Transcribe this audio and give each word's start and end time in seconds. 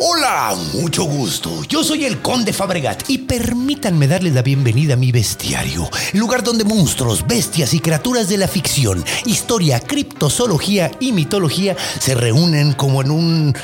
Hola, 0.00 0.54
mucho 0.74 1.02
gusto. 1.02 1.64
Yo 1.68 1.82
soy 1.82 2.04
el 2.04 2.22
Conde 2.22 2.52
Fabregat 2.52 3.10
y 3.10 3.18
permítanme 3.18 4.06
darles 4.06 4.32
la 4.32 4.42
bienvenida 4.42 4.94
a 4.94 4.96
mi 4.96 5.10
bestiario, 5.10 5.90
lugar 6.12 6.44
donde 6.44 6.62
monstruos, 6.62 7.26
bestias 7.26 7.74
y 7.74 7.80
criaturas 7.80 8.28
de 8.28 8.36
la 8.36 8.46
ficción, 8.46 9.04
historia, 9.24 9.80
criptozoología 9.80 10.92
y 11.00 11.10
mitología 11.10 11.76
se 11.98 12.14
reúnen 12.14 12.74
como 12.74 13.02
en 13.02 13.10
un 13.10 13.56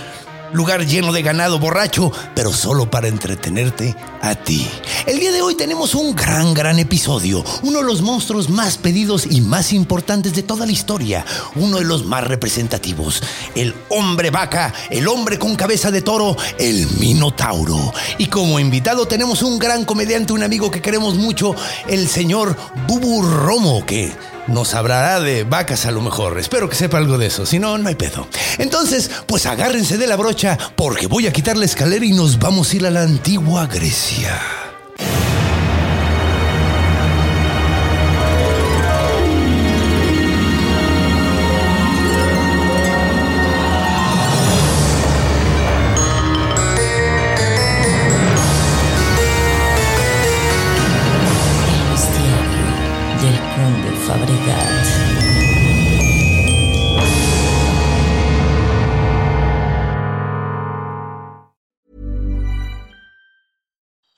lugar 0.55 0.87
lleno 0.87 1.13
de 1.13 1.23
ganado 1.23 1.59
borracho, 1.59 2.11
pero 2.35 2.53
solo 2.53 2.91
para 2.91 3.09
entretenerte 3.09 3.95
a 4.23 4.35
ti. 4.37 4.67
El 5.05 5.19
día 5.19 5.33
de 5.33 5.43
hoy 5.43 5.57
tenemos 5.57 5.95
un 5.95 6.15
gran, 6.15 6.55
gran 6.55 6.79
episodio, 6.79 7.45
uno 7.63 7.81
de 7.81 7.85
los 7.85 8.01
monstruos 8.01 8.49
más 8.49 8.79
pedidos 8.79 9.27
y 9.29 9.41
más 9.41 9.73
importantes 9.73 10.33
de 10.35 10.45
toda 10.45 10.65
la 10.65 10.73
historia, 10.73 11.27
uno 11.57 11.79
de 11.79 11.85
los 11.85 12.07
más 12.07 12.25
representativos, 12.25 13.23
el 13.55 13.75
hombre 13.89 14.31
vaca, 14.31 14.73
el 14.91 15.09
hombre 15.09 15.39
con 15.39 15.57
cabeza 15.57 15.91
de 15.91 16.03
toro, 16.03 16.37
el 16.59 16.87
Minotauro. 16.99 17.93
Y 18.19 18.27
como 18.27 18.61
invitado 18.61 19.07
tenemos 19.07 19.43
un 19.43 19.59
gran 19.59 19.85
comediante, 19.85 20.33
un 20.33 20.45
amigo 20.45 20.71
que 20.71 20.81
queremos 20.81 21.17
mucho, 21.17 21.55
el 21.89 22.09
señor 22.09 22.57
Bubu 22.87 23.23
Romo, 23.23 23.85
que 23.85 24.13
nos 24.47 24.75
hablará 24.75 25.21
de 25.21 25.45
vacas 25.45 25.87
a 25.87 25.91
lo 25.91 26.01
mejor. 26.01 26.39
Espero 26.39 26.69
que 26.69 26.77
sepa 26.77 26.99
algo 26.99 27.19
de 27.19 27.27
eso. 27.27 27.47
Si 27.47 27.59
no, 27.59 27.79
no 27.79 27.89
hay 27.89 27.95
pedo. 27.95 28.27
Entonces, 28.59 29.11
pues 29.27 29.47
agárrense 29.47 29.99
de 29.99 30.07
la 30.07 30.17
brocha 30.17 30.59
porque 30.77 31.07
voy 31.07 31.27
a 31.27 31.33
quitar 31.33 31.57
la 31.57 31.65
escalera 31.65 32.05
y 32.05 32.13
nos 32.13 32.39
vamos 32.39 32.73
a 32.73 32.77
ir 32.77 32.87
a 32.87 32.91
la 32.91 33.03
antigua 33.03 33.67
Grecia. 33.67 34.41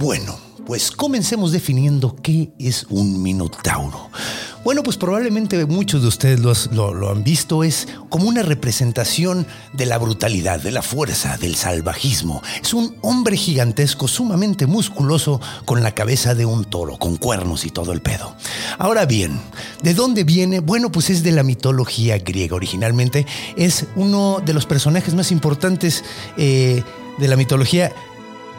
Bueno, 0.00 0.34
pues 0.64 0.90
comencemos 0.90 1.52
definiendo 1.52 2.16
qué 2.22 2.52
es 2.58 2.86
un 2.88 3.22
minotauro. 3.22 4.08
Bueno, 4.64 4.82
pues 4.82 4.96
probablemente 4.96 5.66
muchos 5.66 6.00
de 6.00 6.08
ustedes 6.08 6.40
lo, 6.40 7.10
han 7.10 7.22
visto, 7.22 7.64
es 7.64 7.86
como 8.08 8.26
una 8.26 8.42
representación 8.42 9.46
de 9.74 9.84
la 9.84 9.98
brutalidad, 9.98 10.58
de 10.58 10.70
la 10.70 10.80
fuerza, 10.80 11.36
del 11.36 11.54
salvajismo. 11.54 12.40
Es 12.62 12.72
un 12.72 12.96
hombre 13.02 13.36
gigantesco, 13.36 14.08
sumamente 14.08 14.66
musculoso, 14.66 15.38
con 15.66 15.82
la 15.82 15.92
cabeza 15.92 16.34
de 16.34 16.46
un 16.46 16.64
toro, 16.64 16.96
con 16.96 17.18
cuernos 17.18 17.66
y 17.66 17.70
todo 17.70 17.92
el 17.92 18.00
pedo. 18.00 18.34
Ahora 18.78 19.04
bien, 19.04 19.38
¿de 19.82 19.92
dónde 19.92 20.24
viene? 20.24 20.60
Bueno, 20.60 20.90
pues 20.90 21.10
es 21.10 21.22
de 21.22 21.32
la 21.32 21.42
mitología 21.42 22.16
griega. 22.16 22.56
Originalmente 22.56 23.26
es 23.54 23.84
uno 23.96 24.40
de 24.42 24.54
los 24.54 24.64
personajes 24.64 25.14
más 25.14 25.30
importantes 25.30 26.02
eh, 26.38 26.82
de 27.18 27.28
la 27.28 27.36
mitología 27.36 27.92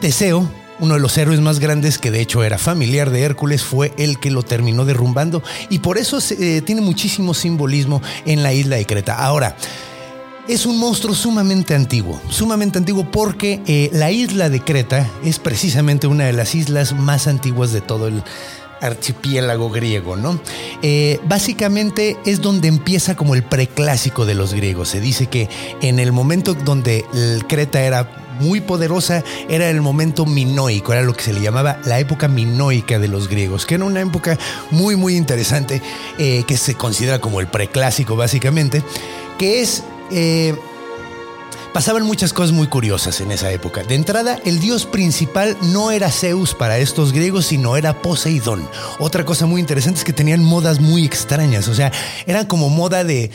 Teseo, 0.02 0.48
uno 0.82 0.96
de 0.96 1.00
los 1.00 1.18
héroes 1.18 1.40
más 1.40 1.60
grandes 1.60 1.98
que 1.98 2.12
de 2.12 2.20
hecho 2.20 2.44
era 2.44 2.58
familiar 2.58 3.12
de 3.12 3.22
Hércules, 3.22 3.64
fue 3.64 3.94
el 3.98 4.20
que 4.20 4.32
lo 4.32 4.44
terminó 4.44 4.84
derrumbando 4.84 5.42
y 5.70 5.80
por 5.80 5.98
eso 5.98 6.18
eh, 6.32 6.62
tiene 6.66 6.82
muchísimo 6.82 7.34
simbolismo 7.34 8.02
en 8.26 8.44
la 8.44 8.54
isla 8.54 8.76
de 8.76 8.86
Creta. 8.86 9.16
Ahora, 9.16 9.56
es 10.48 10.66
un 10.66 10.80
monstruo 10.80 11.14
sumamente 11.14 11.76
antiguo, 11.76 12.20
sumamente 12.30 12.80
antiguo 12.80 13.10
porque 13.10 13.62
eh, 13.68 13.90
la 13.94 14.12
isla 14.12 14.50
de 14.50 14.60
Creta 14.60 15.08
es 15.24 15.40
precisamente 15.40 16.08
una 16.08 16.26
de 16.26 16.34
las 16.34 16.56
islas 16.56 16.94
más 16.94 17.28
antiguas 17.28 17.72
de 17.72 17.82
todo 17.82 18.08
el 18.08 18.24
archipiélago 18.82 19.70
griego, 19.70 20.16
¿no? 20.16 20.42
Eh, 20.82 21.20
básicamente 21.26 22.18
es 22.26 22.42
donde 22.42 22.68
empieza 22.68 23.16
como 23.16 23.36
el 23.36 23.44
preclásico 23.44 24.26
de 24.26 24.34
los 24.34 24.56
griegos. 24.56 24.90
Se 24.90 25.00
dice 25.00 25.28
que 25.28 25.48
en 25.84 26.00
el 26.00 26.12
momento 26.12 26.56
donde 26.56 27.06
Creta 27.48 27.84
era 27.84 28.21
muy 28.42 28.60
poderosa, 28.62 29.24
era 29.48 29.70
el 29.70 29.82
momento 29.82 30.26
minoico, 30.26 30.92
era 30.92 31.02
lo 31.02 31.14
que 31.14 31.24
se 31.24 31.34
le 31.34 31.42
llamaba 31.42 31.80
la 31.86 32.00
época 32.00 32.28
minoica 32.28 33.00
de 33.00 33.08
los 33.08 33.30
griegos, 33.30 33.66
que 33.66 33.76
era 33.76 33.86
una 33.86 34.02
época 34.02 34.38
muy, 34.72 34.96
muy 34.96 35.16
interesante, 35.16 35.82
eh, 36.18 36.44
que 36.48 36.58
se 36.58 36.76
considera 36.76 37.20
como 37.20 37.40
el 37.40 37.48
preclásico 37.48 38.16
básicamente, 38.16 38.84
que 39.38 39.62
es... 39.62 39.84
eh, 40.12 40.56
Pasaban 41.74 42.04
muchas 42.04 42.34
cosas 42.34 42.52
muy 42.52 42.68
curiosas 42.68 43.22
en 43.22 43.32
esa 43.32 43.50
época. 43.50 43.84
De 43.84 43.96
entrada, 43.96 44.38
el 44.44 44.60
dios 44.60 44.86
principal 44.86 45.56
no 45.62 45.92
era 45.92 46.12
Zeus 46.12 46.54
para 46.54 46.78
estos 46.80 47.14
griegos, 47.14 47.46
sino 47.46 47.78
era 47.78 48.02
Poseidón. 48.02 48.68
Otra 49.00 49.24
cosa 49.24 49.46
muy 49.46 49.62
interesante 49.62 50.00
es 50.00 50.04
que 50.04 50.12
tenían 50.12 50.44
modas 50.44 50.82
muy 50.82 51.06
extrañas, 51.06 51.70
o 51.70 51.74
sea, 51.74 51.94
eran 52.26 52.46
como 52.46 52.68
moda 52.68 53.06
de 53.06 53.32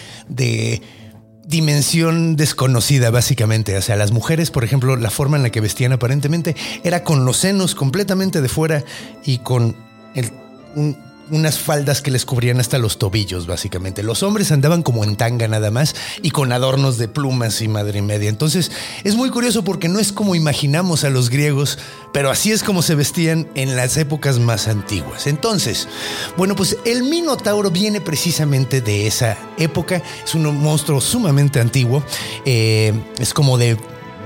dimensión 1.47 2.37
desconocida, 2.37 3.11
básicamente. 3.11 3.77
O 3.77 3.83
sea, 3.83 3.97
las 3.97 4.11
mujeres, 4.13 4.51
por 4.51 4.65
ejemplo, 4.65 4.97
la 4.97 5.11
forma 5.11 5.37
en 5.37 5.43
la 5.45 5.51
que 5.51 5.61
vestían 5.61 5.93
aparentemente 5.93 6.57
era 6.85 7.05
con 7.05 7.25
los 7.25 7.37
senos 7.39 7.75
completamente 7.75 8.41
de 8.43 8.49
fuera 8.49 8.85
y 9.25 9.39
con 9.39 9.77
el- 10.15 10.31
un- 10.75 10.97
unas 11.31 11.59
faldas 11.59 12.03
que 12.03 12.11
les 12.11 12.25
cubrían 12.25 12.61
hasta 12.61 12.79
los 12.79 12.99
tobillos, 12.99 13.47
básicamente. 13.47 14.03
Los 14.03 14.23
hombres 14.23 14.53
andaban 14.53 14.83
como 14.83 15.05
en 15.05 15.17
tanga 15.17 15.49
nada 15.49 15.71
más 15.71 15.95
y 16.23 16.31
con 16.31 16.53
adornos 16.53 16.99
de 16.99 17.09
plumas 17.09 17.61
y 17.63 17.69
madre 17.69 17.99
y 17.99 18.03
media. 18.03 18.29
Entonces, 18.29 18.71
es 19.05 19.15
muy 19.17 19.31
curioso 19.31 19.65
porque 19.65 19.89
no 19.89 19.99
es 19.99 20.13
como 20.13 20.35
imaginamos 20.35 21.05
a 21.05 21.11
los 21.11 21.31
griegos, 21.31 21.79
pero 22.13 22.31
así 22.31 22.53
es 22.53 22.63
como 22.63 22.83
se 22.83 22.95
vestían 22.95 23.49
en 23.55 23.77
las 23.77 23.97
épocas 23.97 24.39
más 24.39 24.69
antiguas. 24.69 25.27
Entonces, 25.27 25.89
bueno, 26.37 26.55
pues 26.55 26.77
el 26.85 27.03
Minotauro 27.03 27.71
viene 27.71 28.01
precisamente 28.01 28.81
de 28.81 29.07
esa 29.07 29.37
época. 29.59 30.03
Es 30.25 30.35
un 30.35 30.45
monstruo 30.57 31.01
sumamente 31.01 31.61
antiguo. 31.61 32.03
Eh, 32.45 32.93
es 33.19 33.35
como 33.35 33.59
de 33.59 33.77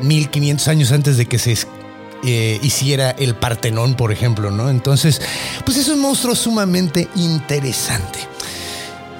1500 0.02 0.68
años 0.68 0.92
antes 0.92 1.16
de 1.16 1.26
que 1.26 1.38
se 1.38 1.52
eh, 2.24 2.58
hiciera 2.62 3.10
el 3.10 3.34
Partenón, 3.34 3.94
por 3.94 4.12
ejemplo, 4.12 4.50
¿no? 4.50 4.70
Entonces, 4.70 5.20
pues 5.64 5.76
es 5.76 5.88
un 5.88 6.00
monstruo 6.00 6.34
sumamente 6.34 7.08
interesante. 7.16 8.18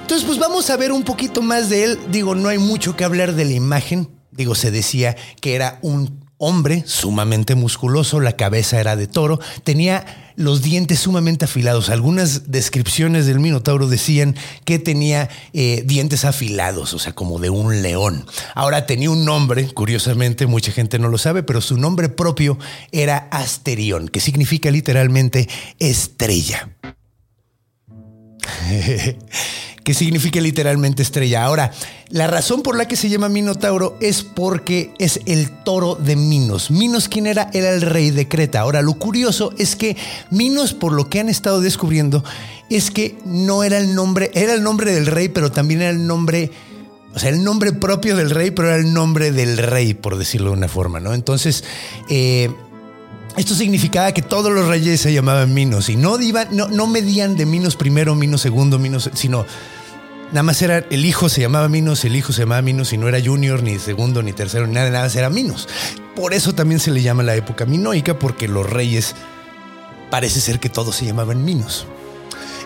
Entonces, 0.01 0.25
pues 0.25 0.39
vamos 0.39 0.69
a 0.69 0.77
ver 0.77 0.91
un 0.91 1.03
poquito 1.03 1.41
más 1.41 1.69
de 1.69 1.85
él. 1.85 1.99
Digo, 2.09 2.35
no 2.35 2.49
hay 2.49 2.57
mucho 2.57 2.95
que 2.95 3.03
hablar 3.03 3.33
de 3.33 3.45
la 3.45 3.53
imagen. 3.53 4.09
Digo, 4.31 4.55
se 4.55 4.71
decía 4.71 5.15
que 5.39 5.55
era 5.55 5.79
un 5.81 6.20
hombre 6.43 6.83
sumamente 6.87 7.53
musculoso, 7.53 8.19
la 8.19 8.35
cabeza 8.35 8.79
era 8.79 8.95
de 8.95 9.05
toro, 9.05 9.39
tenía 9.63 10.33
los 10.35 10.63
dientes 10.63 10.99
sumamente 10.99 11.45
afilados. 11.45 11.89
Algunas 11.89 12.51
descripciones 12.51 13.27
del 13.27 13.39
Minotauro 13.39 13.87
decían 13.87 14.35
que 14.65 14.79
tenía 14.79 15.29
eh, 15.53 15.83
dientes 15.85 16.25
afilados, 16.25 16.95
o 16.95 16.99
sea, 16.99 17.13
como 17.13 17.37
de 17.37 17.51
un 17.51 17.83
león. 17.83 18.25
Ahora 18.55 18.87
tenía 18.87 19.11
un 19.11 19.23
nombre, 19.23 19.67
curiosamente, 19.67 20.47
mucha 20.47 20.71
gente 20.71 20.97
no 20.97 21.09
lo 21.09 21.19
sabe, 21.19 21.43
pero 21.43 21.61
su 21.61 21.77
nombre 21.77 22.09
propio 22.09 22.57
era 22.91 23.27
Asterión, 23.29 24.07
que 24.07 24.19
significa 24.19 24.71
literalmente 24.71 25.47
estrella 25.77 26.71
que 29.83 29.93
significa 29.93 30.39
literalmente 30.39 31.01
estrella. 31.01 31.43
Ahora, 31.43 31.71
la 32.09 32.27
razón 32.27 32.61
por 32.61 32.77
la 32.77 32.87
que 32.87 32.95
se 32.95 33.09
llama 33.09 33.29
Minotauro 33.29 33.97
es 33.99 34.23
porque 34.23 34.93
es 34.99 35.19
el 35.25 35.49
toro 35.63 35.95
de 35.95 36.15
Minos. 36.15 36.71
Minos, 36.71 37.07
¿quién 37.07 37.27
era? 37.27 37.49
Era 37.53 37.71
el 37.71 37.81
rey 37.81 38.11
de 38.11 38.27
Creta. 38.27 38.61
Ahora, 38.61 38.81
lo 38.81 38.93
curioso 38.93 39.53
es 39.57 39.75
que 39.75 39.97
Minos, 40.29 40.73
por 40.73 40.93
lo 40.93 41.09
que 41.09 41.19
han 41.19 41.29
estado 41.29 41.61
descubriendo, 41.61 42.23
es 42.69 42.91
que 42.91 43.17
no 43.25 43.63
era 43.63 43.77
el 43.77 43.95
nombre, 43.95 44.31
era 44.33 44.53
el 44.53 44.63
nombre 44.63 44.93
del 44.93 45.07
rey, 45.07 45.29
pero 45.29 45.51
también 45.51 45.81
era 45.81 45.91
el 45.91 46.05
nombre 46.05 46.51
o 47.13 47.19
sea, 47.19 47.29
el 47.29 47.43
nombre 47.43 47.73
propio 47.73 48.15
del 48.15 48.29
rey, 48.29 48.51
pero 48.51 48.69
era 48.69 48.77
el 48.77 48.93
nombre 48.93 49.31
del 49.31 49.57
rey, 49.57 49.93
por 49.93 50.17
decirlo 50.17 50.51
de 50.51 50.57
una 50.57 50.69
forma, 50.69 51.01
¿no? 51.01 51.13
Entonces, 51.13 51.63
eh, 52.09 52.49
esto 53.37 53.55
significaba 53.55 54.11
que 54.11 54.21
todos 54.21 54.51
los 54.51 54.67
reyes 54.67 55.01
se 55.01 55.13
llamaban 55.13 55.53
Minos 55.53 55.89
y 55.89 55.95
no, 55.95 56.19
iban, 56.19 56.49
no, 56.51 56.67
no 56.67 56.87
medían 56.87 57.35
de 57.35 57.45
Minos 57.45 57.75
primero, 57.75 58.15
Minos 58.15 58.41
segundo, 58.41 58.77
Minos, 58.77 59.09
sino 59.13 59.45
nada 60.31 60.43
más 60.43 60.61
era 60.61 60.79
el 60.89 61.05
hijo 61.05 61.29
se 61.29 61.41
llamaba 61.41 61.69
Minos, 61.69 62.03
el 62.05 62.15
hijo 62.15 62.33
se 62.33 62.41
llamaba 62.41 62.61
Minos 62.61 62.93
y 62.93 62.97
no 62.97 63.07
era 63.07 63.19
junior, 63.23 63.63
ni 63.63 63.79
segundo, 63.79 64.21
ni 64.23 64.33
tercero, 64.33 64.67
ni 64.67 64.73
nada, 64.73 64.89
nada 64.89 65.07
era 65.13 65.29
Minos. 65.29 65.67
Por 66.15 66.33
eso 66.33 66.53
también 66.53 66.79
se 66.79 66.91
le 66.91 67.01
llama 67.01 67.23
la 67.23 67.35
época 67.35 67.65
minoica, 67.65 68.17
porque 68.19 68.47
los 68.47 68.69
reyes 68.69 69.15
parece 70.09 70.41
ser 70.41 70.59
que 70.59 70.69
todos 70.69 70.95
se 70.95 71.05
llamaban 71.05 71.43
Minos. 71.43 71.85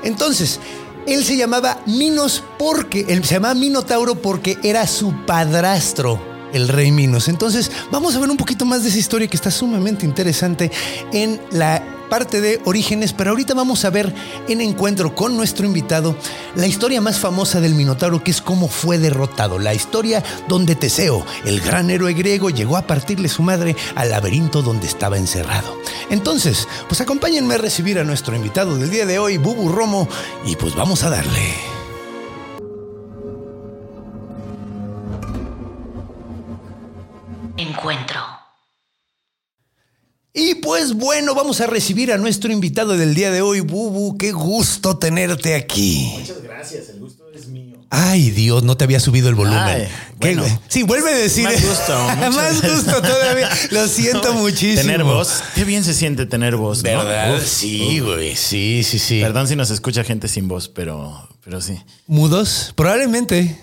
Entonces, 0.03 0.59
él 1.07 1.23
se 1.23 1.37
llamaba 1.37 1.81
Minos 1.85 2.43
porque, 2.57 3.05
él 3.09 3.23
se 3.23 3.35
llamaba 3.35 3.53
Minotauro 3.53 4.15
porque 4.15 4.57
era 4.63 4.87
su 4.87 5.13
padrastro, 5.25 6.34
el 6.55 6.69
rey 6.69 6.91
Minos. 6.91 7.27
Entonces, 7.27 7.69
vamos 7.91 8.15
a 8.15 8.19
ver 8.19 8.29
un 8.29 8.37
poquito 8.37 8.65
más 8.65 8.83
de 8.83 8.89
esa 8.89 8.97
historia 8.97 9.27
que 9.27 9.35
está 9.35 9.51
sumamente 9.51 10.05
interesante 10.05 10.71
en 11.11 11.39
la 11.51 11.83
parte 12.09 12.39
de 12.39 12.61
orígenes, 12.65 13.13
pero 13.13 13.31
ahorita 13.31 13.53
vamos 13.53 13.83
a 13.83 13.89
ver 13.89 14.13
en 14.47 14.61
encuentro 14.61 15.15
con 15.15 15.35
nuestro 15.35 15.65
invitado 15.65 16.15
la 16.55 16.67
historia 16.67 17.01
más 17.01 17.19
famosa 17.19 17.59
del 17.59 17.75
Minotauro, 17.75 18.23
que 18.23 18.31
es 18.31 18.41
cómo 18.41 18.69
fue 18.69 18.97
derrotado, 18.97 19.59
la 19.59 19.73
historia 19.73 20.23
donde 20.47 20.75
Teseo, 20.75 21.25
el 21.43 21.59
gran 21.59 21.89
héroe 21.89 22.13
griego, 22.13 22.49
llegó 22.49 22.77
a 22.77 22.87
partirle 22.87 23.27
su 23.27 23.43
madre 23.43 23.75
al 23.95 24.11
laberinto 24.11 24.61
donde 24.61 24.87
estaba 24.87 25.17
encerrado. 25.17 25.77
Entonces, 26.09 26.67
pues 26.87 27.01
acompáñenme 27.01 27.55
a 27.55 27.57
recibir 27.59 27.99
a 27.99 28.05
nuestro 28.05 28.35
invitado 28.35 28.77
del 28.77 28.89
día 28.89 29.05
de 29.05 29.19
hoy, 29.19 29.37
Bubu 29.37 29.69
Romo, 29.69 30.07
y 30.45 30.55
pues 30.55 30.73
vamos 30.75 31.03
a 31.03 31.09
darle. 31.09 31.74
Y 40.37 40.55
pues 40.55 40.93
bueno, 40.93 41.33
vamos 41.33 41.61
a 41.61 41.67
recibir 41.67 42.11
a 42.11 42.17
nuestro 42.17 42.51
invitado 42.51 42.97
del 42.97 43.15
día 43.15 43.31
de 43.31 43.41
hoy, 43.41 43.61
Bubu. 43.61 44.17
Qué 44.17 44.33
gusto 44.33 44.97
tenerte 44.97 45.55
aquí. 45.55 46.11
Muchas 46.19 46.43
gracias, 46.43 46.89
el 46.89 46.99
gusto 46.99 47.23
es 47.33 47.47
mío. 47.47 47.77
Ay, 47.89 48.31
Dios, 48.31 48.63
no 48.63 48.75
te 48.75 48.83
había 48.83 48.99
subido 48.99 49.29
el 49.29 49.35
volumen. 49.35 49.59
Ay, 49.59 49.87
¿Qué- 50.19 50.35
bueno. 50.35 50.61
sí, 50.67 50.83
vuelve 50.83 51.11
a 51.13 51.17
decir. 51.17 51.45
Más 51.45 51.65
gusto, 51.65 51.97
Más 52.33 52.61
gusto 52.61 53.01
todavía. 53.01 53.49
Lo 53.71 53.87
siento 53.87 54.33
muchísimo. 54.35 54.81
Tener 54.81 55.03
voz. 55.05 55.41
Qué 55.55 55.63
bien 55.63 55.85
se 55.85 55.93
siente 55.93 56.25
tener 56.25 56.57
voz, 56.57 56.79
¿no? 56.83 56.89
¿Verdad? 56.89 57.37
Uf, 57.37 57.45
sí, 57.47 57.99
güey. 57.99 58.35
Sí, 58.35 58.81
sí, 58.83 58.99
sí. 58.99 59.21
Perdón 59.21 59.47
si 59.47 59.55
nos 59.55 59.69
escucha 59.71 60.03
gente 60.03 60.27
sin 60.27 60.49
voz, 60.49 60.67
pero, 60.67 61.29
pero 61.45 61.61
sí. 61.61 61.79
¿Mudos? 62.07 62.73
Probablemente. 62.75 63.57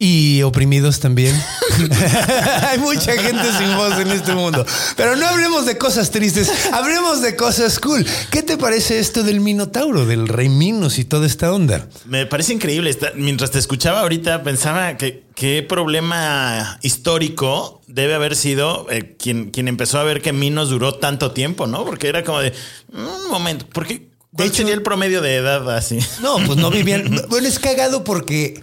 Y 0.00 0.42
oprimidos 0.42 1.00
también. 1.00 1.34
Hay 2.68 2.78
mucha 2.78 3.12
gente 3.20 3.42
sin 3.58 3.76
voz 3.76 3.98
en 3.98 4.08
este 4.12 4.32
mundo. 4.32 4.64
Pero 4.96 5.16
no 5.16 5.26
hablemos 5.26 5.66
de 5.66 5.76
cosas 5.76 6.12
tristes, 6.12 6.50
hablemos 6.72 7.20
de 7.20 7.34
cosas 7.34 7.80
cool. 7.80 8.06
¿Qué 8.30 8.44
te 8.44 8.56
parece 8.56 9.00
esto 9.00 9.24
del 9.24 9.40
Minotauro, 9.40 10.06
del 10.06 10.28
Rey 10.28 10.48
Minos 10.48 10.98
y 11.00 11.04
toda 11.04 11.26
esta 11.26 11.52
onda? 11.52 11.88
Me 12.04 12.26
parece 12.26 12.52
increíble. 12.52 12.96
Mientras 13.16 13.50
te 13.50 13.58
escuchaba 13.58 14.02
ahorita, 14.02 14.44
pensaba 14.44 14.96
que 14.96 15.24
qué 15.34 15.64
problema 15.68 16.78
histórico 16.82 17.82
debe 17.88 18.14
haber 18.14 18.36
sido 18.36 18.86
eh, 18.90 19.16
quien, 19.18 19.50
quien 19.50 19.66
empezó 19.66 19.98
a 19.98 20.04
ver 20.04 20.22
que 20.22 20.32
Minos 20.32 20.70
duró 20.70 20.94
tanto 20.94 21.32
tiempo, 21.32 21.66
¿no? 21.66 21.84
Porque 21.84 22.06
era 22.08 22.22
como 22.22 22.38
de 22.38 22.52
un 22.92 23.28
momento. 23.30 23.66
¿Por 23.66 23.84
qué? 23.84 24.08
¿Cuál 24.32 24.46
hecho- 24.48 24.58
sería 24.58 24.74
el 24.74 24.82
promedio 24.82 25.22
de 25.22 25.34
edad 25.36 25.68
así? 25.76 25.98
No, 26.22 26.36
pues 26.46 26.56
no 26.56 26.70
vivían. 26.70 27.20
Bueno, 27.28 27.48
es 27.48 27.58
cagado 27.58 28.04
porque 28.04 28.62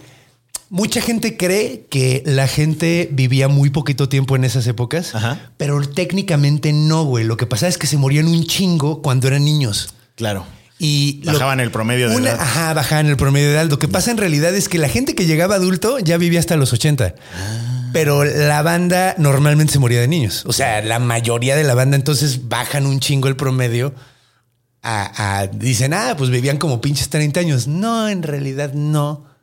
mucha 0.76 1.00
gente 1.02 1.38
cree 1.38 1.86
que 1.90 2.22
la 2.26 2.48
gente 2.50 3.08
vivía 3.12 3.48
muy 3.48 3.70
poquito 3.70 4.10
tiempo 4.10 4.36
en 4.36 4.44
esas 4.44 4.68
épocas, 4.68 5.16
Ajá. 5.16 5.52
pero 5.56 5.80
técnicamente 5.88 6.74
no, 6.74 7.06
güey. 7.06 7.24
Lo 7.24 7.38
que 7.38 7.46
pasa 7.48 7.68
es 7.70 7.78
que 7.78 7.88
se 7.88 7.96
morían 7.98 8.28
un 8.28 8.44
chingo 8.46 9.02
cuando 9.02 9.28
eran 9.28 9.46
niños. 9.46 9.94
Claro. 10.16 10.46
Y 10.78 11.22
lo- 11.24 11.32
Bajaban 11.32 11.62
el 11.62 11.72
promedio 11.72 12.10
de 12.10 12.18
una- 12.18 12.32
edad. 12.32 12.42
Ajá, 12.42 12.74
bajaban 12.74 13.06
el 13.08 13.16
promedio 13.16 13.48
de 13.48 13.54
edad. 13.54 13.70
Lo 13.70 13.80
que 13.80 13.88
pasa 13.88 14.12
en 14.12 14.18
realidad 14.18 14.54
es 14.54 14.68
que 14.68 14.78
la 14.78 14.90
gente 14.90 15.16
que 15.16 15.26
llegaba 15.26 15.56
adulto 15.56 15.98
ya 16.00 16.18
vivía 16.18 16.42
hasta 16.42 16.58
los 16.58 16.74
80. 16.74 17.16
Ah. 17.34 17.90
Pero 17.94 18.26
la 18.26 18.62
banda 18.62 19.16
normalmente 19.18 19.72
se 19.72 19.80
moría 19.80 20.02
de 20.02 20.10
niños. 20.10 20.44
O 20.46 20.52
sea, 20.52 20.82
la 20.82 21.00
mayoría 21.00 21.56
de 21.56 21.64
la 21.64 21.76
banda 21.76 21.96
entonces 21.96 22.50
bajan 22.50 22.86
un 22.86 23.00
chingo 23.00 23.30
el 23.30 23.38
promedio. 23.38 23.96
A, 24.82 25.40
a- 25.40 25.48
dicen, 25.48 25.94
ah, 25.94 26.16
pues 26.18 26.30
vivían 26.30 26.58
como 26.58 26.82
pinches 26.82 27.08
30 27.10 27.40
años. 27.40 27.68
No, 27.68 28.10
en 28.10 28.22
realidad 28.22 28.74
no. 28.74 29.34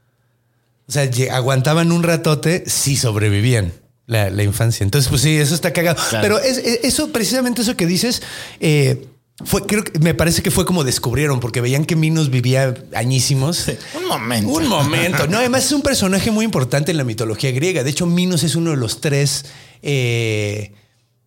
O 0.97 1.12
sea, 1.12 1.35
aguantaban 1.35 1.91
un 1.91 2.03
ratote, 2.03 2.65
sí 2.67 2.97
sobrevivían 2.97 3.73
la, 4.06 4.29
la 4.31 4.43
infancia. 4.43 4.85
Entonces, 4.85 5.09
pues 5.09 5.23
sí, 5.23 5.37
eso 5.37 5.55
está 5.55 5.73
cagado. 5.73 5.97
Claro. 6.11 6.23
Pero 6.23 6.39
es, 6.39 6.59
es- 6.59 6.81
eso, 6.85 7.11
precisamente 7.12 7.62
eso 7.62 7.77
que 7.77 7.87
dices, 7.87 8.21
eh, 8.61 9.06
fue, 9.44 9.65
creo 9.65 9.83
que 9.85 9.99
me 10.00 10.12
parece 10.12 10.43
que 10.43 10.50
fue 10.50 10.67
como 10.67 10.85
descubrieron, 10.85 11.41
porque 11.41 11.61
veían 11.62 11.87
que 11.87 11.97
Minos 11.97 12.29
vivía 12.31 12.75
añísimos. 12.94 13.69
Un 13.97 14.06
momento. 14.06 14.49
Un 14.53 14.69
momento. 14.69 15.27
No, 15.29 15.39
además 15.39 15.65
es 15.65 15.73
un 15.73 15.81
personaje 15.83 16.31
muy 16.31 16.44
importante 16.44 16.91
en 16.91 16.99
la 16.99 17.05
mitología 17.05 17.50
griega. 17.53 17.83
De 17.83 17.91
hecho, 17.91 18.05
Minos 18.06 18.43
es 18.43 18.55
uno 18.55 18.71
de 18.73 18.77
los 18.77 19.00
tres, 19.00 19.47
eh, 19.81 20.73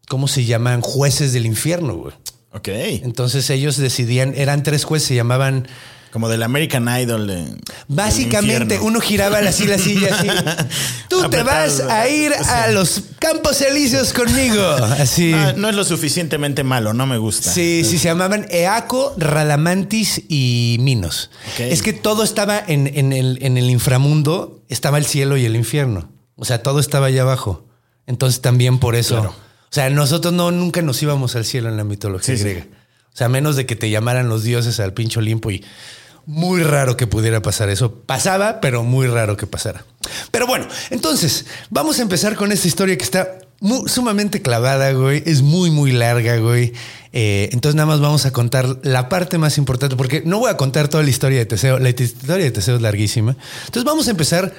¿cómo 0.07 0.27
se 0.27 0.45
llaman? 0.45 0.81
Jueces 0.81 1.33
del 1.33 1.45
infierno, 1.47 1.95
güey. 1.95 2.13
Ok. 2.53 2.67
Entonces 2.69 3.49
ellos 3.49 3.77
decidían, 3.77 4.33
eran 4.37 4.61
tres 4.63 4.85
jueces, 4.85 5.07
se 5.09 5.15
llamaban 5.15 5.67
Como 6.15 6.29
del 6.29 6.43
American 6.43 6.87
Idol. 6.97 7.27
de- 7.27 7.45
Básicamente, 7.89 8.79
uno 8.79 9.01
giraba 9.01 9.39
así 9.39 9.67
la 9.67 9.77
silla 9.77 10.15
así. 10.15 10.29
Tú 11.09 11.29
te 11.29 11.43
vas 11.43 11.81
a 11.81 12.07
ir 12.07 12.31
a 12.33 12.69
los 12.69 13.01
campos 13.19 13.59
elíseos 13.59 14.13
conmigo. 14.13 14.61
Así. 14.97 15.33
Ah, 15.33 15.53
no 15.57 15.67
es 15.67 15.75
lo 15.75 15.83
suficientemente 15.83 16.63
malo, 16.63 16.93
no 16.93 17.05
me 17.05 17.17
gusta. 17.17 17.51
Sí, 17.51 17.83
sí, 17.83 17.97
se 17.97 18.05
llamaban 18.05 18.47
Eaco, 18.49 19.13
Radamantis 19.17 20.21
y 20.29 20.77
Minos. 20.79 21.31
Es 21.59 21.81
que 21.81 21.91
todo 21.91 22.23
estaba 22.23 22.63
en, 22.65 22.87
en 22.95 23.11
el, 23.11 23.37
en 23.41 23.57
el 23.57 23.69
inframundo, 23.69 24.63
estaba 24.69 24.97
el 24.97 25.05
cielo 25.05 25.35
y 25.35 25.43
el 25.45 25.57
infierno. 25.57 26.09
O 26.37 26.45
sea, 26.45 26.63
todo 26.63 26.79
estaba 26.79 27.07
allá 27.07 27.23
abajo. 27.23 27.65
Entonces 28.07 28.39
también 28.39 28.79
por 28.79 28.95
eso. 28.95 29.15
Claro. 29.15 29.29
O 29.31 29.73
sea, 29.75 29.89
nosotros 29.89 30.33
no 30.33 30.51
nunca 30.51 30.81
nos 30.81 31.03
íbamos 31.03 31.35
al 31.35 31.43
cielo 31.43 31.67
en 31.67 31.75
la 31.75 31.83
mitología 31.83 32.37
Sí, 32.37 32.41
sí. 32.41 32.43
griega. 32.49 32.67
O 33.13 33.17
sea, 33.17 33.27
a 33.27 33.29
menos 33.29 33.55
de 33.55 33.65
que 33.65 33.77
te 33.77 33.89
llamaran 33.89 34.27
los 34.27 34.43
dioses 34.43 34.79
al 34.81 34.93
pincho 34.93 35.21
Olimpo 35.21 35.49
y 35.49 35.63
muy 36.25 36.63
raro 36.63 36.97
que 36.97 37.07
pudiera 37.07 37.41
pasar 37.41 37.69
eso. 37.69 37.93
Pasaba, 37.93 38.59
pero 38.61 38.83
muy 38.83 39.07
raro 39.07 39.37
que 39.37 39.47
pasara. 39.47 39.85
Pero 40.31 40.47
bueno, 40.47 40.67
entonces 40.89 41.45
vamos 41.69 41.99
a 41.99 42.01
empezar 42.01 42.35
con 42.35 42.51
esta 42.51 42.67
historia 42.67 42.97
que 42.97 43.03
está 43.03 43.39
sumamente 43.87 44.41
clavada, 44.41 44.91
güey. 44.93 45.23
Es 45.25 45.41
muy, 45.41 45.71
muy 45.71 45.91
larga, 45.91 46.37
güey. 46.37 46.73
Eh, 47.13 47.49
entonces 47.51 47.75
nada 47.75 47.87
más 47.87 48.01
vamos 48.01 48.25
a 48.25 48.31
contar 48.31 48.79
la 48.83 49.07
parte 49.09 49.37
más 49.37 49.57
importante, 49.57 49.95
porque 49.95 50.21
no 50.25 50.39
voy 50.39 50.51
a 50.51 50.57
contar 50.57 50.87
toda 50.87 51.03
la 51.03 51.09
historia 51.09 51.39
de 51.39 51.45
Teseo. 51.45 51.79
La 51.79 51.89
historia 51.89 52.45
de 52.45 52.51
Teseo 52.51 52.75
es 52.75 52.81
larguísima. 52.81 53.35
Entonces 53.65 53.83
vamos 53.83 54.07
a 54.07 54.11
empezar 54.11 54.53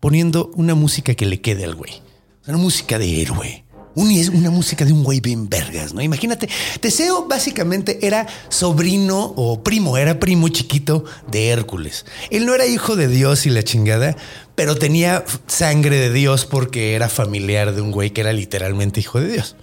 poniendo 0.00 0.50
una 0.54 0.74
música 0.74 1.14
que 1.14 1.26
le 1.26 1.40
quede 1.40 1.64
al 1.64 1.74
güey. 1.74 2.02
Una 2.46 2.58
música 2.58 2.98
de 2.98 3.22
héroe. 3.22 3.64
Un- 3.94 4.10
es 4.10 4.28
una 4.30 4.50
música 4.50 4.84
de 4.84 4.92
un 4.92 5.04
güey 5.04 5.20
bien 5.20 5.48
vergas, 5.48 5.92
¿no? 5.92 6.00
Imagínate, 6.00 6.48
Teseo 6.80 7.26
básicamente 7.28 7.98
era 8.06 8.26
sobrino 8.48 9.32
o 9.36 9.62
primo, 9.62 9.96
era 9.98 10.18
primo 10.18 10.48
chiquito 10.48 11.04
de 11.30 11.48
Hércules. 11.48 12.06
Él 12.30 12.46
no 12.46 12.54
era 12.54 12.66
hijo 12.66 12.96
de 12.96 13.08
Dios 13.08 13.44
y 13.46 13.50
la 13.50 13.62
chingada, 13.62 14.16
pero 14.54 14.76
tenía 14.76 15.24
sangre 15.46 15.96
de 15.98 16.10
Dios 16.12 16.46
porque 16.46 16.94
era 16.94 17.08
familiar 17.08 17.74
de 17.74 17.80
un 17.82 17.90
güey 17.92 18.10
que 18.10 18.22
era 18.22 18.32
literalmente 18.32 19.00
hijo 19.00 19.20
de 19.20 19.28
Dios. 19.32 19.56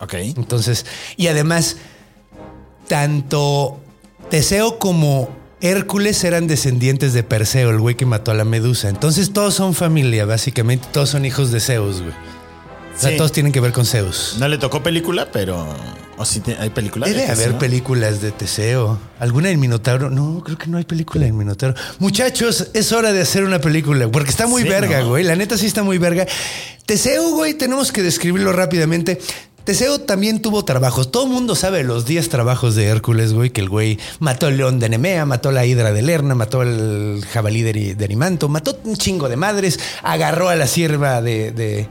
Ok. 0.00 0.14
Entonces, 0.14 0.86
y 1.16 1.26
además, 1.28 1.76
tanto 2.88 3.80
Teseo 4.30 4.78
como 4.78 5.28
Hércules 5.60 6.22
eran 6.24 6.46
descendientes 6.46 7.12
de 7.12 7.22
Perseo, 7.22 7.70
el 7.70 7.78
güey 7.78 7.94
que 7.94 8.06
mató 8.06 8.30
a 8.30 8.34
la 8.34 8.44
medusa. 8.44 8.88
Entonces 8.88 9.32
todos 9.32 9.54
son 9.54 9.74
familia, 9.74 10.24
básicamente, 10.24 10.88
todos 10.92 11.10
son 11.10 11.24
hijos 11.26 11.50
de 11.50 11.60
Zeus, 11.60 12.00
güey. 12.00 12.14
O 13.00 13.02
sea, 13.02 13.12
Sí. 13.12 13.16
todos 13.16 13.32
tienen 13.32 13.50
que 13.50 13.60
ver 13.60 13.72
con 13.72 13.86
Zeus. 13.86 14.36
No 14.38 14.46
le 14.46 14.58
tocó 14.58 14.82
película, 14.82 15.30
pero. 15.32 15.66
¿O 16.18 16.24
te- 16.26 16.54
hay 16.58 16.68
película? 16.68 17.06
Debe 17.06 17.22
de 17.24 17.32
haber 17.32 17.56
películas 17.56 18.20
de 18.20 18.30
Teseo. 18.30 18.98
¿Alguna 19.18 19.48
del 19.48 19.56
Minotauro? 19.56 20.10
No, 20.10 20.42
creo 20.44 20.58
que 20.58 20.66
no 20.66 20.76
hay 20.76 20.84
película 20.84 21.24
del 21.24 21.32
Minotauro. 21.32 21.74
Muchachos, 21.98 22.68
es 22.74 22.92
hora 22.92 23.10
de 23.14 23.22
hacer 23.22 23.42
una 23.44 23.58
película, 23.58 24.06
porque 24.10 24.28
está 24.28 24.46
muy 24.46 24.62
Sí, 24.64 24.68
verga, 24.68 25.00
¿no? 25.00 25.08
güey. 25.08 25.24
La 25.24 25.34
neta 25.34 25.56
sí 25.56 25.64
está 25.64 25.82
muy 25.82 25.96
verga. 25.96 26.26
Teseo, 26.84 27.30
güey, 27.30 27.54
tenemos 27.54 27.90
que 27.90 28.02
describirlo 28.02 28.52
rápidamente. 28.52 29.18
Teseo 29.64 30.00
también 30.00 30.42
tuvo 30.42 30.62
trabajos. 30.66 31.10
Todo 31.10 31.24
el 31.24 31.30
mundo 31.30 31.54
sabe 31.54 31.84
los 31.84 32.04
10 32.04 32.28
trabajos 32.28 32.74
de 32.74 32.84
Hércules, 32.86 33.32
güey, 33.32 33.48
que 33.50 33.62
el 33.62 33.70
güey 33.70 33.98
mató 34.18 34.46
al 34.46 34.56
león 34.58 34.78
de 34.78 34.88
Nemea, 34.90 35.24
mató 35.24 35.50
a 35.50 35.52
la 35.52 35.64
hidra 35.64 35.92
de 35.92 36.02
Lerna, 36.02 36.34
mató 36.34 36.60
al 36.60 37.22
jabalí 37.32 37.62
de, 37.62 37.96
Erimanto, 37.98 38.48
mató 38.50 38.78
un 38.84 38.96
chingo 38.96 39.28
de 39.30 39.36
madres, 39.36 39.78
agarró 40.02 40.50
a 40.50 40.54
la 40.56 40.66
sierva 40.66 41.22
de... 41.22 41.50
de, 41.52 41.88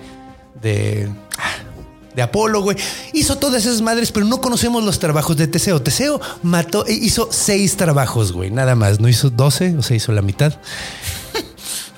de 0.61 1.09
ah, 1.37 1.69
de 2.15 2.21
Apolo, 2.21 2.61
güey. 2.61 2.77
Hizo 3.13 3.37
todas 3.37 3.65
esas 3.65 3.81
madres, 3.81 4.11
pero 4.11 4.25
no 4.25 4.41
conocemos 4.41 4.83
los 4.83 4.99
trabajos 4.99 5.37
de 5.37 5.47
Teseo. 5.47 5.81
Teseo 5.81 6.19
mató, 6.43 6.85
eh, 6.87 6.93
hizo 6.93 7.29
seis 7.31 7.77
trabajos, 7.77 8.31
güey, 8.31 8.51
nada 8.51 8.75
más. 8.75 8.99
No 8.99 9.07
hizo 9.07 9.29
12, 9.29 9.77
o 9.77 9.83
sea, 9.83 9.97
hizo 9.97 10.11
la 10.11 10.21
mitad. 10.21 10.53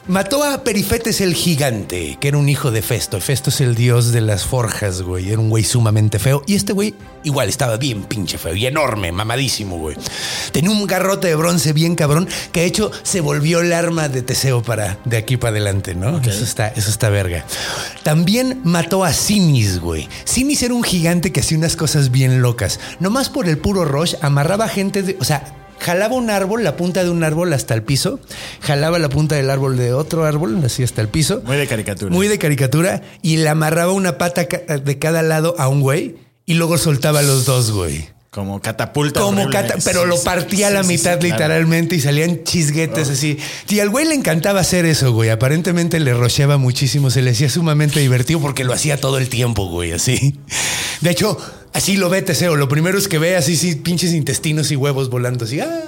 Mató 0.08 0.44
a 0.44 0.64
Perifetes 0.64 1.22
el 1.22 1.36
gigante, 1.36 2.18
que 2.20 2.30
era 2.30 2.38
un 2.40 2.50
hijo 2.50 2.72
de 2.72 2.82
Festo. 2.82 3.22
Festo 3.22 3.52
es 3.52 3.62
el 3.62 3.76
dios 3.76 4.12
de 4.12 4.22
las 4.22 4.46
forjas, 4.46 5.04
güey. 5.04 5.30
Era 5.30 5.40
un 5.40 5.50
güey 5.52 5.64
sumamente 5.64 6.18
feo. 6.18 6.42
Y 6.48 6.56
este 6.56 6.74
güey 6.74 6.96
igual 7.24 7.50
estaba 7.50 7.78
bien 7.78 8.04
pinche 8.06 8.40
feo 8.40 8.56
y 8.56 8.66
enorme, 8.66 9.12
mamadísimo, 9.12 9.78
güey. 9.78 9.96
Tenía 10.52 10.72
un 10.72 10.88
garrote 10.88 11.28
de 11.28 11.36
bronce 11.36 11.72
bien 11.72 11.96
cabrón, 11.96 12.28
que 12.52 12.62
de 12.62 12.66
hecho 12.66 12.92
se 13.04 13.22
volvió 13.22 13.62
el 13.62 13.72
arma 13.74 14.10
de 14.10 14.24
Teseo 14.24 14.64
para 14.64 14.98
de 15.06 15.18
aquí 15.18 15.38
para 15.38 15.52
adelante, 15.52 15.94
¿no? 15.94 16.20
Eso 16.20 16.44
está, 16.44 16.70
eso 16.70 16.90
está 16.90 17.10
verga. 17.10 17.46
También 18.02 18.60
mató 18.64 19.04
a 19.04 19.14
Sinis, 19.14 19.80
güey. 19.80 20.10
Sinis 20.24 20.64
era 20.64 20.74
un 20.74 20.84
gigante 20.84 21.32
que 21.32 21.42
hacía 21.42 21.60
unas 21.60 21.76
cosas 21.76 22.10
bien 22.10 22.42
locas. 22.42 22.80
Nomás 23.00 23.30
por 23.30 23.48
el 23.48 23.60
puro 23.60 23.86
rush, 23.86 24.16
amarraba 24.22 24.68
gente 24.68 25.04
de. 25.04 25.18
O 25.20 25.24
sea, 25.24 25.61
jalaba 25.82 26.16
un 26.16 26.30
árbol, 26.30 26.64
la 26.64 26.76
punta 26.78 27.04
de 27.04 27.10
un 27.10 27.24
árbol 27.24 27.52
hasta 27.54 27.74
el 27.74 27.84
piso, 27.84 28.20
jalaba 28.62 29.00
la 29.00 29.10
punta 29.10 29.36
del 29.36 29.50
árbol 29.50 29.76
de 29.78 29.94
otro 29.94 30.26
árbol, 30.26 30.62
así 30.64 30.84
hasta 30.84 31.02
el 31.02 31.08
piso. 31.10 31.42
Muy 31.46 31.58
de 31.58 31.68
caricatura. 31.68 32.12
Muy 32.14 32.28
de 32.28 32.38
caricatura. 32.38 33.02
Y 33.22 33.38
le 33.38 33.50
amarraba 33.50 33.92
una 33.92 34.18
pata 34.18 34.46
ca- 34.48 34.78
de 34.78 35.00
cada 35.00 35.22
lado 35.24 35.56
a 35.58 35.68
un 35.68 35.82
güey 35.82 36.16
y 36.46 36.54
luego 36.54 36.78
soltaba 36.78 37.22
los 37.22 37.46
dos, 37.46 37.72
güey. 37.72 38.10
Como 38.30 38.62
catapulta. 38.62 39.20
Como 39.20 39.50
cata, 39.50 39.76
pero 39.84 40.06
lo 40.06 40.16
sí, 40.16 40.24
partía 40.24 40.68
a 40.68 40.70
la 40.70 40.84
sí, 40.84 40.88
sí, 40.88 40.94
mitad 40.94 41.20
claro. 41.20 41.34
literalmente 41.36 41.96
y 41.98 42.00
salían 42.00 42.46
chisguetes 42.46 43.10
así. 43.10 43.38
Y 43.68 43.80
al 43.82 43.90
güey 43.90 44.08
le 44.08 44.16
encantaba 44.16 44.62
hacer 44.62 44.86
eso, 44.86 45.12
güey. 45.12 45.30
Aparentemente 45.30 46.00
le 46.00 46.14
rocheaba 46.14 46.58
muchísimo, 46.58 47.10
se 47.10 47.22
le 47.22 47.32
hacía 47.32 47.50
sumamente 47.50 48.00
divertido 48.00 48.40
porque 48.40 48.64
lo 48.64 48.72
hacía 48.72 49.02
todo 49.02 49.18
el 49.18 49.28
tiempo, 49.28 49.66
güey, 49.68 49.92
así. 49.92 50.40
De 51.02 51.10
hecho, 51.10 51.38
así 51.74 51.98
lo 51.98 52.10
ve 52.10 52.22
Teseo. 52.22 52.56
Lo 52.56 52.68
primero 52.70 52.98
es 52.98 53.08
que 53.08 53.18
ve 53.20 53.36
así, 53.36 53.56
sí, 53.56 53.76
pinches 53.76 54.14
intestinos 54.14 54.72
y 54.72 54.76
huevos 54.76 55.10
volando 55.10 55.46
así. 55.46 55.60
¡Ah! 55.60 55.82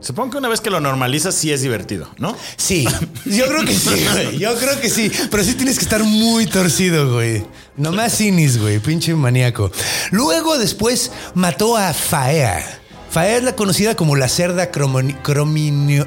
Supongo 0.00 0.30
que 0.32 0.38
una 0.38 0.48
vez 0.48 0.60
que 0.60 0.70
lo 0.70 0.78
normalizas, 0.78 1.34
sí 1.34 1.50
es 1.52 1.60
divertido, 1.60 2.08
¿no? 2.18 2.36
Sí, 2.56 2.86
yo 3.24 3.46
creo 3.46 3.64
que 3.64 3.74
sí, 3.74 3.90
güey. 4.12 4.38
Yo 4.38 4.54
creo 4.56 4.80
que 4.80 4.88
sí. 4.90 5.10
Pero 5.28 5.42
sí 5.42 5.54
tienes 5.54 5.76
que 5.76 5.84
estar 5.84 6.04
muy 6.04 6.46
torcido, 6.46 7.12
güey. 7.14 7.44
Nomás 7.76 8.12
Sinis, 8.12 8.58
güey. 8.60 8.78
Pinche 8.78 9.12
maníaco. 9.16 9.72
Luego, 10.12 10.56
después, 10.56 11.10
mató 11.34 11.76
a 11.76 11.92
Faea. 11.92 12.64
Faea 13.10 13.38
es 13.38 13.42
la 13.42 13.56
conocida 13.56 13.96
como 13.96 14.14
la 14.14 14.28
cerda 14.28 14.70
crominio- 14.70 16.06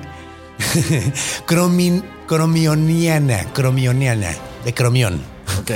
cromin- 1.45 2.03
cromioniana. 2.27 3.45
Cromioniana. 3.53 4.29
De 4.63 4.73
cromión. 4.73 5.21
Ok. 5.59 5.71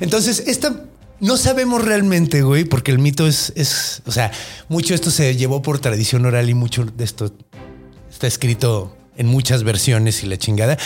Entonces, 0.00 0.44
esta 0.46 0.84
no 1.22 1.36
sabemos 1.36 1.84
realmente, 1.84 2.42
güey, 2.42 2.64
porque 2.64 2.90
el 2.90 2.98
mito 2.98 3.28
es, 3.28 3.52
es, 3.54 4.02
o 4.06 4.10
sea, 4.10 4.32
mucho 4.68 4.92
esto 4.92 5.12
se 5.12 5.36
llevó 5.36 5.62
por 5.62 5.78
tradición 5.78 6.26
oral 6.26 6.50
y 6.50 6.54
mucho 6.54 6.84
de 6.84 7.04
esto 7.04 7.32
está 8.10 8.26
escrito 8.26 8.96
en 9.16 9.28
muchas 9.28 9.62
versiones 9.62 10.24
y 10.24 10.26
la 10.26 10.36
chingada. 10.36 10.76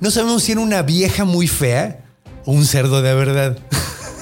No 0.00 0.10
sabemos 0.10 0.42
si 0.42 0.52
era 0.52 0.60
una 0.60 0.82
vieja 0.82 1.24
muy 1.24 1.46
fea 1.46 2.04
o 2.44 2.50
un 2.50 2.66
cerdo 2.66 3.00
de 3.00 3.14
verdad. 3.14 3.58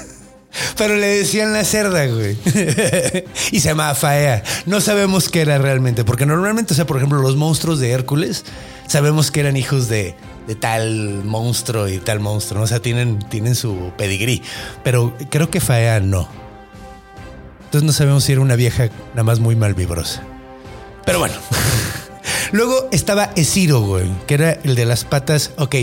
Pero 0.76 0.96
le 0.96 1.06
decían 1.06 1.54
la 1.54 1.64
cerda, 1.64 2.06
güey. 2.08 2.36
y 3.50 3.60
se 3.60 3.68
llamaba 3.70 3.94
Faea. 3.94 4.44
No 4.66 4.82
sabemos 4.82 5.30
qué 5.30 5.40
era 5.40 5.56
realmente, 5.56 6.04
porque 6.04 6.26
normalmente, 6.26 6.74
o 6.74 6.76
sea, 6.76 6.86
por 6.86 6.98
ejemplo, 6.98 7.22
los 7.22 7.36
monstruos 7.36 7.80
de 7.80 7.90
Hércules, 7.90 8.44
sabemos 8.86 9.30
que 9.30 9.40
eran 9.40 9.56
hijos 9.56 9.88
de, 9.88 10.14
de 10.46 10.54
tal 10.54 11.24
monstruo 11.24 11.88
y 11.88 11.98
tal 11.98 12.20
monstruo. 12.20 12.58
¿no? 12.58 12.64
O 12.64 12.68
sea, 12.68 12.80
tienen, 12.80 13.18
tienen 13.18 13.54
su 13.54 13.92
pedigrí. 13.96 14.42
Pero 14.82 15.14
creo 15.30 15.50
que 15.50 15.60
Faea 15.60 16.00
no. 16.00 16.28
Entonces 17.64 17.86
no 17.86 17.92
sabemos 17.92 18.24
si 18.24 18.32
era 18.32 18.40
una 18.40 18.56
vieja 18.56 18.88
nada 19.10 19.24
más 19.24 19.40
muy 19.40 19.56
malvibrosa. 19.56 20.22
Pero 21.04 21.18
bueno. 21.18 21.34
Luego 22.52 22.88
estaba 22.92 23.32
Esiro, 23.34 23.80
güey, 23.80 24.08
que 24.26 24.34
era 24.34 24.52
el 24.62 24.76
de 24.76 24.84
las 24.84 25.04
patas. 25.04 25.50
Ok, 25.56 25.74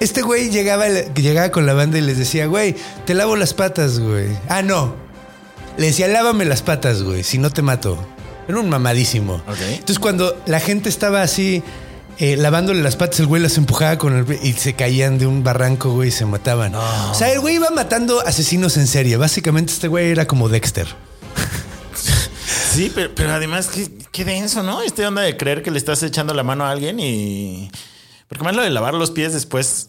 este 0.00 0.22
güey 0.22 0.48
llegaba, 0.48 0.88
llegaba 0.88 1.50
con 1.50 1.66
la 1.66 1.74
banda 1.74 1.98
y 1.98 2.00
les 2.00 2.16
decía, 2.16 2.46
güey, 2.46 2.74
te 3.04 3.12
lavo 3.12 3.36
las 3.36 3.52
patas, 3.52 3.98
güey. 3.98 4.28
Ah, 4.48 4.62
no. 4.62 4.94
Le 5.76 5.88
decía, 5.88 6.08
lávame 6.08 6.46
las 6.46 6.62
patas, 6.62 7.02
güey, 7.02 7.22
si 7.22 7.36
no 7.36 7.50
te 7.50 7.60
mato. 7.60 7.98
Era 8.48 8.58
un 8.58 8.70
mamadísimo. 8.70 9.34
Ok. 9.46 9.60
Entonces 9.68 9.98
cuando 9.98 10.40
la 10.46 10.60
gente 10.60 10.88
estaba 10.88 11.20
así 11.20 11.62
eh, 12.18 12.36
lavándole 12.36 12.82
las 12.82 12.96
patas, 12.96 13.20
el 13.20 13.26
güey 13.26 13.42
las 13.42 13.56
empujaba 13.58 13.98
con 13.98 14.16
el 14.16 14.38
y 14.42 14.52
se 14.54 14.74
caían 14.74 15.18
de 15.18 15.26
un 15.26 15.44
barranco, 15.44 15.92
güey, 15.92 16.08
y 16.08 16.12
se 16.12 16.24
mataban. 16.24 16.74
O 16.74 17.14
sea, 17.14 17.32
el 17.32 17.40
güey 17.40 17.56
iba 17.56 17.70
matando 17.70 18.20
asesinos 18.20 18.76
en 18.76 18.86
serie. 18.86 19.16
Básicamente 19.16 19.72
este 19.72 19.88
güey 19.88 20.10
era 20.10 20.26
como 20.26 20.48
Dexter. 20.48 20.86
Sí, 22.76 22.92
pero, 22.94 23.14
pero 23.14 23.32
además, 23.32 23.68
qué, 23.68 23.90
qué 24.12 24.26
denso, 24.26 24.62
¿no? 24.62 24.82
Este 24.82 25.06
onda 25.06 25.22
de 25.22 25.38
creer 25.38 25.62
que 25.62 25.70
le 25.70 25.78
estás 25.78 26.02
echando 26.02 26.34
la 26.34 26.42
mano 26.42 26.66
a 26.66 26.70
alguien 26.70 27.00
y. 27.00 27.70
Porque 28.28 28.44
más 28.44 28.54
lo 28.54 28.62
de 28.62 28.68
lavar 28.68 28.92
los 28.92 29.10
pies 29.10 29.32
después. 29.32 29.88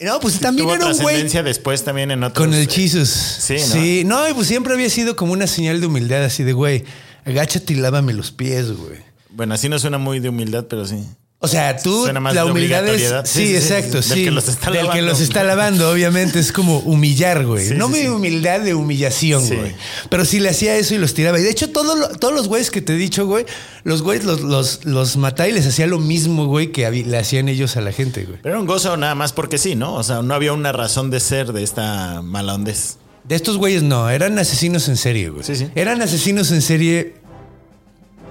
No, 0.00 0.18
pues 0.18 0.40
también 0.40 0.66
tuvo 0.66 0.74
era 0.74 0.86
un 0.86 0.98
güey 0.98 1.28
después 1.28 1.84
también 1.84 2.10
en 2.10 2.24
otros. 2.24 2.44
Con 2.44 2.54
el 2.54 2.64
eh, 2.64 2.68
Jesus. 2.68 3.08
Sí, 3.08 3.54
¿no? 3.54 3.66
Sí, 3.66 4.02
no, 4.04 4.28
y 4.28 4.34
pues 4.34 4.48
siempre 4.48 4.74
había 4.74 4.90
sido 4.90 5.14
como 5.14 5.32
una 5.32 5.46
señal 5.46 5.80
de 5.80 5.86
humildad, 5.86 6.24
así 6.24 6.42
de, 6.42 6.52
güey, 6.52 6.84
agáchate 7.24 7.72
y 7.72 7.76
lávame 7.76 8.12
los 8.12 8.32
pies, 8.32 8.72
güey. 8.72 8.98
Bueno, 9.30 9.54
así 9.54 9.68
no 9.68 9.78
suena 9.78 9.98
muy 9.98 10.18
de 10.18 10.28
humildad, 10.28 10.66
pero 10.68 10.86
sí. 10.86 11.04
O 11.40 11.46
sea, 11.46 11.76
tú, 11.76 12.08
la 12.32 12.44
humildad 12.44 12.86
es. 12.88 13.00
Sí, 13.28 13.38
Sí, 13.38 13.46
sí, 13.46 13.46
sí, 13.46 13.56
exacto, 13.56 14.02
sí. 14.02 14.08
Del 14.10 14.24
que 14.24 14.30
los 14.32 14.48
está 14.48 14.70
Del 14.72 14.80
que 14.80 14.86
lavando. 14.86 15.06
los 15.06 15.20
está 15.20 15.44
lavando, 15.44 15.90
obviamente, 15.90 16.40
es 16.40 16.50
como 16.50 16.78
humillar, 16.80 17.46
güey. 17.46 17.70
No 17.70 17.88
mi 17.88 18.08
humildad 18.08 18.60
de 18.60 18.74
humillación, 18.74 19.46
güey. 19.46 19.72
Pero 20.10 20.24
sí 20.24 20.40
le 20.40 20.48
hacía 20.48 20.74
eso 20.74 20.96
y 20.96 20.98
los 20.98 21.14
tiraba. 21.14 21.38
Y 21.38 21.42
de 21.42 21.50
hecho, 21.50 21.70
todo 21.70 22.08
todos 22.18 22.34
los 22.34 22.48
güeyes 22.48 22.72
que 22.72 22.82
te 22.82 22.94
he 22.94 22.96
dicho, 22.96 23.24
güey, 23.26 23.46
los 23.84 24.02
güeyes 24.02 24.24
los, 24.24 24.40
los, 24.40 24.84
los 24.84 25.16
mataba 25.16 25.48
y 25.48 25.52
les 25.52 25.64
hacía 25.64 25.86
lo 25.86 26.00
mismo, 26.00 26.46
güey, 26.46 26.72
que 26.72 26.90
le 26.90 27.16
hacían 27.18 27.48
ellos 27.48 27.76
a 27.76 27.82
la 27.82 27.92
gente, 27.92 28.24
güey. 28.24 28.40
Pero 28.42 28.54
era 28.56 28.60
un 28.60 28.66
gozo 28.66 28.96
nada 28.96 29.14
más 29.14 29.32
porque 29.32 29.58
sí, 29.58 29.76
¿no? 29.76 29.94
O 29.94 30.02
sea, 30.02 30.22
no 30.22 30.34
había 30.34 30.52
una 30.52 30.72
razón 30.72 31.10
de 31.10 31.20
ser 31.20 31.52
de 31.52 31.62
esta 31.62 32.20
mala. 32.20 32.58
De 32.58 33.36
estos 33.36 33.58
güeyes 33.58 33.82
no, 33.82 34.08
eran 34.08 34.38
asesinos 34.38 34.88
en 34.88 34.96
serie, 34.96 35.28
güey. 35.28 35.44
Sí, 35.44 35.54
sí. 35.54 35.68
Eran 35.74 36.00
asesinos 36.02 36.50
en 36.50 36.62
serie 36.62 37.14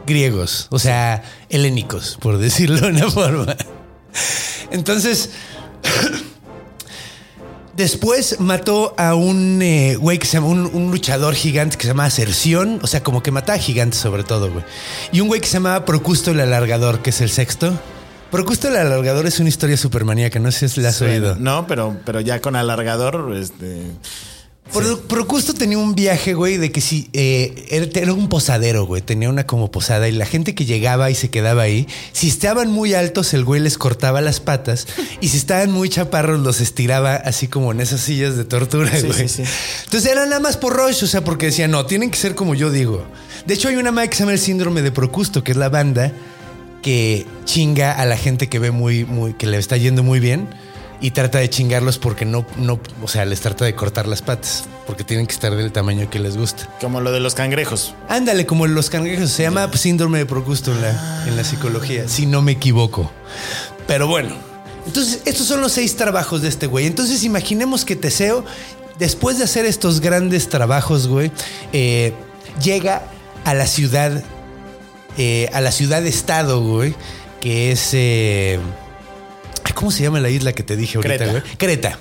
griegos, 0.08 0.68
o 0.72 0.80
sea, 0.80 1.24
helénicos, 1.50 2.18
por 2.20 2.40
decirlo 2.40 2.82
de 2.82 2.88
una 2.88 3.12
forma. 3.12 3.56
Entonces, 4.72 5.30
después 7.76 8.40
mató 8.40 8.96
a 8.98 9.14
un 9.14 9.62
eh, 9.62 9.96
güey 9.98 10.18
que 10.18 10.26
se 10.26 10.38
llama, 10.38 10.48
un, 10.48 10.66
un 10.66 10.90
luchador 10.90 11.36
gigante 11.36 11.78
que 11.78 11.84
se 11.84 11.90
llama 11.90 12.10
Cerción, 12.10 12.80
o 12.82 12.88
sea, 12.88 13.04
como 13.04 13.22
que 13.22 13.32
mataba 13.32 13.60
gigantes 13.60 14.00
sobre 14.00 14.24
todo, 14.24 14.52
güey. 14.52 14.66
Y 15.12 15.22
un 15.22 15.28
güey 15.28 15.40
que 15.40 15.48
se 15.48 15.54
llamaba 15.54 15.86
Procusto 15.86 16.32
el 16.32 16.40
Alargador, 16.40 17.02
que 17.04 17.12
es 17.12 17.22
el 17.22 17.30
sexto. 17.30 17.80
Procusto 18.32 18.68
el 18.68 18.76
Alargador 18.76 19.26
es 19.26 19.40
una 19.40 19.50
historia 19.50 19.78
supermaníaca, 19.78 20.40
no 20.40 20.52
sé 20.52 20.68
si 20.68 20.82
la 20.82 20.90
has 20.90 21.02
oído. 21.02 21.36
No, 21.36 21.68
pero, 21.68 21.98
pero 22.06 22.20
ya 22.20 22.42
con 22.42 22.56
alargador, 22.56 23.34
este. 23.36 23.84
Pro- 24.74 25.00
Procusto 25.02 25.54
tenía 25.54 25.78
un 25.78 25.96
viaje, 25.96 26.34
güey, 26.34 26.58
de 26.58 26.72
que 26.72 26.82
si 26.82 27.10
eh, 27.14 27.66
era, 27.70 27.88
era 28.02 28.14
un 28.14 28.30
posadero, 28.30 28.86
güey, 28.86 29.02
tenía 29.02 29.30
una 29.30 29.46
como 29.48 29.72
posada 29.72 30.08
y 30.08 30.12
la 30.12 30.26
gente 30.26 30.54
que 30.56 30.66
llegaba 30.66 31.10
y 31.10 31.16
se 31.16 31.30
quedaba 31.30 31.64
ahí, 31.64 31.88
si 32.12 32.28
estaban 32.28 32.72
muy 32.72 32.94
altos, 32.94 33.34
el 33.34 33.44
güey 33.44 33.62
les 33.62 33.78
cortaba 33.78 34.22
las 34.22 34.40
patas 34.40 34.88
y 35.22 35.30
si 35.30 35.38
estaban 35.38 35.72
muy 35.72 35.90
chaparros, 35.90 36.40
los 36.42 36.62
estiraba 36.62 37.16
así 37.16 37.48
como 37.48 37.72
en 37.72 37.82
esas 37.82 38.02
sillas 38.02 38.36
de 38.38 38.44
tortura, 38.46 38.92
Sí, 39.00 39.08
güey. 39.08 39.28
sí, 39.28 39.44
sí. 39.46 39.52
Entonces 39.86 40.12
era 40.12 40.26
nada 40.26 40.40
más 40.40 40.58
por 40.58 40.76
rush, 40.76 41.04
o 41.04 41.08
sea, 41.08 41.24
porque 41.24 41.48
decían, 41.48 41.72
no, 41.72 41.86
tienen 41.86 42.12
que 42.12 42.18
ser 42.18 42.36
como 42.36 42.54
yo 42.56 42.70
digo. 42.72 43.06
De 43.46 43.54
hecho, 43.54 43.70
hay 43.70 43.76
una 43.78 43.92
madre 43.92 44.10
que 44.10 44.16
se 44.16 44.20
llama 44.24 44.34
el 44.34 44.40
síndrome 44.40 44.82
de 44.82 44.92
Procusto, 44.92 45.44
que 45.44 45.52
es 45.52 45.58
la 45.58 45.70
banda 45.70 46.12
que 46.82 47.26
chinga 47.46 47.92
a 47.94 48.06
la 48.06 48.18
gente 48.18 48.48
que 48.48 48.60
ve 48.60 48.72
muy, 48.72 49.04
muy, 49.06 49.34
que 49.34 49.48
le 49.48 49.58
está 49.58 49.78
yendo 49.78 50.04
muy 50.04 50.20
bien 50.20 50.48
y 51.00 51.12
trata 51.12 51.38
de 51.40 51.50
chingarlos 51.50 51.98
porque 52.00 52.26
no, 52.26 52.46
no, 52.58 52.80
o 53.04 53.08
sea, 53.08 53.26
les 53.26 53.40
trata 53.42 53.66
de 53.66 53.76
cortar 53.76 54.08
las 54.08 54.22
patas 54.22 54.66
porque 54.88 55.04
tienen 55.04 55.28
que 55.28 55.34
estar 55.34 55.56
del 55.56 55.72
tamaño 55.72 56.10
que 56.10 56.20
les 56.20 56.38
gusta. 56.38 56.68
Como 56.82 57.02
lo 57.02 57.12
de 57.12 57.20
los 57.20 57.36
cangrejos. 57.36 57.94
Ándale, 58.10 58.46
como 58.46 58.66
los 58.68 58.90
cangrejos, 58.90 59.30
se 59.30 59.44
llama 59.44 59.70
síndrome 59.74 60.18
de 60.18 60.26
Procusto 60.26 60.72
en 60.72 60.82
la, 60.82 61.24
en 61.28 61.36
la 61.36 61.44
psicología, 61.44 62.08
si 62.08 62.26
no 62.26 62.42
me 62.42 62.54
equivoco. 62.54 63.12
Pero 63.86 64.08
bueno, 64.08 64.36
entonces 64.86 65.22
estos 65.26 65.46
son 65.48 65.62
los 65.62 65.74
seis 65.74 65.96
trabajos 65.96 66.42
de 66.42 66.50
este 66.50 66.68
güey. 66.68 66.88
Entonces 66.88 67.24
imaginemos 67.24 67.86
que 67.86 67.96
Teseo, 67.96 68.44
después 68.98 69.38
de 69.38 69.44
hacer 69.44 69.66
estos 69.66 70.02
grandes 70.02 70.50
trabajos, 70.50 71.08
güey, 71.08 71.32
eh, 71.74 72.14
llega 72.64 73.04
a 73.46 73.54
la 73.54 73.68
ciudad, 73.68 74.24
eh, 75.18 75.50
a 75.54 75.62
la 75.62 75.72
ciudad-estado, 75.72 76.62
güey, 76.62 76.96
que 77.40 77.72
es... 77.72 77.90
eh, 77.94 78.60
¿Cómo 79.78 79.92
se 79.92 80.02
llama 80.02 80.20
la 80.20 80.30
isla 80.32 80.54
que 80.54 80.64
te 80.64 80.76
dije 80.76 80.98
ahorita, 80.98 81.18
Creta. 81.18 81.32
güey? 81.32 81.44
Creta. 81.58 82.00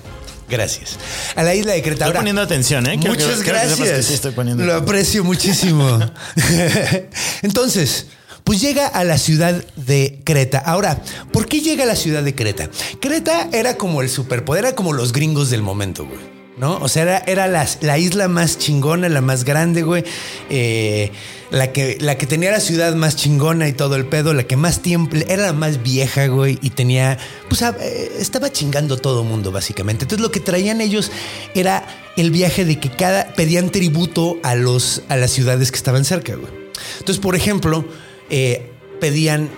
Gracias. 0.49 0.97
A 1.35 1.43
la 1.43 1.53
isla 1.53 1.73
de 1.73 1.81
Creta. 1.81 1.93
Estoy 1.93 2.05
Ahora- 2.07 2.19
poniendo 2.21 2.41
atención, 2.41 2.87
¿eh? 2.87 2.97
Muchas 2.97 3.39
que 3.41 3.43
gracias. 3.51 3.77
que 3.79 4.01
sí 4.03 4.13
estoy 4.15 4.31
poniendo 4.31 4.63
Lo 4.65 4.71
atención. 4.73 4.89
aprecio 4.89 5.23
muchísimo. 5.23 5.99
Entonces, 7.43 8.07
pues 8.43 8.61
llega 8.61 8.87
a 8.87 9.03
la 9.03 9.17
ciudad 9.17 9.63
de 9.75 10.21
Creta. 10.23 10.57
Ahora, 10.59 11.01
¿por 11.31 11.47
qué 11.47 11.59
llega 11.61 11.83
a 11.83 11.87
la 11.87 11.95
ciudad 11.95 12.23
de 12.23 12.33
Creta? 12.33 12.69
Creta 12.99 13.49
era 13.53 13.75
como 13.77 14.01
el 14.01 14.09
superpoder, 14.09 14.65
era 14.65 14.75
como 14.75 14.93
los 14.93 15.11
gringos 15.13 15.49
del 15.49 15.61
momento, 15.61 16.05
güey. 16.05 16.36
¿No? 16.57 16.77
O 16.79 16.87
sea, 16.87 17.03
era, 17.03 17.17
era 17.27 17.47
la, 17.47 17.67
la 17.81 17.97
isla 17.97 18.27
más 18.27 18.57
chingona, 18.57 19.09
la 19.09 19.21
más 19.21 19.43
grande, 19.43 19.83
güey. 19.83 20.03
Eh, 20.49 21.11
la, 21.51 21.71
que, 21.71 21.97
la 22.01 22.17
que 22.17 22.25
tenía 22.25 22.51
la 22.51 22.59
ciudad 22.59 22.95
más 22.95 23.15
chingona 23.15 23.67
y 23.67 23.73
todo 23.73 23.95
el 23.95 24.05
pedo, 24.05 24.33
la 24.33 24.43
que 24.43 24.57
más 24.57 24.81
tiempo, 24.81 25.15
era 25.15 25.43
la 25.43 25.53
más 25.53 25.83
vieja, 25.83 26.27
güey, 26.27 26.57
y 26.61 26.71
tenía, 26.71 27.17
pues 27.47 27.61
eh, 27.61 28.11
estaba 28.19 28.51
chingando 28.51 28.97
todo 28.97 29.21
el 29.21 29.27
mundo, 29.27 29.51
básicamente. 29.51 30.05
Entonces 30.05 30.21
lo 30.21 30.31
que 30.31 30.39
traían 30.39 30.81
ellos 30.81 31.11
era 31.53 31.85
el 32.17 32.31
viaje 32.31 32.65
de 32.65 32.79
que 32.79 32.89
cada, 32.89 33.33
pedían 33.33 33.69
tributo 33.69 34.37
a, 34.43 34.55
los, 34.55 35.03
a 35.09 35.15
las 35.15 35.31
ciudades 35.31 35.71
que 35.71 35.77
estaban 35.77 36.05
cerca, 36.05 36.35
güey. 36.35 36.51
Entonces, 36.99 37.21
por 37.21 37.35
ejemplo, 37.35 37.85
eh, 38.29 38.71
pedían, 38.99 39.49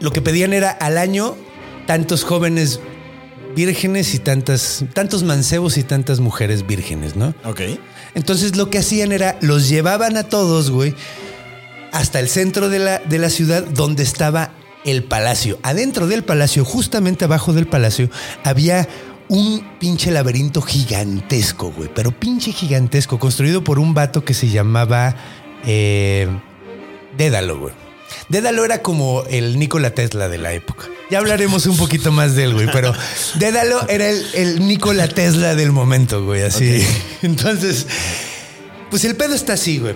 lo 0.00 0.10
que 0.10 0.22
pedían 0.22 0.52
era 0.52 0.70
al 0.70 0.98
año 0.98 1.36
tantos 1.86 2.24
jóvenes 2.24 2.80
vírgenes 3.54 4.14
y 4.14 4.18
tantas, 4.18 4.84
tantos 4.92 5.22
mancebos 5.22 5.76
y 5.76 5.82
tantas 5.82 6.20
mujeres 6.20 6.66
vírgenes, 6.66 7.16
¿no? 7.16 7.34
Ok. 7.44 7.60
Entonces 8.14 8.56
lo 8.56 8.70
que 8.70 8.78
hacían 8.78 9.12
era, 9.12 9.38
los 9.40 9.68
llevaban 9.68 10.16
a 10.16 10.24
todos, 10.24 10.70
güey, 10.70 10.94
hasta 11.92 12.20
el 12.20 12.28
centro 12.28 12.68
de 12.68 12.78
la, 12.78 12.98
de 12.98 13.18
la 13.18 13.30
ciudad 13.30 13.64
donde 13.64 14.02
estaba 14.02 14.50
el 14.84 15.04
palacio. 15.04 15.58
Adentro 15.62 16.06
del 16.06 16.24
palacio, 16.24 16.64
justamente 16.64 17.24
abajo 17.24 17.52
del 17.52 17.66
palacio, 17.66 18.10
había 18.44 18.88
un 19.28 19.66
pinche 19.78 20.10
laberinto 20.10 20.60
gigantesco, 20.60 21.72
güey, 21.72 21.90
pero 21.94 22.12
pinche 22.12 22.52
gigantesco, 22.52 23.18
construido 23.18 23.64
por 23.64 23.78
un 23.78 23.94
vato 23.94 24.24
que 24.24 24.34
se 24.34 24.48
llamaba 24.48 25.16
eh, 25.66 26.28
Dédalo, 27.16 27.58
güey. 27.58 27.74
Dédalo 28.28 28.64
era 28.64 28.82
como 28.82 29.24
el 29.28 29.58
Nikola 29.58 29.90
Tesla 29.90 30.28
de 30.28 30.38
la 30.38 30.52
época. 30.52 30.86
Ya 31.10 31.18
hablaremos 31.18 31.66
un 31.66 31.76
poquito 31.76 32.10
más 32.12 32.34
de 32.34 32.44
él, 32.44 32.54
güey, 32.54 32.68
pero 32.72 32.92
Dédalo 33.34 33.86
era 33.88 34.08
el, 34.08 34.24
el 34.34 34.66
Nikola 34.66 35.06
Tesla 35.08 35.54
del 35.54 35.70
momento, 35.70 36.24
güey, 36.24 36.42
así. 36.42 36.82
Entonces, 37.22 37.86
pues 38.90 39.04
el 39.04 39.14
pedo 39.14 39.34
está 39.34 39.52
así, 39.54 39.78
güey. 39.78 39.94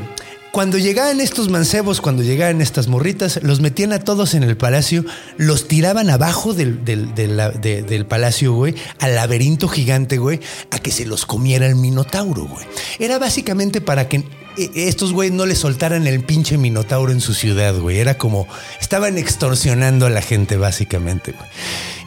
Cuando 0.50 0.78
llegaban 0.78 1.20
estos 1.20 1.50
mancebos, 1.50 2.00
cuando 2.00 2.22
llegaban 2.22 2.60
estas 2.62 2.88
morritas, 2.88 3.38
los 3.42 3.60
metían 3.60 3.92
a 3.92 4.00
todos 4.00 4.32
en 4.34 4.42
el 4.42 4.56
palacio, 4.56 5.04
los 5.36 5.68
tiraban 5.68 6.08
abajo 6.10 6.54
del, 6.54 6.84
del- 6.84 7.14
del- 7.14 7.36
la- 7.36 7.50
de- 7.50 7.82
del 7.82 8.06
palacio, 8.06 8.54
güey, 8.54 8.74
al 8.98 9.14
laberinto 9.14 9.68
gigante, 9.68 10.16
güey, 10.16 10.40
a 10.70 10.78
que 10.78 10.90
se 10.90 11.04
los 11.04 11.26
comiera 11.26 11.66
el 11.66 11.76
minotauro, 11.76 12.46
güey. 12.46 12.66
Era 12.98 13.18
básicamente 13.18 13.80
para 13.82 14.08
que 14.08 14.24
estos 14.74 15.12
güey 15.12 15.30
no 15.30 15.46
le 15.46 15.54
soltaran 15.54 16.06
el 16.06 16.22
pinche 16.22 16.58
minotauro 16.58 17.12
en 17.12 17.20
su 17.20 17.34
ciudad, 17.34 17.74
güey. 17.78 17.98
Era 17.98 18.18
como, 18.18 18.46
estaban 18.80 19.18
extorsionando 19.18 20.06
a 20.06 20.10
la 20.10 20.22
gente, 20.22 20.56
básicamente, 20.56 21.32
güey. 21.32 21.48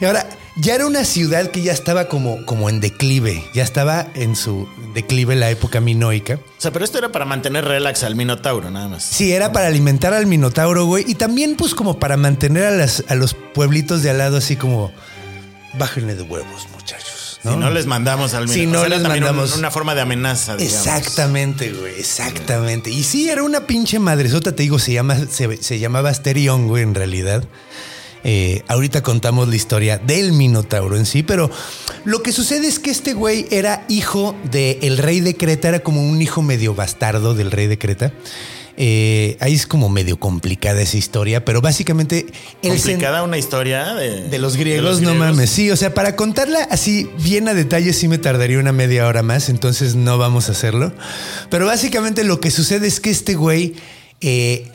Y 0.00 0.04
ahora, 0.04 0.28
ya 0.56 0.74
era 0.74 0.86
una 0.86 1.04
ciudad 1.04 1.50
que 1.50 1.62
ya 1.62 1.72
estaba 1.72 2.08
como, 2.08 2.44
como 2.44 2.68
en 2.68 2.80
declive, 2.80 3.42
ya 3.54 3.62
estaba 3.62 4.06
en 4.14 4.36
su 4.36 4.68
declive 4.92 5.34
la 5.34 5.50
época 5.50 5.80
minoica. 5.80 6.34
O 6.34 6.60
sea, 6.60 6.70
pero 6.72 6.84
esto 6.84 6.98
era 6.98 7.10
para 7.10 7.24
mantener 7.24 7.64
relax 7.64 8.02
al 8.04 8.16
Minotauro, 8.16 8.70
nada 8.70 8.88
más. 8.88 9.02
Sí, 9.02 9.32
era 9.32 9.52
para 9.52 9.68
alimentar 9.68 10.12
al 10.12 10.26
Minotauro, 10.26 10.84
güey. 10.84 11.04
Y 11.08 11.14
también, 11.14 11.56
pues, 11.56 11.74
como 11.74 11.98
para 11.98 12.16
mantener 12.16 12.64
a, 12.64 12.70
las, 12.70 13.04
a 13.08 13.14
los 13.14 13.34
pueblitos 13.34 14.02
de 14.02 14.10
al 14.10 14.18
lado 14.18 14.36
así 14.36 14.56
como... 14.56 14.92
Bájenle 15.78 16.14
de 16.14 16.22
huevos, 16.22 16.68
muchachos. 16.74 17.21
Si 17.42 17.48
no 17.56 17.70
les 17.70 17.86
mandamos 17.86 18.34
al 18.34 18.48
Si 18.48 18.66
no 18.66 18.78
O 18.78 18.82
sea, 18.82 18.86
era 18.86 18.96
les 18.96 19.02
también 19.02 19.24
un- 19.24 19.30
mandamos- 19.30 19.56
una 19.58 19.70
forma 19.70 19.94
de 19.94 20.00
amenaza. 20.02 20.56
digamos. 20.56 20.86
Exactamente, 20.86 21.72
güey. 21.72 21.98
Exactamente. 21.98 22.90
Y 22.90 23.02
sí, 23.02 23.28
era 23.28 23.42
una 23.42 23.66
pinche 23.66 23.98
madresota, 23.98 24.54
te 24.54 24.62
digo, 24.62 24.78
se, 24.78 24.92
llama, 24.92 25.16
se, 25.30 25.62
se 25.62 25.78
llamaba 25.78 26.10
Asterión, 26.10 26.68
güey, 26.68 26.82
en 26.84 26.94
realidad. 26.94 27.44
Eh, 28.24 28.62
ahorita 28.68 29.02
contamos 29.02 29.48
la 29.48 29.56
historia 29.56 29.98
del 29.98 30.30
Minotauro 30.32 30.96
en 30.96 31.06
sí, 31.06 31.24
pero 31.24 31.50
lo 32.04 32.22
que 32.22 32.30
sucede 32.30 32.68
es 32.68 32.78
que 32.78 32.90
este 32.92 33.14
güey 33.14 33.46
era 33.50 33.84
hijo 33.88 34.36
del 34.48 34.98
rey 34.98 35.18
de 35.18 35.36
Creta, 35.36 35.68
era 35.70 35.80
como 35.80 36.08
un 36.08 36.22
hijo 36.22 36.40
medio 36.42 36.72
bastardo 36.72 37.34
del 37.34 37.50
rey 37.50 37.66
de 37.66 37.78
Creta. 37.78 38.12
Eh, 38.76 39.36
ahí 39.40 39.54
es 39.54 39.66
como 39.66 39.88
medio 39.90 40.18
complicada 40.18 40.80
esa 40.80 40.96
historia, 40.96 41.44
pero 41.44 41.60
básicamente 41.60 42.26
Complicada 42.62 43.22
una 43.22 43.36
historia 43.36 43.94
de, 43.94 44.28
de 44.28 44.38
los 44.38 44.56
griegos, 44.56 45.00
de 45.00 45.06
no 45.06 45.14
mames. 45.14 45.50
Sí, 45.50 45.70
o 45.70 45.76
sea, 45.76 45.92
para 45.92 46.16
contarla 46.16 46.62
así 46.70 47.10
bien 47.22 47.48
a 47.48 47.54
detalle 47.54 47.92
sí 47.92 48.08
me 48.08 48.18
tardaría 48.18 48.58
una 48.58 48.72
media 48.72 49.06
hora 49.06 49.22
más, 49.22 49.50
entonces 49.50 49.94
no 49.94 50.16
vamos 50.16 50.48
a 50.48 50.52
hacerlo. 50.52 50.92
Pero 51.50 51.66
básicamente 51.66 52.24
lo 52.24 52.40
que 52.40 52.50
sucede 52.50 52.86
es 52.86 53.00
que 53.00 53.10
este 53.10 53.34
güey, 53.34 53.74
eh, 54.22 54.71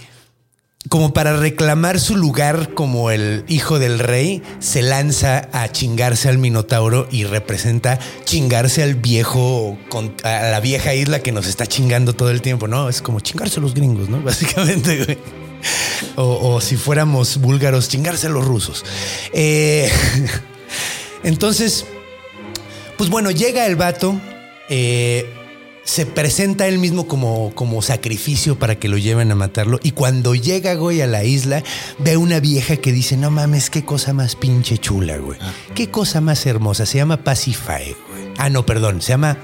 como 0.89 1.13
para 1.13 1.35
reclamar 1.35 1.99
su 1.99 2.15
lugar 2.15 2.73
como 2.73 3.11
el 3.11 3.43
hijo 3.47 3.79
del 3.79 3.99
rey, 3.99 4.41
se 4.59 4.81
lanza 4.81 5.49
a 5.51 5.71
chingarse 5.71 6.29
al 6.29 6.37
Minotauro 6.37 7.07
y 7.11 7.23
representa 7.23 7.99
chingarse 8.25 8.83
al 8.83 8.95
viejo, 8.95 9.77
a 10.23 10.49
la 10.49 10.59
vieja 10.59 10.93
isla 10.93 11.19
que 11.19 11.31
nos 11.31 11.47
está 11.47 11.65
chingando 11.65 12.13
todo 12.13 12.29
el 12.29 12.41
tiempo, 12.41 12.67
¿no? 12.67 12.89
Es 12.89 13.01
como 13.01 13.19
chingarse 13.19 13.59
a 13.59 13.63
los 13.63 13.73
gringos, 13.73 14.09
¿no? 14.09 14.21
Básicamente, 14.23 15.03
güey. 15.03 15.17
O, 16.15 16.53
o 16.53 16.61
si 16.61 16.77
fuéramos 16.77 17.37
búlgaros, 17.37 17.89
chingarse 17.89 18.27
a 18.27 18.29
los 18.29 18.45
rusos. 18.45 18.85
Eh, 19.33 19.91
entonces, 21.23 21.85
pues 22.97 23.09
bueno, 23.09 23.31
llega 23.31 23.65
el 23.65 23.75
vato, 23.75 24.19
eh, 24.69 25.36
se 25.87 26.05
presenta 26.05 26.67
él 26.67 26.79
mismo 26.79 27.07
como, 27.07 27.51
como 27.55 27.81
sacrificio 27.81 28.59
para 28.59 28.77
que 28.77 28.89
lo 28.89 28.97
lleven 28.97 29.31
a 29.31 29.35
matarlo. 29.35 29.79
Y 29.81 29.91
cuando 29.91 30.35
llega, 30.35 30.73
güey, 30.75 31.01
a 31.01 31.07
la 31.07 31.23
isla, 31.23 31.63
ve 31.97 32.17
una 32.17 32.41
vieja 32.41 32.75
que 32.75 32.91
dice, 32.91 33.15
no 33.15 33.31
mames, 33.31 33.69
qué 33.69 33.85
cosa 33.85 34.11
más 34.11 34.35
pinche 34.35 34.77
chula, 34.77 35.17
güey. 35.17 35.39
Qué 35.75 35.89
cosa 35.89 36.19
más 36.19 36.45
hermosa. 36.45 36.85
Se 36.85 36.97
llama 36.97 37.23
Pacifae, 37.23 37.95
güey. 38.09 38.33
Ah, 38.37 38.49
no, 38.49 38.65
perdón, 38.65 39.01
se 39.01 39.13
llama... 39.13 39.37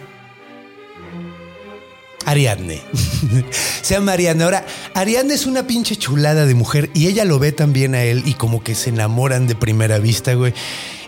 Ariadne. 2.26 2.82
se 3.82 3.94
llama 3.96 4.12
Ariadne. 4.12 4.44
Ahora, 4.44 4.66
Ariadne 4.94 5.36
es 5.36 5.46
una 5.46 5.66
pinche 5.66 5.96
chulada 5.96 6.46
de 6.46 6.56
mujer 6.56 6.90
y 6.94 7.08
ella 7.08 7.24
lo 7.24 7.40
ve 7.40 7.54
también 7.54 7.96
a 7.96 8.04
él 8.04 8.22
y 8.26 8.34
como 8.34 8.62
que 8.62 8.76
se 8.76 8.90
enamoran 8.90 9.48
de 9.48 9.56
primera 9.56 9.98
vista, 9.98 10.34
güey. 10.34 10.54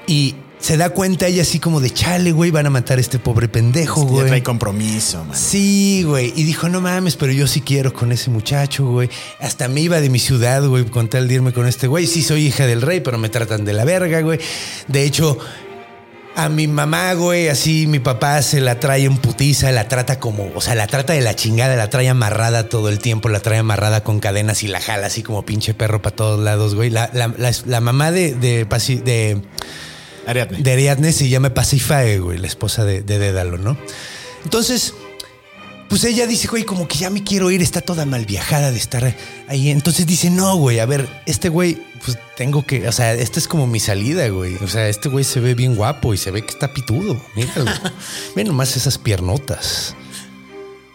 Y 0.08 0.36
se 0.60 0.78
da 0.78 0.90
cuenta 0.90 1.28
ella 1.28 1.44
así 1.44 1.60
como 1.60 1.80
de 1.80 1.92
chale, 1.92 2.32
güey, 2.32 2.50
van 2.50 2.66
a 2.66 2.70
matar 2.70 2.98
a 2.98 3.02
este 3.02 3.20
pobre 3.20 3.48
pendejo, 3.48 4.04
Ya 4.06 4.10
güey. 4.12 4.28
trae 4.28 4.44
compromiso, 4.44 5.24
man. 5.26 5.38
Sí, 5.38 6.04
güey. 6.06 6.34
Y 6.36 6.44
dijo, 6.44 6.70
no 6.70 6.82
mames, 6.82 7.16
pero 7.18 7.32
yo 7.34 7.46
sí 7.48 7.62
quiero 7.62 7.94
con 7.94 8.12
ese 8.12 8.30
muchacho, 8.32 8.86
güey. 8.88 9.10
Hasta 9.40 9.68
me 9.68 9.82
iba 9.82 10.00
de 10.02 10.10
mi 10.10 10.18
ciudad, 10.20 10.66
güey, 10.66 10.86
con 10.86 11.08
tal 11.10 11.28
de 11.28 11.36
irme 11.36 11.54
con 11.54 11.68
este 11.68 11.88
güey. 11.88 12.08
Sí, 12.08 12.24
soy 12.24 12.48
hija 12.48 12.66
del 12.66 12.82
rey, 12.82 13.02
pero 13.02 13.18
me 13.18 13.30
tratan 13.30 13.64
de 13.66 13.74
la 13.74 13.86
verga, 13.86 14.22
güey. 14.22 14.40
De 14.88 15.04
hecho, 15.04 15.38
a 16.38 16.50
mi 16.50 16.68
mamá, 16.68 17.14
güey, 17.14 17.48
así 17.48 17.86
mi 17.88 18.00
papá 18.00 18.42
se 18.42 18.60
la 18.60 18.80
trae 18.80 19.06
en 19.06 19.18
putiza, 19.18 19.72
la 19.72 19.88
trata 19.88 20.20
como, 20.20 20.52
o 20.56 20.62
sea, 20.62 20.76
la 20.76 20.88
trata 20.88 21.14
de 21.14 21.22
la 21.22 21.34
chingada, 21.36 21.76
la 21.78 21.90
trae 21.90 22.10
amarrada 22.10 22.68
todo 22.70 22.90
el 22.90 23.00
tiempo, 23.00 23.30
la 23.30 23.40
trae 23.40 23.60
amarrada 23.60 24.04
con 24.04 24.20
cadenas 24.20 24.62
y 24.64 24.68
la 24.68 24.82
jala 24.82 25.08
así 25.08 25.22
como 25.24 25.46
pinche 25.46 25.74
perro 25.74 26.02
para 26.02 26.16
todos 26.16 26.40
lados, 26.44 26.76
güey. 26.76 26.90
La, 26.90 27.10
la- 27.14 27.34
la- 27.38 27.52
la 27.66 27.80
mamá 27.82 28.12
de, 28.12 28.34
de, 28.34 28.66
Ariadne. 30.28 30.58
de 30.60 30.72
Ariadne 30.72 31.12
se 31.12 31.30
llama 31.30 31.54
Pacifae, 31.54 32.20
güey, 32.20 32.38
la 32.38 32.48
esposa 32.48 32.84
de, 32.84 33.02
de 33.02 33.20
Dédalo, 33.20 33.58
¿no? 33.58 33.78
Entonces, 34.44 34.94
pues 35.90 36.04
ella 36.04 36.26
dice, 36.26 36.48
güey, 36.48 36.64
como 36.64 36.88
que 36.88 36.98
ya 36.98 37.10
me 37.10 37.24
quiero 37.24 37.52
ir, 37.52 37.62
está 37.62 37.82
toda 37.82 38.06
mal 38.06 38.26
viajada 38.26 38.72
de 38.72 38.78
estar 38.78 39.16
ahí. 39.48 39.70
Entonces 39.70 40.06
dice, 40.08 40.30
no, 40.30 40.56
güey, 40.58 40.80
a 40.80 40.86
ver, 40.86 41.08
este 41.26 41.50
güey, 41.50 41.78
pues 42.04 42.18
tengo 42.36 42.66
que, 42.66 42.88
o 42.88 42.92
sea, 42.92 43.14
esta 43.14 43.40
es 43.40 43.48
como 43.48 43.68
mi 43.68 43.80
salida, 43.80 44.28
güey. 44.30 44.56
O 44.56 44.68
sea, 44.68 44.88
este 44.90 45.10
güey 45.10 45.24
se 45.24 45.40
ve 45.40 45.54
bien 45.54 45.76
guapo 45.76 46.14
y 46.14 46.18
se 46.18 46.32
ve 46.32 46.44
que 46.44 46.52
está 46.52 46.74
pitudo. 46.74 47.22
Míralo. 47.36 47.72
Ve 48.36 48.44
nomás 48.44 48.76
esas 48.76 48.98
piernotas. 48.98 49.96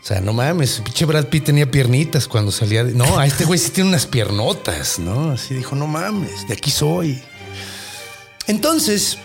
O 0.03 0.07
sea, 0.07 0.21
no 0.21 0.33
mames, 0.33 0.81
pinche 0.83 1.05
Brad 1.05 1.27
Pitt 1.27 1.45
tenía 1.45 1.71
piernitas 1.71 2.27
cuando 2.27 2.51
salía 2.51 2.85
de... 2.85 2.93
No, 2.93 3.19
a 3.19 3.27
este 3.27 3.45
güey 3.45 3.59
sí 3.59 3.71
tiene 3.71 3.91
unas 3.91 4.07
piernotas, 4.07 4.99
¿no? 4.99 5.33
Así 5.33 5.55
dijo, 5.55 5.77
no 5.77 5.87
mames, 5.87 6.49
de 6.49 6.55
aquí 6.55 6.71
soy. 6.71 7.23
Entonces, 8.51 9.17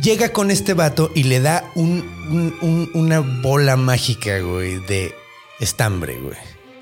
llega 0.00 0.32
con 0.32 0.50
este 0.50 0.74
vato 0.74 1.10
y 1.14 1.24
le 1.24 1.40
da 1.40 1.64
un- 1.74 2.04
un- 2.30 2.54
un- 2.62 2.90
una 2.94 3.18
bola 3.20 3.76
mágica, 3.76 4.38
güey, 4.38 4.78
de 4.86 5.12
estambre, 5.60 6.18
güey. 6.18 6.36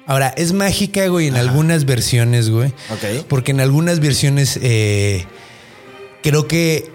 Ahora, 0.06 0.28
es 0.36 0.52
mágica, 0.52 1.06
güey, 1.08 1.28
en 1.28 1.36
algunas 1.36 1.84
versiones, 1.86 2.50
güey. 2.50 2.68
Ok. 2.90 3.24
Porque 3.28 3.52
en 3.52 3.60
algunas 3.60 4.00
versiones 4.00 4.58
eh, 4.62 5.24
creo 6.22 6.46
que 6.46 6.90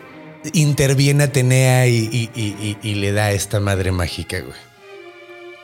interviene 0.54 1.24
Atenea 1.24 1.88
y, 1.88 1.98
y- 2.12 2.30
y- 2.36 2.56
y- 2.62 2.78
y 2.92 2.96
le 2.96 3.12
da 3.14 3.32
esta 3.32 3.60
madre 3.60 3.92
mágica, 3.92 4.40
güey. 4.42 4.54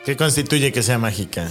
¿Qué 0.04 0.16
constituye 0.16 0.72
que 0.72 0.82
sea 0.82 0.98
mágica? 0.98 1.48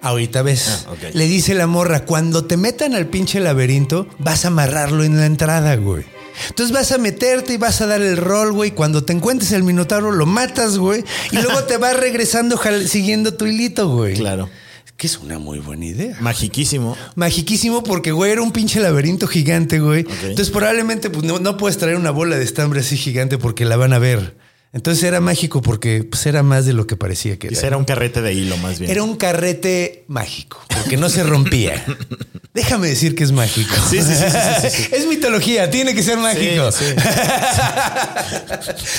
Ahorita 0.00 0.40
ves. 0.42 0.86
Ah. 0.88 0.94
Le 1.12 1.26
dice 1.26 1.52
la 1.54 1.66
morra, 1.66 2.04
cuando 2.06 2.44
te 2.46 2.56
metan 2.56 2.94
al 2.94 3.06
pinche 3.06 3.40
laberinto, 3.40 4.06
vas 4.18 4.44
a 4.44 4.48
amarrarlo 4.48 5.04
en 5.04 5.18
la 5.18 5.26
entrada, 5.26 5.76
güey. 5.76 6.04
Entonces 6.48 6.74
vas 6.74 6.92
a 6.92 6.98
meterte 6.98 7.54
y 7.54 7.56
vas 7.56 7.80
a 7.80 7.86
dar 7.86 8.02
el 8.02 8.16
rol, 8.16 8.52
güey. 8.52 8.72
Cuando 8.72 9.04
te 9.04 9.12
encuentres 9.12 9.52
el 9.52 9.62
minotauro, 9.62 10.12
lo 10.12 10.26
matas, 10.26 10.78
güey. 10.78 11.04
Y 11.32 11.36
luego 11.36 11.64
te 11.64 11.76
vas 11.76 11.96
regresando 11.96 12.60
siguiendo 12.86 13.34
tu 13.34 13.46
hilito, 13.46 13.88
güey. 13.88 14.14
Claro. 14.14 14.48
Que 14.96 15.08
es 15.08 15.18
una 15.18 15.38
muy 15.38 15.58
buena 15.58 15.86
idea. 15.86 16.16
Magiquísimo. 16.20 16.96
Magiquísimo 17.16 17.82
porque, 17.82 18.12
güey, 18.12 18.30
era 18.30 18.42
un 18.42 18.52
pinche 18.52 18.80
laberinto 18.80 19.26
gigante, 19.26 19.80
güey. 19.80 20.06
Entonces 20.22 20.50
probablemente 20.50 21.10
pues, 21.10 21.24
no, 21.24 21.40
no 21.40 21.56
puedes 21.56 21.78
traer 21.78 21.96
una 21.96 22.10
bola 22.10 22.36
de 22.36 22.44
estambre 22.44 22.80
así 22.80 22.96
gigante 22.96 23.36
porque 23.36 23.64
la 23.64 23.76
van 23.76 23.92
a 23.92 23.98
ver. 23.98 24.36
Entonces 24.72 25.04
era 25.04 25.20
mágico 25.20 25.62
porque 25.62 26.02
pues, 26.02 26.26
era 26.26 26.42
más 26.42 26.66
de 26.66 26.72
lo 26.72 26.86
que 26.86 26.96
parecía 26.96 27.38
que 27.38 27.46
era. 27.46 27.60
era 27.60 27.76
un 27.76 27.84
carrete 27.84 28.22
de 28.22 28.34
hilo, 28.34 28.56
más 28.58 28.80
bien. 28.80 28.90
Era 28.90 29.04
un 29.04 29.16
carrete 29.16 30.04
mágico, 30.08 30.60
porque 30.68 30.96
no 30.96 31.08
se 31.08 31.22
rompía. 31.22 31.84
Déjame 32.54 32.86
decir 32.86 33.16
que 33.16 33.24
es 33.24 33.32
mágico. 33.32 33.74
Sí, 33.90 34.00
sí, 34.00 34.14
sí, 34.14 34.24
sí, 34.30 34.70
sí. 34.70 34.88
Es 34.92 35.08
mitología, 35.08 35.68
tiene 35.70 35.92
que 35.92 36.04
ser 36.04 36.18
mágico. 36.18 36.70
sí. 36.70 36.84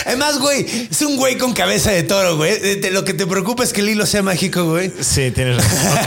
Además, 0.05 0.39
güey, 0.39 0.65
es 0.91 1.01
un 1.01 1.17
güey 1.17 1.37
con 1.37 1.53
cabeza 1.53 1.91
de 1.91 2.03
toro, 2.03 2.37
güey. 2.37 2.79
De- 2.81 2.91
Lo 2.91 3.03
que 3.05 3.13
te 3.13 3.25
preocupa 3.25 3.63
es 3.63 3.73
que 3.73 3.81
el 3.81 3.89
hilo 3.89 4.05
sea 4.05 4.21
mágico, 4.23 4.65
güey. 4.65 4.91
Sí, 5.01 5.31
tienes 5.31 5.57
razón. 5.57 5.99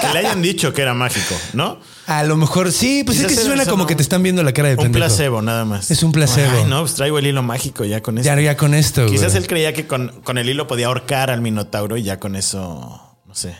que 0.00 0.08
le 0.12 0.18
hayan 0.18 0.42
dicho 0.42 0.72
que 0.72 0.82
era 0.82 0.94
mágico, 0.94 1.34
¿no? 1.52 1.78
A 2.06 2.24
lo 2.24 2.36
mejor 2.36 2.72
sí, 2.72 3.02
pues 3.04 3.18
Quizás 3.18 3.32
es 3.32 3.38
que 3.38 3.44
suena 3.44 3.66
como 3.66 3.84
¿no? 3.84 3.86
que 3.86 3.94
te 3.94 4.02
están 4.02 4.22
viendo 4.22 4.42
la 4.42 4.52
cara 4.52 4.68
de 4.70 4.76
Un 4.76 4.84
pendejo. 4.84 5.04
placebo, 5.06 5.42
nada 5.42 5.64
más. 5.64 5.90
Es 5.90 6.02
un 6.02 6.10
placebo. 6.10 6.50
Ay, 6.58 6.64
no, 6.64 6.80
pues 6.80 6.94
traigo 6.94 7.18
el 7.18 7.26
hilo 7.26 7.42
mágico 7.42 7.84
ya 7.84 8.02
con 8.02 8.18
eso. 8.18 8.24
Ya, 8.26 8.40
ya 8.40 8.56
con 8.56 8.74
esto, 8.74 9.02
güey. 9.02 9.14
Quizás 9.14 9.34
él 9.34 9.46
creía 9.46 9.72
que 9.72 9.86
con, 9.86 10.08
con 10.24 10.38
el 10.38 10.48
hilo 10.48 10.66
podía 10.66 10.86
ahorcar 10.86 11.30
al 11.30 11.42
minotauro 11.42 11.96
y 11.96 12.02
ya 12.02 12.18
con 12.18 12.34
eso, 12.34 13.18
no 13.26 13.34
sé. 13.34 13.54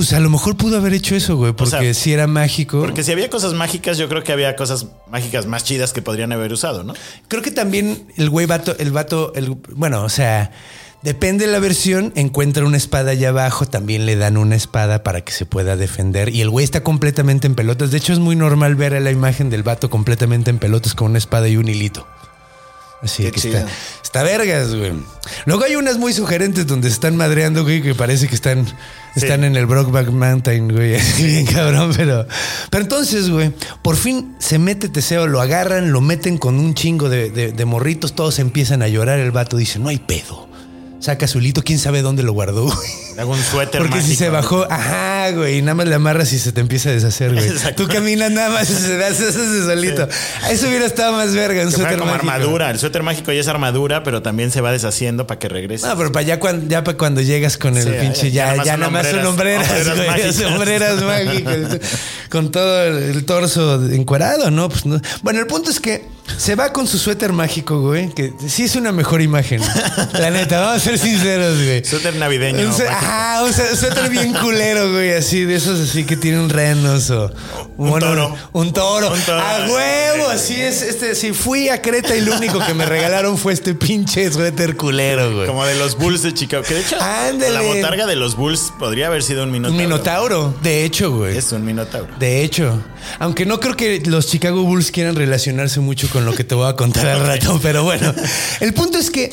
Pues 0.00 0.14
a 0.14 0.20
lo 0.20 0.30
mejor 0.30 0.56
pudo 0.56 0.78
haber 0.78 0.94
hecho 0.94 1.14
eso, 1.14 1.36
güey, 1.36 1.52
porque 1.52 1.92
sea, 1.92 1.92
si 1.92 2.14
era 2.14 2.26
mágico. 2.26 2.80
Porque 2.80 3.04
si 3.04 3.12
había 3.12 3.28
cosas 3.28 3.52
mágicas, 3.52 3.98
yo 3.98 4.08
creo 4.08 4.24
que 4.24 4.32
había 4.32 4.56
cosas 4.56 4.86
mágicas 5.10 5.44
más 5.44 5.62
chidas 5.62 5.92
que 5.92 6.00
podrían 6.00 6.32
haber 6.32 6.54
usado, 6.54 6.84
¿no? 6.84 6.94
Creo 7.28 7.42
que 7.42 7.50
también 7.50 8.06
el 8.16 8.30
güey 8.30 8.46
vato, 8.46 8.74
el 8.78 8.92
vato, 8.92 9.34
el, 9.34 9.58
bueno, 9.74 10.02
o 10.02 10.08
sea, 10.08 10.52
depende 11.02 11.44
de 11.44 11.52
la 11.52 11.58
versión, 11.58 12.14
encuentra 12.16 12.64
una 12.64 12.78
espada 12.78 13.10
allá 13.10 13.28
abajo, 13.28 13.66
también 13.66 14.06
le 14.06 14.16
dan 14.16 14.38
una 14.38 14.56
espada 14.56 15.02
para 15.02 15.20
que 15.20 15.32
se 15.32 15.44
pueda 15.44 15.76
defender. 15.76 16.34
Y 16.34 16.40
el 16.40 16.48
güey 16.48 16.64
está 16.64 16.82
completamente 16.82 17.46
en 17.46 17.54
pelotas. 17.54 17.90
De 17.90 17.98
hecho, 17.98 18.14
es 18.14 18.20
muy 18.20 18.36
normal 18.36 18.76
ver 18.76 18.94
a 18.94 19.00
la 19.00 19.10
imagen 19.10 19.50
del 19.50 19.64
vato 19.64 19.90
completamente 19.90 20.48
en 20.48 20.58
pelotas 20.58 20.94
con 20.94 21.10
una 21.10 21.18
espada 21.18 21.46
y 21.46 21.58
un 21.58 21.68
hilito. 21.68 22.06
Así 23.02 23.22
Qué 23.22 23.32
que 23.32 23.40
chido. 23.40 23.58
está, 23.58 23.70
está 24.02 24.22
vergas, 24.22 24.74
güey. 24.74 24.92
Luego 25.46 25.64
hay 25.64 25.76
unas 25.76 25.96
muy 25.96 26.12
sugerentes 26.12 26.66
donde 26.66 26.88
se 26.88 26.94
están 26.94 27.16
madreando, 27.16 27.62
güey, 27.62 27.80
que 27.80 27.94
parece 27.94 28.28
que 28.28 28.34
están, 28.34 28.66
están 29.16 29.42
en 29.44 29.56
el 29.56 29.64
Brokeback 29.64 30.08
Mountain, 30.10 30.68
güey. 30.70 30.94
Así 31.00 31.24
bien 31.24 31.46
cabrón, 31.46 31.92
pero. 31.96 32.26
Pero 32.70 32.82
entonces, 32.82 33.30
güey, 33.30 33.52
por 33.82 33.96
fin 33.96 34.34
se 34.38 34.58
mete 34.58 34.90
Teseo, 34.90 35.26
lo 35.26 35.40
agarran, 35.40 35.92
lo 35.92 36.02
meten 36.02 36.36
con 36.36 36.58
un 36.58 36.74
chingo 36.74 37.08
de, 37.08 37.30
de- 37.30 37.52
de 37.52 37.64
morritos, 37.64 38.14
todos 38.14 38.38
empiezan 38.38 38.82
a 38.82 38.88
llorar. 38.88 39.18
El 39.18 39.30
vato 39.30 39.56
dice: 39.56 39.78
No 39.78 39.88
hay 39.88 39.98
pedo. 39.98 40.49
Saca 41.00 41.26
su 41.26 41.38
hilito, 41.38 41.62
quién 41.62 41.78
sabe 41.78 42.02
dónde 42.02 42.22
lo 42.22 42.32
guardó, 42.34 42.64
güey. 42.64 42.88
Hago 43.18 43.32
un 43.32 43.42
suéter 43.42 43.80
Porque 43.80 44.02
si 44.02 44.16
se 44.16 44.28
bajó, 44.28 44.66
ajá, 44.70 45.30
güey, 45.30 45.62
nada 45.62 45.74
más 45.74 45.86
le 45.88 45.94
amarras 45.94 46.32
y 46.34 46.38
se 46.38 46.52
te 46.52 46.60
empieza 46.60 46.90
a 46.90 46.92
deshacer, 46.92 47.32
güey. 47.32 47.46
Exacto. 47.48 47.84
Tú 47.86 47.92
caminas 47.92 48.30
nada 48.30 48.50
más 48.50 48.68
y 48.68 48.74
se 48.74 48.96
deshace 48.98 49.32
solito. 49.64 50.06
Eso 50.50 50.68
hubiera 50.68 50.84
estado 50.84 51.12
más 51.12 51.34
verga, 51.34 51.62
un 51.62 51.70
Que 51.70 51.76
suéter 51.76 51.98
como 51.98 52.12
mágico. 52.12 52.30
armadura. 52.30 52.70
El 52.70 52.78
suéter 52.78 53.02
mágico 53.02 53.32
ya 53.32 53.40
es 53.40 53.48
armadura, 53.48 54.02
pero 54.02 54.20
también 54.20 54.50
se 54.50 54.60
va 54.60 54.72
deshaciendo 54.72 55.26
para 55.26 55.38
que 55.38 55.48
regrese. 55.48 55.86
No, 55.86 55.96
pero 55.96 56.12
para 56.12 56.20
allá 56.24 56.38
cuando, 56.38 56.68
ya 56.68 56.84
para 56.84 56.98
cuando 56.98 57.22
llegas 57.22 57.56
con 57.56 57.76
el 57.78 57.84
Sí, 57.84 57.90
pinche, 57.98 58.30
ya- 58.30 58.56
ya, 58.56 58.56
ya 58.56 58.64
ya, 58.64 58.76
nada 58.76 58.90
más 58.90 59.06
son 59.08 59.24
hombreras, 59.26 59.68
hombreras 60.46 61.02
güey, 61.02 61.24
mágicas. 61.26 61.78
con 62.30 62.50
todo 62.50 62.82
el, 62.84 62.96
el 63.16 63.24
torso 63.24 63.82
encuerado, 63.86 64.50
¿no? 64.50 64.68
Pues 64.68 64.84
no. 64.84 65.00
Bueno, 65.22 65.40
el 65.40 65.46
punto 65.46 65.70
es 65.70 65.80
que 65.80 66.04
se 66.36 66.54
va 66.54 66.72
con 66.72 66.86
su 66.86 66.98
suéter 66.98 67.32
mágico, 67.32 67.80
güey, 67.80 68.08
que 68.10 68.32
sí 68.48 68.64
es 68.64 68.76
una 68.76 68.92
mejor 68.92 69.22
imagen. 69.22 69.60
La 70.12 70.30
neta, 70.30 70.60
vamos 70.60 70.76
a 70.76 70.80
ser 70.80 70.98
sinceros, 70.98 71.56
güey. 71.56 71.84
Suéter 71.84 72.14
navideño. 72.16 72.68
Un, 72.68 72.82
ajá, 72.88 73.42
un 73.44 73.52
su- 73.52 73.76
suéter 73.76 74.08
bien 74.10 74.32
culero, 74.34 74.90
güey, 74.92 75.12
así, 75.12 75.44
de 75.44 75.56
esos 75.56 75.80
así 75.80 76.04
que 76.04 76.16
tienen 76.16 76.48
renos 76.50 77.10
o... 77.10 77.30
Un 77.76 77.98
toro. 77.98 78.34
Un 78.52 78.72
toro. 78.72 79.12
Un 79.12 79.20
toro. 79.20 79.40
A 79.40 79.66
huevo, 79.68 80.28
así 80.28 80.60
es. 80.60 80.82
Este, 80.82 81.14
si 81.14 81.32
fui 81.32 81.68
a 81.70 81.80
Creta 81.80 82.14
y 82.14 82.20
lo 82.20 82.34
único 82.36 82.58
que 82.64 82.74
me 82.74 82.84
regalaron 82.84 83.38
fue 83.38 83.52
este 83.54 83.74
pinche 83.74 84.30
suéter 84.30 84.76
culero, 84.76 85.34
güey. 85.34 85.46
Como 85.46 85.64
de 85.64 85.74
los 85.76 85.96
Bulls 85.96 86.22
de 86.22 86.34
Chicago. 86.34 86.62
Que 86.62 86.74
de 86.74 86.80
hecho, 86.80 86.96
Ándale. 87.00 87.52
la 87.52 87.62
botarga 87.62 88.06
de 88.06 88.16
los 88.16 88.36
Bulls 88.36 88.72
podría 88.78 89.06
haber 89.06 89.22
sido 89.22 89.44
un 89.44 89.50
minotauro. 89.50 89.76
Un 89.76 89.82
minotauro, 89.82 90.54
de 90.62 90.84
hecho, 90.84 91.10
güey. 91.10 91.38
Es 91.38 91.52
un 91.52 91.64
minotauro. 91.64 92.08
De 92.18 92.42
hecho, 92.44 92.82
aunque 93.18 93.46
no 93.46 93.60
creo 93.60 93.76
que 93.76 94.00
los 94.06 94.26
Chicago 94.26 94.62
Bulls 94.62 94.90
quieran 94.90 95.16
relacionarse 95.16 95.80
mucho 95.80 96.08
con 96.10 96.24
lo 96.24 96.34
que 96.34 96.44
te 96.44 96.54
voy 96.54 96.68
a 96.68 96.76
contar 96.76 97.06
al 97.08 97.26
rato, 97.26 97.58
pero 97.62 97.84
bueno, 97.84 98.14
el 98.60 98.74
punto 98.74 98.98
es 98.98 99.10
que 99.10 99.30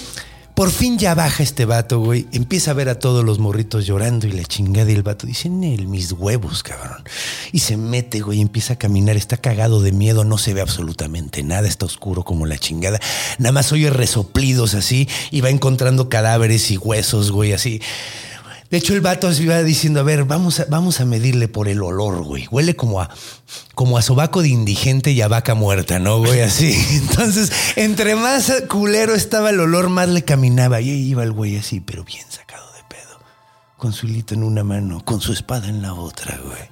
por 0.58 0.71
fin 0.71 0.97
ya 0.97 1.13
baja 1.13 1.43
este 1.43 1.65
vato, 1.65 1.99
güey. 1.99 2.25
Empieza 2.32 2.71
a 2.71 2.73
ver 2.73 2.89
a 2.89 2.97
todos 2.97 3.23
los 3.23 3.38
morritos 3.38 3.86
llorando 3.86 4.25
y 4.25 4.32
la 4.32 4.43
chingada 4.43 4.89
y 4.89 4.95
el 4.95 5.03
vato 5.03 5.27
dice, 5.27 5.49
Nel, 5.49 5.88
mis 5.88 6.12
huevos, 6.13 6.63
cabrón. 6.63 7.03
Y 7.51 7.60
se 7.60 7.77
mete, 7.77 8.21
güey, 8.21 8.41
empieza 8.41 8.73
a 8.73 8.75
caminar, 8.77 9.17
está 9.17 9.38
cagado 9.38 9.82
de 9.84 9.91
miedo, 9.91 10.23
no 10.23 10.39
se 10.39 10.56
ve 10.56 10.62
absolutamente 10.62 11.43
nada, 11.43 11.67
está 11.67 11.86
oscuro 11.86 12.23
como 12.23 12.47
la 12.47 12.58
chingada. 12.58 12.99
Nada 13.38 13.51
más 13.51 13.71
oye 13.71 13.91
resoplidos 13.91 14.73
así 14.73 15.08
y 15.30 15.41
va 15.41 15.51
encontrando 15.51 16.10
cadáveres 16.10 16.71
y 16.71 16.77
huesos, 16.77 17.32
güey, 17.32 17.53
así. 17.53 17.80
De 18.69 18.77
hecho, 18.77 18.93
el 18.93 19.01
vato 19.01 19.34
se 19.34 19.43
iba 19.43 19.63
diciendo, 19.63 20.01
a 20.01 20.03
ver, 20.03 20.25
vamos 20.25 20.60
a, 20.60 20.65
vamos 20.65 20.99
a 20.99 21.06
medirle 21.06 21.47
por 21.47 21.69
el 21.69 21.82
olor, 21.82 22.23
güey. 22.23 22.47
Huele 22.51 22.75
como 22.75 23.01
a, 23.01 23.10
como 23.75 23.97
a 23.97 24.01
sobaco 24.01 24.41
de 24.41 24.49
indigente 24.49 25.12
y 25.12 25.21
a 25.21 25.30
vaca 25.30 25.56
muerta, 25.56 25.99
¿no, 25.99 26.19
güey? 26.19 26.41
Así. 26.41 26.73
Entonces, 26.91 27.51
entre 27.77 28.15
más 28.15 28.51
culero 28.67 29.15
estaba 29.15 29.51
el 29.51 29.60
olor, 29.62 29.89
más 29.89 30.10
le 30.10 30.23
caminaba. 30.23 30.82
Y 30.82 30.89
ahí 30.89 31.10
iba 31.10 31.23
el 31.23 31.32
güey 31.32 31.58
así, 31.58 31.80
pero 31.80 32.03
bien 32.03 32.25
sacado 32.30 32.65
de 32.73 32.84
pedo. 32.89 33.19
Con 33.77 33.93
su 33.93 34.08
hilito 34.08 34.34
en 34.34 34.43
una 34.43 34.63
mano, 34.63 35.03
con 35.06 35.21
su 35.21 35.32
espada 35.32 35.69
en 35.69 35.82
la 35.82 35.93
otra, 35.93 36.38
güey. 36.43 36.69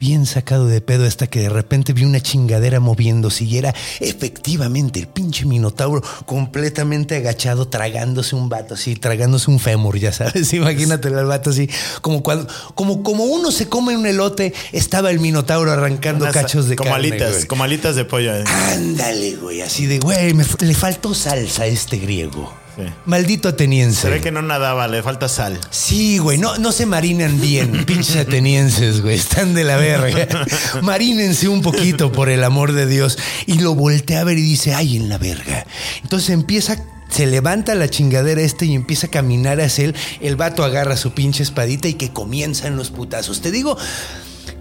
Bien 0.00 0.26
sacado 0.26 0.66
de 0.66 0.80
pedo 0.82 1.06
hasta 1.06 1.28
que 1.28 1.40
de 1.40 1.48
repente 1.48 1.92
vi 1.94 2.04
una 2.04 2.20
chingadera 2.20 2.78
moviéndose 2.78 3.44
y 3.44 3.56
era 3.56 3.74
efectivamente 4.00 5.00
el 5.00 5.06
pinche 5.06 5.46
minotauro 5.46 6.02
completamente 6.26 7.16
agachado 7.16 7.68
tragándose 7.68 8.36
un 8.36 8.48
vato 8.50 8.74
así, 8.74 8.96
tragándose 8.96 9.50
un 9.50 9.58
fémur, 9.60 9.96
ya 9.98 10.12
sabes, 10.12 10.52
imagínate 10.52 11.08
el 11.08 11.24
vato 11.24 11.50
así, 11.50 11.70
como 12.02 12.22
cuando, 12.22 12.46
como, 12.74 13.02
como 13.02 13.24
uno 13.24 13.50
se 13.50 13.68
come 13.68 13.96
un 13.96 14.04
elote, 14.04 14.52
estaba 14.72 15.10
el 15.10 15.20
minotauro 15.20 15.70
arrancando 15.72 16.24
Unas- 16.26 16.34
cachos 16.34 16.68
de 16.68 16.76
como 16.76 16.90
carne, 16.90 17.08
alitas, 17.08 17.32
güey. 17.32 17.46
como 17.46 17.64
alitas 17.64 17.96
de 17.96 18.04
pollo. 18.04 18.34
eh. 18.36 18.44
Ándale, 18.74 19.36
güey, 19.36 19.62
así 19.62 19.86
de, 19.86 20.00
güey, 20.00 20.34
me 20.34 20.44
le 20.60 20.74
faltó 20.74 21.14
salsa 21.14 21.62
a 21.62 21.66
este 21.66 21.96
griego. 21.98 22.52
Sí. 22.76 22.82
Maldito 23.06 23.48
ateniense. 23.48 24.02
Se 24.02 24.10
ve 24.10 24.20
que 24.20 24.30
no 24.30 24.42
nadaba, 24.42 24.88
le 24.88 25.02
falta 25.02 25.28
sal. 25.28 25.58
Sí, 25.70 26.18
güey, 26.18 26.38
no, 26.38 26.58
no 26.58 26.72
se 26.72 26.86
marinan 26.86 27.40
bien, 27.40 27.84
pinches 27.86 28.16
atenienses, 28.16 29.00
güey, 29.00 29.16
están 29.16 29.54
de 29.54 29.64
la 29.64 29.76
verga. 29.76 30.26
Marínense 30.82 31.48
un 31.48 31.62
poquito, 31.62 32.12
por 32.12 32.28
el 32.28 32.44
amor 32.44 32.72
de 32.72 32.86
Dios. 32.86 33.18
Y 33.46 33.58
lo 33.60 33.74
voltea 33.74 34.20
a 34.20 34.24
ver 34.24 34.38
y 34.38 34.42
dice, 34.42 34.74
ay, 34.74 34.96
en 34.96 35.08
la 35.08 35.18
verga. 35.18 35.66
Entonces 36.02 36.30
empieza, 36.30 36.78
se 37.08 37.26
levanta 37.26 37.74
la 37.74 37.88
chingadera 37.88 38.42
este 38.42 38.66
y 38.66 38.74
empieza 38.74 39.06
a 39.06 39.10
caminar 39.10 39.60
hacia 39.60 39.86
él. 39.86 39.94
El 40.20 40.36
vato 40.36 40.64
agarra 40.64 40.96
su 40.96 41.12
pinche 41.12 41.42
espadita 41.42 41.88
y 41.88 41.94
que 41.94 42.12
comienzan 42.12 42.76
los 42.76 42.90
putazos. 42.90 43.40
Te 43.40 43.50
digo, 43.50 43.76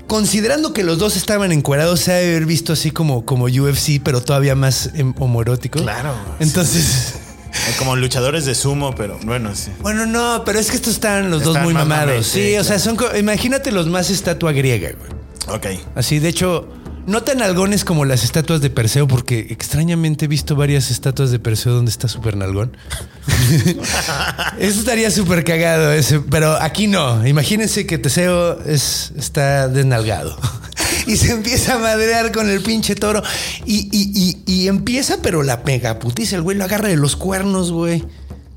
considerando 0.08 0.74
que 0.74 0.84
los 0.84 1.00
dos 1.00 1.16
estaban 1.16 1.52
encuerados, 1.52 2.02
se 2.02 2.12
ha 2.12 2.16
de 2.16 2.30
haber 2.30 2.46
visto 2.46 2.74
así 2.74 2.92
como, 2.92 3.26
como 3.26 3.46
UFC, 3.46 4.02
pero 4.04 4.22
todavía 4.22 4.56
más 4.56 4.92
em, 4.94 5.14
homoerótico. 5.20 5.82
Claro. 5.82 6.14
Entonces... 6.40 7.16
Como 7.80 7.96
luchadores 7.96 8.46
de 8.46 8.56
sumo, 8.56 8.94
pero 8.94 9.18
bueno, 9.24 9.56
sí. 9.56 9.72
Bueno, 9.82 10.06
no, 10.06 10.44
pero 10.46 10.60
es 10.60 10.70
que 10.70 10.76
estos 10.76 10.94
están 10.94 11.32
los 11.32 11.44
dos 11.44 11.60
muy 11.60 11.74
mamados. 11.74 12.28
sí, 12.28 12.50
sí, 12.50 12.58
o 12.58 12.64
sea, 12.64 12.80
son. 12.80 12.98
Imagínate 13.18 13.72
los 13.72 13.88
más 13.88 14.10
estatua 14.10 14.52
griega, 14.52 14.90
güey. 14.92 15.58
Ok. 15.58 15.80
Así, 15.96 16.20
de 16.20 16.30
hecho, 16.30 16.68
no 17.08 17.24
tan 17.24 17.42
algones 17.42 17.84
como 17.86 18.06
las 18.06 18.24
estatuas 18.24 18.62
de 18.62 18.70
Perseo, 18.70 19.08
porque 19.08 19.48
extrañamente 19.50 20.26
he 20.26 20.28
visto 20.28 20.56
varias 20.56 20.92
estatuas 20.92 21.32
de 21.32 21.40
Perseo 21.40 21.74
donde 21.74 21.92
está 21.92 22.08
súper 22.08 22.36
nalgón. 22.38 22.76
Eso 24.60 24.80
estaría 24.80 25.12
súper 25.12 25.44
cagado, 25.44 25.92
ese, 25.92 26.20
pero 26.20 26.54
aquí 26.62 26.88
no. 26.88 27.26
Imagínense 27.28 27.86
que 27.86 27.98
Teseo 27.98 28.60
es, 28.64 29.12
está 29.18 29.68
desnalgado. 29.68 30.38
Y 31.06 31.18
se 31.18 31.32
empieza 31.34 31.74
a 31.74 31.80
madrear 31.80 32.32
con 32.32 32.50
el 32.50 32.62
pinche 32.62 32.96
toro. 32.96 33.22
Y, 33.66 33.90
y- 33.92 34.38
y- 34.48 34.54
y 34.54 34.68
empieza, 34.70 35.18
pero 35.22 35.44
la 35.44 35.62
pega 35.64 36.00
putiza. 36.00 36.38
El 36.38 36.44
güey 36.44 36.56
lo 36.56 36.64
agarra 36.64 36.88
de 36.88 36.96
los 36.96 37.18
cuernos, 37.18 37.74
güey. 37.74 38.06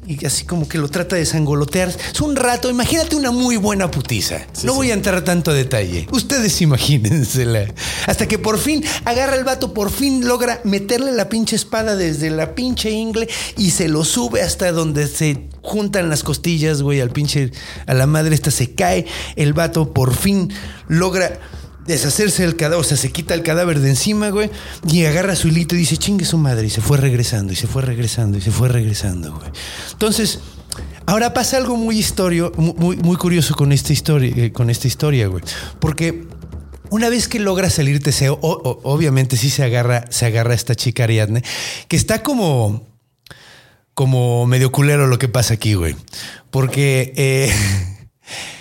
Y 0.07 0.25
así 0.25 0.45
como 0.45 0.69
que 0.69 0.79
lo 0.79 0.89
trata 0.89 1.17
de 1.17 1.27
sangolotear. 1.27 1.89
Es 1.89 2.21
un 2.21 2.37
rato, 2.37 2.71
imagínate 2.71 3.17
una 3.17 3.31
muy 3.31 3.57
buena 3.57 3.91
putiza. 3.91 4.47
no 4.63 4.75
voy 4.75 4.91
a 4.91 4.95
entrar 4.95 5.17
a 5.17 5.25
tanto 5.25 5.53
detalle. 5.53 6.07
Ustedes 6.13 6.61
imagínensela. 6.63 7.67
Hasta 8.07 8.29
que 8.29 8.39
por 8.39 8.59
fin 8.59 8.85
agarra 9.05 9.35
el 9.37 9.45
vato, 9.45 9.75
por 9.75 9.91
fin 9.91 10.27
logra 10.27 10.61
meterle 10.65 11.13
la 11.13 11.29
pinche 11.29 11.57
espada 11.57 11.97
desde 11.97 12.31
la 12.31 12.55
pinche 12.55 12.91
ingle 12.91 13.29
y 13.57 13.71
se 13.71 13.89
lo 13.89 14.05
sube 14.05 14.43
hasta 14.43 14.71
donde 14.73 15.09
se 15.09 15.49
juntan 15.63 16.09
las 16.09 16.23
costillas, 16.23 16.83
güey, 16.83 17.01
al 17.01 17.11
pinche, 17.11 17.51
a 17.87 17.95
la 17.95 18.07
madre 18.07 18.35
esta 18.35 18.51
se 18.51 18.75
cae. 18.75 19.07
El 19.35 19.53
vato 19.53 19.93
por 19.93 20.15
fin 20.15 20.53
logra 20.89 21.41
deshacerse 21.87 22.43
del 22.43 22.57
cadáver, 22.57 22.81
o 22.81 22.85
sea, 22.85 22.97
se 22.97 23.11
quita 23.13 23.35
el 23.35 23.43
cadáver 23.43 23.81
de 23.81 23.91
encima, 23.91 24.31
güey, 24.31 24.51
y 24.91 25.05
agarra 25.05 25.37
su 25.37 25.49
hilito 25.49 25.75
y 25.75 25.79
dice, 25.79 25.97
chingue 25.97 26.25
su 26.25 26.39
madre, 26.39 26.67
y 26.67 26.71
se 26.71 26.81
fue 26.81 26.97
regresando, 26.99 27.53
y 27.53 27.57
se 27.57 27.67
fue 27.67 27.83
regresando, 27.83 28.39
y 28.39 28.41
se 28.41 28.51
fue 28.51 28.69
regresando, 28.69 29.33
güey. 29.35 29.51
Entonces, 29.93 30.41
ahora 31.07 31.33
pasa 31.35 31.57
algo 31.57 31.77
muy 31.77 31.99
historio, 31.99 32.53
mu- 32.57 32.75
muy, 32.75 32.97
muy 32.97 33.17
curioso 33.17 33.55
con 33.55 33.73
esta 33.73 33.93
historia, 33.93 34.33
eh, 34.37 34.53
con 34.53 34.71
esta 34.71 34.87
historia, 34.89 35.29
güey, 35.29 35.43
porque 35.81 36.25
una 36.91 37.09
vez 37.09 37.27
que 37.29 37.39
logra 37.41 37.69
salir 37.71 38.03
Teseo, 38.03 38.39
o- 38.41 38.53
o- 38.53 38.81
obviamente 38.93 39.37
sí 39.37 39.51
se 39.51 39.63
agarra, 39.65 40.05
se 40.11 40.27
agarra 40.27 40.55
esta 40.55 40.75
chica 40.75 41.05
Ariadne, 41.05 41.43
que 41.89 41.97
está 41.97 42.23
como 42.23 42.87
como 43.95 44.45
medio 44.45 44.71
culero 44.71 45.07
lo 45.07 45.19
que 45.19 45.27
pasa 45.29 45.55
aquí, 45.55 45.73
güey. 45.73 45.97
Porque 46.51 47.15
eh, 47.17 47.51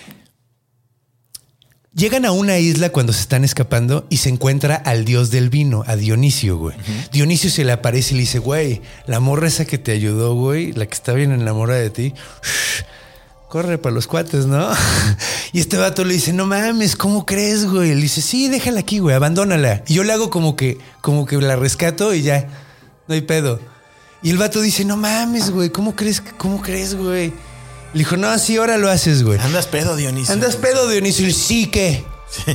llegan 1.95 2.25
a 2.25 2.31
una 2.31 2.59
isla 2.59 2.89
cuando 2.89 3.13
se 3.13 3.21
están 3.21 3.43
escapando 3.43 4.05
y 4.09 4.17
se 4.17 4.29
encuentra 4.29 4.75
al 4.75 5.05
dios 5.05 5.31
del 5.31 5.49
vino, 5.49 5.83
a 5.87 5.95
Dionisio, 5.95 6.57
güey. 6.57 6.75
Dionisio 7.11 7.49
se 7.49 7.63
le 7.63 7.71
aparece 7.71 8.13
y 8.13 8.17
le 8.17 8.21
dice, 8.21 8.39
güey, 8.39 8.81
la 9.07 9.19
morra 9.19 9.47
esa 9.47 9.65
que 9.65 9.77
te 9.77 9.93
ayudó, 9.93 10.35
güey, 10.35 10.73
la 10.73 10.85
que 10.85 10.93
está 10.93 11.13
bien 11.13 11.31
enamorada 11.31 11.79
de 11.79 11.89
ti, 11.89 12.13
shh, 12.43 12.83
corre 13.49 13.77
para 13.77 13.95
los 13.95 14.07
cuates, 14.07 14.45
¿no? 14.45 14.69
y 15.53 15.59
este 15.59 15.77
vato 15.77 16.03
le 16.03 16.13
dice, 16.13 16.33
no 16.33 16.45
mames, 16.45 16.97
¿cómo 16.97 17.25
crees, 17.25 17.65
güey? 17.65 17.95
Le 17.95 18.01
dice, 18.01 18.21
sí, 18.21 18.49
déjala 18.49 18.81
aquí, 18.81 18.99
güey, 18.99 19.15
abandónala. 19.15 19.81
Y 19.87 19.93
yo 19.93 20.03
le 20.03 20.11
hago 20.11 20.29
como 20.29 20.57
que, 20.57 20.77
como 21.01 21.25
que 21.25 21.37
la 21.37 21.55
rescato 21.55 22.13
y 22.13 22.21
ya, 22.21 22.49
no 23.07 23.15
hay 23.15 23.21
pedo. 23.21 23.61
Y 24.21 24.31
el 24.31 24.37
vato 24.37 24.59
dice, 24.59 24.83
no 24.83 24.97
mames, 24.97 25.51
güey, 25.51 25.69
¿cómo 25.69 25.95
crees, 25.95 26.21
cómo 26.37 26.61
crees, 26.61 26.95
güey? 26.95 27.31
Le 27.95 27.99
dijo, 27.99 28.17
no, 28.17 28.37
sí, 28.37 28.57
ahora 28.57 28.77
lo 28.77 28.89
haces, 28.89 29.23
güey. 29.23 29.39
Andas 29.39 29.67
pedo, 29.67 29.95
Dionisio. 29.95 30.33
¿Andas 30.33 30.57
pedo, 30.57 30.87
Dionisio? 30.87 31.27
Y 31.27 31.31
Sí, 31.31 31.67
¿qué? 31.67 32.03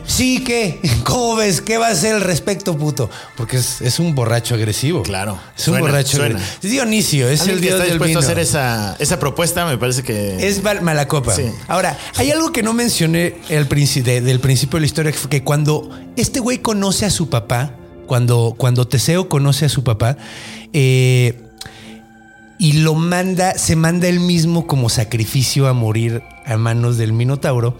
Sí, 0.06 0.44
¿qué? 0.44 0.78
¿Cómo 1.04 1.36
ves? 1.36 1.62
¿Qué 1.62 1.78
va 1.78 1.86
a 1.86 1.90
hacer 1.92 2.14
al 2.16 2.20
respecto, 2.20 2.76
puto? 2.76 3.08
Porque 3.38 3.56
es, 3.56 3.80
es 3.80 3.98
un 3.98 4.14
borracho 4.14 4.54
agresivo. 4.54 5.02
Claro. 5.02 5.38
Es 5.56 5.66
un 5.68 5.78
borracho 5.80 6.18
suena. 6.18 6.34
agresivo. 6.36 6.58
Es 6.62 6.70
Dionisio, 6.70 7.28
es 7.30 7.40
el 7.46 7.54
que 7.54 7.60
dios 7.62 7.72
está 7.74 7.84
del 7.84 7.92
dispuesto 7.94 8.18
vino. 8.18 8.20
a 8.20 8.22
hacer 8.22 8.38
esa, 8.38 8.96
esa 8.98 9.18
propuesta, 9.18 9.64
me 9.64 9.78
parece 9.78 10.02
que. 10.02 10.46
Es 10.46 10.62
mala 10.62 11.08
copa. 11.08 11.34
Sí. 11.34 11.44
Ahora, 11.68 11.96
hay 12.16 12.30
algo 12.30 12.52
que 12.52 12.62
no 12.62 12.74
mencioné 12.74 13.36
princi- 13.70 14.02
de- 14.02 14.20
del 14.20 14.40
principio 14.40 14.76
de 14.76 14.80
la 14.82 14.86
historia, 14.86 15.12
que 15.12 15.18
fue 15.18 15.30
que 15.30 15.42
cuando 15.42 15.88
este 16.16 16.40
güey 16.40 16.58
conoce 16.58 17.06
a 17.06 17.10
su 17.10 17.30
papá, 17.30 17.74
cuando, 18.06 18.54
cuando 18.58 18.86
Teseo 18.86 19.30
conoce 19.30 19.64
a 19.64 19.68
su 19.70 19.82
papá, 19.82 20.18
eh, 20.74 21.40
y 22.60 22.74
lo 22.74 22.94
manda, 22.94 23.56
se 23.56 23.74
manda 23.74 24.06
él 24.06 24.20
mismo 24.20 24.66
como 24.66 24.90
sacrificio 24.90 25.66
a 25.66 25.72
morir 25.72 26.22
a 26.44 26.58
manos 26.58 26.98
del 26.98 27.14
Minotauro. 27.14 27.74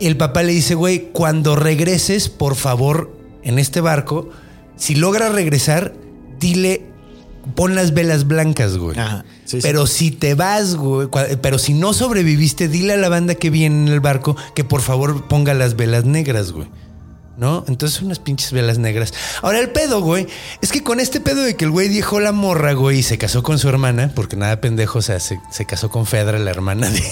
El 0.00 0.16
papá 0.16 0.42
le 0.42 0.52
dice, 0.52 0.74
güey, 0.74 1.10
cuando 1.12 1.56
regreses, 1.56 2.30
por 2.30 2.56
favor, 2.56 3.14
en 3.42 3.58
este 3.58 3.82
barco, 3.82 4.30
si 4.76 4.94
logras 4.94 5.32
regresar, 5.32 5.92
dile, 6.40 6.86
pon 7.54 7.74
las 7.74 7.92
velas 7.92 8.26
blancas, 8.26 8.78
güey. 8.78 8.98
Ajá, 8.98 9.26
sí, 9.44 9.60
sí. 9.60 9.68
pero 9.68 9.86
si 9.86 10.10
te 10.10 10.34
vas, 10.34 10.74
güey, 10.76 11.08
pero 11.42 11.58
si 11.58 11.74
no 11.74 11.92
sobreviviste, 11.92 12.68
dile 12.68 12.94
a 12.94 12.96
la 12.96 13.10
banda 13.10 13.34
que 13.34 13.50
viene 13.50 13.76
en 13.82 13.88
el 13.88 14.00
barco 14.00 14.36
que 14.54 14.64
por 14.64 14.80
favor 14.80 15.28
ponga 15.28 15.52
las 15.52 15.76
velas 15.76 16.06
negras, 16.06 16.50
güey. 16.50 16.68
¿No? 17.36 17.64
Entonces 17.68 18.00
unas 18.00 18.18
pinches 18.18 18.52
velas 18.52 18.78
negras. 18.78 19.12
Ahora 19.42 19.58
el 19.58 19.70
pedo, 19.70 20.00
güey, 20.00 20.26
es 20.62 20.72
que 20.72 20.82
con 20.82 21.00
este 21.00 21.20
pedo 21.20 21.42
de 21.42 21.54
que 21.54 21.66
el 21.66 21.70
güey 21.70 21.88
dejó 21.88 22.18
la 22.18 22.32
morra, 22.32 22.72
güey, 22.72 23.00
y 23.00 23.02
se 23.02 23.18
casó 23.18 23.42
con 23.42 23.58
su 23.58 23.68
hermana, 23.68 24.10
porque 24.14 24.36
nada 24.36 24.60
pendejo, 24.60 25.00
o 25.00 25.02
sea, 25.02 25.20
se, 25.20 25.38
se 25.50 25.66
casó 25.66 25.90
con 25.90 26.06
Fedra, 26.06 26.38
la 26.38 26.50
hermana 26.50 26.88
de... 26.90 27.02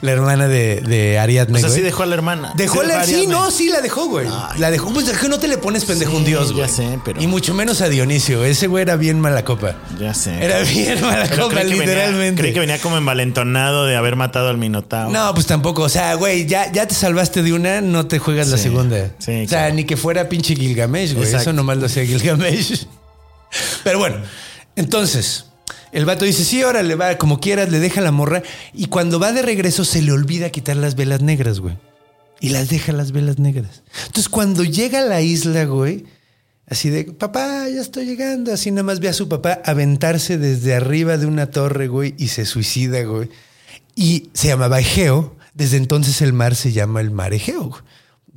la 0.00 0.12
hermana 0.12 0.48
de, 0.48 0.80
de 0.80 1.18
Ariadne, 1.18 1.56
O 1.56 1.58
sea, 1.60 1.68
güey. 1.68 1.78
sí 1.80 1.84
dejó 1.84 2.02
a 2.02 2.06
la 2.06 2.14
hermana. 2.14 2.52
Dejó 2.56 2.82
la. 2.82 3.04
Sí, 3.04 3.26
no, 3.26 3.50
sí 3.50 3.68
la 3.68 3.80
dejó, 3.80 4.06
güey. 4.08 4.26
Ay. 4.30 4.58
La 4.60 4.70
dejó. 4.70 4.92
Pues 4.92 5.08
es 5.08 5.18
que 5.18 5.28
no 5.28 5.38
te 5.38 5.48
le 5.48 5.58
pones 5.58 5.84
pendejo 5.84 6.16
un 6.16 6.24
dios, 6.24 6.52
güey. 6.52 6.66
ya 6.66 6.72
sé, 6.72 6.98
pero- 7.04 7.20
Y 7.20 7.26
mucho 7.26 7.54
menos 7.54 7.80
a 7.80 7.88
Dionisio. 7.88 8.44
Ese 8.44 8.66
güey 8.66 8.82
era 8.82 8.96
bien 8.96 9.20
mala 9.20 9.44
copa. 9.44 9.76
Ya 9.98 10.14
sé. 10.14 10.42
Era 10.44 10.60
bien 10.60 11.00
mala 11.00 11.28
copa, 11.28 11.54
venía- 11.56 11.76
literalmente. 11.76 12.40
creí 12.42 12.52
que 12.52 12.60
venía 12.60 12.78
como 12.80 12.96
envalentonado 12.96 13.84
de 13.86 13.96
haber 13.96 14.16
matado 14.16 14.48
al 14.48 14.58
Minotauro. 14.58 15.10
No, 15.10 15.34
pues 15.34 15.46
tampoco. 15.46 15.82
O 15.82 15.88
sea, 15.88 16.14
güey, 16.14 16.46
ya, 16.46 16.70
ya 16.72 16.86
te 16.86 16.94
salvaste 16.94 17.42
de 17.42 17.52
una, 17.52 17.80
no 17.80 18.06
te 18.06 18.18
juegas 18.18 18.48
la 18.48 18.58
segunda. 18.58 19.08
sí, 19.18 19.44
o 19.44 19.48
sea, 19.48 19.58
claro. 19.60 19.74
ni 19.74 19.84
que 19.84 19.96
fuera 19.96 20.28
pinche 20.28 20.54
Gilgamesh, 20.54 21.12
güey. 21.14 21.24
Exacto. 21.26 21.42
Eso 21.50 21.52
nomás 21.52 21.76
lo 21.78 21.86
hacía 21.86 22.04
Gilgamesh. 22.04 22.86
Pero 23.84 23.98
bueno, 23.98 24.16
entonces, 24.76 25.46
el 25.92 26.04
vato 26.04 26.24
dice, 26.24 26.44
sí, 26.44 26.62
ahora 26.62 26.82
le 26.82 26.94
va, 26.94 27.16
como 27.16 27.40
quieras, 27.40 27.70
le 27.70 27.78
deja 27.78 28.00
la 28.00 28.12
morra. 28.12 28.42
Y 28.74 28.86
cuando 28.86 29.18
va 29.18 29.32
de 29.32 29.42
regreso, 29.42 29.84
se 29.84 30.02
le 30.02 30.12
olvida 30.12 30.50
quitar 30.50 30.76
las 30.76 30.94
velas 30.94 31.22
negras, 31.22 31.60
güey. 31.60 31.76
Y 32.40 32.50
las 32.50 32.68
deja 32.68 32.92
las 32.92 33.12
velas 33.12 33.38
negras. 33.38 33.82
Entonces, 34.06 34.28
cuando 34.28 34.64
llega 34.64 35.00
a 35.00 35.04
la 35.04 35.20
isla, 35.20 35.64
güey, 35.64 36.04
así 36.68 36.90
de, 36.90 37.04
papá, 37.04 37.68
ya 37.68 37.80
estoy 37.80 38.06
llegando. 38.06 38.52
Así 38.52 38.70
nada 38.70 38.84
más 38.84 39.00
ve 39.00 39.08
a 39.08 39.12
su 39.12 39.28
papá 39.28 39.60
aventarse 39.64 40.38
desde 40.38 40.74
arriba 40.74 41.16
de 41.16 41.26
una 41.26 41.50
torre, 41.50 41.88
güey, 41.88 42.14
y 42.18 42.28
se 42.28 42.44
suicida, 42.44 43.02
güey. 43.02 43.28
Y 43.94 44.30
se 44.34 44.48
llamaba 44.48 44.78
Egeo. 44.80 45.36
Desde 45.54 45.76
entonces 45.76 46.22
el 46.22 46.32
mar 46.32 46.54
se 46.54 46.72
llama 46.72 47.00
el 47.00 47.10
mar 47.10 47.32
Egeo. 47.34 47.70
güey, 47.70 47.82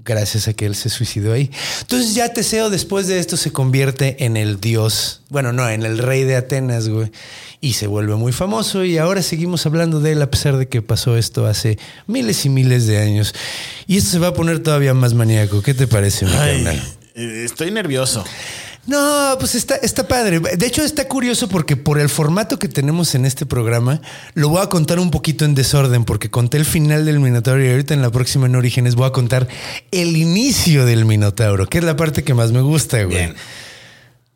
Gracias 0.04 0.48
a 0.48 0.54
que 0.54 0.66
él 0.66 0.76
se 0.76 0.90
suicidó 0.90 1.34
ahí. 1.34 1.52
Entonces 1.82 2.16
ya 2.16 2.34
Teseo 2.34 2.70
después 2.70 3.08
de 3.08 3.20
esto 3.20 3.38
se 3.38 3.52
convierte 3.52 4.26
en 4.26 4.36
el 4.36 4.60
dios, 4.60 5.22
bueno, 5.30 5.54
no, 5.54 5.70
en 5.70 5.84
el 5.84 5.98
rey 6.00 6.24
de 6.24 6.36
Atenas, 6.36 6.90
güey. 6.90 7.12
Y 7.60 7.74
se 7.74 7.86
vuelve 7.86 8.16
muy 8.16 8.32
famoso 8.32 8.84
y 8.84 8.98
ahora 8.98 9.22
seguimos 9.22 9.66
hablando 9.68 10.00
de 10.00 10.14
él 10.14 10.22
a 10.24 10.32
pesar 10.32 10.58
de 10.58 10.68
que 10.68 10.82
pasó 10.82 11.16
esto 11.18 11.46
hace 11.46 11.78
miles 12.08 12.44
y 12.46 12.50
miles 12.50 12.88
de 12.88 12.98
años. 12.98 13.36
Y 13.86 13.98
esto 13.98 14.10
se 14.10 14.20
va 14.20 14.30
a 14.30 14.34
poner 14.34 14.60
todavía 14.64 14.96
más 14.96 15.14
maníaco. 15.14 15.62
¿Qué 15.62 15.76
te 15.76 15.86
parece, 15.86 16.26
mi 16.26 16.32
Ay, 16.34 16.64
carnal? 16.64 16.84
eh, 17.14 17.44
estoy 17.46 17.70
nervioso. 17.70 18.24
No, 18.88 19.36
pues 19.40 19.54
está, 19.56 19.76
está 19.76 20.08
padre. 20.08 20.40
De 20.40 20.66
hecho, 20.66 20.84
está 20.84 21.08
curioso 21.08 21.48
porque 21.48 21.76
por 21.78 22.00
el 22.00 22.10
formato 22.10 22.58
que 22.58 22.68
tenemos 22.68 23.14
en 23.14 23.26
este 23.26 23.46
programa, 23.46 24.02
lo 24.34 24.50
voy 24.50 24.62
a 24.64 24.68
contar 24.68 25.00
un 25.00 25.12
poquito 25.12 25.46
en 25.46 25.54
desorden, 25.54 26.04
porque 26.04 26.32
conté 26.32 26.58
el 26.58 26.66
final 26.66 27.06
del 27.06 27.20
Minotauro 27.20 27.64
y 27.64 27.70
ahorita 27.70 27.94
en 27.94 28.02
la 28.02 28.10
próxima 28.10 28.48
en 28.48 28.56
Orígenes 28.56 28.96
voy 28.96 29.08
a 29.08 29.12
contar 29.12 29.48
el 29.92 30.18
inicio 30.18 30.86
del 30.86 31.06
Minotauro, 31.06 31.68
que 31.68 31.78
es 31.78 31.84
la 31.84 31.96
parte 31.96 32.24
que 32.24 32.34
más 32.34 32.52
me 32.52 32.62
gusta, 32.62 33.04
güey. 33.04 33.18
Bien. 33.18 33.36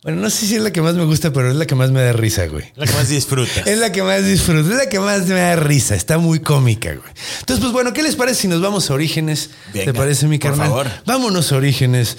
Bueno, 0.03 0.21
no 0.21 0.29
sé 0.29 0.45
si 0.45 0.55
es 0.55 0.61
la 0.61 0.71
que 0.71 0.83
más 0.83 0.93
me 0.93 1.03
gusta, 1.05 1.33
pero 1.33 1.49
es 1.49 1.55
la 1.55 1.65
que 1.65 1.73
más 1.73 1.89
me 1.89 1.99
da 2.03 2.13
risa, 2.13 2.45
güey. 2.45 2.65
La 2.75 2.85
que 2.85 2.93
más 2.93 3.09
disfrutas. 3.09 3.65
Es 3.65 3.79
la 3.79 3.91
que 3.91 4.03
más 4.03 4.23
disfruto, 4.23 4.69
es 4.69 4.77
la 4.77 4.87
que 4.87 4.99
más 4.99 5.25
me 5.25 5.39
da 5.39 5.55
risa, 5.55 5.95
está 5.95 6.19
muy 6.19 6.41
cómica, 6.41 6.89
güey. 6.89 7.11
Entonces, 7.39 7.59
pues 7.59 7.73
bueno, 7.73 7.91
¿qué 7.93 8.03
les 8.03 8.15
parece 8.15 8.41
si 8.43 8.47
nos 8.47 8.61
vamos 8.61 8.91
a 8.91 8.93
Orígenes? 8.93 9.49
Venga, 9.73 9.85
¿Te 9.91 9.97
parece, 9.97 10.27
mi 10.27 10.37
por 10.37 10.51
carnal? 10.51 10.67
favor. 10.67 10.87
Vámonos 11.07 11.51
a 11.51 11.55
Orígenes 11.55 12.17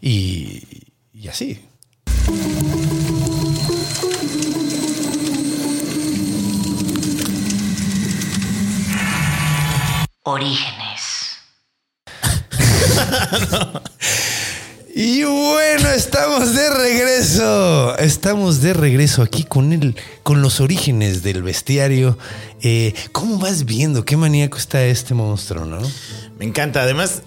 y, 0.00 0.62
y 1.12 1.28
así. 1.28 1.60
Orígenes. 10.24 11.36
Y 14.98 15.24
bueno, 15.24 15.90
estamos 15.90 16.54
de 16.54 16.70
regreso. 16.70 17.98
Estamos 17.98 18.62
de 18.62 18.72
regreso 18.72 19.20
aquí 19.20 19.44
con 19.44 19.74
el, 19.74 19.94
con 20.22 20.40
los 20.40 20.58
orígenes 20.58 21.22
del 21.22 21.42
bestiario. 21.42 22.16
Eh, 22.62 22.94
¿Cómo 23.12 23.38
vas 23.38 23.66
viendo? 23.66 24.06
Qué 24.06 24.16
maníaco 24.16 24.56
está 24.56 24.82
este 24.86 25.12
monstruo, 25.12 25.66
¿no? 25.66 25.80
Me 26.38 26.46
encanta. 26.46 26.80
Además, 26.80 27.20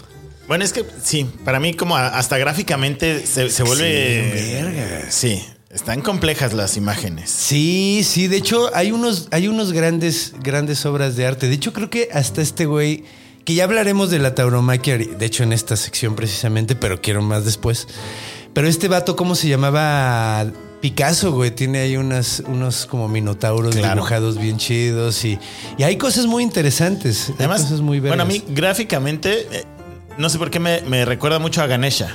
bueno, 0.50 0.66
es 0.66 0.74
que 0.74 0.84
sí, 1.02 1.26
para 1.46 1.60
mí 1.62 1.74
como 1.76 1.96
hasta 1.96 2.38
gráficamente 2.38 3.26
se, 3.26 3.50
se 3.50 3.64
vuelve... 3.64 4.34
Sí, 4.34 4.54
verga. 4.54 5.12
Sí, 5.12 5.46
están 5.70 6.02
complejas 6.02 6.54
las 6.54 6.76
imágenes. 6.76 7.30
Sí, 7.30 8.02
sí. 8.04 8.28
De 8.28 8.38
hecho, 8.38 8.70
hay 8.76 8.92
unos, 8.92 9.28
hay 9.32 9.48
unos 9.48 9.72
grandes, 9.72 10.34
grandes 10.44 10.86
obras 10.86 11.16
de 11.16 11.26
arte. 11.28 11.48
De 11.48 11.54
hecho, 11.54 11.72
creo 11.72 11.90
que 11.92 12.10
hasta 12.12 12.42
este 12.42 12.66
güey, 12.66 13.04
que 13.46 13.54
ya 13.54 13.64
hablaremos 13.66 14.10
de 14.10 14.20
la 14.20 14.34
tauromaquia, 14.36 14.98
de 14.98 15.26
hecho, 15.26 15.44
en 15.44 15.54
esta 15.54 15.76
sección 15.78 16.16
precisamente, 16.16 16.76
pero 16.76 17.00
quiero 17.00 17.22
más 17.22 17.46
después. 17.46 17.88
Pero 18.54 18.68
este 18.68 18.88
vato, 18.88 19.16
¿cómo 19.16 19.36
se 19.36 19.48
llamaba? 19.48 20.48
Picasso, 20.82 21.34
güey, 21.34 21.52
tiene 21.52 21.80
ahí 21.80 21.98
unas, 21.98 22.42
unos 22.48 22.86
como 22.86 23.08
minotauros 23.10 23.76
Claro. 23.76 23.96
dibujados 23.96 24.40
bien 24.40 24.58
chidos 24.58 25.26
y, 25.26 25.38
y 25.78 25.84
hay 25.84 25.98
cosas 25.98 26.26
muy 26.26 26.42
interesantes. 26.42 27.28
hay 27.32 27.36
Además, 27.40 27.64
cosas 27.64 27.82
muy 27.82 28.00
bueno, 28.00 28.24
a 28.24 28.26
mí 28.26 28.42
gráficamente, 28.48 29.46
eh, 29.52 29.66
no 30.19 30.29
sé 30.29 30.38
por 30.38 30.51
qué 30.51 30.60
me, 30.60 30.82
me 30.82 31.05
recuerda 31.05 31.39
mucho 31.39 31.62
a 31.63 31.67
Ganesha. 31.67 32.13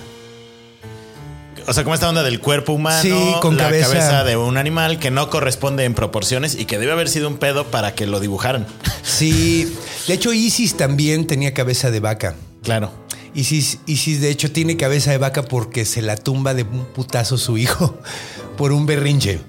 O 1.67 1.73
sea, 1.73 1.83
como 1.83 1.95
esta 1.95 2.09
onda 2.11 2.23
del 2.23 2.41
cuerpo 2.41 2.75
humano, 2.75 3.01
Sí, 3.01 3.35
con 3.41 3.57
la 3.57 3.65
cabeza. 3.65 4.23
de 4.23 4.37
un 4.37 4.59
animal 4.59 4.99
que 4.99 5.11
no 5.11 5.31
corresponde 5.31 5.85
en 5.85 5.95
proporciones 5.95 6.55
y 6.55 6.67
que 6.67 6.79
debe 6.79 6.93
haber 6.93 7.09
sido 7.09 7.27
un 7.27 7.39
pedo 7.39 7.65
para 7.65 7.95
que 7.95 8.07
lo 8.07 8.21
dibujaran. 8.21 8.67
Sí, 9.03 9.75
de 10.07 10.13
hecho 10.15 10.35
Isis 10.35 10.77
también 10.77 11.27
tenía 11.27 11.55
cabeza 11.55 11.91
de 11.91 12.01
vaca. 12.01 12.35
Claro. 12.63 12.93
Isis, 13.35 13.79
Isis 13.87 14.21
de 14.21 14.29
hecho 14.29 14.53
tiene 14.53 14.77
cabeza 14.77 15.11
de 15.11 15.19
vaca 15.19 15.43
porque 15.43 15.87
se 15.87 16.03
la 16.03 16.17
tumba 16.17 16.53
de 16.53 16.65
un 16.65 16.85
putazo 16.85 17.39
su 17.39 17.57
hijo 17.57 17.99
por 18.59 18.73
un 18.73 18.85
berrinche. 18.85 19.41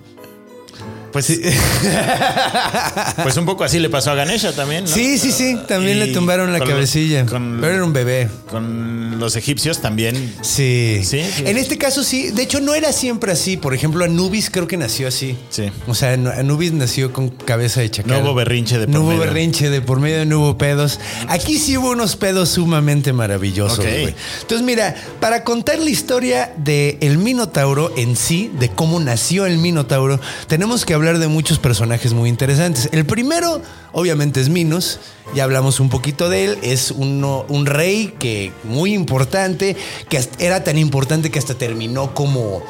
Pues, 1.15 1.31
pues 3.23 3.37
un 3.37 3.45
poco 3.45 3.63
así 3.63 3.79
le 3.79 3.89
pasó 3.89 4.11
a 4.11 4.15
Ganesha 4.15 4.51
también. 4.53 4.83
¿no? 4.83 4.89
Sí, 4.89 5.17
sí, 5.17 5.31
sí, 5.31 5.57
también 5.65 5.95
Y 5.95 5.99
le 6.01 6.07
tumbaron 6.07 6.51
la 6.51 6.59
los- 6.59 6.67
cabecilla. 6.67 7.25
con- 7.25 7.59
pero 7.61 7.73
era 7.73 7.83
un 7.85 7.93
bebé. 7.93 8.27
Con 8.49 9.17
los 9.17 9.37
egipcios 9.37 9.79
también. 9.81 10.33
Sí. 10.41 10.99
Sí, 11.05 11.23
sí. 11.33 11.43
En 11.45 11.57
este 11.57 11.77
caso 11.77 12.03
sí. 12.03 12.31
De 12.31 12.43
hecho, 12.43 12.59
no 12.59 12.73
era 12.75 12.91
siempre 12.91 13.31
así. 13.31 13.55
Por 13.55 13.73
ejemplo, 13.73 14.03
Anubis 14.03 14.49
creo 14.49 14.67
que 14.67 14.75
nació 14.75 15.07
así. 15.07 15.37
Sí. 15.49 15.71
O 15.87 15.95
sea, 15.95 16.15
Anu- 16.17 16.37
Anubis 16.37 16.73
nació 16.73 17.13
con 17.13 17.29
cabeza 17.29 17.79
de 17.79 17.89
chacal. 17.89 18.11
No 18.11 18.19
hubo 18.25 18.35
berrinche 18.35 18.77
de 18.77 18.87
por 18.87 18.93
No 18.93 18.99
hubo 19.01 19.09
medio. 19.11 19.21
berrinche 19.21 19.69
de 19.69 19.81
por 19.81 20.01
medio, 20.01 20.25
no 20.25 20.39
hubo 20.41 20.57
pedos. 20.57 20.99
Aquí 21.29 21.57
sí 21.59 21.77
hubo 21.77 21.91
unos 21.91 22.17
pedos 22.17 22.49
sumamente 22.49 23.13
maravillosos, 23.13 23.79
Ok. 23.79 23.85
güey. 23.85 24.15
Entonces, 24.41 24.65
mira, 24.65 24.95
para 25.21 25.45
contar 25.45 25.79
la 25.79 25.89
historia 25.89 26.53
del 26.57 27.17
Minotauro 27.19 27.93
en 27.95 28.17
sí, 28.17 28.51
de 28.59 28.67
cómo 28.69 28.99
nació 28.99 29.45
el 29.45 29.59
Minotauro, 29.59 30.19
tenemos 30.47 30.83
que 30.85 30.93
hablar 30.93 31.04
hablar 31.05 31.19
de 31.19 31.27
muchos 31.27 31.59
personajes 31.59 32.13
muy 32.13 32.29
interesantes. 32.29 32.89
El 32.91 33.05
primero, 33.05 33.61
obviamente, 33.91 34.41
es 34.41 34.49
Minos. 34.49 34.99
Ya 35.35 35.43
hablamos 35.43 35.79
un 35.79 35.89
poquito 35.89 36.29
de 36.29 36.45
él. 36.45 36.57
Es 36.63 36.89
un 36.89 37.65
rey 37.67 38.15
que 38.17 38.51
muy 38.63 38.95
importante, 38.95 39.77
que 40.09 40.19
era 40.39 40.63
tan 40.63 40.79
importante 40.79 41.29
que 41.29 41.37
hasta 41.37 41.53
terminó 41.53 42.15
como, 42.15 42.63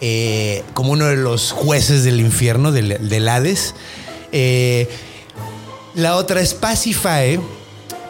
eh, 0.00 0.62
como 0.72 0.92
uno 0.92 1.06
de 1.06 1.16
los 1.16 1.50
jueces 1.50 2.04
del 2.04 2.20
infierno, 2.20 2.70
del, 2.70 3.08
del 3.08 3.28
Hades. 3.28 3.74
Eh, 4.30 4.88
la 5.96 6.14
otra 6.14 6.40
es 6.40 6.54
Pacifae, 6.54 7.40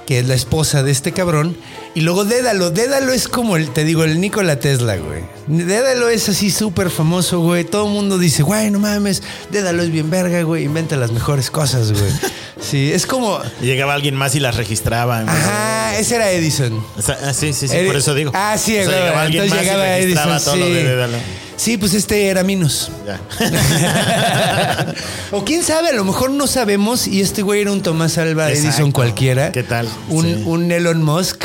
que 0.07 0.18
es 0.18 0.29
la 0.29 0.35
esposa 0.35 0.83
de 0.83 0.90
este 0.90 1.12
cabrón. 1.12 1.57
Y 1.95 2.01
luego 2.01 2.25
Dédalo. 2.25 2.71
Dédalo 2.71 3.13
es 3.13 3.29
como 3.29 3.57
el, 3.57 3.71
te 3.71 3.85
digo, 3.85 4.03
el 4.05 4.21
Nikola 4.21 4.59
Tesla, 4.59 4.97
güey. 4.97 5.23
Dédalo 5.47 6.09
es 6.09 6.29
así 6.29 6.51
súper 6.51 6.91
famoso, 6.91 7.41
güey. 7.41 7.65
Todo 7.65 7.87
el 7.87 7.93
mundo 7.93 8.19
dice, 8.19 8.43
güey, 8.43 8.71
no 8.71 8.81
mames, 8.81 9.23
Dédalo 9.51 9.83
es 9.83 9.91
bien 9.91 10.11
verga, 10.11 10.43
güey. 10.43 10.65
Inventa 10.65 10.97
las 10.97 11.13
mejores 11.13 11.51
cosas, 11.51 11.93
güey. 11.93 12.05
Sí, 12.61 12.93
es 12.93 13.05
como. 13.05 13.41
Y 13.61 13.67
llegaba 13.67 13.93
alguien 13.93 14.15
más 14.15 14.35
y 14.37 14.41
las 14.41 14.57
registraba. 14.57 15.21
Ajá, 15.27 15.99
ese 15.99 16.15
era 16.15 16.31
Edison. 16.31 16.83
O 16.97 17.03
sea, 17.03 17.19
ah, 17.25 17.35
sí, 17.35 17.53
sí, 17.53 17.69
sí, 17.69 17.75
Edi- 17.77 17.87
por 17.89 17.97
eso 17.97 18.15
digo. 18.15 18.31
Ah, 18.33 18.57
sí, 18.57 18.79
O 18.79 18.85
sea, 18.85 18.87
güey, 18.87 19.01
llegaba 19.01 19.23
alguien 19.23 19.43
entonces 19.43 19.67
más 19.67 19.75
y 19.75 19.77
llegaba 19.77 19.97
registraba 19.97 20.37
Edison. 20.37 20.45
todo 20.55 20.57
lo 20.57 20.67
sí. 20.67 20.73
de 20.73 20.85
Dédalo. 20.85 21.17
Sí, 21.57 21.77
pues 21.77 21.95
este 21.95 22.27
era 22.29 22.43
Minos. 22.43 22.91
Ya. 23.05 23.21
o 25.33 25.45
quién 25.45 25.63
sabe, 25.63 25.89
a 25.89 25.93
lo 25.93 26.05
mejor 26.05 26.31
no 26.31 26.47
sabemos 26.47 27.07
y 27.07 27.21
este 27.21 27.43
güey 27.43 27.61
era 27.63 27.73
un 27.73 27.83
Tomás 27.83 28.17
Alba 28.19 28.49
Exacto. 28.49 28.69
Edison 28.69 28.93
cualquiera. 28.93 29.53
¿Qué 29.53 29.63
tal? 29.63 29.87
Un, 30.09 30.25
Sí. 30.25 30.43
un 30.47 30.73
Elon 30.73 31.03
Musk 31.03 31.45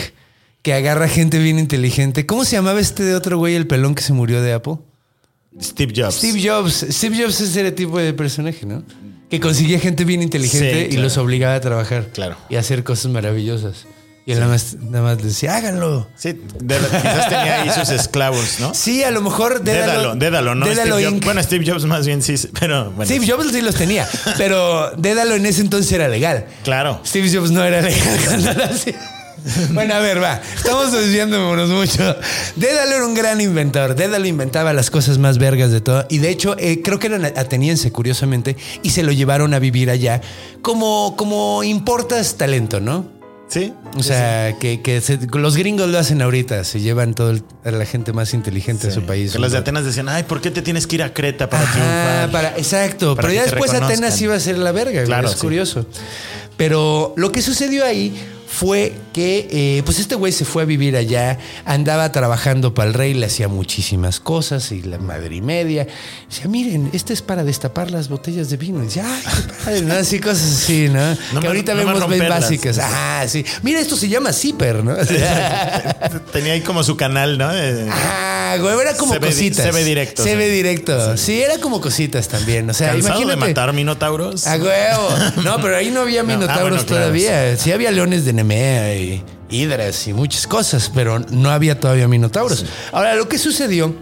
que 0.61 0.73
agarra 0.73 1.07
gente 1.07 1.39
bien 1.39 1.59
inteligente. 1.59 2.25
¿Cómo 2.25 2.45
se 2.45 2.55
llamaba 2.57 2.79
este 2.79 3.03
de 3.03 3.15
otro 3.15 3.37
güey, 3.37 3.55
el 3.55 3.67
pelón 3.67 3.95
que 3.95 4.03
se 4.03 4.13
murió 4.13 4.41
de 4.41 4.53
Apple? 4.53 4.75
Steve 5.61 5.93
Jobs. 5.95 6.15
Steve 6.15 6.41
Jobs. 6.47 6.85
Steve 6.91 7.21
Jobs 7.21 7.41
es 7.41 7.49
ese 7.55 7.71
tipo 7.71 7.97
de 7.99 8.13
personaje, 8.13 8.65
¿no? 8.65 8.83
Que 9.29 9.39
conseguía 9.39 9.79
gente 9.79 10.05
bien 10.05 10.21
inteligente 10.23 10.87
Sí, 10.89 10.95
y 10.95 10.97
los 10.97 11.17
obligaba 11.17 11.55
a 11.55 11.59
trabajar. 11.61 12.07
Claro. 12.13 12.35
Y 12.49 12.55
a 12.55 12.59
hacer 12.59 12.83
cosas 12.83 13.11
maravillosas. 13.11 13.85
Y 14.25 14.33
él 14.33 14.39
nada, 14.41 14.51
más, 14.51 14.75
nada 14.75 15.03
más 15.03 15.23
decía, 15.23 15.55
háganlo. 15.55 16.07
Sí, 16.15 16.33
de- 16.59 16.77
quizás 16.77 17.29
tenía 17.29 17.61
ahí 17.63 17.69
sus 17.71 17.89
esclavos, 17.89 18.59
¿no? 18.59 18.73
Sí, 18.75 19.01
a 19.03 19.09
lo 19.11 19.21
mejor 19.21 19.61
Dédalo, 19.63 20.13
dédalo, 20.15 20.53
¿no? 20.53 20.67
Dédalo 20.67 20.95
Steve 20.97 21.03
Jobs. 21.05 21.15
Inc. 21.15 21.25
Bueno, 21.25 21.43
Steve 21.43 21.65
Jobs 21.71 21.85
más 21.85 22.05
bien 22.05 22.21
sí, 22.21 22.35
pero 22.59 22.91
bueno. 22.91 23.05
Steve 23.05 23.27
Jobs 23.27 23.51
sí 23.51 23.61
los 23.61 23.73
tenía, 23.75 24.07
pero 24.37 24.91
Dédalo 24.97 25.33
en 25.35 25.45
ese 25.47 25.61
entonces 25.61 25.91
era 25.93 26.07
legal. 26.07 26.45
Claro. 26.63 27.01
Steve 27.05 27.29
Jobs 27.33 27.49
no 27.49 27.63
era 27.63 27.81
legal 27.81 28.19
cuando 28.27 28.63
hacía. 28.65 28.99
Bueno, 29.73 29.93
a 29.95 29.99
ver, 29.99 30.21
va. 30.21 30.41
Estamos 30.55 30.91
desviándonos 30.91 31.69
mucho. 31.69 32.15
Dédalo 32.55 32.95
era 32.95 33.05
un 33.05 33.13
gran 33.13 33.39
inventor. 33.41 33.95
Dédalo 33.95 34.25
inventaba 34.27 34.73
las 34.73 34.89
cosas 34.89 35.17
más 35.17 35.37
vergas 35.37 35.71
de 35.71 35.81
todo. 35.81 36.05
Y 36.09 36.17
de 36.19 36.29
hecho, 36.29 36.55
eh, 36.59 36.81
creo 36.83 36.99
que 36.99 37.07
era 37.07 37.17
ateniense, 37.35 37.91
curiosamente, 37.91 38.55
y 38.83 38.89
se 38.91 39.03
lo 39.03 39.11
llevaron 39.11 39.53
a 39.53 39.59
vivir 39.59 39.89
allá 39.89 40.21
como, 40.61 41.15
como 41.17 41.63
importas 41.63 42.35
talento, 42.35 42.79
¿no? 42.79 43.17
Sí. 43.47 43.73
O 43.97 44.03
sea, 44.03 44.55
que, 44.59 44.81
que 44.83 45.01
se- 45.01 45.17
los 45.33 45.57
gringos 45.57 45.89
lo 45.89 45.97
hacen 45.97 46.21
ahorita, 46.21 46.63
se 46.63 46.81
llevan 46.81 47.15
todo 47.15 47.31
el- 47.31 47.41
a 47.65 47.71
la 47.71 47.83
gente 47.85 48.13
más 48.13 48.35
inteligente 48.35 48.85
de 48.87 48.93
su 48.93 49.01
país. 49.07 49.31
Que 49.31 49.39
los 49.39 49.51
de 49.51 49.57
Atenas 49.57 49.85
decían, 49.85 50.07
ay, 50.07 50.21
¿por 50.21 50.39
qué 50.39 50.51
te 50.51 50.61
tienes 50.61 50.85
que 50.85 50.97
ir 50.97 51.03
a 51.03 51.15
Creta 51.15 51.49
para 51.49 51.63
Ajá, 51.63 51.73
triunfar? 51.73 52.31
para, 52.31 52.57
exacto. 52.59 53.15
Para 53.15 53.27
pero 53.27 53.33
ya 53.41 53.43
después. 53.49 53.73
Atenas 53.73 54.21
iba 54.21 54.35
a 54.35 54.39
ser 54.39 54.59
la 54.59 54.71
verga, 54.71 55.03
Claro, 55.03 55.27
es 55.29 55.33
sí. 55.33 55.39
curioso. 55.39 55.87
Pero 56.57 57.13
lo 57.17 57.31
que 57.31 57.41
sucedió 57.41 57.85
ahí 57.85 58.13
fue 58.51 58.93
que 59.13 59.47
eh, 59.51 59.83
pues 59.85 59.99
este 59.99 60.15
güey 60.15 60.33
se 60.33 60.43
fue 60.43 60.63
a 60.63 60.65
vivir 60.65 60.95
allá, 60.97 61.37
andaba 61.65 62.11
trabajando 62.11 62.73
para 62.73 62.87
el 62.89 62.93
rey, 62.95 63.13
le 63.13 63.27
hacía 63.27 63.47
muchísimas 63.47 64.19
cosas 64.19 64.71
y 64.71 64.81
la 64.81 64.97
madre 64.97 65.35
y 65.35 65.41
media. 65.41 65.85
Decía, 66.27 66.47
miren, 66.47 66.89
este 66.93 67.13
es 67.13 67.21
para 67.21 67.43
destapar 67.43 67.91
las 67.91 68.09
botellas 68.09 68.49
de 68.49 68.57
vino. 68.57 68.81
Y 68.81 68.85
decía, 68.87 69.05
ay, 69.07 69.21
qué 69.47 69.53
padre, 69.63 69.81
¿no? 69.83 69.93
Así 69.93 70.19
cosas 70.19 70.63
así, 70.63 70.89
¿no? 70.89 70.99
No 71.33 71.41
que 71.41 71.47
ahorita 71.47 71.73
no 71.75 71.85
vemos 71.85 72.09
bien 72.09 72.27
básicas. 72.27 72.79
Ah, 72.81 73.23
sí. 73.27 73.45
Mira, 73.61 73.79
esto 73.79 73.95
se 73.95 74.09
llama 74.09 74.33
zipper, 74.33 74.83
¿no? 74.83 74.95
Tenía 76.33 76.53
ahí 76.53 76.61
como 76.61 76.83
su 76.83 76.97
canal, 76.97 77.37
¿no? 77.37 77.49
Eh, 77.53 77.87
Ah, 77.91 78.57
güey, 78.59 78.79
era 78.79 78.95
como 78.95 79.13
Se 79.13 79.19
ve 79.19 79.27
di- 79.27 79.33
cositas. 79.33 79.63
se 79.65 79.71
ve 79.71 79.83
directo, 79.83 80.23
Se 80.23 80.31
sí. 80.31 80.35
ve 80.35 80.49
directo. 80.49 81.17
Sí. 81.17 81.39
era 81.39 81.59
como 81.59 81.79
cositas 81.81 82.27
también. 82.27 82.67
O 82.67 82.73
sea, 82.73 82.93
¿Cansado 82.93 83.19
imagínate. 83.21 83.39
de 83.45 83.47
matar 83.53 83.73
minotauros? 83.73 84.47
A 84.47 84.55
huevo. 84.57 85.09
No, 85.43 85.61
pero 85.61 85.77
ahí 85.77 85.91
no 85.91 86.01
había 86.01 86.21
ah, 86.21 86.23
minotauros 86.23 86.61
bueno, 86.69 86.83
claro, 86.85 87.01
todavía. 87.03 87.55
Sí. 87.57 87.71
había 87.71 87.91
leones 87.91 88.25
de 88.25 88.33
Nemea 88.39 88.95
y 88.95 89.23
hidras 89.49 90.07
y 90.07 90.13
muchas 90.13 90.47
cosas, 90.47 90.89
pero 90.93 91.19
no 91.19 91.49
había 91.49 91.79
todavía 91.79 92.07
minotauros. 92.07 92.65
Ahora, 92.91 93.15
lo 93.15 93.27
que 93.27 93.37
sucedió 93.37 93.93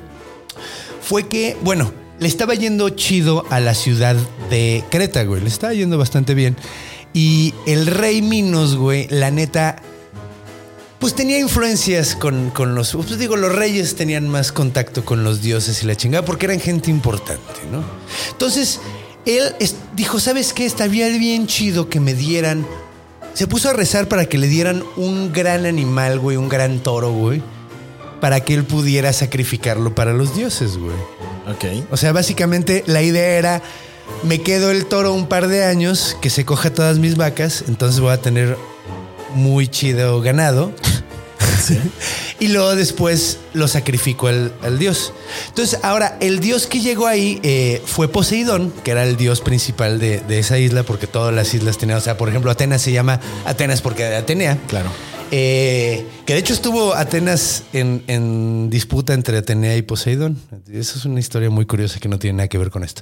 fue 1.01 1.27
que, 1.27 1.57
bueno, 1.63 1.91
le 2.19 2.27
estaba 2.27 2.53
yendo 2.53 2.89
chido 2.89 3.45
a 3.49 3.59
la 3.59 3.73
ciudad 3.73 4.15
de 4.49 4.83
Creta, 4.89 5.23
güey. 5.23 5.41
Le 5.41 5.47
estaba 5.47 5.73
yendo 5.73 5.97
bastante 5.97 6.33
bien. 6.33 6.55
Y 7.13 7.53
el 7.65 7.87
rey 7.87 8.21
Minos, 8.21 8.75
güey, 8.75 9.07
la 9.09 9.31
neta, 9.31 9.77
pues 10.99 11.15
tenía 11.15 11.39
influencias 11.39 12.15
con, 12.15 12.51
con 12.51 12.75
los. 12.75 12.93
Pues 12.93 13.17
digo, 13.17 13.37
los 13.37 13.55
reyes 13.55 13.95
tenían 13.95 14.29
más 14.29 14.51
contacto 14.51 15.03
con 15.03 15.23
los 15.23 15.41
dioses 15.41 15.81
y 15.81 15.87
la 15.87 15.95
chingada 15.95 16.25
porque 16.25 16.45
eran 16.45 16.59
gente 16.59 16.91
importante, 16.91 17.61
¿no? 17.71 17.83
Entonces, 18.31 18.79
él 19.25 19.55
dijo: 19.95 20.19
¿Sabes 20.19 20.53
qué? 20.53 20.65
Estaría 20.65 21.07
bien 21.09 21.47
chido 21.47 21.89
que 21.89 21.99
me 21.99 22.13
dieran. 22.13 22.67
Se 23.37 23.45
puso 23.45 23.69
a 23.69 23.73
rezar 23.73 24.07
para 24.07 24.25
que 24.25 24.39
le 24.39 24.47
dieran 24.47 24.83
un 24.95 25.31
gran 25.31 25.67
animal, 25.67 26.17
güey, 26.17 26.37
un 26.37 26.49
gran 26.49 26.79
toro, 26.79 27.11
güey, 27.11 27.43
para 28.19 28.39
que 28.39 28.55
él 28.55 28.63
pudiera 28.63 29.13
sacrificarlo 29.13 29.93
para 29.93 30.11
los 30.11 30.35
dioses, 30.35 30.75
güey. 30.75 30.95
Ok. 31.47 31.85
O 31.91 31.97
sea, 31.97 32.13
básicamente 32.13 32.83
la 32.87 33.03
idea 33.03 33.37
era, 33.37 33.61
me 34.23 34.41
quedo 34.41 34.71
el 34.71 34.87
toro 34.87 35.13
un 35.13 35.27
par 35.27 35.49
de 35.49 35.63
años, 35.63 36.17
que 36.19 36.31
se 36.31 36.45
coja 36.45 36.73
todas 36.73 36.97
mis 36.97 37.15
vacas, 37.15 37.63
entonces 37.67 37.99
voy 37.99 38.11
a 38.11 38.19
tener 38.19 38.57
muy 39.35 39.67
chido 39.67 40.19
ganado. 40.19 40.73
y 42.39 42.49
luego 42.49 42.75
después 42.75 43.39
lo 43.53 43.67
sacrifico 43.67 44.27
al, 44.27 44.53
al 44.61 44.77
dios. 44.77 45.13
Entonces, 45.47 45.79
ahora, 45.83 46.17
el 46.19 46.39
dios 46.39 46.67
que 46.67 46.79
llegó 46.79 47.07
ahí 47.07 47.39
eh, 47.43 47.81
fue 47.85 48.07
Poseidón, 48.07 48.71
que 48.83 48.91
era 48.91 49.03
el 49.03 49.17
dios 49.17 49.41
principal 49.41 49.99
de, 49.99 50.19
de 50.19 50.39
esa 50.39 50.57
isla, 50.57 50.83
porque 50.83 51.07
todas 51.07 51.33
las 51.33 51.53
islas 51.53 51.77
tenían, 51.77 51.97
o 51.97 52.01
sea, 52.01 52.17
por 52.17 52.29
ejemplo, 52.29 52.51
Atenas 52.51 52.81
se 52.81 52.91
llama 52.91 53.19
Atenas 53.45 53.81
porque 53.81 54.03
de 54.03 54.15
Atenea. 54.15 54.57
Claro. 54.67 54.89
Eh, 55.29 56.05
que 56.25 56.33
de 56.33 56.39
hecho 56.39 56.53
estuvo 56.53 56.93
Atenas 56.93 57.63
en, 57.73 58.01
en 58.07 58.69
disputa 58.69 59.13
entre 59.13 59.37
Atenea 59.37 59.75
y 59.75 59.81
Poseidón. 59.81 60.39
Eso 60.71 60.97
es 60.97 61.05
una 61.05 61.19
historia 61.19 61.49
muy 61.49 61.65
curiosa 61.65 61.99
que 61.99 62.07
no 62.07 62.17
tiene 62.17 62.37
nada 62.37 62.47
que 62.47 62.57
ver 62.57 62.69
con 62.69 62.83
esto. 62.83 63.01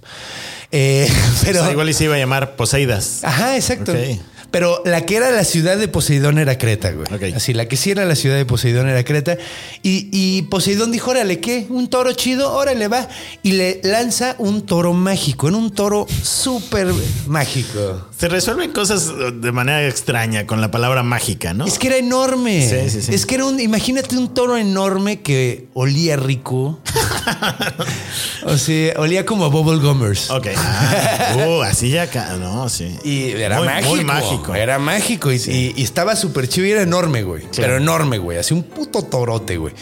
Eh, 0.71 1.07
pero. 1.43 1.59
O 1.61 1.63
sea, 1.63 1.71
igual 1.71 1.89
y 1.89 1.93
se 1.93 2.05
iba 2.05 2.15
a 2.15 2.17
llamar 2.17 2.55
Poseidas. 2.55 3.23
Ajá, 3.23 3.55
exacto. 3.55 3.91
Ok. 3.91 4.19
Pero 4.51 4.81
la 4.85 5.05
que 5.05 5.17
era 5.17 5.31
la 5.31 5.43
ciudad 5.43 5.77
de 5.77 5.87
Poseidón 5.87 6.37
era 6.37 6.57
Creta, 6.57 6.91
güey. 6.91 7.07
Ok. 7.13 7.35
Así, 7.35 7.53
la 7.53 7.67
que 7.67 7.77
sí 7.77 7.91
era 7.91 8.05
la 8.05 8.15
ciudad 8.15 8.35
de 8.35 8.45
Poseidón 8.45 8.87
era 8.87 9.03
Creta. 9.03 9.37
Y, 9.83 10.09
y 10.11 10.43
Poseidón 10.43 10.91
dijo, 10.91 11.11
órale, 11.11 11.39
¿qué? 11.39 11.65
¿Un 11.69 11.89
toro 11.89 12.13
chido? 12.13 12.53
Órale, 12.53 12.87
va. 12.87 13.07
Y 13.43 13.53
le 13.53 13.81
lanza 13.83 14.35
un 14.37 14.65
toro 14.65 14.93
mágico, 14.93 15.47
en 15.47 15.55
un 15.55 15.71
toro 15.71 16.07
súper 16.23 16.87
mágico. 17.27 18.07
Se 18.17 18.29
resuelven 18.29 18.71
cosas 18.71 19.11
de 19.41 19.51
manera 19.51 19.85
extraña 19.87 20.47
con 20.47 20.61
la 20.61 20.71
palabra 20.71 21.03
mágica, 21.03 21.53
¿no? 21.53 21.65
Es 21.65 21.77
que 21.77 21.87
era 21.87 21.97
enorme. 21.97 22.67
Sí, 22.67 22.89
sí, 22.89 23.01
sí. 23.01 23.13
Es 23.13 23.25
que 23.25 23.35
era 23.35 23.45
un, 23.45 23.59
imagínate 23.59 24.17
un 24.17 24.33
toro 24.33 24.55
enorme 24.55 25.21
que 25.21 25.67
olía 25.73 26.15
rico. 26.15 26.79
o 28.45 28.57
sea, 28.57 28.93
olía 28.99 29.25
como 29.25 29.43
a 29.45 29.47
Bubble 29.49 29.79
Gummers. 29.85 30.29
Ok. 30.31 30.47
Ah, 30.55 31.35
uh, 31.45 31.61
así 31.63 31.89
ya. 31.89 32.07
No, 32.39 32.69
sí. 32.69 32.95
Y 33.03 33.31
era 33.31 33.57
Muy- 33.57 33.67
mágico. 33.67 33.89
Muy 33.95 34.05
mágico. 34.05 34.55
Era 34.55 34.79
mágico. 34.79 35.31
Y, 35.33 35.35
y- 35.47 35.73
y 35.75 35.83
estaba 35.83 36.15
súper 36.15 36.47
chido 36.47 36.67
y 36.67 36.71
era 36.71 36.83
enorme, 36.83 37.23
güey. 37.23 37.43
Pero 37.55 37.77
enorme, 37.77 38.17
güey. 38.17 38.37
Así 38.37 38.53
un 38.53 38.63
puto 38.63 39.01
torote, 39.03 39.57
güey. 39.57 39.73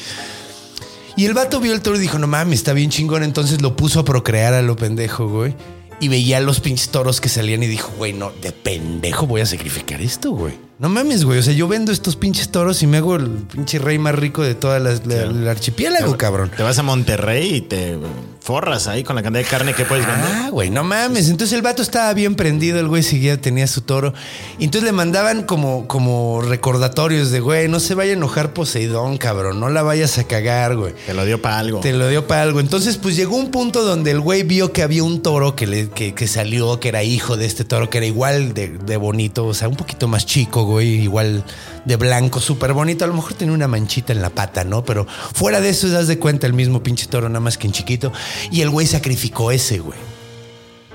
Y 1.16 1.26
el 1.26 1.36
vato 1.36 1.60
vio 1.60 1.74
el 1.74 1.82
toro 1.82 1.98
y 1.98 2.00
dijo, 2.00 2.18
no 2.18 2.26
mames, 2.26 2.60
está 2.60 2.74
bien 2.74 2.90
chingón. 2.90 3.22
Entonces 3.22 3.62
lo 3.62 3.76
puso 3.76 4.00
a 4.00 4.06
procrear 4.06 4.56
a 4.56 4.64
lo 4.64 4.76
pendejo, 4.76 5.28
güey. 5.30 5.56
Y 6.04 6.10
veía 6.10 6.40
los 6.42 6.60
pinches 6.60 6.90
toros 6.90 7.22
que 7.22 7.30
salían 7.30 7.64
y 7.64 7.68
dijo, 7.68 7.92
güey, 7.98 8.12
no, 8.14 8.32
de 8.42 8.52
pendejo 8.52 9.26
voy 9.26 9.40
a 9.42 9.46
sacrificar 9.46 10.02
esto, 10.02 10.32
güey. 10.32 10.54
No 10.80 10.90
mames, 10.90 11.24
güey. 11.24 11.40
O 11.40 11.44
sea, 11.44 11.54
yo 11.54 11.68
vendo 11.70 11.92
estos 11.94 12.16
pinches 12.18 12.50
toros 12.50 12.84
y 12.84 12.88
me 12.88 12.98
hago 12.98 13.16
el 13.16 13.28
pinche 13.30 13.80
rey 13.80 13.98
más 14.00 14.16
rico 14.16 14.44
de 14.44 14.54
toda 14.54 14.80
la, 14.80 14.94
la- 15.06 15.24
el 15.24 15.48
archipiélago, 15.48 16.18
cabrón. 16.18 16.52
Te 16.56 16.62
vas 16.64 16.78
a 16.78 16.84
Monterrey 16.84 17.56
y 17.56 17.62
te 17.62 17.98
forras 18.44 18.88
ahí 18.88 19.04
con 19.06 19.16
la 19.16 19.24
cantidad 19.24 19.42
de 19.42 19.50
carne 19.50 19.74
que 19.74 19.86
puedes 19.86 20.06
vender. 20.06 20.30
Ah, 20.30 20.50
güey, 20.50 20.70
no 20.70 20.84
mames. 20.84 21.30
Entonces 21.30 21.56
el 21.56 21.62
vato 21.62 21.82
estaba 21.82 22.14
bien 22.14 22.36
prendido, 22.36 22.78
el 22.78 22.90
güey 22.90 23.02
seguía, 23.02 23.40
tenía 23.40 23.68
su 23.68 23.82
toro. 23.82 24.14
Y 24.60 24.66
entonces 24.66 24.84
le 24.84 24.92
mandaban 24.92 25.44
como, 25.44 25.88
como 25.88 26.42
recordatorios 26.42 27.32
de, 27.32 27.40
güey, 27.40 27.70
no 27.70 27.80
se 27.80 27.96
vaya 27.96 28.12
a 28.12 28.16
enojar 28.16 28.52
Poseidón, 28.52 29.18
cabrón. 29.18 29.62
No 29.62 29.70
la 29.70 29.82
vayas 29.82 30.18
a 30.18 30.26
cagar, 30.26 30.76
güey. 30.76 30.94
Te 31.06 31.14
lo 31.14 31.24
dio 31.24 31.42
para 31.42 31.60
algo. 31.60 31.80
Te 31.80 31.94
lo 31.94 32.10
dio 32.10 32.28
para 32.28 32.42
algo. 32.42 32.60
Entonces, 32.60 32.98
pues 32.98 33.16
llegó 33.16 33.38
un 33.38 33.50
punto 33.50 33.86
donde 33.86 34.12
el 34.12 34.20
güey 34.20 34.44
vio 34.44 34.74
que 34.74 34.84
había 34.84 35.06
un 35.06 35.22
toro 35.22 35.56
que, 35.56 35.66
le, 35.66 35.90
que, 35.90 36.14
que 36.14 36.28
salió, 36.28 36.82
que 36.82 36.90
era 36.90 37.02
hijo 37.02 37.38
de 37.38 37.46
este 37.46 37.64
toro, 37.64 37.90
que 37.90 38.00
era 38.00 38.08
igual 38.08 38.54
de, 38.54 38.68
de 38.68 38.98
bonito, 38.98 39.46
o 39.46 39.54
sea, 39.54 39.70
un 39.70 39.78
poquito 39.78 40.10
más 40.10 40.26
chico, 40.26 40.66
güey, 40.66 41.02
igual 41.02 41.46
de 41.86 41.96
blanco, 41.96 42.42
súper 42.42 42.74
bonito. 42.74 43.06
A 43.06 43.08
lo 43.08 43.14
mejor 43.14 43.36
tenía 43.36 43.54
una 43.54 43.70
manchita 43.70 44.12
en 44.12 44.22
la 44.22 44.30
pata, 44.32 44.66
¿no? 44.66 44.84
Pero 44.84 45.08
fuera 45.34 45.62
de 45.62 45.70
eso, 45.70 45.88
das 45.88 46.08
de 46.08 46.20
cuenta 46.20 46.46
el 46.46 46.54
mismo 46.54 46.84
pinche 46.84 47.08
toro, 47.08 47.30
nada 47.30 47.40
más 47.40 47.58
que 47.58 47.68
en 47.68 47.74
chiquito. 47.74 48.12
Y 48.52 48.62
el 48.62 48.70
güey 48.70 48.88
sacrificó 48.88 49.52
ese, 49.52 49.80
güey. 49.80 50.00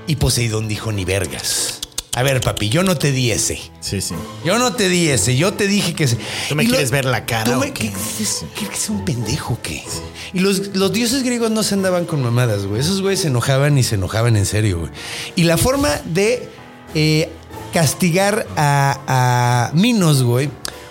Y 0.07 0.15
Poseidón 0.15 0.67
dijo, 0.67 0.91
ni 0.91 1.05
vergas. 1.05 1.79
A 2.15 2.23
ver, 2.23 2.41
papi, 2.41 2.69
yo 2.69 2.83
no 2.83 2.97
te 2.97 3.11
di 3.11 3.31
ese. 3.31 3.59
Sí, 3.79 4.01
sí. 4.01 4.15
Yo 4.43 4.57
no 4.57 4.73
te 4.73 4.89
di 4.89 5.09
ese, 5.09 5.37
yo 5.37 5.53
te 5.53 5.67
dije 5.67 5.93
que... 5.93 6.07
¿Tú 6.07 6.55
me 6.55 6.63
Y 6.63 6.67
quieres 6.67 6.89
ver 6.89 7.05
la 7.05 7.25
cara 7.25 7.43
¿Tú 7.43 7.51
o 7.53 7.59
me, 7.59 7.71
qué? 7.71 7.91
¿qué, 7.91 8.23
es, 8.23 8.45
¿qué 8.57 8.65
es 8.65 8.89
un 8.89 9.05
pendejo 9.05 9.53
o 9.53 9.61
qué? 9.61 9.83
Y 10.33 10.39
los, 10.39 10.75
los 10.75 10.91
dioses 10.91 11.23
griegos 11.23 11.51
no 11.51 11.61
se 11.61 11.75
andaban 11.75 12.05
con 12.05 12.21
mamadas, 12.23 12.65
güey. 12.65 12.81
Esos 12.81 13.01
güeyes 13.01 13.21
se 13.21 13.27
enojaban 13.27 13.77
y 13.77 13.83
se 13.83 13.95
enojaban 13.95 14.35
en 14.35 14.45
serio, 14.47 14.79
güey. 14.79 14.91
Y 15.35 15.43
la 15.43 15.57
forma 15.57 16.01
de 16.05 16.49
eh, 16.95 17.29
castigar 17.71 18.47
a, 18.57 19.69
a 19.69 19.75
Minos, 19.75 20.23
güey, 20.23 20.49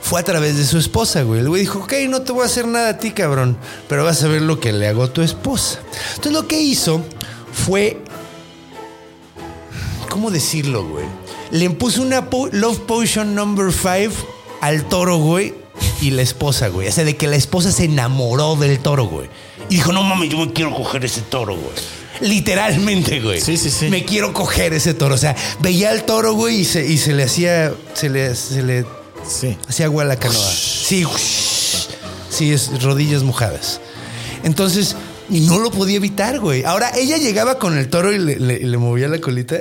fue 0.08 0.20
a 0.20 0.22
través 0.24 0.56
de 0.56 0.64
su 0.64 0.78
esposa, 0.78 1.22
güey. 1.22 1.40
El 1.40 1.48
güey 1.48 1.62
dijo, 1.62 1.80
ok, 1.80 1.92
no 2.08 2.22
te 2.22 2.32
voy 2.32 2.42
a 2.42 2.46
hacer 2.46 2.66
nada 2.66 2.88
a 2.90 2.98
ti, 2.98 3.10
cabrón, 3.10 3.58
pero 3.88 4.04
vas 4.04 4.22
a 4.22 4.28
ver 4.28 4.40
lo 4.42 4.58
que 4.60 4.72
le 4.72 4.88
hago 4.88 5.02
a 5.02 5.12
tu 5.12 5.20
esposa. 5.22 5.80
Entonces 6.10 6.32
lo 6.32 6.46
que 6.48 6.60
hizo 6.60 7.02
fue 7.52 7.98
¿Cómo 10.08 10.30
decirlo, 10.30 10.86
güey? 10.88 11.04
Le 11.50 11.68
puso 11.70 12.02
una 12.02 12.30
po- 12.30 12.48
Love 12.50 12.80
Potion 12.80 13.34
number 13.34 13.72
5 13.72 14.14
al 14.60 14.84
toro, 14.88 15.18
güey, 15.18 15.54
y 16.00 16.10
la 16.10 16.22
esposa, 16.22 16.68
güey. 16.68 16.88
O 16.88 16.92
sea, 16.92 17.04
de 17.04 17.16
que 17.16 17.26
la 17.26 17.36
esposa 17.36 17.70
se 17.70 17.84
enamoró 17.84 18.56
del 18.56 18.78
toro, 18.80 19.04
güey. 19.06 19.28
Y 19.68 19.76
dijo, 19.76 19.92
no 19.92 20.02
mames, 20.02 20.30
yo 20.30 20.38
me 20.38 20.52
quiero 20.52 20.74
coger 20.74 21.04
ese 21.04 21.20
toro, 21.20 21.54
güey. 21.56 21.72
Literalmente, 22.20 23.20
güey. 23.20 23.40
Sí, 23.40 23.56
sí, 23.56 23.70
sí. 23.70 23.88
Me 23.90 24.04
quiero 24.04 24.32
coger 24.32 24.72
ese 24.72 24.94
toro. 24.94 25.14
O 25.14 25.18
sea, 25.18 25.36
veía 25.60 25.90
al 25.90 26.04
toro, 26.04 26.32
güey, 26.32 26.60
y 26.60 26.64
se, 26.64 26.84
y 26.86 26.96
se 26.98 27.12
le 27.12 27.24
hacía. 27.24 27.72
Se 27.94 28.08
le, 28.08 28.34
se 28.34 28.62
le 28.62 28.84
Sí. 29.28 29.56
hacía 29.68 29.86
agua 29.86 30.02
a 30.04 30.06
la 30.06 30.16
canoa. 30.16 30.50
Sí, 30.52 31.04
sí, 32.30 32.52
es 32.52 32.82
rodillas 32.82 33.22
mojadas. 33.22 33.80
Entonces, 34.42 34.96
y 35.30 35.40
no 35.40 35.58
lo 35.58 35.70
podía 35.70 35.96
evitar, 35.96 36.38
güey. 36.40 36.64
Ahora, 36.64 36.90
ella 36.96 37.16
llegaba 37.18 37.58
con 37.58 37.76
el 37.76 37.88
toro 37.88 38.12
y 38.12 38.18
le, 38.18 38.36
le- 38.38 38.60
le 38.60 38.76
movía 38.78 39.08
la 39.08 39.20
colita. 39.20 39.56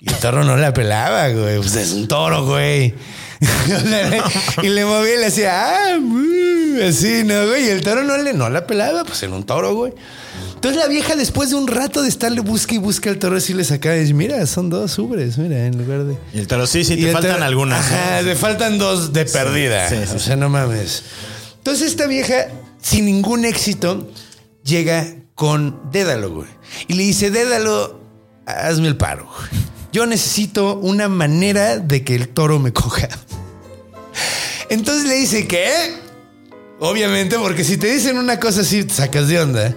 Y 0.00 0.08
el 0.08 0.16
toro 0.16 0.42
no 0.42 0.56
la 0.56 0.72
pelaba, 0.74 1.28
güey. 1.28 1.58
Pues 1.58 1.76
es 1.76 1.92
un 1.92 2.08
toro, 2.08 2.44
güey. 2.44 2.92
y 4.62 4.68
le 4.68 4.84
movía 4.84 5.14
y 5.14 5.18
le 5.18 5.26
hacía, 5.26 5.94
ah, 5.94 5.98
mu", 6.00 6.82
así, 6.88 7.22
¿no, 7.24 7.46
güey? 7.46 7.66
Y 7.66 7.68
el 7.70 7.82
toro 7.82 8.02
no, 8.02 8.16
le, 8.16 8.32
no 8.32 8.48
la 8.50 8.66
pelaba, 8.66 9.04
pues 9.04 9.22
era 9.22 9.32
un 9.32 9.44
toro, 9.44 9.74
güey. 9.74 9.92
Entonces 10.62 10.80
la 10.80 10.86
vieja, 10.86 11.16
después 11.16 11.50
de 11.50 11.56
un 11.56 11.66
rato 11.66 12.02
de 12.02 12.08
estarle 12.08 12.40
busca 12.40 12.72
y 12.76 12.78
busca 12.78 13.10
al 13.10 13.18
toro, 13.18 13.36
así 13.36 13.52
le 13.52 13.64
sacaba 13.64 13.96
y 13.96 14.02
dice, 14.02 14.14
mira, 14.14 14.46
son 14.46 14.70
dos 14.70 14.96
ubres, 14.96 15.36
mira, 15.36 15.66
en 15.66 15.76
lugar 15.76 16.04
de... 16.04 16.16
Y 16.32 16.38
el 16.38 16.46
toro, 16.46 16.68
sí, 16.68 16.84
sí, 16.84 16.92
Y 16.94 16.98
te 16.98 17.06
el 17.08 17.12
faltan 17.12 17.32
toro- 17.32 17.44
algunas. 17.46 17.80
Ajá, 17.84 18.22
te 18.22 18.36
faltan 18.36 18.78
dos 18.78 19.12
de 19.12 19.24
perdida. 19.24 19.88
sí, 19.88 19.96
sí, 20.06 20.12
o 20.14 20.18
sea, 20.20 20.36
no 20.36 20.48
mames. 20.48 21.02
Entonces 21.58 21.88
esta 21.88 22.06
vieja, 22.06 22.46
sin 22.80 23.06
ningún 23.06 23.44
éxito, 23.44 24.08
llega 24.62 25.04
con 25.34 25.80
Dédalo, 25.90 26.30
güey. 26.32 26.48
Y 26.86 26.94
le 26.94 27.02
dice, 27.02 27.32
Dédalo, 27.32 28.00
hazme 28.46 28.86
el 28.86 28.96
paro. 28.96 29.28
Yo 29.92 30.06
necesito 30.06 30.76
una 30.78 31.08
manera 31.08 31.78
de 31.78 32.04
que 32.04 32.14
el 32.14 32.28
toro 32.28 32.60
me 32.60 32.72
coja. 32.72 33.08
Entonces 34.68 35.08
le 35.08 35.16
dice, 35.16 35.48
¿qué? 35.48 35.68
Obviamente, 36.78 37.36
porque 37.40 37.64
si 37.64 37.76
te 37.78 37.92
dicen 37.92 38.16
una 38.16 38.38
cosa 38.38 38.60
así, 38.60 38.84
te 38.84 38.94
sacas 38.94 39.26
de 39.26 39.40
onda. 39.40 39.74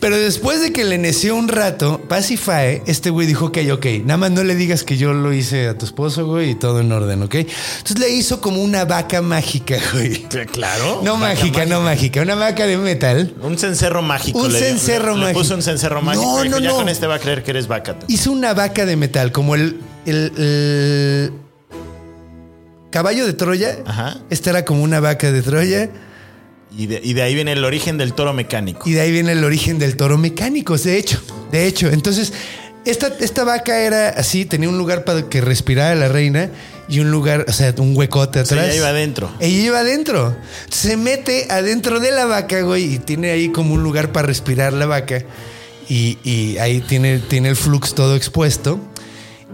Pero 0.00 0.16
después 0.16 0.62
de 0.62 0.72
que 0.72 0.84
le 0.84 0.96
neció 0.96 1.36
un 1.36 1.48
rato, 1.48 2.00
Pacifae, 2.08 2.82
este 2.86 3.10
güey 3.10 3.26
dijo, 3.26 3.46
ok, 3.46 3.58
ok, 3.72 3.86
nada 4.04 4.16
más 4.16 4.30
no 4.30 4.42
le 4.42 4.54
digas 4.54 4.82
que 4.82 4.96
yo 4.96 5.12
lo 5.12 5.30
hice 5.32 5.68
a 5.68 5.76
tu 5.76 5.84
esposo, 5.84 6.24
güey, 6.26 6.50
y 6.52 6.54
todo 6.54 6.80
en 6.80 6.90
orden, 6.90 7.22
¿ok? 7.22 7.34
Entonces 7.34 7.98
le 7.98 8.08
hizo 8.08 8.40
como 8.40 8.62
una 8.62 8.86
vaca 8.86 9.20
mágica, 9.20 9.76
güey. 9.92 10.22
Claro. 10.52 11.02
No 11.04 11.18
mágica, 11.18 11.66
no 11.66 11.82
mágica, 11.82 12.22
una 12.22 12.34
vaca 12.34 12.66
de 12.66 12.78
metal. 12.78 13.34
Un 13.42 13.58
cencerro 13.58 14.00
mágico. 14.00 14.38
Un 14.38 14.52
le 14.54 14.58
cencerro 14.58 15.14
le, 15.14 15.20
mágico. 15.20 15.38
Le 15.40 15.44
puso 15.44 15.54
un 15.54 15.62
cencerro 15.62 16.00
mágico. 16.00 16.24
No, 16.24 16.42
dijo, 16.44 16.54
no, 16.56 16.62
ya 16.64 16.70
no. 16.70 16.76
con 16.76 16.88
este 16.88 17.06
va 17.06 17.16
a 17.16 17.18
creer 17.18 17.42
que 17.42 17.50
eres 17.50 17.68
vaca. 17.68 17.98
tú". 17.98 18.06
Hizo 18.08 18.32
una 18.32 18.54
vaca 18.54 18.86
de 18.86 18.96
metal, 18.96 19.32
como 19.32 19.54
el, 19.54 19.80
el- 20.06 20.32
el 20.38 21.32
caballo 22.90 23.26
de 23.26 23.34
Troya. 23.34 23.78
Ajá. 23.86 24.16
Esta 24.30 24.48
era 24.48 24.64
como 24.64 24.82
una 24.82 25.00
vaca 25.00 25.30
de 25.30 25.42
Troya. 25.42 25.90
Y 26.76 26.86
de, 26.86 27.00
y 27.02 27.14
de 27.14 27.22
ahí 27.22 27.34
viene 27.34 27.52
el 27.52 27.64
origen 27.64 27.98
del 27.98 28.12
toro 28.12 28.32
mecánico. 28.32 28.88
Y 28.88 28.92
de 28.92 29.00
ahí 29.00 29.10
viene 29.10 29.32
el 29.32 29.44
origen 29.44 29.78
del 29.78 29.96
toro 29.96 30.18
mecánico, 30.18 30.76
de 30.76 30.98
hecho. 30.98 31.20
De 31.50 31.66
hecho, 31.66 31.88
entonces, 31.88 32.32
esta, 32.84 33.08
esta 33.20 33.44
vaca 33.44 33.78
era 33.80 34.10
así, 34.10 34.44
tenía 34.44 34.68
un 34.68 34.78
lugar 34.78 35.04
para 35.04 35.28
que 35.28 35.40
respirara 35.40 35.94
la 35.94 36.08
reina 36.08 36.50
y 36.88 37.00
un 37.00 37.10
lugar, 37.10 37.46
o 37.48 37.52
sea, 37.52 37.74
un 37.78 37.96
huecote 37.96 38.40
atrás. 38.40 38.66
ella 38.66 38.76
iba 38.76 38.88
adentro. 38.88 39.30
Ella 39.40 39.58
iba 39.58 39.78
adentro. 39.80 40.36
Se 40.70 40.96
mete 40.96 41.46
adentro 41.50 42.00
de 42.00 42.10
la 42.10 42.26
vaca, 42.26 42.62
güey, 42.62 42.94
y 42.94 42.98
tiene 42.98 43.30
ahí 43.30 43.50
como 43.50 43.74
un 43.74 43.82
lugar 43.82 44.12
para 44.12 44.26
respirar 44.26 44.72
la 44.72 44.86
vaca. 44.86 45.24
Y, 45.88 46.18
y 46.24 46.58
ahí 46.58 46.80
tiene, 46.80 47.18
tiene 47.18 47.48
el 47.48 47.56
flux 47.56 47.94
todo 47.94 48.16
expuesto. 48.16 48.80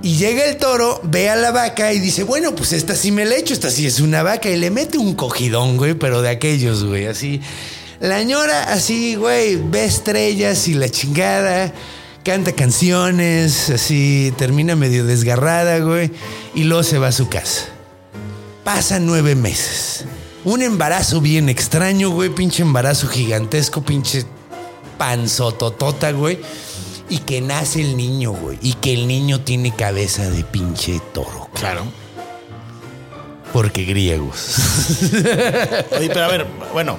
Y 0.03 0.17
llega 0.17 0.45
el 0.45 0.57
toro, 0.57 1.01
ve 1.05 1.31
a 1.31 1.37
la 1.37 1.51
vaca 1.51 1.93
y 1.93 1.99
dice, 1.99 2.23
bueno, 2.23 2.55
pues 2.55 2.73
esta 2.73 2.95
sí 2.95 3.11
me 3.11 3.25
la 3.25 3.37
echo, 3.37 3.55
esta 3.55 3.71
sí 3.71 3.87
es 3.87 4.01
una 4.01 4.23
vaca. 4.23 4.49
Y 4.49 4.57
le 4.57 4.71
mete 4.71 4.99
un 4.99 5.15
cogidón, 5.15 5.77
güey, 5.77 5.95
pero 5.95 6.23
de 6.23 6.29
aquellos, 6.29 6.85
güey, 6.85 7.07
así. 7.07 7.41
La 7.99 8.23
ñora 8.23 8.73
así, 8.73 9.15
güey, 9.15 9.57
ve 9.57 9.87
estrellas 9.87 10.69
y 10.69 10.75
la 10.75 10.91
chingada, 10.91 11.73
canta 12.25 12.53
canciones, 12.53 13.71
así, 13.71 14.35
termina 14.37 14.77
medio 14.77 15.07
desgarrada, 15.07 15.79
güey, 15.79 16.11
y 16.55 16.65
luego 16.65 16.83
se 16.83 16.99
va 16.99 17.09
a 17.09 17.13
su 17.13 17.29
casa. 17.31 17.65
Pasan 18.65 19.07
nueve 19.07 19.35
meses. 19.35 20.05
Un 20.45 20.61
embarazo 20.61 21.23
bien 21.23 21.49
extraño, 21.49 22.11
güey, 22.11 22.29
pinche 22.29 22.63
embarazo 22.63 23.09
gigantesco, 23.09 23.83
pinche 23.83 24.25
panzototota, 24.99 26.13
güey. 26.13 26.39
Y 27.09 27.19
que 27.19 27.41
nace 27.41 27.81
el 27.81 27.97
niño, 27.97 28.33
güey. 28.33 28.59
Y 28.63 28.75
que 28.75 28.93
el 28.93 29.07
niño 29.07 29.41
tiene 29.41 29.75
cabeza 29.75 30.29
de 30.29 30.43
pinche 30.45 31.01
toro. 31.13 31.49
Claro. 31.55 31.85
Porque 33.53 33.85
griegos. 33.85 34.57
Oye, 35.99 36.09
pero 36.09 36.25
a 36.25 36.29
ver, 36.29 36.47
bueno. 36.73 36.99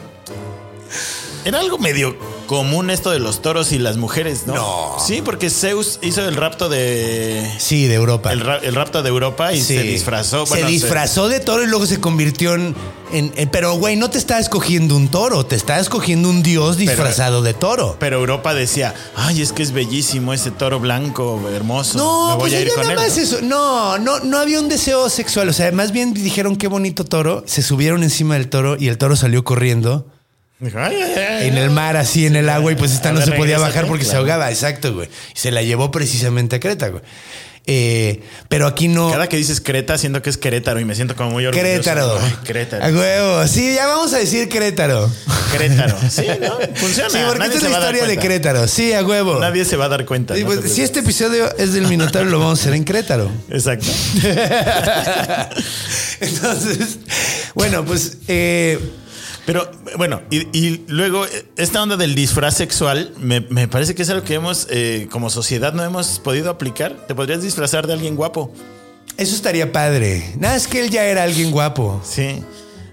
Era 1.44 1.60
algo 1.60 1.78
medio 1.78 2.18
común 2.48 2.90
esto 2.90 3.12
de 3.12 3.20
los 3.20 3.42
toros 3.42 3.72
y 3.72 3.78
las 3.78 3.98
mujeres, 3.98 4.48
¿no? 4.48 4.56
No. 4.56 4.96
Sí, 5.06 5.22
porque 5.24 5.50
Zeus 5.50 6.00
hizo 6.02 6.28
el 6.28 6.36
rapto 6.36 6.70
de. 6.70 7.48
Sí, 7.60 7.86
de 7.88 7.94
Europa. 7.96 8.32
El, 8.34 8.40
ra- 8.40 8.58
el 8.58 8.74
rapto 8.74 9.04
de 9.04 9.10
Europa 9.10 9.54
y 9.54 9.58
Sí. 9.62 9.76
se 9.76 9.84
disfrazó. 9.84 10.46
Se 10.46 10.64
disfrazó 10.66 11.28
de 11.30 11.40
toro 11.40 11.64
y 11.64 11.68
luego 11.68 11.86
se 11.86 12.00
convirtió 12.00 12.56
en. 12.56 12.74
en- 13.12 13.32
en- 13.36 13.50
pero, 13.50 13.74
güey, 13.76 13.96
no 13.96 14.10
te 14.10 14.18
está 14.18 14.40
escogiendo 14.40 14.96
un 14.96 15.10
toro, 15.10 15.46
te 15.46 15.56
está 15.56 15.80
escogiendo 15.80 16.30
un 16.30 16.42
dios 16.42 16.78
disfrazado 16.78 17.42
de 17.42 17.54
toro. 17.54 17.98
Pero 18.00 18.18
Europa 18.18 18.54
decía, 18.54 18.96
ay, 19.16 19.42
es 19.42 19.52
que 19.52 19.62
es 19.64 19.72
bellísimo 19.72 20.34
ese 20.34 20.52
toro 20.52 20.80
blanco, 20.80 21.40
hermoso. 21.54 21.98
No, 21.98 22.28
Me 22.30 22.34
voy 22.36 22.40
pues 22.42 22.54
a 22.54 22.60
ir 22.62 22.68
ella 22.68 22.76
con 22.76 22.84
nada 22.88 22.94
él. 23.06 23.10
más 23.10 23.18
¿no? 23.18 23.24
eso. 23.24 23.38
No, 23.44 23.98
no, 24.00 24.20
no 24.22 24.38
había 24.40 24.60
un 24.60 24.70
deseo 24.70 25.10
sexual. 25.10 25.50
O 25.50 25.54
sea, 25.54 25.72
más 25.74 25.92
bien 25.92 26.14
dijeron 26.14 26.56
qué 26.56 26.68
bonito 26.68 27.04
toro. 27.06 27.44
Se 27.46 27.62
subieron 27.62 28.04
encima 28.04 28.36
del 28.36 28.50
toro 28.50 28.78
y 28.80 28.88
el 28.88 28.98
toro 28.98 29.16
salió 29.16 29.44
corriendo 29.44 30.08
Dijo, 30.60 30.80
"Ay, 30.80 30.96
ay, 31.02 31.14
ay, 31.42 31.48
en 31.50 31.58
el 31.58 31.70
mar, 31.70 31.98
así 31.98 32.26
en 32.26 32.36
el 32.36 32.50
agua, 32.50 32.72
y 32.72 32.76
pues 32.76 32.92
esta 32.92 33.10
A 33.10 33.12
no 33.12 33.22
se 33.22 33.32
podía 33.34 33.60
bajar 33.60 33.86
porque 33.86 34.06
se 34.06 34.16
ahogaba. 34.16 34.50
Exacto, 34.50 34.94
güey. 34.94 35.08
Y 35.36 35.40
se 35.40 35.52
la 35.52 35.62
llevó 35.62 35.92
precisamente 35.92 36.56
a 36.56 36.60
Creta, 36.60 36.88
güey. 36.90 37.04
Eh, 37.70 38.22
pero 38.48 38.66
aquí 38.66 38.88
no. 38.88 39.12
Cada 39.12 39.28
que 39.28 39.36
dices 39.36 39.60
Creta, 39.60 39.98
siento 39.98 40.22
que 40.22 40.30
es 40.30 40.38
Querétaro 40.38 40.80
y 40.80 40.86
me 40.86 40.96
siento 40.96 41.18
como 41.18 41.32
muy 41.32 41.46
orgulloso. 41.46 41.68
Querétaro. 41.70 42.18
Ay, 42.18 42.34
A 42.40 42.44
Querétaro. 42.44 42.98
huevo. 42.98 43.46
Sí, 43.48 43.74
ya 43.76 43.88
vamos 43.88 44.14
a 44.14 44.20
decir 44.20 44.48
Querétaro. 44.48 45.12
Querétaro. 45.52 45.98
Sí, 46.10 46.24
¿no? 46.42 46.58
Funciona. 46.76 47.10
Sí, 47.10 47.18
porque 47.28 47.40
Nadie 47.40 47.56
esta 47.56 47.66
es 47.68 47.72
la 47.74 47.78
a 47.78 47.82
historia 47.82 48.06
de. 48.08 48.18
Querétaro. 48.18 48.68
Sí, 48.70 48.94
a 48.94 49.04
huevo. 49.04 49.40
Nadie 49.42 49.66
se 49.66 49.76
va 49.76 49.86
a 49.86 49.90
dar 49.90 50.06
cuenta. 50.06 50.34
Sí, 50.36 50.46
pues, 50.46 50.72
si 50.72 50.82
este 50.82 51.02
episodio 51.02 51.54
es 51.58 51.74
del 51.74 51.88
Minotauro, 51.88 52.30
lo 52.30 52.40
vamos 52.40 52.58
a 52.60 52.62
hacer 52.62 52.74
en 52.74 52.86
Querétaro. 52.86 53.30
Exacto. 53.52 53.88
Entonces, 56.22 57.00
bueno, 57.54 57.84
pues 57.86 58.18
eh, 58.30 58.80
Pero 59.48 59.72
bueno, 59.98 60.22
y, 60.30 60.40
y 60.56 60.84
luego 60.90 61.26
eh, 61.26 61.46
esta 61.56 61.82
onda 61.82 61.96
del 61.98 62.14
disfraz 62.14 62.56
sexual 62.58 63.14
me, 63.20 63.40
me 63.40 63.68
parece 63.68 63.96
que 63.96 64.04
es 64.04 64.10
algo 64.12 64.24
que 64.24 64.36
hemos, 64.36 64.68
eh, 64.70 65.08
como 65.10 65.30
sociedad, 65.32 65.74
no 65.74 65.84
hemos 65.84 66.20
podido 66.20 66.52
aplicar. 66.52 67.08
Te 67.08 67.16
podrías 67.16 67.42
disfrazar 67.42 67.88
de 67.88 67.94
alguien 67.94 68.16
guapo. 68.18 68.52
eso 69.18 69.34
estaría 69.36 69.72
padre. 69.72 70.34
Nada, 70.38 70.56
es 70.58 70.68
que 70.68 70.82
él 70.84 70.90
ya 70.92 71.06
era 71.06 71.24
alguien 71.24 71.50
guapo. 71.52 72.02
Sí. 72.06 72.44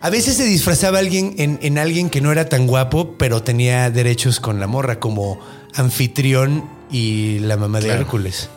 A 0.00 0.10
veces 0.10 0.36
se 0.36 0.44
disfrazaba 0.44 1.00
alguien 1.00 1.34
en, 1.38 1.58
en 1.60 1.76
alguien 1.76 2.08
que 2.08 2.20
no 2.20 2.30
era 2.30 2.48
tan 2.48 2.66
guapo, 2.68 3.16
pero 3.18 3.42
tenía 3.42 3.90
derechos 3.90 4.38
con 4.38 4.60
la 4.60 4.66
morra, 4.68 5.00
como 5.00 5.40
anfitrión 5.74 6.64
y 6.90 7.40
la 7.40 7.56
mamá 7.56 7.80
de 7.80 7.86
Claro. 7.86 8.00
Hércules. 8.02 8.48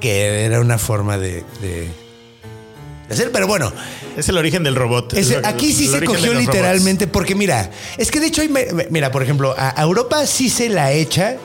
Que 0.00 0.44
era 0.44 0.60
una 0.60 0.78
forma 0.78 1.18
de, 1.18 1.44
de- 1.60 1.90
de 3.08 3.14
hacer, 3.14 3.30
pero 3.32 3.46
bueno, 3.46 3.72
Es 4.16 4.28
el 4.28 4.36
origen 4.38 4.62
del 4.62 4.76
robot. 4.76 5.12
Es 5.14 5.34
aquí 5.44 5.72
sí 5.72 5.86
el 5.86 6.00
se 6.00 6.04
cogió 6.04 6.32
robots. 6.32 6.46
literalmente, 6.46 7.06
porque 7.06 7.34
mira, 7.34 7.70
es 7.98 8.10
que 8.10 8.20
de 8.20 8.26
hecho, 8.28 8.42
hay 8.42 8.50
mira, 8.90 9.10
por 9.10 9.22
ejemplo, 9.22 9.54
a, 9.58 9.80
Europa 9.82 10.24
sí 10.26 10.48
se 10.48 10.68
la 10.68 10.92
echa 10.92 11.36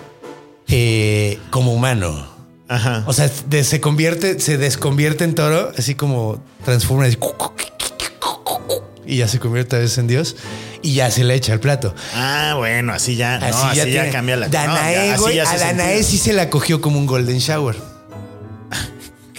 eh, 0.67 1.39
como 1.49 1.73
humano. 1.73 2.27
Ajá. 2.67 3.03
O 3.07 3.13
sea, 3.13 3.29
de- 3.47 3.63
se 3.63 3.81
convierte, 3.81 4.39
se 4.39 4.57
desconvierte 4.59 5.23
en 5.23 5.33
toro, 5.33 5.71
así 5.77 5.95
como 5.95 6.43
transforma 6.63 7.05
así, 7.05 7.17
y 9.05 9.17
ya 9.17 9.27
se 9.27 9.39
convierte 9.39 9.75
a 9.75 9.79
veces 9.79 9.97
en 9.97 10.05
Dios 10.07 10.35
y 10.83 10.93
ya 10.93 11.09
se 11.09 11.23
le 11.23 11.33
echa 11.33 11.53
al 11.53 11.59
plato. 11.59 11.95
Ah, 12.13 12.53
bueno, 12.57 12.93
así 12.93 13.15
ya, 13.15 13.39
no, 13.39 13.45
Así, 13.47 13.79
así, 13.79 13.91
ya, 13.91 14.11
cambia 14.11 14.35
la 14.37 14.45
no, 14.45 14.51
Danae, 14.51 15.07
ya- 15.07 15.13
así 15.15 15.33
ya 15.33 15.49
a 15.51 15.57
Danae 15.57 15.87
sentido. 16.03 16.09
sí 16.11 16.17
se 16.19 16.33
la 16.33 16.49
cogió 16.51 16.79
como 16.79 16.99
un 16.99 17.07
golden 17.07 17.39
shower. 17.39 17.75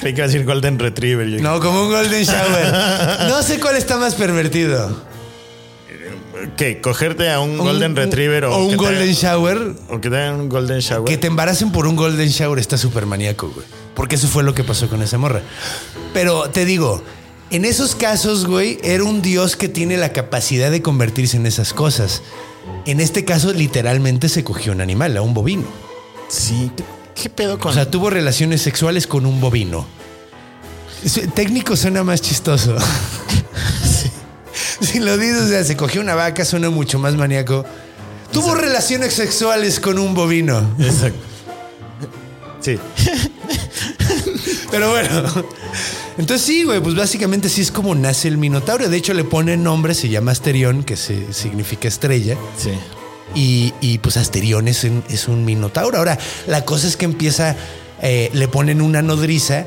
Creí 0.01 0.15
que 0.15 0.21
iba 0.21 0.25
a 0.25 0.29
decir 0.29 0.45
Golden 0.47 0.79
Retriever. 0.79 1.29
Yo- 1.29 1.41
No, 1.41 1.61
como 1.61 1.83
un 1.85 1.91
Golden 1.91 2.25
Shower. 2.25 2.73
No 3.29 3.43
sé 3.43 3.61
cuál 3.61 3.77
está 3.77 3.97
más 3.99 4.15
pervertido. 4.15 5.09
¿Qué? 6.57 6.81
¿Cogerte 6.81 7.31
a 7.31 7.41
un, 7.41 7.59
Golden 7.59 7.95
Retriever 7.95 8.47
o, 8.47 8.57
o 8.57 8.65
un 8.65 8.71
te 8.71 8.77
Golden 8.77 9.13
Shower. 9.13 9.75
O 9.91 10.01
que 10.01 10.09
te 10.09 10.17
hagan 10.17 10.41
un 10.41 10.49
Golden 10.49 10.79
Shower. 10.81 11.05
Que 11.05 11.19
te 11.19 11.27
embaracen 11.27 11.71
por 11.71 11.87
un 11.87 11.97
Golden 11.97 12.29
Shower 12.29 12.59
está 12.59 12.79
súper 12.79 13.05
maníaco, 13.07 13.51
güey. 13.51 13.67
Porque 13.95 14.15
eso 14.15 14.27
fue 14.29 14.43
lo 14.43 14.55
que 14.55 14.65
pasó 14.65 14.89
con 14.89 15.03
esa 15.03 15.19
morra. 15.19 15.43
Pero 16.15 16.49
te 16.49 16.65
digo, 16.65 17.03
en 17.51 17.65
esos 17.67 17.95
casos, 17.95 18.47
güey, 18.47 18.79
era 18.83 19.05
un 19.05 19.21
dios 19.21 19.57
que 19.57 19.69
tiene 19.69 19.97
la 19.99 20.13
capacidad 20.13 20.71
de 20.71 20.81
convertirse 20.81 21.37
en 21.37 21.45
esas 21.47 21.75
cosas. 21.75 22.23
En 22.87 23.01
este 23.01 23.25
caso, 23.27 23.53
literalmente 23.53 24.29
se 24.31 24.43
cogió 24.45 24.73
un 24.73 24.81
animal, 24.81 25.17
a 25.17 25.23
un 25.23 25.35
bovino. 25.35 25.65
Sí. 26.29 26.71
¿Qué, 27.15 27.29
pedo 27.31 27.59
con 27.59 27.73
O 27.73 27.75
sea, 27.75 27.91
tuvo 27.91 28.11
relaciones 28.11 28.63
sexuales 28.63 29.07
con 29.07 29.27
un 29.27 29.41
bovino. 29.41 29.87
Técnico 31.35 31.77
suena 31.77 32.05
más 32.05 32.21
chistoso. 32.21 32.77
Si 34.81 34.99
lo 34.99 35.19
dices, 35.19 35.43
o 35.43 35.49
sea, 35.49 35.63
se 35.63 35.77
cogió 35.77 36.01
una 36.01 36.15
vaca, 36.15 36.45
suena 36.45 36.71
mucho 36.71 36.99
más 36.99 37.15
maníaco. 37.15 37.65
Tuvo 38.33 38.55
relaciones 38.55 39.13
sexuales 39.13 39.79
con 39.79 39.99
un 39.99 40.15
bovino. 40.15 40.75
Exacto. 40.79 41.21
Sí. 42.61 42.79
Pero 44.71 44.91
bueno. 44.91 45.45
Entonces 46.19 46.47
sí, 46.47 46.65
güey, 46.65 46.81
pues 46.81 46.95
básicamente 46.95 47.49
sí 47.49 47.61
es 47.61 47.71
como 47.71 47.95
nace 47.95 48.29
el 48.29 48.39
Minotauro. 48.39 48.89
De 48.89 48.97
hecho, 48.97 49.15
le 49.15 49.25
ponen 49.25 49.63
nombre, 49.63 49.95
se 49.95 50.09
llama 50.09 50.33
Asterión, 50.33 50.83
que 50.83 50.97
se, 50.97 51.33
significa 51.33 51.89
estrella. 51.89 52.37
Sí. 52.57 52.71
Y, 53.35 53.73
y, 53.81 53.99
pues 53.99 54.17
Asterión 54.17 54.67
es 54.69 54.83
un, 54.85 55.05
es 55.09 55.29
un 55.29 55.45
Minotauro. 55.45 55.99
Ahora, 55.99 56.19
la 56.47 56.65
cosa 56.65 56.89
es 56.89 56.97
que 56.97 57.05
empieza, 57.05 57.55
eh, 58.03 58.31
le 58.33 58.49
ponen 58.49 58.81
una 58.83 59.03
nodriza 59.03 59.67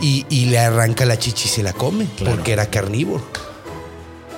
y, 0.00 0.26
y 0.28 0.46
le 0.46 0.58
arranca 0.58 1.04
la 1.04 1.18
chichi 1.18 1.46
y 1.46 1.48
se 1.50 1.62
la 1.62 1.72
come, 1.72 2.06
Claro. 2.16 2.34
porque 2.36 2.52
era 2.52 2.66
carnívoro. 2.70 3.24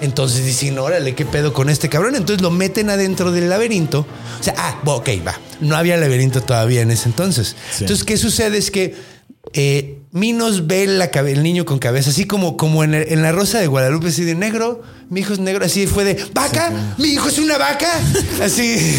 Entonces 0.02 0.44
dicen, 0.44 0.78
órale, 0.78 1.14
¿qué 1.14 1.24
pedo 1.24 1.54
con 1.54 1.70
este 1.70 1.88
cabrón? 1.88 2.16
Entonces 2.16 2.42
lo 2.42 2.50
meten 2.50 2.90
adentro 2.90 3.32
del 3.32 3.48
laberinto. 3.48 4.00
O 4.38 4.42
sea, 4.42 4.54
ah, 4.58 4.78
ok, 4.84 5.08
va. 5.26 5.34
No 5.60 5.74
había 5.74 5.96
laberinto 5.96 6.42
todavía 6.42 6.82
en 6.82 6.90
ese 6.90 7.08
entonces. 7.08 7.56
Sí. 7.72 7.84
Entonces, 7.84 8.04
¿qué 8.04 8.18
sucede? 8.18 8.58
Es 8.58 8.70
que 8.70 8.94
eh, 9.54 9.98
Minos 10.12 10.66
ve 10.66 10.86
la 10.86 11.06
el 11.06 11.42
niño 11.42 11.64
con 11.64 11.78
cabeza, 11.78 12.10
así 12.10 12.26
como, 12.26 12.58
como 12.58 12.84
en, 12.84 12.92
el- 12.94 13.10
en 13.10 13.22
la 13.22 13.32
Rosa 13.32 13.58
de 13.58 13.68
Guadalupe, 13.68 14.08
así 14.08 14.24
de 14.24 14.34
negro. 14.34 14.82
Mi 15.08 15.20
hijo 15.20 15.34
es 15.34 15.38
negro, 15.38 15.64
así 15.64 15.86
fue 15.86 16.02
de 16.02 16.26
vaca. 16.34 16.72
Mi 16.98 17.10
hijo 17.10 17.28
es 17.28 17.38
una 17.38 17.56
vaca. 17.58 17.88
Así. 18.42 18.98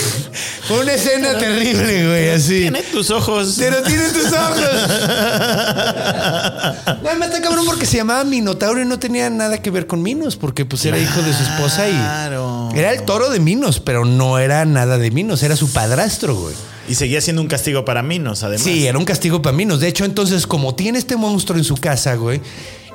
Fue 0.67 0.79
una 0.79 0.93
escena 0.93 1.37
terrible, 1.37 2.07
güey, 2.07 2.29
así. 2.29 2.61
Tiene 2.61 2.81
tus 2.83 3.09
ojos. 3.11 3.55
Pero 3.57 3.81
tiene 3.83 4.07
tus 4.09 4.25
ojos. 4.31 4.57
No, 7.03 7.15
me 7.17 7.25
está 7.25 7.41
cabrón 7.41 7.65
porque 7.65 7.85
se 7.85 7.97
llamaba 7.97 8.23
Minotauro 8.23 8.81
y 8.81 8.85
no 8.85 8.99
tenía 8.99 9.29
nada 9.29 9.61
que 9.61 9.71
ver 9.71 9.87
con 9.87 10.01
Minos, 10.01 10.35
porque 10.35 10.65
pues 10.65 10.85
era 10.85 10.97
hijo 10.97 11.21
de 11.21 11.33
su 11.33 11.43
esposa 11.43 11.87
y 11.87 11.91
Claro. 11.93 12.69
era 12.75 12.91
el 12.91 13.03
toro 13.03 13.29
de 13.29 13.39
Minos, 13.39 13.79
pero 13.79 14.05
no 14.05 14.39
era 14.39 14.65
nada 14.65 14.97
de 14.97 15.11
Minos, 15.11 15.43
era 15.43 15.55
su 15.55 15.71
padrastro, 15.71 16.35
güey. 16.35 16.55
Y 16.89 16.95
seguía 16.95 17.21
siendo 17.21 17.41
un 17.41 17.47
castigo 17.47 17.85
para 17.85 18.03
Minos, 18.03 18.43
además. 18.43 18.63
Sí, 18.63 18.87
era 18.87 18.97
un 18.97 19.05
castigo 19.05 19.41
para 19.41 19.55
Minos. 19.55 19.79
De 19.79 19.87
hecho, 19.87 20.05
entonces, 20.05 20.47
como 20.47 20.75
tiene 20.75 20.99
este 20.99 21.15
monstruo 21.15 21.57
en 21.57 21.63
su 21.63 21.75
casa, 21.77 22.15
güey, 22.15 22.41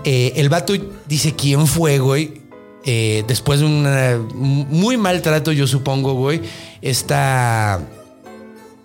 eh, 0.04 0.32
el 0.36 0.48
vato 0.48 0.74
dice 1.08 1.34
quién 1.34 1.66
fue, 1.66 1.98
güey. 1.98 2.41
Eh, 2.84 3.24
después 3.28 3.60
de 3.60 3.66
un 3.66 4.66
muy 4.70 4.96
mal 4.96 5.22
trato, 5.22 5.52
yo 5.52 5.66
supongo, 5.66 6.14
güey, 6.14 6.42
esta. 6.80 7.80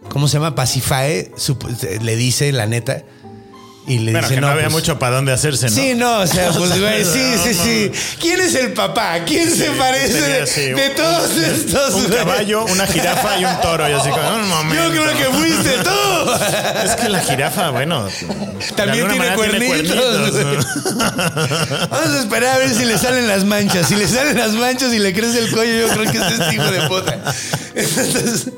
¿Cómo 0.10 0.28
se 0.28 0.36
llama? 0.36 0.56
Pacifae 0.56 1.32
le 2.02 2.16
dice 2.16 2.52
la 2.52 2.66
neta. 2.66 3.04
Y 3.88 4.00
le 4.00 4.12
Bueno, 4.12 4.28
dice, 4.28 4.36
que 4.36 4.42
no, 4.42 4.48
había 4.50 4.64
pues- 4.64 4.74
mucho 4.74 5.00
para 5.00 5.16
dónde 5.16 5.32
hacerse, 5.32 5.68
¿no? 5.70 5.72
Sí, 5.76 5.96
no, 5.96 6.20
o 6.20 6.28
sea, 6.28 6.52
pues, 6.52 6.78
güey, 6.80 7.06
sí, 7.06 7.32
no, 7.36 7.44
sí, 7.44 7.50
no, 7.58 7.64
sí. 7.64 7.92
¿Quién 8.20 8.42
es 8.42 8.54
el 8.56 8.74
papá? 8.74 9.20
¿Quién 9.26 9.50
se 9.50 9.72
parece 9.72 10.46
sería 10.46 10.76
de, 10.76 10.90
un- 10.90 10.96
todos 10.96 11.32
estos? 11.38 11.94
Un 11.96 12.08
güey? 12.08 12.18
caballo, 12.18 12.66
una 12.66 12.86
jirafa 12.86 13.40
y 13.40 13.46
un 13.46 13.62
toro. 13.62 13.88
Y 13.90 13.94
así 13.94 14.10
como, 14.10 14.36
un 14.36 14.50
momento. 14.50 14.84
Yo 14.84 14.92
creo 14.92 15.18
que 15.18 15.38
fuiste 15.38 15.70
tú. 15.84 15.90
Es 16.84 16.96
que 16.96 17.08
la 17.10 17.20
jirafa, 17.22 17.70
bueno. 17.70 18.08
También 18.76 19.08
tiene 19.08 19.28
alguna 19.30 19.36
manera 19.36 19.36
cuernitos. 19.36 19.96
¿no? 19.96 21.88
Vamos 21.90 22.10
a 22.10 22.20
esperar 22.20 22.56
a 22.56 22.58
ver 22.60 22.74
si 22.74 22.86
le 22.86 22.98
salen 22.98 23.28
las 23.28 23.46
manchas. 23.46 23.88
Si 23.88 23.96
le 23.96 24.08
salen 24.08 24.38
las 24.38 24.52
manchas 24.54 24.94
y 24.94 25.00
le 25.00 25.14
crece 25.14 25.40
el 25.40 25.52
cuello, 25.52 25.88
yo 25.88 25.94
creo 25.94 26.12
que 26.12 26.18
es 26.18 26.24
este 26.40 26.56
hijo 26.56 26.72
de 26.72 26.82
puta. 26.88 27.34
Entonces, 27.76 28.50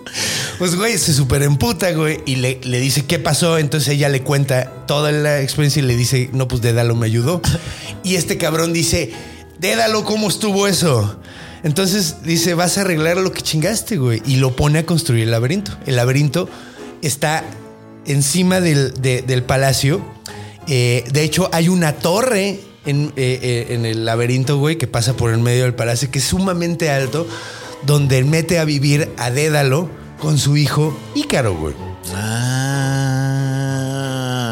pues, 0.57 0.75
güey, 0.75 0.97
se 0.97 1.13
super 1.13 1.43
emputa, 1.43 1.91
güey, 1.91 2.21
y 2.25 2.37
le, 2.37 2.59
le 2.63 2.79
dice 2.79 3.05
qué 3.05 3.19
pasó. 3.19 3.57
Entonces 3.57 3.89
ella 3.89 4.09
le 4.09 4.21
cuenta 4.23 4.71
toda 4.87 5.11
la 5.23 5.41
experiencia 5.41 5.81
y 5.81 5.85
le 5.85 5.95
dice, 5.95 6.29
no, 6.33 6.47
pues 6.47 6.61
Dédalo 6.61 6.95
me 6.95 7.05
ayudó. 7.05 7.41
Y 8.03 8.15
este 8.15 8.37
cabrón 8.37 8.73
dice, 8.73 9.11
Dédalo, 9.59 10.03
¿cómo 10.05 10.27
estuvo 10.29 10.67
eso? 10.67 11.19
Entonces 11.63 12.17
dice, 12.23 12.53
vas 12.53 12.77
a 12.77 12.81
arreglar 12.81 13.17
lo 13.17 13.31
que 13.31 13.41
chingaste, 13.41 13.97
güey. 13.97 14.21
Y 14.25 14.37
lo 14.37 14.55
pone 14.55 14.79
a 14.79 14.85
construir 14.85 15.23
el 15.23 15.31
laberinto. 15.31 15.77
El 15.85 15.97
laberinto 15.97 16.47
está 17.01 17.43
encima 18.05 18.61
del, 18.61 18.93
de- 19.01 19.21
del 19.21 19.43
palacio. 19.43 20.01
Eh, 20.67 21.03
de 21.11 21.23
hecho, 21.23 21.49
hay 21.51 21.67
una 21.67 21.93
torre 21.93 22.61
en, 22.85 23.11
eh, 23.17 23.39
eh, 23.41 23.67
en 23.71 23.85
el 23.85 24.05
laberinto, 24.05 24.57
güey, 24.57 24.77
que 24.77 24.87
pasa 24.87 25.17
por 25.17 25.31
el 25.33 25.39
medio 25.39 25.63
del 25.63 25.73
palacio, 25.75 26.09
que 26.09 26.19
es 26.19 26.25
sumamente 26.25 26.89
alto, 26.91 27.27
donde 27.85 28.23
mete 28.23 28.57
a 28.59 28.63
vivir 28.65 29.09
a 29.17 29.29
Dédalo 29.29 29.89
con 30.19 30.37
su 30.37 30.55
hijo 30.57 30.97
Ícaro, 31.15 31.55
güey. 31.57 31.75
Ah. 32.15 32.58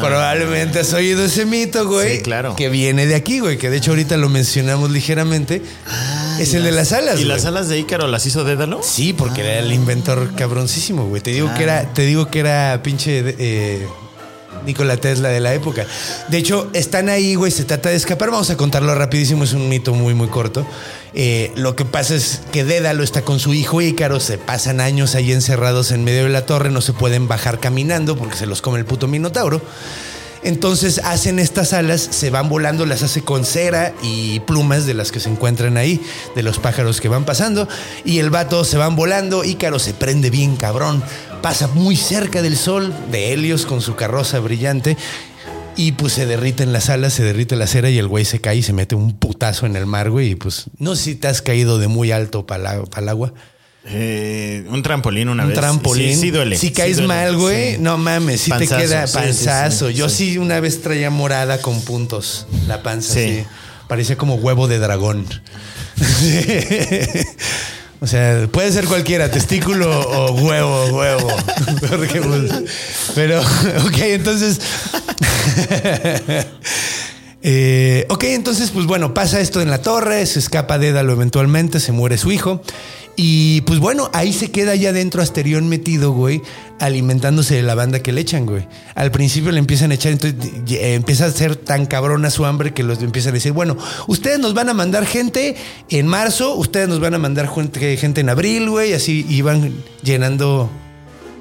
Probablemente 0.00 0.80
has 0.80 0.92
oído 0.92 1.24
ese 1.24 1.44
mito, 1.44 1.86
güey. 1.86 2.16
Sí, 2.16 2.22
claro. 2.22 2.54
Que 2.56 2.68
viene 2.68 3.06
de 3.06 3.14
aquí, 3.14 3.40
güey. 3.40 3.58
Que 3.58 3.70
de 3.70 3.78
hecho 3.78 3.90
ahorita 3.92 4.16
lo 4.16 4.28
mencionamos 4.28 4.90
ligeramente. 4.90 5.62
es 6.38 6.54
el 6.54 6.62
de 6.64 6.72
las 6.72 6.92
alas, 6.92 7.14
¿Y 7.14 7.24
güey. 7.24 7.28
las 7.28 7.44
alas 7.44 7.68
de 7.68 7.78
Ícaro 7.78 8.06
las 8.08 8.24
hizo 8.26 8.44
Dédalo? 8.44 8.82
Sí, 8.82 9.12
porque 9.12 9.40
era 9.42 9.58
el 9.58 9.72
inventor 9.72 10.34
cabroncísimo, 10.34 11.06
güey. 11.06 11.22
Te 11.22 11.30
digo 11.30 11.50
que 11.56 11.62
era, 11.62 11.92
te 11.92 12.02
digo 12.02 12.30
que 12.30 12.40
era 12.40 12.80
pinche 12.82 13.22
eh, 13.38 13.86
Nikola 14.66 14.96
Tesla 14.96 15.28
de 15.28 15.40
la 15.40 15.54
época. 15.54 15.86
De 16.28 16.38
hecho, 16.38 16.68
están 16.72 17.08
ahí, 17.08 17.34
güey, 17.34 17.50
se 17.52 17.64
trata 17.64 17.88
de 17.90 17.96
escapar. 17.96 18.30
Vamos 18.30 18.50
a 18.50 18.56
contarlo 18.56 18.94
rapidísimo, 18.94 19.44
es 19.44 19.52
un 19.52 19.68
mito 19.68 19.94
muy, 19.94 20.14
muy 20.14 20.28
corto. 20.28 20.66
Eh, 21.20 21.50
lo 21.56 21.74
que 21.74 21.84
pasa 21.84 22.14
es 22.14 22.42
que 22.52 22.62
Dédalo 22.62 23.02
está 23.02 23.22
con 23.22 23.40
su 23.40 23.52
hijo 23.52 23.82
Ícaro, 23.82 24.20
se 24.20 24.38
pasan 24.38 24.80
años 24.80 25.16
ahí 25.16 25.32
encerrados 25.32 25.90
en 25.90 26.04
medio 26.04 26.22
de 26.22 26.28
la 26.28 26.46
torre, 26.46 26.70
no 26.70 26.80
se 26.80 26.92
pueden 26.92 27.26
bajar 27.26 27.58
caminando 27.58 28.16
porque 28.16 28.36
se 28.36 28.46
los 28.46 28.62
come 28.62 28.78
el 28.78 28.84
puto 28.84 29.08
Minotauro. 29.08 29.60
Entonces 30.44 31.00
hacen 31.02 31.40
estas 31.40 31.72
alas, 31.72 32.00
se 32.00 32.30
van 32.30 32.48
volando, 32.48 32.86
las 32.86 33.02
hace 33.02 33.22
con 33.22 33.44
cera 33.44 33.94
y 34.00 34.38
plumas 34.38 34.86
de 34.86 34.94
las 34.94 35.10
que 35.10 35.18
se 35.18 35.28
encuentran 35.28 35.76
ahí, 35.76 36.00
de 36.36 36.44
los 36.44 36.60
pájaros 36.60 37.00
que 37.00 37.08
van 37.08 37.24
pasando. 37.24 37.66
Y 38.04 38.20
el 38.20 38.30
vato 38.30 38.62
se 38.62 38.76
van 38.76 38.94
volando, 38.94 39.42
Ícaro 39.42 39.80
se 39.80 39.94
prende 39.94 40.30
bien 40.30 40.54
cabrón, 40.54 41.02
pasa 41.42 41.66
muy 41.66 41.96
cerca 41.96 42.42
del 42.42 42.56
sol 42.56 42.94
de 43.10 43.32
Helios 43.32 43.66
con 43.66 43.80
su 43.80 43.96
carroza 43.96 44.38
brillante. 44.38 44.96
Y 45.78 45.92
pues 45.92 46.12
se 46.12 46.26
derriten 46.26 46.72
las 46.72 46.90
alas, 46.90 47.12
se 47.14 47.22
derrite 47.22 47.54
la 47.54 47.68
cera 47.68 47.88
y 47.88 47.98
el 47.98 48.08
güey 48.08 48.24
se 48.24 48.40
cae 48.40 48.56
y 48.56 48.62
se 48.64 48.72
mete 48.72 48.96
un 48.96 49.16
putazo 49.16 49.64
en 49.64 49.76
el 49.76 49.86
mar, 49.86 50.10
güey. 50.10 50.32
Y 50.32 50.34
pues 50.34 50.64
no 50.78 50.96
sé 50.96 51.04
si 51.04 51.14
te 51.14 51.28
has 51.28 51.40
caído 51.40 51.78
de 51.78 51.86
muy 51.86 52.10
alto 52.10 52.46
para 52.46 52.82
el 52.96 53.08
agua. 53.08 53.32
Eh, 53.84 54.66
un 54.70 54.82
trampolín 54.82 55.28
una 55.28 55.44
Un 55.44 55.50
vez. 55.50 55.58
trampolín. 55.58 56.14
Sí, 56.16 56.20
sí 56.22 56.30
duele. 56.32 56.56
Si 56.56 56.66
sí 56.66 56.72
caes 56.72 56.96
duele, 56.96 57.06
mal, 57.08 57.36
güey, 57.36 57.74
sí. 57.76 57.80
no 57.80 57.96
mames, 57.96 58.40
si 58.40 58.50
te 58.50 58.66
queda 58.66 59.06
panzazo. 59.06 59.88
Yo 59.88 60.08
sí. 60.08 60.36
una 60.36 60.58
vez 60.58 60.82
traía 60.82 61.10
morada 61.10 61.62
con 61.62 61.80
puntos 61.82 62.48
la 62.66 62.82
panza, 62.82 63.14
Sí. 63.14 63.20
sí. 63.20 63.44
Parecía 63.86 64.18
como 64.18 64.34
huevo 64.34 64.66
de 64.66 64.80
dragón. 64.80 65.26
o 68.00 68.06
sea, 68.06 68.48
puede 68.50 68.72
ser 68.72 68.86
cualquiera, 68.86 69.30
testículo 69.30 70.00
o 70.00 70.32
huevo, 70.32 70.86
huevo. 70.86 71.28
Porque, 71.88 72.20
pues, 72.20 72.50
Pero, 73.14 73.40
ok, 73.40 73.98
entonces. 74.00 74.60
Eh, 77.40 78.04
ok, 78.08 78.24
entonces, 78.24 78.72
pues 78.72 78.86
bueno, 78.86 79.14
pasa 79.14 79.40
esto 79.40 79.60
en 79.60 79.70
la 79.70 79.80
torre, 79.80 80.26
se 80.26 80.40
escapa 80.40 80.78
Dédalo 80.78 81.12
eventualmente, 81.12 81.78
se 81.78 81.92
muere 81.92 82.18
su 82.18 82.32
hijo. 82.32 82.62
Y 83.20 83.62
pues 83.62 83.80
bueno, 83.80 84.10
ahí 84.12 84.32
se 84.32 84.52
queda 84.52 84.76
ya 84.76 84.92
dentro 84.92 85.20
Asterión 85.22 85.68
metido, 85.68 86.12
güey, 86.12 86.40
alimentándose 86.78 87.56
de 87.56 87.62
la 87.62 87.74
banda 87.74 88.00
que 88.00 88.12
le 88.12 88.20
echan, 88.20 88.46
güey. 88.46 88.68
Al 88.94 89.10
principio 89.10 89.50
le 89.50 89.58
empiezan 89.58 89.90
a 89.90 89.94
echar, 89.94 90.12
entonces 90.12 90.38
empieza 90.68 91.26
a 91.26 91.30
ser 91.32 91.56
tan 91.56 91.86
cabrona 91.86 92.30
su 92.30 92.46
hambre 92.46 92.72
que 92.72 92.84
los 92.84 93.02
empiezan 93.02 93.30
a 93.30 93.34
decir, 93.34 93.50
bueno, 93.50 93.76
ustedes 94.06 94.38
nos 94.38 94.54
van 94.54 94.68
a 94.68 94.74
mandar 94.74 95.04
gente 95.04 95.56
en 95.90 96.06
marzo, 96.06 96.54
ustedes 96.54 96.88
nos 96.88 97.00
van 97.00 97.14
a 97.14 97.18
mandar 97.18 97.52
gente, 97.52 97.96
gente 97.96 98.20
en 98.20 98.28
abril, 98.28 98.70
güey, 98.70 98.92
así 98.92 99.26
iban 99.28 99.74
llenando 100.04 100.70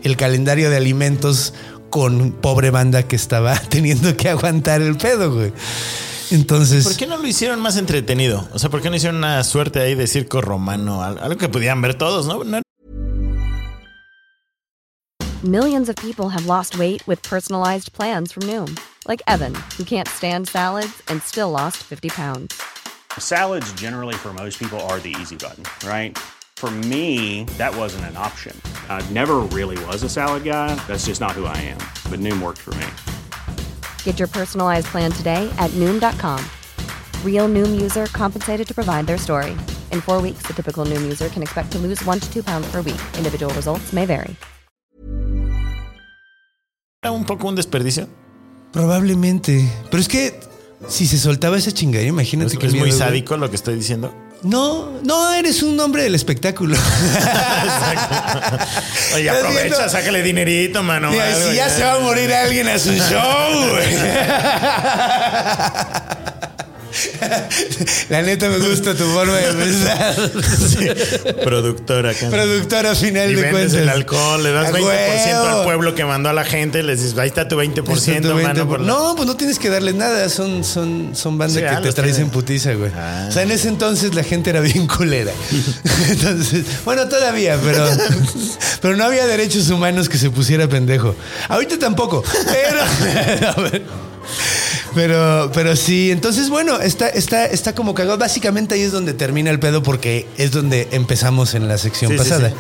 el 0.04 0.18
calendario 0.18 0.72
de 0.72 0.78
alimentos 0.78 1.54
con 1.90 2.32
pobre 2.32 2.70
banda 2.72 3.04
que 3.08 3.16
estaba 3.16 3.58
teniendo 3.70 4.16
que 4.18 4.30
aguantar 4.30 4.82
el 4.82 4.98
pedo, 4.98 5.34
güey. 5.34 5.54
Entonces, 6.32 6.84
¿Por 6.84 6.98
qué 6.98 7.08
no 7.08 7.18
lo 7.18 7.26
hicieron 7.28 7.60
más 7.62 7.78
entretenido? 7.78 8.48
O 8.54 8.60
sea, 8.60 8.70
¿por 8.70 8.82
qué 8.82 8.90
no 8.90 8.96
hicieron 8.98 9.18
una 9.18 9.44
suerte 9.46 9.80
ahí 9.80 9.96
de 9.96 10.08
circo 10.08 10.42
romano? 10.42 11.02
Al- 11.02 11.18
Algo 11.20 11.38
que 11.38 11.48
pudieran 11.48 11.82
ver 11.82 11.96
todos, 11.96 12.26
¿no? 12.26 12.44
No- 12.44 12.62
Millions 15.44 15.88
of 15.88 15.96
people 15.98 16.30
have 16.30 16.46
lost 16.48 16.78
weight 16.78 17.06
with 17.08 17.22
personalized 17.24 17.94
plans 17.94 18.32
from 18.34 18.44
Noom, 18.44 18.76
Like 19.08 19.22
Evan, 19.28 19.56
who 19.78 19.86
can't 19.86 20.08
stand 20.08 20.50
salads 20.50 21.02
and 21.08 21.22
still 21.24 21.50
lost 21.52 21.78
50 21.78 22.10
pounds. 22.10 22.54
Salads, 23.18 23.72
generally, 23.74 24.16
for 24.16 24.34
most 24.34 24.60
people, 24.60 24.80
are 24.90 25.00
the 25.00 25.16
easy 25.22 25.36
button, 25.38 25.64
right? 25.88 26.18
For 26.58 26.72
me, 26.90 27.44
that 27.60 27.70
wasn't 27.78 28.06
an 28.06 28.18
option. 28.18 28.60
I 28.90 29.06
never 29.14 29.46
really 29.54 29.78
was 29.86 30.02
a 30.02 30.10
salad 30.10 30.44
guy. 30.44 30.74
That's 30.88 31.06
just 31.06 31.22
not 31.22 31.34
who 31.34 31.46
I 31.46 31.56
am. 31.58 31.78
But 32.10 32.20
Noom 32.20 32.42
worked 32.42 32.58
for 32.58 32.74
me. 32.74 32.88
Get 34.04 34.18
your 34.18 34.28
personalized 34.28 34.88
plan 34.88 35.12
today 35.12 35.48
at 35.60 35.70
Noom.com. 35.76 36.44
Real 37.24 37.48
Noom 37.48 37.80
user 37.80 38.08
compensated 38.08 38.68
to 38.70 38.74
provide 38.74 39.06
their 39.06 39.20
story. 39.20 39.56
In 39.92 40.02
four 40.02 40.20
weeks, 40.20 40.48
the 40.48 40.54
typical 40.54 40.84
Noom 40.84 41.04
user 41.04 41.30
can 41.30 41.44
expect 41.44 41.72
to 41.74 41.78
lose 41.78 42.04
one 42.06 42.20
to 42.20 42.28
two 42.34 42.42
pounds 42.42 42.66
per 42.72 42.82
week. 42.82 43.02
Individual 43.20 43.54
results 43.54 43.94
may 43.94 44.08
vary. 44.08 44.36
Era 47.04 47.12
un 47.12 47.26
poco 47.26 47.48
un 47.48 47.56
desperdicio. 47.56 48.10
Probablemente. 48.72 49.64
Pero 49.92 50.02
es 50.02 50.08
que 50.08 50.34
si 50.88 51.06
se 51.06 51.20
soltaba 51.20 51.56
esa 51.58 51.72
chingadera, 51.72 52.10
imagínate 52.10 52.54
Es, 52.54 52.58
que 52.58 52.66
es 52.66 52.74
muy 52.74 52.92
sádico 52.92 53.38
lo 53.38 53.48
que 53.52 53.56
estoy 53.56 53.76
diciendo. 53.76 54.12
No, 54.44 55.00
no, 55.04 55.34
eres 55.34 55.64
un 55.64 55.80
hombre 55.80 56.04
del 56.04 56.14
espectáculo. 56.16 56.78
Oye, 59.16 59.30
aprovecha, 59.30 59.88
sácale 59.90 60.22
dinerito, 60.22 60.84
mano. 60.84 61.12
Mira, 61.12 61.26
algo, 61.26 61.50
si 61.50 61.56
ya 61.56 61.70
se 61.70 61.84
va 61.84 61.94
a 61.94 62.00
morir 62.00 62.34
alguien 62.34 62.68
a 62.70 62.78
su 62.78 62.94
show, 62.94 63.70
güey. 63.72 63.88
La 68.10 68.22
neta 68.22 68.50
me 68.50 68.58
gusta 68.60 68.94
tu 68.96 69.04
forma 69.06 69.36
de 69.36 69.54
pensar. 69.54 70.16
Productora 71.44 72.12
acá. 72.12 72.30
Productora 72.30 72.96
final 72.96 73.32
y 73.32 73.36
de 73.36 73.50
cuentas. 73.52 73.74
el 73.74 73.90
alcohol, 73.90 74.44
le 74.44 74.52
das 74.52 74.68
A 74.70 74.72
20% 74.72 74.84
huevo. 74.84 75.48
al 75.60 75.64
pueblo 75.64 75.96
que 75.96 76.06
mandó 76.06 76.30
a 76.30 76.34
la 76.34 76.46
gente, 76.46 76.84
les 76.84 77.02
dices, 77.02 77.18
ahí 77.18 77.28
está 77.30 77.48
tu 77.48 77.56
20%, 77.56 77.94
Este, 77.98 78.22
tu 78.22 78.28
mano. 78.30 78.38
20 78.44 78.66
por 78.66 78.80
la- 78.82 78.88
No, 78.88 79.16
pues 79.16 79.28
no 79.28 79.36
tienes 79.36 79.60
que 79.60 79.70
darles 79.70 79.96
nada. 79.96 80.30
Son, 80.30 80.64
son, 80.64 81.12
son 81.16 81.38
bandas 81.38 81.56
Sí, 81.56 81.62
que 81.62 81.68
ah, 81.68 81.82
te 81.82 81.92
traes 81.94 82.14
tienen. 82.16 82.22
en 82.24 82.30
putiza, 82.32 82.74
güey. 82.74 82.92
Ah. 82.96 83.28
O 83.30 83.32
sea, 83.32 83.44
en 83.44 83.52
ese 83.52 83.68
entonces 83.70 84.14
la 84.16 84.24
gente 84.24 84.50
era 84.50 84.60
bien 84.60 84.88
culera. 84.88 85.32
Entonces, 86.10 86.64
bueno, 86.86 87.08
todavía, 87.08 87.58
pero, 87.64 87.88
pero 88.82 88.96
no 88.96 89.04
había 89.06 89.26
derechos 89.26 89.70
humanos 89.70 90.10
que 90.10 90.18
se 90.18 90.30
pusiera 90.30 90.68
pendejo. 90.68 91.16
Ahorita 91.50 91.78
tampoco. 91.80 92.24
Pero, 92.52 93.84
pero, 94.98 95.52
pero 95.54 95.76
sí. 95.76 96.10
Entonces, 96.10 96.50
bueno, 96.50 96.80
está, 96.80 97.08
está, 97.08 97.46
está 97.46 97.76
como 97.76 97.94
cagado. 97.94 98.18
Básicamente 98.18 98.74
ahí 98.74 98.82
es 98.82 98.92
donde 98.92 99.14
termina 99.14 99.52
el 99.52 99.60
pedo 99.60 99.84
porque 99.84 100.26
es 100.40 100.50
donde 100.52 100.88
empezamos 100.92 101.54
en 101.54 101.68
la 101.68 101.78
sección 101.78 102.12
Sí, 102.12 102.18
pasada. 102.18 102.50
sí. 102.50 102.56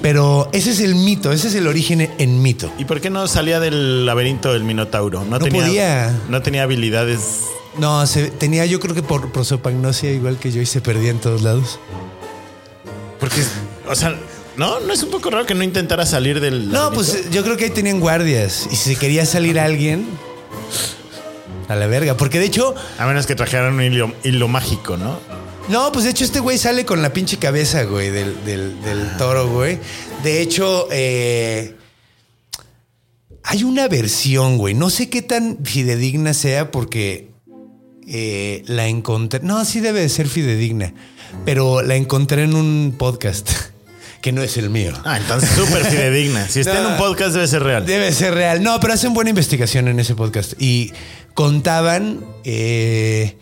Pero 0.00 0.48
ese 0.52 0.70
es 0.70 0.78
el 0.78 0.94
mito, 0.94 1.32
ese 1.32 1.48
es 1.48 1.54
el 1.56 1.66
origen 1.66 2.08
en 2.18 2.40
mito. 2.42 2.72
¿Y 2.78 2.84
por 2.84 3.00
qué 3.00 3.10
no 3.10 3.26
salía 3.26 3.58
del 3.58 4.06
laberinto 4.06 4.52
del 4.52 4.62
Minotauro? 4.62 5.24
No, 5.24 5.38
No 5.38 5.38
tenía, 5.40 5.64
podía. 5.66 6.20
No 6.28 6.40
tenía 6.42 6.62
habilidades. 6.62 7.20
No, 7.76 8.06
se, 8.06 8.30
tenía 8.30 8.64
yo 8.66 8.78
creo 8.78 8.94
que 8.94 9.02
por 9.02 9.32
prosopagnosia 9.32 10.12
igual 10.12 10.36
que 10.38 10.52
yo 10.52 10.62
y 10.62 10.66
se 10.66 10.80
perdía 10.80 11.10
en 11.10 11.18
todos 11.18 11.42
lados. 11.42 11.80
Porque, 13.18 13.42
o 13.88 13.94
sea, 13.96 14.14
¿no? 14.56 14.78
¿No 14.80 14.92
es 14.92 15.02
un 15.02 15.10
poco 15.10 15.30
raro 15.30 15.44
que 15.44 15.54
no 15.54 15.64
intentara 15.64 16.06
salir 16.06 16.40
del 16.40 16.68
No, 16.68 16.90
laberinto? 16.90 16.94
pues 16.94 17.30
yo 17.30 17.42
creo 17.42 17.56
que 17.56 17.64
ahí 17.64 17.70
tenían 17.70 17.98
guardias 18.00 18.68
y 18.70 18.76
si 18.76 18.94
quería 18.96 19.26
salir 19.26 19.58
alguien 19.58 20.06
a 21.70 21.76
la 21.76 21.86
verga, 21.86 22.16
porque 22.16 22.38
de 22.38 22.46
hecho, 22.46 22.74
A 22.98 23.06
menos 23.06 23.26
que 23.26 23.34
trajeran 23.34 23.74
un 23.74 23.82
hilo, 23.82 24.12
hilo 24.24 24.48
mágico, 24.48 24.96
¿no? 24.96 25.18
no, 25.68 25.92
pues 25.92 26.04
de 26.04 26.10
hecho 26.10 26.24
este 26.24 26.40
güey 26.40 26.58
sale 26.58 26.84
con 26.84 27.00
la 27.00 27.12
pinche 27.12 27.36
cabeza, 27.38 27.84
güey, 27.84 28.10
del, 28.10 28.44
del- 28.44 28.82
del 28.82 29.16
toro, 29.18 29.48
güey. 29.48 29.78
De 30.24 30.42
hecho, 30.42 30.88
eh, 30.90 31.76
hay 33.44 33.64
una 33.64 33.88
versión, 33.88 34.58
güey, 34.58 34.74
no 34.74 34.90
sé 34.90 35.08
qué 35.08 35.22
tan 35.22 35.58
fidedigna 35.64 36.34
sea 36.34 36.70
porque 36.70 37.30
eh, 38.08 38.62
la 38.66 38.88
encontré, 38.88 39.40
no, 39.42 39.64
sí 39.64 39.80
debe 39.80 40.00
de 40.00 40.08
ser 40.08 40.26
fidedigna, 40.28 40.92
pero 41.44 41.82
la 41.82 41.94
encontré 41.96 42.42
en 42.42 42.54
un 42.54 42.94
podcast 42.98 43.48
que 44.20 44.32
no 44.32 44.42
es 44.42 44.56
el 44.56 44.70
mío. 44.70 44.92
Ah, 45.04 45.16
entonces 45.18 45.48
súper 45.50 45.84
fidedigna. 45.84 46.46
Si 46.48 46.60
está 46.60 46.78
en 46.80 46.86
un 46.92 46.96
podcast 46.98 47.32
debe 47.34 47.46
ser 47.48 47.62
real. 47.62 47.86
Debe 47.86 48.12
ser 48.12 48.34
real. 48.34 48.62
No, 48.62 48.78
pero 48.80 48.92
hacen 48.92 49.14
buena 49.14 49.30
investigación 49.30 49.88
en 49.88 49.98
ese 50.00 50.14
podcast. 50.14 50.52
Y 50.58 50.92
contaban 51.34 52.24
eh, 52.44 53.36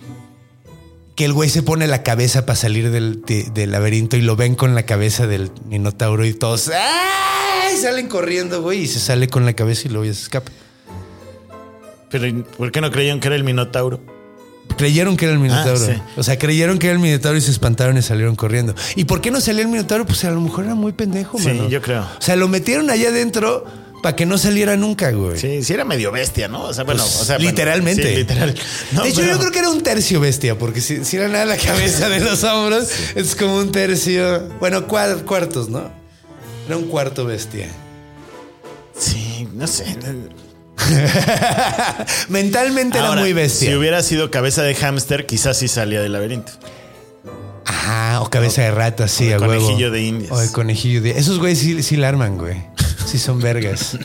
que 1.16 1.24
el 1.24 1.32
güey 1.32 1.48
se 1.50 1.62
pone 1.62 1.86
la 1.88 2.02
cabeza 2.04 2.46
para 2.46 2.54
salir 2.56 2.90
del, 2.90 3.22
de- 3.22 3.44
del 3.52 3.72
laberinto 3.72 4.16
y 4.16 4.20
lo 4.22 4.36
ven 4.36 4.54
con 4.54 4.74
la 4.74 4.84
cabeza 4.84 5.26
del 5.26 5.50
minotauro 5.68 6.24
y 6.24 6.32
todos 6.34 6.68
¡ay! 6.72 7.76
salen 7.76 8.06
corriendo, 8.08 8.62
güey, 8.62 8.82
y 8.82 8.86
se 8.86 9.00
sale 9.00 9.26
con 9.28 9.44
la 9.44 9.54
cabeza 9.54 9.82
y 9.86 9.90
luego 9.90 10.04
ya 10.04 10.14
se 10.14 10.22
escapa. 10.22 10.52
Pero 12.10 12.26
¿y 12.26 12.32
¿por 12.34 12.70
qué 12.72 12.80
no 12.80 12.90
creían 12.90 13.20
que 13.20 13.26
era 13.28 13.36
el 13.36 13.44
Minotauro? 13.44 14.00
Creyeron 14.76 15.16
que 15.16 15.24
era 15.24 15.34
el 15.34 15.40
minotauro. 15.40 15.84
Ah, 15.88 15.94
sí. 15.94 16.02
O 16.16 16.22
sea, 16.22 16.38
creyeron 16.38 16.78
que 16.78 16.86
era 16.86 16.94
el 16.94 17.00
minotauro 17.00 17.36
y 17.36 17.40
se 17.40 17.50
espantaron 17.50 17.96
y 17.98 18.02
salieron 18.02 18.36
corriendo. 18.36 18.74
¿Y 18.96 19.04
por 19.04 19.20
qué 19.20 19.30
no 19.30 19.40
salió 19.40 19.62
el 19.62 19.68
minotauro? 19.68 20.06
Pues 20.06 20.24
a 20.24 20.30
lo 20.30 20.40
mejor 20.40 20.64
era 20.66 20.74
muy 20.74 20.92
pendejo, 20.92 21.38
Sí, 21.38 21.48
mano. 21.48 21.68
yo 21.68 21.82
creo. 21.82 22.02
O 22.02 22.22
sea, 22.22 22.36
lo 22.36 22.46
metieron 22.48 22.88
allá 22.90 23.08
adentro 23.08 23.64
para 24.02 24.14
que 24.14 24.26
no 24.26 24.38
saliera 24.38 24.76
nunca, 24.76 25.10
güey. 25.10 25.36
Sí, 25.38 25.64
sí 25.64 25.72
era 25.72 25.84
medio 25.84 26.12
bestia, 26.12 26.46
¿no? 26.46 26.62
O 26.62 26.72
sea, 26.72 26.84
bueno, 26.84 27.02
Pues, 27.02 27.16
o 27.20 27.24
sea, 27.24 27.36
bueno, 27.36 27.50
literalmente. 27.50 28.08
sí, 28.10 28.16
literal. 28.16 28.54
No, 28.92 29.02
de 29.02 29.08
hecho, 29.08 29.20
pero- 29.22 29.32
yo 29.32 29.38
creo 29.40 29.50
que 29.50 29.58
era 29.58 29.70
un 29.70 29.82
tercio 29.82 30.20
bestia, 30.20 30.56
porque 30.56 30.80
si, 30.80 31.04
si 31.04 31.16
era 31.16 31.26
nada 31.26 31.44
la 31.46 31.56
cabeza 31.56 32.08
de 32.08 32.20
los 32.20 32.44
hombros, 32.44 32.88
es 33.16 33.34
como 33.34 33.56
un 33.58 33.72
tercio. 33.72 34.48
Bueno, 34.60 34.86
cuar- 34.86 35.24
cuartos, 35.24 35.68
¿no? 35.68 35.90
Era 36.68 36.76
un 36.76 36.84
cuarto 36.84 37.24
bestia. 37.24 37.66
Sí, 38.96 39.48
no 39.54 39.66
sé. 39.66 39.96
Mentalmente 42.28 42.98
Ahora, 42.98 43.12
era 43.12 43.20
muy 43.22 43.32
bestia. 43.32 43.70
Si 43.70 43.76
hubiera 43.76 44.02
sido 44.02 44.30
cabeza 44.30 44.62
de 44.62 44.74
hámster, 44.74 45.26
quizás 45.26 45.56
sí 45.58 45.68
salía 45.68 46.00
del 46.00 46.12
laberinto. 46.12 46.52
Ajá, 47.64 48.20
o 48.22 48.30
cabeza 48.30 48.62
de 48.62 48.70
rata, 48.70 49.08
sí, 49.08 49.30
o 49.32 49.36
a 49.36 49.38
huevo. 49.38 49.62
conejillo 49.66 49.90
de 49.90 50.02
indias. 50.02 50.32
O 50.32 50.38
de 50.38 50.50
conejillo 50.52 51.02
de. 51.02 51.10
Esos 51.18 51.38
güeyes 51.38 51.58
sí, 51.58 51.82
sí 51.82 51.96
la 51.96 52.08
arman, 52.08 52.38
güey. 52.38 52.62
Sí 53.06 53.18
son 53.18 53.40
vergas. 53.40 53.96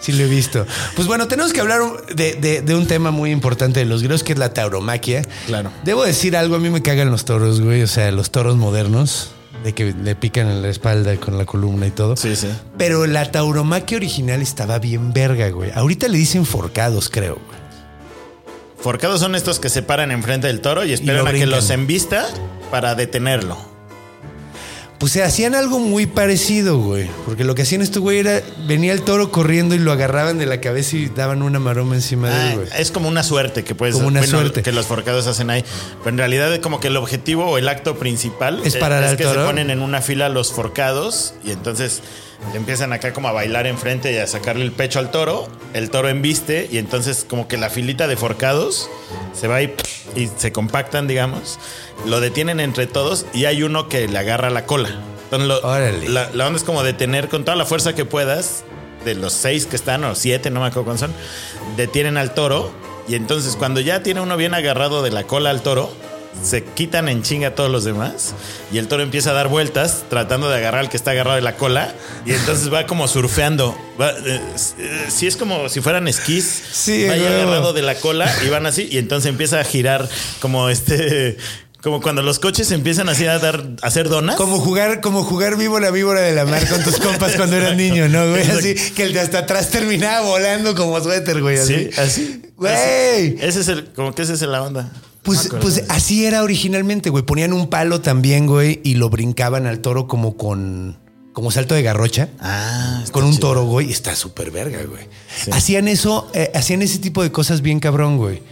Sí 0.00 0.12
lo 0.12 0.24
he 0.24 0.28
visto. 0.28 0.66
Pues 0.96 1.06
bueno, 1.08 1.28
tenemos 1.28 1.52
que 1.52 1.60
hablar 1.60 1.80
de, 2.14 2.34
de- 2.34 2.60
de 2.62 2.74
un 2.74 2.86
tema 2.86 3.10
muy 3.10 3.30
importante 3.30 3.80
de 3.80 3.86
los 3.86 4.02
griegos, 4.02 4.22
que 4.22 4.32
es 4.34 4.38
la 4.38 4.52
tauromaquia. 4.52 5.22
Claro. 5.46 5.70
Debo 5.84 6.04
decir 6.04 6.36
algo, 6.36 6.56
a 6.56 6.58
mí 6.58 6.68
me 6.70 6.82
cagan 6.82 7.10
los 7.10 7.24
toros, 7.24 7.60
güey. 7.60 7.82
O 7.82 7.86
sea, 7.86 8.10
los 8.10 8.30
toros 8.30 8.56
modernos, 8.56 9.30
de 9.64 9.72
que 9.72 9.94
le 9.94 10.14
pican 10.14 10.48
en 10.48 10.60
la 10.62 10.68
espalda 10.68 11.16
con 11.16 11.38
la 11.38 11.46
columna 11.46 11.86
y 11.86 11.90
todo. 11.90 12.16
Sí, 12.16 12.36
sí. 12.36 12.48
Pero 12.76 13.06
la 13.06 13.30
tauromaquia 13.30 13.96
original 13.96 14.42
estaba 14.42 14.78
bien 14.78 15.14
verga, 15.14 15.48
güey. 15.48 15.70
Ahorita 15.74 16.06
le 16.06 16.18
dicen 16.18 16.44
forcados, 16.44 17.08
creo, 17.08 17.36
güey. 17.46 17.64
Forcados 18.78 19.20
son 19.20 19.34
estos 19.34 19.58
que 19.60 19.70
se 19.70 19.82
paran 19.82 20.12
enfrente 20.12 20.46
del 20.46 20.60
toro 20.60 20.84
y 20.84 20.92
esperan 20.92 21.26
a 21.26 21.32
que 21.32 21.46
los 21.46 21.70
embista 21.70 22.26
para 22.70 22.94
detenerlo. 22.94 23.73
Pues 24.98 25.12
se 25.12 25.22
hacían 25.22 25.54
algo 25.54 25.80
muy 25.80 26.06
parecido, 26.06 26.78
güey. 26.78 27.10
Porque 27.26 27.44
lo 27.44 27.54
que 27.54 27.62
hacían 27.62 27.82
estos 27.82 28.00
güey 28.00 28.18
era, 28.18 28.40
venía 28.66 28.92
el 28.92 29.02
toro 29.02 29.30
corriendo 29.30 29.74
y 29.74 29.78
lo 29.78 29.92
agarraban 29.92 30.38
de 30.38 30.46
la 30.46 30.60
cabeza 30.60 30.96
y 30.96 31.06
daban 31.08 31.42
una 31.42 31.58
maroma 31.58 31.94
encima 31.96 32.30
de 32.30 32.34
Ah, 32.34 32.50
él, 32.52 32.56
güey. 32.60 32.68
es 32.78 32.90
como 32.90 33.08
una 33.08 33.22
suerte 33.22 33.64
que 33.64 33.74
puedes 33.74 33.96
Como 33.96 34.06
una 34.08 34.24
suerte. 34.24 34.62
que 34.62 34.72
los 34.72 34.86
forcados 34.86 35.26
hacen 35.26 35.50
ahí. 35.50 35.64
Pero 35.98 36.10
en 36.10 36.18
realidad 36.18 36.52
es 36.54 36.60
como 36.60 36.80
que 36.80 36.88
el 36.88 36.96
objetivo 36.96 37.44
o 37.46 37.58
el 37.58 37.68
acto 37.68 37.98
principal 37.98 38.60
Es 38.64 38.76
parar 38.76 39.02
al 39.04 39.16
que 39.16 39.24
toro. 39.24 39.40
se 39.42 39.46
ponen 39.46 39.70
en 39.70 39.82
una 39.82 40.00
fila 40.00 40.28
los 40.30 40.52
forcados 40.52 41.34
y 41.44 41.50
entonces 41.50 42.00
empiezan 42.54 42.92
acá 42.92 43.12
como 43.12 43.28
a 43.28 43.32
bailar 43.32 43.66
enfrente 43.66 44.12
y 44.12 44.18
a 44.18 44.26
sacarle 44.26 44.64
el 44.64 44.72
pecho 44.72 44.98
al 44.98 45.10
toro. 45.10 45.48
El 45.72 45.90
toro 45.90 46.08
embiste 46.08 46.68
y 46.70 46.78
entonces 46.78 47.26
como 47.28 47.48
que 47.48 47.56
la 47.56 47.70
filita 47.70 48.06
de 48.06 48.16
forcados 48.16 48.88
se 49.32 49.48
va 49.48 49.62
y, 49.62 49.74
y 50.14 50.28
se 50.36 50.52
compactan, 50.52 51.06
digamos. 51.06 51.58
Lo 52.06 52.20
detienen 52.20 52.60
entre 52.60 52.86
todos 52.86 53.26
y 53.32 53.46
hay 53.46 53.62
uno 53.62 53.88
que 53.88 54.06
le 54.08 54.18
agarra 54.18 54.50
la 54.50 54.66
cola. 54.66 54.90
Entonces 55.24 55.48
lo- 55.48 55.60
la, 56.08 56.30
la 56.32 56.46
onda 56.46 56.58
es 56.58 56.64
como 56.64 56.82
detener 56.82 57.28
con 57.28 57.44
toda 57.44 57.56
la 57.56 57.64
fuerza 57.64 57.94
que 57.94 58.04
puedas 58.04 58.64
de 59.04 59.14
los 59.14 59.32
seis 59.32 59.66
que 59.66 59.76
están, 59.76 60.02
o 60.04 60.14
siete, 60.14 60.50
no 60.50 60.60
me 60.60 60.66
acuerdo 60.66 60.84
cuántos 60.84 61.10
son, 61.10 61.14
detienen 61.76 62.16
al 62.16 62.34
toro. 62.34 62.70
Y 63.06 63.16
entonces, 63.16 63.56
cuando 63.56 63.80
ya 63.80 64.02
tiene 64.02 64.22
uno 64.22 64.38
bien 64.38 64.54
agarrado 64.54 65.02
de 65.02 65.10
la 65.10 65.24
cola 65.24 65.50
al 65.50 65.60
toro, 65.60 65.92
se 66.42 66.64
quitan 66.64 67.08
en 67.08 67.22
chinga 67.22 67.48
a 67.48 67.54
todos 67.54 67.70
los 67.70 67.84
demás. 67.84 68.34
Y 68.72 68.78
el 68.78 68.88
toro 68.88 69.02
empieza 69.02 69.30
a 69.30 69.32
dar 69.32 69.48
vueltas, 69.48 70.04
tratando 70.08 70.48
de 70.48 70.56
agarrar 70.56 70.80
al 70.80 70.88
que 70.88 70.96
está 70.96 71.12
agarrado 71.12 71.36
de 71.36 71.42
la 71.42 71.56
cola. 71.56 71.94
Y 72.26 72.32
entonces 72.32 72.72
va 72.72 72.86
como 72.86 73.08
surfeando. 73.08 73.76
Va, 74.00 74.10
eh, 74.10 74.40
eh, 74.78 75.06
sí, 75.08 75.26
es 75.26 75.36
como 75.36 75.68
si 75.68 75.80
fueran 75.80 76.08
esquís. 76.08 76.62
Sí, 76.72 77.06
va 77.06 77.14
agarrado 77.14 77.72
de 77.72 77.82
la 77.82 77.94
cola 77.96 78.32
y 78.44 78.48
van 78.48 78.66
así. 78.66 78.88
Y 78.90 78.98
entonces 78.98 79.30
empieza 79.30 79.60
a 79.60 79.64
girar 79.64 80.08
como 80.40 80.68
este. 80.68 81.36
Como 81.82 82.00
cuando 82.00 82.22
los 82.22 82.38
coches 82.38 82.70
empiezan 82.70 83.10
así 83.10 83.26
a 83.26 83.38
dar, 83.38 83.62
a 83.82 83.86
hacer 83.86 84.08
donas. 84.08 84.36
Como 84.36 84.58
jugar, 84.58 85.02
como 85.02 85.22
jugar 85.22 85.58
víbora 85.58 85.90
víbora 85.90 86.22
de 86.22 86.32
la 86.32 86.46
mar 86.46 86.66
con 86.66 86.82
tus 86.82 86.96
compas 86.96 87.36
cuando 87.36 87.56
eras 87.56 87.76
niño, 87.76 88.08
¿no, 88.08 88.30
güey? 88.30 88.40
Así 88.50 88.74
que 88.74 89.02
el 89.02 89.12
de 89.12 89.20
hasta 89.20 89.40
atrás 89.40 89.68
terminaba 89.68 90.26
volando 90.26 90.74
como 90.74 90.98
suéter, 91.02 91.42
güey. 91.42 91.58
Así. 91.58 91.74
Sí, 91.74 92.00
así. 92.00 92.42
Güey. 92.56 93.36
Ese 93.38 93.60
es 93.60 93.68
el, 93.68 93.92
como 93.92 94.14
que 94.14 94.22
esa 94.22 94.32
es 94.32 94.40
la 94.40 94.62
onda. 94.62 94.90
Pues, 95.24 95.46
acuerdo. 95.46 95.62
pues 95.62 95.84
así 95.88 96.26
era 96.26 96.42
originalmente, 96.42 97.10
güey. 97.10 97.24
Ponían 97.24 97.52
un 97.52 97.68
palo 97.68 98.00
también, 98.00 98.46
güey, 98.46 98.80
y 98.84 98.94
lo 98.94 99.10
brincaban 99.10 99.66
al 99.66 99.80
toro 99.80 100.06
como 100.06 100.36
con. 100.36 100.98
como 101.32 101.50
salto 101.50 101.74
de 101.74 101.82
garrocha. 101.82 102.28
Ah, 102.40 103.02
con 103.10 103.24
un 103.24 103.32
chido. 103.32 103.48
toro, 103.48 103.64
güey, 103.64 103.90
está 103.90 104.14
súper 104.14 104.50
verga, 104.50 104.82
güey. 104.84 105.08
Hacían 105.50 105.88
eso, 105.88 106.30
eh, 106.34 106.52
hacían 106.54 106.82
ese 106.82 106.98
tipo 106.98 107.22
de 107.22 107.32
cosas 107.32 107.62
bien 107.62 107.80
cabrón, 107.80 108.18
güey. 108.18 108.42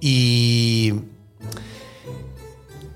Y 0.00 0.94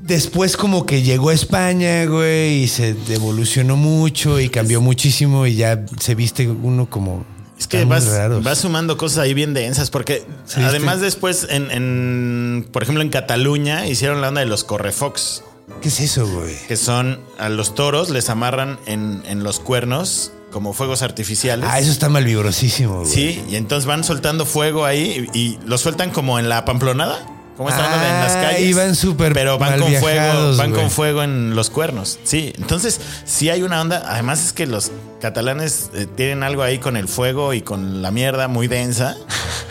después 0.00 0.56
como 0.56 0.86
que 0.86 1.02
llegó 1.02 1.30
a 1.30 1.34
España, 1.34 2.04
güey, 2.06 2.62
y 2.62 2.68
se 2.68 2.96
evolucionó 3.08 3.76
mucho 3.76 4.40
y 4.40 4.48
cambió 4.48 4.80
muchísimo 4.80 5.46
y 5.46 5.56
ya 5.56 5.84
se 6.00 6.14
viste 6.14 6.48
uno 6.48 6.88
como... 6.88 7.24
Es 7.58 7.66
que 7.66 7.84
vas, 7.84 8.58
sumando 8.58 8.96
cosas 8.98 9.18
ahí 9.18 9.32
bien 9.34 9.54
densas, 9.54 9.90
porque 9.90 10.24
Sí, 10.44 10.60
además 10.62 10.94
estoy- 10.96 11.04
después, 11.06 11.46
en, 11.50 11.70
en, 11.70 12.68
por 12.70 12.82
ejemplo, 12.82 13.02
en 13.02 13.08
Cataluña 13.08 13.86
hicieron 13.86 14.20
la 14.20 14.28
onda 14.28 14.40
de 14.40 14.46
los 14.46 14.62
correfox, 14.64 15.42
¿Qué 15.80 15.88
es 15.88 15.98
eso, 16.00 16.28
güey? 16.28 16.54
que 16.68 16.76
son 16.76 17.18
a 17.38 17.48
los 17.48 17.74
toros 17.74 18.10
les 18.10 18.28
amarran 18.30 18.78
en, 18.86 19.22
en 19.26 19.42
los 19.42 19.58
cuernos 19.58 20.30
como 20.52 20.72
fuegos 20.72 21.02
artificiales. 21.02 21.68
Ah, 21.70 21.80
eso 21.80 21.90
está 21.90 22.08
mal 22.08 22.24
vibrosísimo, 22.24 23.00
güey. 23.00 23.10
Sí, 23.10 23.44
y 23.50 23.56
entonces 23.56 23.84
van 23.86 24.04
soltando 24.04 24.46
fuego 24.46 24.84
ahí 24.84 25.28
y, 25.34 25.38
y 25.38 25.58
lo 25.66 25.76
sueltan 25.76 26.10
como 26.10 26.38
en 26.38 26.48
la 26.48 26.64
pamplonada. 26.64 27.18
Como 27.56 27.70
esta 27.70 27.84
onda 27.86 28.02
de 28.02 28.08
en 28.10 28.20
las 28.20 28.32
Ah, 28.36 28.40
calles. 28.42 28.60
iban 28.68 28.94
súper 28.94 29.32
Pero 29.32 29.58
van 29.58 29.70
mal 29.70 29.80
con 29.80 29.92
fuego, 29.94 30.56
van 30.56 30.72
con 30.72 30.90
fuego 30.90 31.22
en 31.22 31.54
los 31.56 31.70
cuernos. 31.70 32.18
Sí, 32.24 32.52
entonces 32.58 33.00
sí 33.24 33.48
hay 33.48 33.62
una 33.62 33.80
onda. 33.80 34.02
Además 34.06 34.44
es 34.44 34.52
que 34.52 34.66
los 34.66 34.90
catalanes 35.20 35.90
eh, 35.94 36.06
tienen 36.16 36.42
algo 36.42 36.62
ahí 36.62 36.78
con 36.78 36.96
el 36.96 37.08
fuego 37.08 37.54
y 37.54 37.62
con 37.62 38.02
la 38.02 38.10
mierda 38.10 38.46
muy 38.48 38.68
densa. 38.68 39.16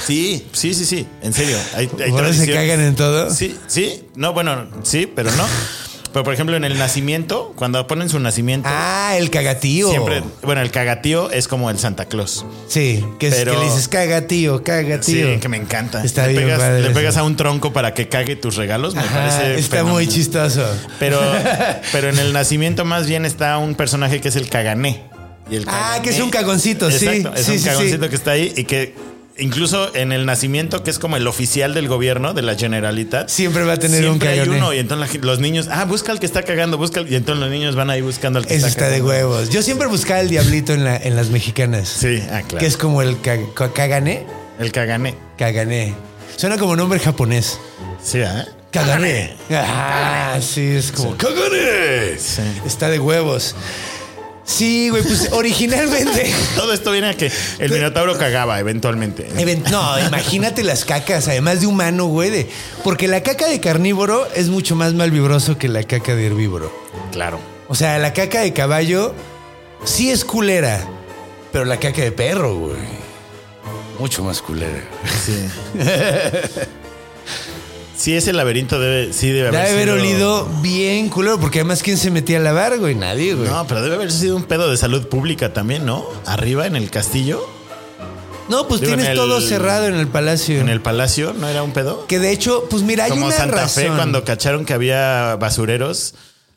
Sí, 0.04 0.48
sí, 0.52 0.74
sí, 0.74 0.86
sí. 0.86 1.08
En 1.22 1.34
serio. 1.34 1.58
Hay, 1.76 1.90
hay 2.04 2.12
¿Por 2.12 2.26
eso 2.26 2.44
se 2.44 2.52
cagan 2.52 2.80
en 2.80 2.96
todo? 2.96 3.30
Sí, 3.30 3.56
sí. 3.68 4.04
No, 4.16 4.34
bueno, 4.34 4.68
sí, 4.84 5.06
pero 5.14 5.32
no. 5.32 5.46
Pero 6.16 6.24
por 6.24 6.34
ejemplo, 6.34 6.56
en 6.56 6.64
el 6.64 6.78
nacimiento, 6.78 7.52
cuando 7.58 7.86
ponen 7.88 8.08
su 8.08 8.18
nacimiento, 8.22 8.70
Ah, 8.72 9.16
el 9.18 9.30
cagatío. 9.30 9.90
siempre, 9.90 10.24
bueno, 10.44 10.62
el 10.62 10.72
cagatío 10.72 11.30
es 11.30 11.50
como 11.50 11.70
el 11.70 11.78
Santa 11.78 12.06
Claus. 12.06 12.46
Sí, 12.70 13.04
que, 13.20 13.28
es, 13.28 13.36
Pero- 13.36 13.52
que 13.52 13.58
le 13.60 13.66
dices 13.66 13.90
caga 13.90 14.22
tío, 14.26 14.64
caga 14.64 15.02
tío. 15.02 15.34
Sí, 15.34 15.40
que 15.42 15.50
me 15.50 15.58
encanta. 15.58 16.02
Está 16.06 16.26
le 16.28 16.32
bien 16.32 16.44
pegas, 16.46 16.60
padre 16.62 16.80
le 16.80 16.86
eso. 16.86 16.94
pegas 16.96 17.18
a 17.18 17.24
un 17.24 17.36
tronco 17.36 17.74
para 17.74 17.94
que 17.94 18.08
cague 18.08 18.38
tus 18.38 18.56
regalos. 18.56 18.96
Me 18.96 19.02
Ajá, 19.02 19.14
parece. 19.30 19.56
está 19.60 19.76
fenomenal. 19.76 19.94
muy 20.06 20.08
chistoso. 20.08 20.66
Pero, 21.00 21.20
pero 21.92 22.08
en 22.08 22.18
el 22.18 22.32
nacimiento 22.32 22.86
más 22.86 23.08
bien 23.08 23.26
está 23.26 23.58
un 23.58 23.76
personaje 23.76 24.22
que 24.22 24.30
es 24.30 24.38
el 24.38 24.48
cagané. 24.50 25.04
Y 25.52 25.58
el 25.58 25.66
Ah, 25.68 26.00
que 26.02 26.12
es 26.12 26.20
un 26.22 26.30
cagoncito, 26.30 26.90
sí. 26.92 27.06
Exacto, 27.08 27.38
es 27.38 27.46
Sí, 27.46 27.52
un 27.52 27.60
sí, 27.60 27.66
cagoncito 27.66 28.04
sí. 28.06 28.10
que 28.10 28.16
está 28.16 28.32
ahí 28.32 28.54
y 28.56 28.64
que 28.64 28.96
incluso 29.38 29.94
en 29.96 30.12
el 30.12 30.26
nacimiento, 30.26 30.84
que 30.84 30.90
es 30.92 31.00
como 31.00 31.18
el 31.18 31.28
oficial 31.28 31.74
del 31.74 31.88
gobierno, 31.88 32.34
de 32.34 32.42
la 32.42 32.56
Generalitat. 32.56 33.30
Siempre 33.30 33.64
va 33.64 33.74
a 33.74 33.78
tener 33.78 34.02
siempre 34.02 34.34
un 34.34 34.40
hay 34.42 34.48
uno 34.50 34.74
y 34.74 34.80
entonces 34.80 35.22
los 35.24 35.40
niños, 35.40 35.68
ah, 35.72 35.86
busca 35.86 36.12
al 36.12 36.20
que 36.20 36.26
está 36.26 36.44
cagando, 36.44 36.78
busca 36.78 37.00
al-", 37.02 37.12
y 37.12 37.16
entonces 37.16 37.42
los 37.42 37.50
niños 37.50 37.76
van 37.76 37.90
ahí 37.90 38.02
buscando 38.02 38.40
al 38.40 38.46
que 38.48 38.56
Eso 38.56 38.68
está 38.68 38.86
está 38.86 38.96
de 38.96 39.02
huevos. 39.02 39.50
Yo 39.50 39.62
siempre 39.62 39.88
buscaba 39.88 40.20
el 40.22 40.30
diablito 40.30 40.74
en, 40.74 40.84
la, 40.84 40.96
en 40.98 41.16
las 41.16 41.30
mexicanas. 41.30 41.90
Sí, 41.90 42.22
ah, 42.32 42.42
claro. 42.42 42.60
Que 42.60 42.66
es 42.66 42.78
como 42.78 43.02
el 43.02 43.20
ca- 43.22 43.38
ca- 43.54 43.72
cagané. 43.74 44.26
El 44.60 44.72
cagané. 44.72 45.16
Cagané. 45.38 45.94
Suena 46.38 46.58
como 46.58 46.76
nombre 46.76 47.00
japonés. 47.00 47.60
Sí, 48.04 48.20
¿eh? 48.20 48.46
Cagané. 48.72 49.36
Ah, 49.52 50.38
sí, 50.42 50.62
es 50.68 50.92
como 50.92 51.16
cagané. 51.18 52.18
Sí. 52.20 52.42
Está 52.66 52.90
de 52.90 53.00
huevos. 53.00 53.56
Sí, 54.46 54.90
güey, 54.90 55.02
pues 55.04 55.30
originalmente. 55.34 56.32
Todo 56.56 56.72
esto 56.74 56.92
viene 56.92 57.10
a 57.10 57.14
que 57.18 57.32
el 57.60 57.72
minotauro 57.72 58.18
cagaba 58.18 58.60
eventualmente. 58.60 59.28
Even- 59.38 59.64
No, 59.72 60.00
imagínate 60.00 60.64
las 60.64 60.86
cacas, 60.86 61.28
además 61.28 61.62
de 61.62 61.68
humano, 61.68 62.06
güey. 62.06 62.30
de- 62.30 62.50
porque 62.84 63.08
la 63.08 63.24
caca 63.24 63.48
de 63.48 63.60
carnívoro 63.60 64.28
es 64.36 64.50
mucho 64.50 64.76
más 64.76 64.94
malvibroso 64.94 65.58
que 65.58 65.68
la 65.68 65.84
caca 65.84 66.16
de 66.16 66.28
herbívoro. 66.28 66.72
Claro. 67.12 67.40
O 67.68 67.74
sea, 67.76 67.98
la 67.98 68.14
caca 68.14 68.42
de 68.42 68.54
caballo 68.54 69.16
sí 69.84 70.12
es 70.12 70.24
culera, 70.24 70.86
pero 71.52 71.66
la 71.66 71.80
caca 71.80 72.04
de 72.04 72.12
perro, 72.12 72.56
güey. 72.56 73.06
Mucho 73.98 74.24
más 74.24 74.42
culera. 74.42 74.84
Sí. 75.26 75.48
Sí, 77.98 78.14
ese 78.14 78.34
laberinto 78.34 78.80
debe, 78.80 79.14
sí 79.14 79.30
debe 79.30 79.48
haber 79.50 79.62
Debe 79.68 79.82
haber 79.92 80.04
sido- 80.04 80.36
olido 80.42 80.50
bien 80.62 81.10
culero, 81.10 81.40
porque 81.40 81.60
además, 81.60 81.82
¿quién 81.82 81.98
se 81.98 82.12
metía 82.12 82.38
a 82.38 82.42
lavar, 82.42 82.78
güey? 82.78 82.94
Nadie, 82.96 83.34
güey. 83.36 83.50
No, 83.50 83.66
pero 83.68 83.82
debe 83.82 83.96
haber 83.96 84.12
sido 84.12 84.36
un 84.36 84.44
pedo 84.44 84.70
de 84.70 84.76
salud 84.78 85.08
pública 85.08 85.54
también, 85.54 85.86
¿no? 85.86 86.06
Arriba 86.26 86.68
en 86.68 86.76
el 86.76 86.90
castillo, 86.90 87.46
No, 88.48 88.68
pues 88.68 88.80
Digo, 88.80 88.94
tienes 88.94 89.10
el- 89.10 89.16
todo 89.18 89.42
cerrado 89.42 89.88
en 89.88 89.96
el 89.96 90.08
palacio. 90.08 90.60
en 90.60 90.70
el 90.70 90.80
palacio, 90.80 91.34
¿no 91.34 91.48
era 91.50 91.64
un 91.64 91.72
pedo? 91.72 92.06
Que 92.06 92.20
de 92.20 92.32
hecho, 92.32 92.66
pues 92.70 92.84
mira, 92.84 93.06
hay 93.06 93.10
Como 93.10 93.26
una 93.26 93.36
Santa 93.36 93.56
razón. 93.62 93.84
Fe 93.86 93.90
cuando 93.96 94.24
cacharon 94.24 94.66
que 94.66 94.74
había 94.76 95.36
basureros. 95.38 96.14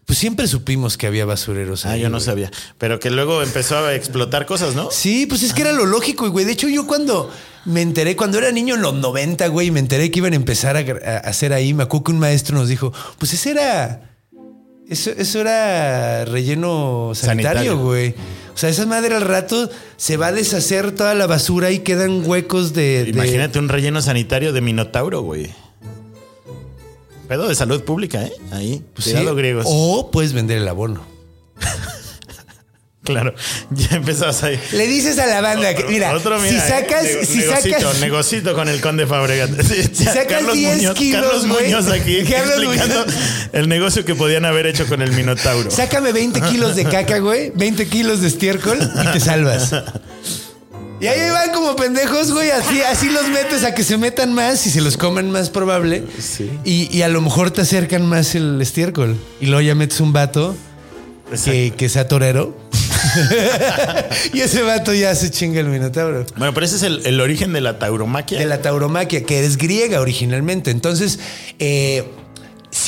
Pues 0.08 0.18
siempre 0.18 0.46
supimos 0.48 0.96
que 0.96 1.06
había 1.06 1.26
basureros. 1.26 1.84
Ah, 1.84 1.90
ahí, 1.90 2.00
yo 2.00 2.08
no 2.08 2.16
güey. 2.16 2.24
sabía. 2.24 2.50
Pero 2.78 2.98
que 2.98 3.10
luego 3.10 3.42
empezó 3.42 3.76
a 3.76 3.92
explotar 3.94 4.46
cosas, 4.46 4.74
¿no? 4.74 4.90
Sí, 4.90 5.26
pues 5.26 5.42
es 5.42 5.52
que 5.52 5.60
era 5.60 5.72
lo 5.72 5.84
lógico, 5.84 6.26
y 6.26 6.30
güey. 6.30 6.46
De 6.46 6.52
hecho, 6.52 6.66
yo 6.66 6.86
cuando 6.86 7.30
me 7.66 7.82
enteré, 7.82 8.16
cuando 8.16 8.38
era 8.38 8.50
niño 8.50 8.76
en 8.76 8.80
los 8.80 8.94
90, 8.94 9.46
güey, 9.48 9.70
me 9.70 9.80
enteré 9.80 10.10
que 10.10 10.20
iban 10.20 10.32
a 10.32 10.36
empezar 10.36 10.78
a, 10.78 11.18
hacer 11.18 11.52
ahí, 11.52 11.74
me 11.74 11.82
acuerdo 11.82 12.04
que 12.04 12.12
un 12.12 12.20
maestro 12.20 12.56
nos 12.56 12.68
dijo, 12.70 12.90
pues 13.18 13.34
ese 13.34 13.50
era. 13.50 14.00
Eso, 14.88 15.10
eso 15.10 15.42
era 15.42 16.24
relleno 16.24 17.12
sanitario, 17.14 17.72
Sanitario. 17.72 17.78
güey. 17.78 18.14
O 18.54 18.56
sea, 18.56 18.70
esa 18.70 18.86
madre 18.86 19.14
al 19.14 19.20
rato 19.20 19.68
se 19.98 20.16
va 20.16 20.28
a 20.28 20.32
deshacer 20.32 20.92
toda 20.92 21.14
la 21.14 21.26
basura 21.26 21.70
y 21.70 21.80
quedan 21.80 22.22
huecos 22.26 22.72
de. 22.72 23.04
de- 23.04 23.10
Imagínate 23.10 23.58
un 23.58 23.68
relleno 23.68 24.00
sanitario 24.00 24.54
de 24.54 24.62
Minotauro, 24.62 25.20
güey. 25.20 25.50
Pedo 27.28 27.48
de 27.48 27.54
salud 27.54 27.82
pública, 27.84 28.22
¿eh? 28.24 28.32
Ahí. 28.52 28.82
Pues 28.94 29.04
sí, 29.04 29.12
Cuidado, 29.12 29.34
griegos. 29.36 29.64
O 29.68 30.10
puedes 30.10 30.32
vender 30.32 30.58
el 30.58 30.68
abono. 30.68 31.06
Claro. 33.04 33.34
Ya 33.70 33.96
empezás 33.96 34.42
ahí. 34.42 34.60
Le 34.72 34.86
dices 34.86 35.18
a 35.18 35.26
la 35.26 35.40
banda 35.40 35.74
que, 35.74 35.84
mira, 35.84 36.14
Otro, 36.14 36.38
si 36.42 36.50
mira, 36.50 36.66
¿eh? 36.66 36.68
sacas, 36.68 37.06
si 37.26 37.38
negocito, 37.38 37.78
sacas, 37.80 38.00
negocito 38.00 38.54
con 38.54 38.68
el 38.68 38.82
conde 38.82 39.06
Fabregat. 39.06 39.50
Sí, 39.62 39.82
Si 39.94 40.04
ya, 40.04 40.12
sacas 40.12 40.52
10 40.52 40.90
kilos, 40.92 41.22
Carlos 41.22 41.46
güey. 41.48 41.64
Muñoz 41.64 41.88
aquí 41.88 42.22
Carlos 42.30 42.62
explicando 42.62 43.00
Muñoz. 43.06 43.14
el 43.54 43.68
negocio 43.68 44.04
que 44.04 44.14
podían 44.14 44.44
haber 44.44 44.66
hecho 44.66 44.86
con 44.86 45.00
el 45.00 45.12
Minotauro. 45.12 45.70
Sácame 45.70 46.12
20 46.12 46.40
kilos 46.42 46.76
de 46.76 46.84
caca, 46.84 47.18
güey. 47.18 47.50
20 47.54 47.86
kilos 47.86 48.20
de 48.20 48.28
estiércol 48.28 48.78
y 48.78 49.12
te 49.12 49.20
salvas. 49.20 49.74
Y 51.00 51.06
ahí 51.06 51.30
van 51.30 51.52
como 51.52 51.76
pendejos, 51.76 52.32
güey. 52.32 52.50
Así, 52.50 52.82
así 52.82 53.08
los 53.08 53.28
metes 53.28 53.64
a 53.64 53.74
que 53.74 53.84
se 53.84 53.96
metan 53.96 54.32
más 54.32 54.66
y 54.66 54.70
se 54.70 54.80
los 54.80 54.96
coman 54.96 55.30
más 55.30 55.50
probable. 55.50 56.04
Sí. 56.18 56.50
Y, 56.64 56.96
y 56.96 57.02
a 57.02 57.08
lo 57.08 57.20
mejor 57.20 57.50
te 57.50 57.60
acercan 57.60 58.06
más 58.06 58.34
el 58.34 58.60
estiércol. 58.60 59.16
Y 59.40 59.46
luego 59.46 59.60
ya 59.60 59.74
metes 59.74 60.00
un 60.00 60.12
vato 60.12 60.56
que, 61.44 61.72
que 61.76 61.88
sea 61.88 62.08
torero. 62.08 62.56
y 64.32 64.40
ese 64.40 64.62
vato 64.62 64.92
ya 64.92 65.14
se 65.14 65.30
chinga 65.30 65.60
el 65.60 65.66
minotauro. 65.68 66.26
Bueno, 66.36 66.52
pero 66.52 66.66
ese 66.66 66.76
es 66.76 66.82
el, 66.82 67.06
el 67.06 67.20
origen 67.20 67.52
de 67.52 67.60
la 67.60 67.78
tauromaquia. 67.78 68.38
De 68.38 68.46
la 68.46 68.60
tauromaquia, 68.60 69.22
que 69.22 69.44
es 69.44 69.56
griega 69.56 70.00
originalmente. 70.00 70.70
Entonces, 70.70 71.20
eh, 71.58 72.04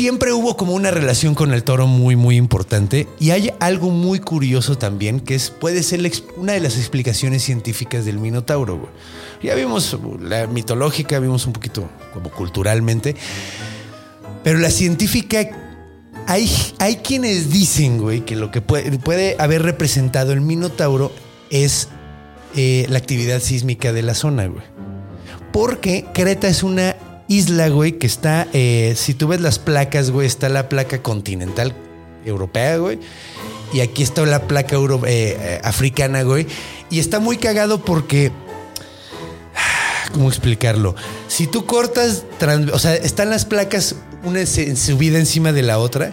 siempre 0.01 0.33
hubo 0.33 0.57
como 0.57 0.73
una 0.73 0.91
relación 0.91 1.35
con 1.35 1.53
el 1.53 1.63
toro 1.63 1.87
muy, 1.87 2.17
muy 2.17 2.37
importante. 2.37 3.07
Y 3.19 3.33
hay 3.33 3.53
algo 3.61 3.91
muy 3.91 4.19
curioso 4.19 4.79
también, 4.79 5.21
que 5.21 5.35
es, 5.35 5.51
puede 5.51 5.83
ser 5.83 6.01
una 6.39 6.55
de 6.55 6.61
las 6.61 6.79
explicaciones 6.79 7.43
científicas 7.43 8.07
del 8.07 8.19
minotauro. 8.19 8.89
Ya 9.43 9.55
vimos 9.55 9.95
la 10.23 10.47
mitológica, 10.47 11.19
vimos 11.19 11.47
un 11.47 11.53
poquito 11.53 11.87
como 12.15 12.31
culturalmente. 12.31 13.15
Pero 14.43 14.59
la 14.59 14.71
científica, 14.71 15.51
hay, 16.27 16.51
hay 16.79 16.97
quienes 16.97 17.51
dicen, 17.51 17.99
güey, 17.99 18.25
que 18.25 18.37
lo 18.37 18.51
que 18.51 18.63
puede, 18.63 18.99
puede 19.01 19.37
haber 19.39 19.61
representado 19.61 20.33
el 20.33 20.41
minotauro 20.41 21.13
es 21.51 21.89
eh, 22.57 22.87
la 22.89 22.97
actividad 22.97 23.41
sísmica 23.41 23.93
de 23.93 24.01
la 24.01 24.15
zona, 24.15 24.47
güey. 24.47 24.65
Porque 25.53 26.07
Creta 26.15 26.49
es 26.49 26.63
una 26.63 26.97
isla, 27.31 27.69
güey, 27.69 27.93
que 27.93 28.09
está, 28.09 28.49
eh, 28.53 28.95
si 28.97 29.15
tú 29.15 29.29
ves 29.29 29.41
las 29.41 29.61
placas, 29.61 30.11
güey, 30.11 30.27
está 30.27 30.49
la 30.49 30.69
placa 30.69 31.01
continental 31.01 31.75
europea, 32.25 32.77
güey. 32.79 32.99
Y 33.73 33.81
aquí 33.81 34.03
está 34.03 34.27
la 34.27 34.49
placa 34.49 34.77
eh, 34.77 34.99
eh, 35.07 35.61
africana, 35.63 36.23
güey. 36.25 36.49
Y 36.91 36.99
está 36.99 37.21
muy 37.21 37.37
cagado 37.37 37.85
porque... 37.85 38.33
¿Cómo 40.13 40.29
explicarlo? 40.29 40.97
Si 41.29 41.47
tú 41.47 41.67
cortas, 41.67 42.25
o 42.73 42.79
sea, 42.81 42.97
están 42.97 43.31
las 43.31 43.45
placas 43.45 43.95
una 44.25 44.45
se- 44.45 44.75
subida 44.75 45.17
encima 45.19 45.53
de 45.53 45.63
la 45.63 45.79
otra 45.79 46.13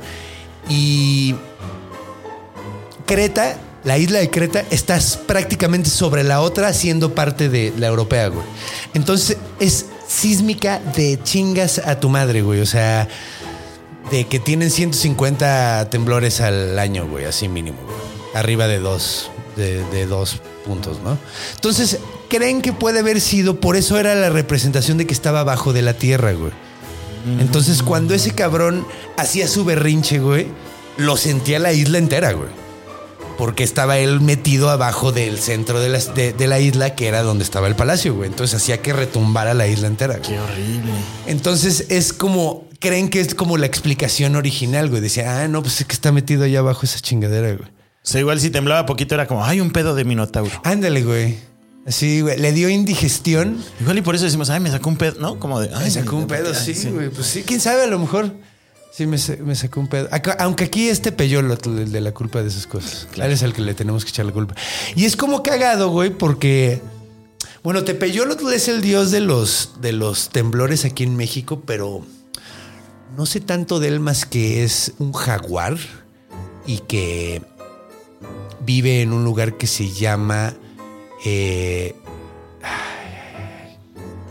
y 0.70 1.36
Creta, 3.08 3.58
la 3.84 3.98
isla 3.98 4.20
de 4.20 4.30
Creta, 4.30 4.64
está 4.70 5.00
prácticamente 5.26 5.90
sobre 5.90 6.24
la 6.24 6.42
otra, 6.42 6.74
siendo 6.74 7.16
parte 7.16 7.50
de 7.50 7.74
la 7.76 7.88
europea, 7.88 8.28
güey. 8.28 8.46
Entonces 8.94 9.38
es 9.60 9.88
sísmica 10.08 10.80
de 10.96 11.20
chingas 11.24 11.80
a 11.80 12.00
tu 12.00 12.10
madre, 12.10 12.42
güey. 12.42 12.62
O 12.62 12.66
sea, 12.66 13.08
de 14.12 14.26
que 14.26 14.40
tienen 14.40 14.72
150 14.72 15.90
temblores 15.90 16.42
al 16.42 16.80
año, 16.80 17.08
güey, 17.08 17.26
así 17.26 17.48
mínimo, 17.48 17.78
güey. 17.84 17.98
Arriba 18.34 18.68
de 18.68 18.80
dos, 18.80 19.32
de, 19.56 19.84
de 19.86 20.06
dos 20.06 20.42
puntos, 20.66 21.00
¿no? 21.04 21.18
Entonces, 21.56 22.00
creen 22.30 22.62
que 22.62 22.74
puede 22.74 23.00
haber 23.00 23.22
sido, 23.22 23.60
por 23.60 23.76
eso 23.76 24.00
era 24.00 24.16
la 24.16 24.30
representación 24.30 24.98
de 24.98 25.08
que 25.08 25.14
estaba 25.14 25.42
abajo 25.42 25.74
de 25.74 25.82
la 25.82 25.94
tierra, 25.94 26.34
güey. 26.34 26.52
Entonces, 27.40 27.84
cuando 27.84 28.14
ese 28.14 28.32
cabrón 28.32 28.88
hacía 29.18 29.50
su 29.50 29.66
berrinche, 29.66 30.20
güey, 30.20 30.48
lo 30.96 31.18
sentía 31.18 31.60
la 31.60 31.74
isla 31.74 31.98
entera, 31.98 32.32
güey. 32.32 32.50
Porque 33.38 33.64
estaba 33.64 33.98
él 34.00 34.20
metido 34.22 34.70
abajo 34.70 35.12
del 35.12 35.38
centro 35.40 35.80
de 35.80 35.90
la, 35.90 36.00
de- 36.00 36.34
de 36.34 36.48
la 36.48 36.60
isla, 36.60 36.96
que 36.96 37.08
era 37.08 37.22
donde 37.24 37.44
estaba 37.44 37.68
el 37.68 37.76
palacio, 37.76 38.16
güey. 38.16 38.30
Entonces 38.30 38.56
hacía 38.62 38.82
que 38.82 38.94
retumbara 38.94 39.54
la 39.54 39.68
isla 39.68 39.88
entera. 39.88 40.18
güey. 40.18 40.30
Qué 40.30 40.40
horrible. 40.40 40.92
Entonces 41.28 41.86
es 41.90 42.14
como, 42.14 42.68
creen 42.80 43.10
que 43.10 43.20
es 43.22 43.36
como 43.36 43.58
la 43.58 43.66
explicación 43.66 44.36
original, 44.36 44.90
güey. 44.90 45.02
Decía, 45.02 45.42
ah, 45.42 45.48
no, 45.48 45.62
pues 45.62 45.80
es 45.82 45.88
que 45.88 45.94
está 45.94 46.12
metido 46.12 46.44
allá 46.44 46.60
abajo 46.60 46.82
esa 46.84 47.00
chingadera, 47.00 47.48
güey. 47.56 47.70
O 47.70 48.10
sea, 48.10 48.22
igual 48.22 48.40
si 48.40 48.50
temblaba 48.50 48.86
poquito 48.86 49.16
era 49.16 49.28
como, 49.28 49.44
hay 49.46 49.60
un 49.62 49.72
pedo 49.72 49.94
de 49.94 50.06
minotauro. 50.06 50.52
Ándale, 50.64 51.04
güey. 51.04 51.38
Así, 51.86 52.22
güey. 52.22 52.38
Le 52.40 52.52
dio 52.54 52.70
indigestión. 52.70 53.64
Igual 53.82 53.98
y 53.98 54.02
por 54.02 54.16
eso 54.16 54.26
decimos, 54.26 54.50
ay, 54.50 54.60
me 54.62 54.72
sacó 54.72 54.90
un 54.90 54.98
pedo, 54.98 55.20
¿no? 55.20 55.40
Como 55.40 55.60
de, 55.60 55.70
ay, 55.74 55.86
Me 55.86 55.92
sacó 55.92 56.16
un 56.18 56.28
pedo, 56.28 56.54
sí, 56.54 56.74
güey. 56.90 57.10
Pues 57.10 57.28
sí, 57.28 57.44
quién 57.46 57.60
sabe, 57.60 57.84
a 57.84 57.88
lo 57.88 58.00
mejor. 58.00 58.34
Sí, 58.98 59.06
me, 59.06 59.20
sa- 59.20 59.36
me 59.36 59.54
sacó 59.54 59.80
un 59.80 59.88
pedo. 59.88 60.10
Aunque 60.40 60.64
aquí 60.64 60.90
este 60.90 61.12
peyolotl, 61.12 61.78
el 61.78 61.92
de 61.92 62.02
la 62.02 62.14
culpa 62.14 62.42
de 62.42 62.48
esas 62.48 62.66
cosas. 62.66 63.08
Claro. 63.12 63.28
Él 63.30 63.34
es 63.36 63.44
el 63.44 63.54
que 63.54 63.62
le 63.62 63.76
tenemos 63.76 64.04
que 64.04 64.10
echar 64.10 64.26
la 64.26 64.32
culpa. 64.32 64.56
Y 64.96 65.06
es 65.06 65.16
como 65.16 65.44
cagado, 65.44 65.90
güey, 65.90 66.10
porque. 66.10 66.82
Bueno, 67.64 67.84
Tepeyolotl 67.84 68.52
es 68.54 68.68
el 68.70 68.82
dios 68.82 69.12
de 69.12 69.20
los, 69.20 69.74
de 69.82 69.92
los 69.92 70.30
temblores 70.30 70.84
aquí 70.86 71.04
en 71.04 71.16
México, 71.16 71.62
pero 71.66 72.02
no 73.16 73.26
sé 73.26 73.40
tanto 73.42 73.80
de 73.80 73.90
él 73.90 74.00
más 74.00 74.26
que 74.26 74.64
es 74.64 74.94
un 75.00 75.12
jaguar 75.14 75.78
y 76.66 76.80
que 76.80 77.42
vive 78.66 79.02
en 79.02 79.12
un 79.14 79.24
lugar 79.26 79.58
que 79.58 79.68
se 79.68 79.92
llama. 79.92 80.56
eh, 81.26 81.94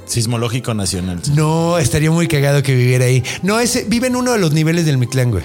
Sismológico 0.06 0.74
nacional. 0.74 1.20
No, 1.34 1.78
estaría 1.78 2.10
muy 2.10 2.28
cagado 2.28 2.62
que 2.62 2.74
viviera 2.74 3.04
ahí. 3.04 3.22
No, 3.42 3.60
ese 3.60 3.84
vive 3.84 4.06
en 4.06 4.16
uno 4.16 4.32
de 4.32 4.38
los 4.38 4.52
niveles 4.52 4.86
del 4.86 4.98
Mictlán, 4.98 5.30
güey. 5.30 5.44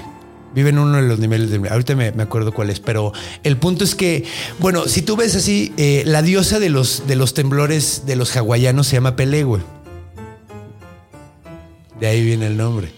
Vive 0.53 0.69
en 0.69 0.79
uno 0.79 0.97
de 0.97 1.03
los 1.03 1.19
niveles 1.19 1.49
del 1.49 1.65
Ahorita 1.67 1.95
me, 1.95 2.11
me 2.11 2.23
acuerdo 2.23 2.53
cuál 2.53 2.69
es, 2.69 2.79
pero 2.79 3.13
el 3.43 3.57
punto 3.57 3.83
es 3.83 3.95
que, 3.95 4.25
bueno, 4.59 4.87
si 4.87 5.01
tú 5.01 5.15
ves 5.15 5.35
así, 5.35 5.73
eh, 5.77 6.03
la 6.05 6.21
diosa 6.21 6.59
de 6.59 6.69
los, 6.69 7.07
de 7.07 7.15
los 7.15 7.33
temblores 7.33 8.03
de 8.05 8.15
los 8.15 8.35
hawaianos 8.35 8.87
se 8.87 8.97
llama 8.97 9.15
Pele, 9.15 9.43
güey. 9.43 9.61
De 11.99 12.07
ahí 12.07 12.23
viene 12.23 12.47
el 12.47 12.57
nombre. 12.57 12.91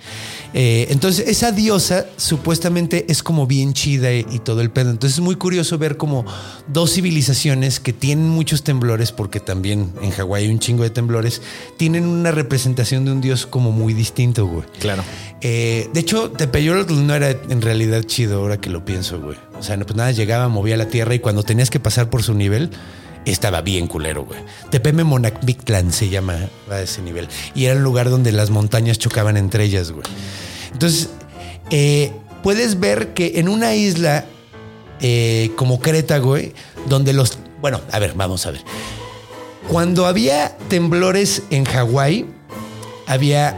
Eh, 0.54 0.88
entonces, 0.90 1.28
esa 1.28 1.52
diosa 1.52 2.06
supuestamente 2.18 3.06
es 3.10 3.24
como 3.24 3.48
bien 3.48 3.74
chida 3.74 4.14
y, 4.14 4.26
y 4.32 4.40
todo 4.40 4.62
el 4.62 4.70
pedo. 4.70 4.92
Entonces, 4.92 5.18
es 5.18 5.24
muy 5.24 5.36
curioso 5.36 5.78
ver 5.78 5.98
como 5.98 6.26
dos 6.68 6.94
civilizaciones 6.94 7.80
que 7.80 7.94
tienen 7.94 8.30
muchos 8.30 8.64
temblores, 8.64 9.12
porque 9.12 9.40
también 9.40 9.92
en 10.02 10.12
Hawái 10.12 10.46
hay 10.46 10.52
un 10.52 10.60
chingo 10.60 10.84
de 10.84 10.90
temblores, 10.90 11.42
tienen 11.78 12.06
una 12.06 12.32
representación 12.32 13.06
de 13.06 13.12
un 13.12 13.22
dios 13.22 13.46
como 13.46 13.72
muy 13.72 13.94
distinto, 13.94 14.46
güey. 14.46 14.66
Claro. 14.80 15.04
Eh, 15.42 15.90
de 15.94 16.00
hecho, 16.00 16.32
Tepeyolotl 16.32 17.06
no 17.06 17.14
era 17.16 17.32
en 17.32 17.62
realidad 17.62 18.04
chido 18.04 18.40
ahora 18.40 18.58
que 18.58 18.70
lo 18.70 18.86
pienso, 18.86 19.20
güey. 19.20 19.38
O 19.58 19.64
sea, 19.64 19.78
no, 19.78 19.86
pues 19.86 19.96
nada, 19.96 20.12
llegaba, 20.12 20.48
movía 20.48 20.78
la 20.78 20.88
tierra 20.88 21.16
y 21.16 21.20
cuando 21.20 21.44
tenías 21.44 21.70
que 21.70 21.80
pasar 21.80 22.10
por 22.10 22.24
su 22.24 22.34
nivel, 22.34 22.70
estaba 23.26 23.62
bien 23.62 23.88
culero, 23.88 24.26
güey. 24.26 24.40
Tepeme 24.70 25.04
Monacmictlan 25.04 25.92
se 25.92 26.10
llama 26.10 26.50
a 26.70 26.82
ese 26.82 27.02
nivel. 27.02 27.28
Y 27.56 27.66
era 27.66 27.76
un 27.76 27.84
lugar 27.84 28.10
donde 28.10 28.32
las 28.32 28.50
montañas 28.50 29.00
chocaban 29.00 29.38
entre 29.38 29.64
ellas, 29.64 29.92
güey. 29.92 30.06
Entonces, 30.72 31.10
eh, 31.70 32.12
puedes 32.42 32.80
ver 32.80 33.14
que 33.14 33.40
en 33.40 33.50
una 33.50 33.76
isla 33.76 34.26
eh, 35.00 35.52
como 35.56 35.80
Creta, 35.80 36.18
güey, 36.20 36.54
donde 36.88 37.14
los... 37.14 37.38
Bueno, 37.62 37.82
a 37.92 38.00
ver, 38.00 38.14
vamos 38.16 38.46
a 38.46 38.52
ver. 38.52 38.62
Cuando 39.68 40.06
había 40.06 40.58
temblores 40.68 41.44
en 41.50 41.66
Hawái, 41.66 42.26
había 43.08 43.56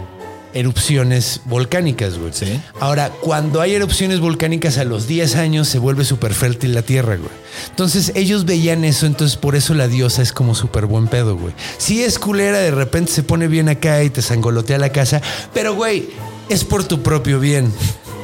erupciones 0.55 1.41
volcánicas, 1.45 2.17
güey. 2.17 2.33
Sí. 2.33 2.59
Ahora, 2.79 3.11
cuando 3.21 3.61
hay 3.61 3.75
erupciones 3.75 4.19
volcánicas 4.19 4.79
a 4.79 4.85
los 4.85 5.05
10 5.05 5.35
años 5.35 5.67
se 5.67 5.77
vuelve 5.77 6.05
súper 6.05 6.33
fértil 6.33 6.73
la 6.73 6.81
tierra, 6.81 7.17
güey. 7.17 7.29
Entonces 7.69 8.13
ellos 8.15 8.45
veían 8.45 8.83
eso, 8.85 9.05
entonces 9.05 9.37
por 9.37 9.55
eso 9.55 9.73
la 9.73 9.87
diosa 9.87 10.21
es 10.21 10.31
como 10.31 10.55
súper 10.55 10.87
buen 10.87 11.07
pedo, 11.07 11.37
güey. 11.37 11.53
Si 11.77 12.03
es 12.03 12.17
culera, 12.17 12.59
de 12.59 12.71
repente 12.71 13.11
se 13.11 13.23
pone 13.23 13.47
bien 13.47 13.69
acá 13.69 14.01
y 14.03 14.09
te 14.09 14.21
sangolotea 14.21 14.77
la 14.77 14.91
casa, 14.91 15.21
pero 15.53 15.75
güey, 15.75 16.09
es 16.49 16.63
por 16.63 16.83
tu 16.85 17.03
propio 17.03 17.39
bien. 17.39 17.71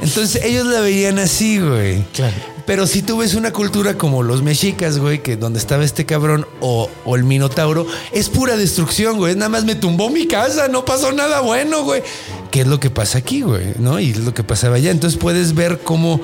Entonces 0.02 0.44
ellos 0.44 0.66
la 0.66 0.80
veían 0.80 1.20
así, 1.20 1.60
güey. 1.60 2.04
Claro. 2.14 2.51
Pero 2.66 2.88
si 2.88 3.02
tú 3.02 3.18
ves 3.18 3.34
una 3.34 3.52
cultura 3.52 3.98
como 3.98 4.24
los 4.24 4.42
mexicas, 4.42 4.98
güey, 5.00 5.22
que 5.24 5.38
donde 5.38 5.60
estaba 5.60 5.84
este 5.84 6.06
cabrón 6.06 6.46
o, 6.60 6.90
o 7.06 7.16
el 7.16 7.24
minotauro, 7.24 7.88
es 8.12 8.30
pura 8.30 8.56
destrucción, 8.58 9.18
güey. 9.18 9.36
Nada 9.36 9.50
más 9.50 9.66
me 9.66 9.76
tumbó 9.76 10.10
mi 10.10 10.28
casa, 10.28 10.68
no 10.68 10.86
pasó 10.86 11.12
nada 11.12 11.42
bueno, 11.42 11.84
güey. 11.84 12.04
¿Qué 12.52 12.62
es 12.62 12.68
lo 12.68 12.80
que 12.80 12.90
pasa 12.90 13.18
aquí, 13.18 13.42
güey? 13.42 13.74
¿No? 13.80 14.00
Y 14.00 14.12
es 14.12 14.20
lo 14.20 14.34
que 14.34 14.44
pasaba 14.44 14.76
allá. 14.76 14.92
Entonces 14.92 15.20
puedes 15.20 15.56
ver 15.56 15.80
cómo 15.80 16.22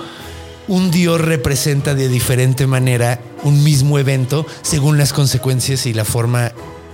un 0.67 0.91
dios 0.91 1.21
representa 1.21 1.95
de 1.95 2.09
diferente 2.09 2.67
manera 2.67 3.19
un 3.43 3.63
mismo 3.63 3.99
evento 3.99 4.45
según 4.61 4.97
las 4.97 5.13
consecuencias 5.13 5.85
y 5.85 5.93
la 5.93 6.05
forma 6.05 6.51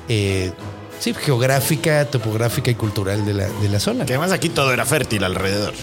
eh, 0.09 0.51
sí, 0.99 1.13
geográfica, 1.13 2.05
topográfica 2.05 2.71
y 2.71 2.75
cultural 2.75 3.25
de 3.25 3.33
la, 3.33 3.47
de 3.47 3.69
la 3.69 3.79
zona. 3.79 4.05
Que 4.05 4.13
además 4.13 4.31
aquí 4.31 4.49
todo 4.49 4.71
era 4.73 4.85
fértil 4.85 5.23
alrededor. 5.23 5.73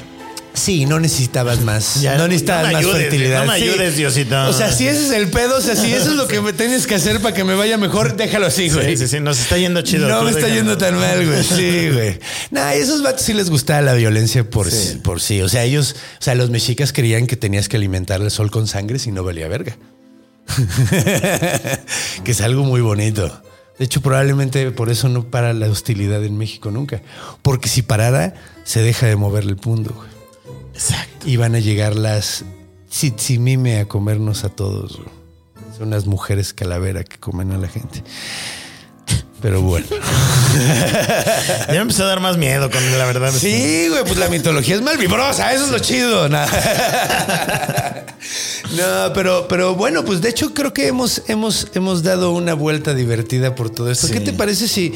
Sí, 0.53 0.85
no 0.85 0.99
necesitabas 0.99 1.61
más. 1.61 2.01
Ya, 2.03 2.17
no 2.19 2.27
necesitabas 2.27 2.67
no 2.67 2.73
más 2.73 2.81
ayudes, 2.85 3.03
fertilidad. 3.03 3.45
no 3.45 3.53
me 3.53 3.59
Sí. 3.59 3.65
ayudes, 3.69 3.97
Diosito. 3.97 4.49
O 4.49 4.53
sea, 4.53 4.73
si 4.73 4.89
ese 4.89 5.07
es 5.07 5.13
el 5.13 5.29
pedo, 5.29 5.59
o 5.59 5.61
sea, 5.61 5.77
si 5.77 5.93
eso 5.93 6.11
es 6.11 6.17
lo 6.17 6.27
que 6.27 6.41
me 6.41 6.53
tienes 6.53 6.87
que 6.87 6.97
hacer 6.97 7.21
para 7.21 7.35
que 7.35 7.45
me 7.45 7.55
vaya 7.55 7.79
mejor, 7.79 8.17
déjalo 8.17 8.47
así, 8.47 8.69
güey. 8.69 8.97
Sí, 8.97 9.05
sí, 9.07 9.09
sí, 9.17 9.21
nos 9.21 9.39
está 9.39 9.59
yendo 9.59 9.83
chido. 9.83 10.09
No 10.09 10.23
me 10.23 10.31
está 10.31 10.49
yendo 10.49 10.77
tan 10.77 10.97
mal, 10.97 11.25
güey. 11.27 11.45
Sí, 11.45 11.89
güey. 11.93 12.19
Nah, 12.51 12.69
a 12.69 12.75
esos 12.75 13.03
vatos 13.03 13.23
sí 13.23 13.33
les 13.33 13.49
gustaba 13.51 13.81
la 13.83 13.95
violencia 13.95 14.49
por 14.49 14.71
sí. 14.71 14.99
por 15.03 15.21
sí. 15.21 15.41
O 15.43 15.49
sea, 15.49 15.65
ellos, 15.65 15.95
o 16.19 16.23
sea, 16.23 16.35
los 16.35 16.51
mexicas 16.51 16.93
creían 16.93 17.27
que 17.27 17.37
tenías 17.37 17.69
que 17.69 17.77
alimentar 17.77 18.21
el 18.21 18.31
sol 18.31 18.51
con 18.51 18.67
sangre 18.67 18.99
si 18.99 19.13
no 19.13 19.23
valía 19.25 19.47
verga. 19.49 19.77
que 22.25 22.31
es 22.33 22.41
algo 22.41 22.65
muy 22.65 22.81
bonito. 22.81 23.43
De 23.79 23.85
hecho, 23.87 24.01
probablemente 24.03 24.71
por 24.73 24.91
eso 24.91 25.09
no 25.09 25.25
para 25.31 25.53
la 25.55 25.69
hostilidad 25.69 26.23
en 26.25 26.37
México 26.37 26.71
nunca. 26.71 27.01
Porque 27.43 27.69
si 27.69 27.83
parara, 27.83 28.35
se 28.65 28.83
deja 28.83 29.07
de 29.07 29.17
mover 29.17 29.45
el 29.45 29.57
punto, 29.57 29.95
güey. 29.95 30.09
Exacto. 30.81 31.29
Y 31.29 31.37
van 31.37 31.55
a 31.55 31.59
llegar 31.59 31.95
las 31.95 32.45
Tzitzimime 32.91 33.81
a 33.81 33.87
comernos 33.87 34.45
a 34.45 34.49
todos. 34.49 34.99
Son 35.77 35.89
unas 35.89 36.07
mujeres 36.07 36.55
calavera 36.55 37.05
que 37.05 37.19
comen 37.19 37.53
a 37.53 37.59
la 37.59 37.69
gente. 37.69 38.03
Pero 39.41 39.63
bueno. 39.63 39.87
Ya 41.69 41.75
me 41.75 41.83
empezó 41.83 42.03
a 42.03 42.09
dar 42.09 42.19
más 42.19 42.37
miedo 42.37 42.69
con 42.71 42.99
la 42.99 43.05
verdad. 43.05 43.33
Sí, 43.33 43.87
güey, 43.89 44.03
pues 44.03 44.17
la 44.17 44.29
mitología 44.29 44.75
es 44.75 44.83
malvibrosa, 44.83 45.53
eso 45.53 45.67
es 45.67 45.71
lo 45.71 45.79
chido. 45.79 46.29
No, 46.29 46.39
No, 48.77 49.13
pero, 49.13 49.47
pero 49.49 49.77
bueno, 49.77 50.05
pues 50.05 50.21
de 50.21 50.31
hecho 50.31 50.53
creo 50.53 50.73
que 50.73 50.89
hemos, 50.89 51.23
hemos, 51.29 51.69
hemos 51.75 52.03
dado 52.03 52.33
una 52.33 52.55
vuelta 52.55 52.93
divertida 52.95 53.55
por 53.55 53.71
todo 53.71 53.91
esto. 53.91 54.09
Sí. 54.09 54.13
¿Qué 54.13 54.21
te 54.21 54.33
parece 54.33 54.67
si, 54.67 54.93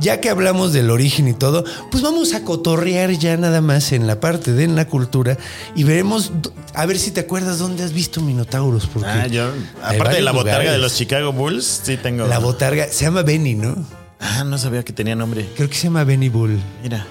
ya 0.00 0.20
que 0.20 0.30
hablamos 0.30 0.72
del 0.72 0.90
origen 0.90 1.28
y 1.28 1.34
todo, 1.34 1.64
pues 1.90 2.02
vamos 2.02 2.34
a 2.34 2.42
cotorrear 2.42 3.10
ya 3.12 3.36
nada 3.36 3.60
más 3.60 3.92
en 3.92 4.06
la 4.06 4.18
parte 4.20 4.52
de 4.52 4.64
en 4.64 4.76
la 4.76 4.86
cultura 4.86 5.36
y 5.74 5.84
veremos, 5.84 6.32
a 6.74 6.86
ver 6.86 6.98
si 6.98 7.10
te 7.10 7.20
acuerdas 7.20 7.58
dónde 7.58 7.84
has 7.84 7.92
visto 7.92 8.20
minotauros. 8.20 8.86
Porque 8.86 9.08
Ah, 9.08 9.26
yo, 9.26 9.50
aparte 9.82 10.16
de 10.16 10.22
la 10.22 10.32
botarga 10.32 10.58
lugares. 10.58 10.72
de 10.72 10.78
los 10.78 10.94
Chicago 10.94 11.32
Bulls, 11.32 11.80
sí 11.84 11.96
tengo. 11.96 12.26
La 12.26 12.38
botarga, 12.38 12.88
se 12.88 13.04
llama 13.04 13.22
Benny, 13.22 13.54
¿no? 13.54 13.76
Ah, 14.18 14.44
no 14.44 14.58
sabía 14.58 14.82
que 14.84 14.92
tenía 14.92 15.14
nombre. 15.16 15.48
Creo 15.56 15.68
que 15.68 15.76
se 15.76 15.84
llama 15.84 16.04
Benny 16.04 16.28
Bull. 16.28 16.58
Mira. 16.82 17.06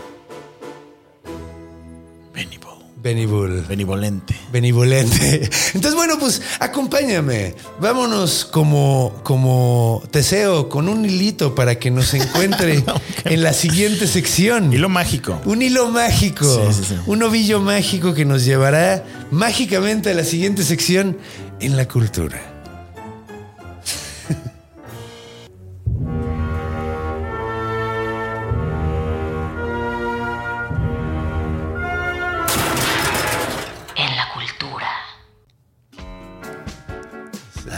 Bull. 3.01 3.65
Benivolente. 3.67 4.35
Benevolente. 4.51 5.49
Entonces, 5.73 5.95
bueno, 5.95 6.19
pues 6.19 6.41
acompáñame. 6.59 7.55
Vámonos 7.79 8.45
como, 8.45 9.21
como 9.23 10.03
Teseo 10.11 10.67
con 10.67 10.89
un 10.89 11.05
hilito 11.05 11.55
para 11.55 11.79
que 11.79 11.91
nos 11.91 12.13
encuentre 12.13 12.83
en 13.23 13.43
la 13.43 13.53
siguiente 13.53 14.05
sección. 14.05 14.73
Hilo 14.73 14.89
mágico. 14.89 15.39
Un 15.45 15.61
hilo 15.61 15.89
mágico. 15.89 16.45
Sí, 16.45 16.73
sí, 16.73 16.83
sí. 16.89 16.95
Un 17.05 17.23
ovillo 17.23 17.61
mágico 17.61 18.13
que 18.13 18.25
nos 18.25 18.43
llevará 18.43 19.05
mágicamente 19.31 20.11
a 20.11 20.13
la 20.13 20.25
siguiente 20.25 20.63
sección 20.63 21.17
en 21.61 21.77
la 21.77 21.87
cultura. 21.87 22.48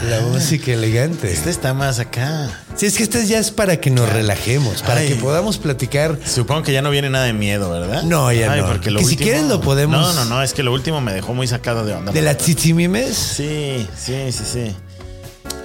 La 0.08 0.20
música 0.20 0.72
elegante. 0.72 1.32
Este 1.32 1.50
está 1.50 1.74
más 1.74 1.98
acá. 1.98 2.50
Sí, 2.76 2.86
es 2.86 2.96
que 2.96 3.04
este 3.04 3.24
ya 3.26 3.38
es 3.38 3.50
para 3.50 3.78
que 3.80 3.90
nos 3.90 4.08
relajemos, 4.08 4.82
para 4.82 5.00
Ay. 5.00 5.08
que 5.08 5.14
podamos 5.16 5.58
platicar. 5.58 6.18
Supongo 6.26 6.62
que 6.64 6.72
ya 6.72 6.82
no 6.82 6.90
viene 6.90 7.08
nada 7.08 7.24
de 7.26 7.32
miedo, 7.32 7.70
¿verdad? 7.70 8.02
No, 8.02 8.32
ya 8.32 8.54
no. 8.56 8.66
Porque 8.66 8.90
lo 8.90 8.98
Que 8.98 9.04
si 9.06 9.16
quieres 9.16 9.44
lo 9.44 9.60
podemos- 9.60 10.00
No, 10.00 10.12
no, 10.12 10.24
no. 10.24 10.42
Es 10.42 10.52
que 10.54 10.62
lo 10.62 10.72
último 10.72 11.00
me 11.00 11.12
dejó 11.12 11.34
muy 11.34 11.46
sacado 11.46 11.84
de 11.84 11.94
onda. 11.94 12.12
¿De 12.12 12.20
las 12.22 12.38
tzitzimimes? 12.38 13.16
Sí, 13.16 13.86
sí, 13.96 14.32
sí, 14.32 14.42
sí. 14.52 14.76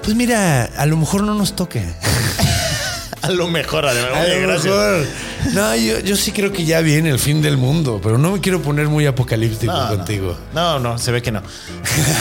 Pues 0.04 0.16
mira, 0.16 0.66
a 0.78 0.86
lo 0.86 0.98
mejor 0.98 1.24
no 1.24 1.34
nos 1.34 1.56
toca. 1.56 1.80
A 3.28 3.32
lo 3.32 3.48
mejor, 3.48 3.86
además. 3.86 4.12
A 4.16 4.22
Oye, 4.22 4.42
lo 4.42 4.48
gracias. 4.48 4.66
mejor. 4.74 5.06
No, 5.54 5.76
yo, 5.76 6.00
yo 6.00 6.16
sí 6.16 6.32
creo 6.32 6.52
que 6.52 6.66
ya 6.66 6.82
viene 6.82 7.10
el 7.10 7.20
fin 7.20 7.42
del 7.42 7.58
mundo, 7.58 8.00
pero 8.02 8.18
no 8.18 8.32
me 8.32 8.42
quiero 8.42 8.62
poner 8.62 8.88
muy 8.88 9.06
apocalíptico 9.06 9.72
No, 9.74 9.88
contigo. 9.90 10.38
No, 10.54 10.80
no, 10.80 10.98
se 10.98 11.12
ve 11.12 11.22
que 11.22 11.32
no. 11.32 11.42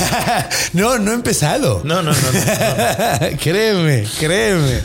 no, 0.73 0.99
no 0.99 1.11
he 1.11 1.15
empezado. 1.15 1.81
No, 1.85 2.03
no, 2.03 2.13
no. 2.13 2.19
no. 2.33 3.39
créeme, 3.43 4.05
créeme. 4.19 4.81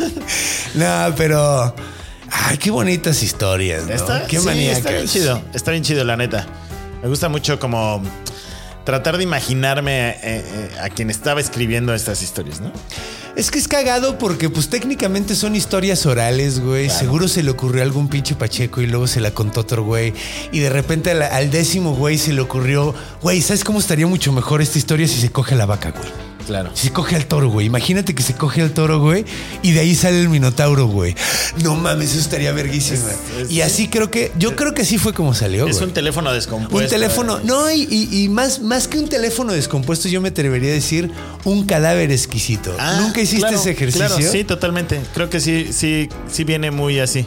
No, 0.76 1.14
pero. 1.18 1.76
Ay, 2.30 2.58
qué 2.58 2.72
bonitas 2.72 3.22
historias. 3.24 3.90
Está, 3.90 4.26
qué 4.26 4.40
sí, 4.40 4.46
maníacas. 4.46 4.78
está 4.78 4.92
bien 4.92 5.08
chido. 5.08 5.42
Está 5.54 5.72
bien 5.72 5.84
chido, 5.84 6.04
la 6.04 6.16
neta. 6.16 6.48
Me 7.04 7.10
gusta 7.10 7.28
mucho 7.30 7.60
como 7.60 8.02
tratar 8.86 9.18
de 9.18 9.24
imaginarme 9.24 10.10
eh, 10.12 10.18
eh, 10.24 10.70
a 10.82 10.90
quien 10.90 11.10
estaba 11.10 11.42
escribiendo 11.42 11.94
estas 11.94 12.22
historias, 12.22 12.62
¿no? 12.62 12.72
Es 13.36 13.50
que 13.50 13.60
es 13.60 13.68
cagado 13.68 14.18
porque, 14.18 14.50
pues 14.50 14.70
técnicamente 14.70 15.36
son 15.36 15.56
historias 15.56 16.06
orales, 16.06 16.60
güey. 16.60 16.90
Seguro 16.90 17.28
se 17.28 17.44
le 17.44 17.52
ocurrió 17.52 17.82
a 17.82 17.86
algún 17.86 18.10
pinche 18.10 18.36
Pacheco 18.36 18.82
y 18.82 18.88
luego 18.88 19.08
se 19.08 19.22
la 19.22 19.32
contó 19.32 19.62
otro 19.62 19.84
güey. 19.84 20.14
Y 20.52 20.60
de 20.60 20.70
repente 20.70 21.12
al, 21.12 21.22
al 21.24 21.50
décimo 21.50 21.96
güey 21.96 22.18
se 22.18 22.34
le 22.34 22.42
ocurrió, 22.42 22.94
güey, 23.22 23.42
¿sabes 23.42 23.64
cómo 23.64 23.80
estaría 23.80 24.08
mucho 24.08 24.34
mejor 24.34 24.62
esta 24.62 24.78
historia 24.78 25.08
si 25.08 25.22
se 25.22 25.30
coge 25.30 25.56
la 25.56 25.66
vaca, 25.66 25.92
güey? 25.92 26.31
Claro. 26.46 26.72
Se 26.74 26.92
coge 26.92 27.16
al 27.16 27.26
toro, 27.26 27.50
güey. 27.50 27.68
Imagínate 27.68 28.16
que 28.16 28.24
se 28.24 28.34
coge 28.34 28.62
al 28.62 28.72
toro, 28.72 29.00
güey. 29.00 29.26
Y 29.62 29.72
de 29.72 29.80
ahí 29.82 29.96
sale 29.96 30.20
el 30.20 30.30
minotauro, 30.30 30.86
güey. 30.88 31.16
No 31.64 31.76
mames, 31.76 32.12
eso 32.12 32.20
estaría 32.20 32.52
verguísima. 32.52 33.00
Es- 33.10 33.46
es- 33.46 33.52
y 33.52 33.62
así 33.62 33.88
creo 33.88 34.10
que, 34.12 34.32
yo 34.38 34.56
creo 34.56 34.74
que 34.74 34.82
así 34.82 34.98
fue 34.98 35.14
como 35.14 35.34
salió, 35.34 35.68
Es 35.68 35.78
güey. 35.78 35.88
un 35.90 35.94
teléfono 35.94 36.32
descompuesto. 36.34 36.78
Un 36.78 36.88
teléfono, 36.88 37.38
eh. 37.38 37.42
no, 37.44 37.72
y, 37.72 37.88
y- 37.90 38.24
y 38.24 38.30
más, 38.30 38.60
más 38.62 38.88
que 38.88 39.00
un 39.00 39.08
teléfono 39.08 39.54
descompuesto, 39.54 40.08
yo 40.10 40.22
me 40.22 40.30
atrevería 40.30 40.72
a 40.72 40.74
decir 40.74 41.12
un 41.44 41.66
cadáver 41.66 42.12
exquisito. 42.12 42.76
Ah, 42.80 43.00
¿Nunca 43.02 43.22
hiciste 43.22 43.42
claro, 43.42 43.60
ese 43.60 43.72
ejercicio? 43.72 44.08
Claro, 44.08 44.32
sí, 44.32 44.44
totalmente. 44.44 45.02
Creo 45.14 45.30
que 45.30 45.40
sí, 45.40 45.70
sí, 45.72 46.10
sí 46.32 46.44
viene 46.44 46.72
muy 46.72 47.00
así. 47.00 47.26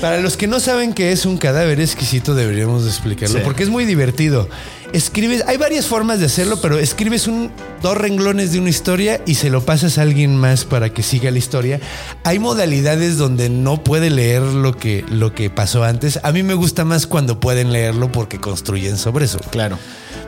Para 0.00 0.20
los 0.20 0.36
que 0.36 0.46
no 0.46 0.60
saben 0.60 0.92
qué 0.92 1.10
es 1.12 1.24
un 1.24 1.38
cadáver 1.38 1.80
exquisito, 1.80 2.34
deberíamos 2.34 2.84
de 2.84 2.90
explicarlo, 2.90 3.38
Sí. 3.38 3.40
porque 3.44 3.62
es 3.62 3.70
muy 3.70 3.86
divertido. 3.86 4.46
Escribes, 4.92 5.44
hay 5.46 5.56
varias 5.56 5.86
formas 5.86 6.20
de 6.20 6.26
hacerlo, 6.26 6.60
pero 6.60 6.78
escribes 6.78 7.26
un, 7.26 7.50
dos 7.82 7.96
renglones 7.96 8.52
de 8.52 8.60
una 8.60 8.70
historia 8.70 9.20
y 9.26 9.34
se 9.34 9.50
lo 9.50 9.64
pasas 9.64 9.98
a 9.98 10.02
alguien 10.02 10.36
más 10.36 10.64
para 10.64 10.90
que 10.90 11.02
siga 11.02 11.30
la 11.30 11.38
historia. 11.38 11.80
Hay 12.24 12.38
modalidades 12.38 13.18
donde 13.18 13.48
no 13.48 13.82
puede 13.82 14.10
leer 14.10 14.42
lo 14.42 14.76
que, 14.76 15.04
lo 15.10 15.34
que 15.34 15.50
pasó 15.50 15.84
antes. 15.84 16.20
A 16.22 16.32
mí 16.32 16.42
me 16.42 16.54
gusta 16.54 16.84
más 16.84 17.06
cuando 17.06 17.40
pueden 17.40 17.72
leerlo 17.72 18.10
porque 18.10 18.38
construyen 18.38 18.96
sobre 18.96 19.26
eso. 19.26 19.38
Claro. 19.50 19.78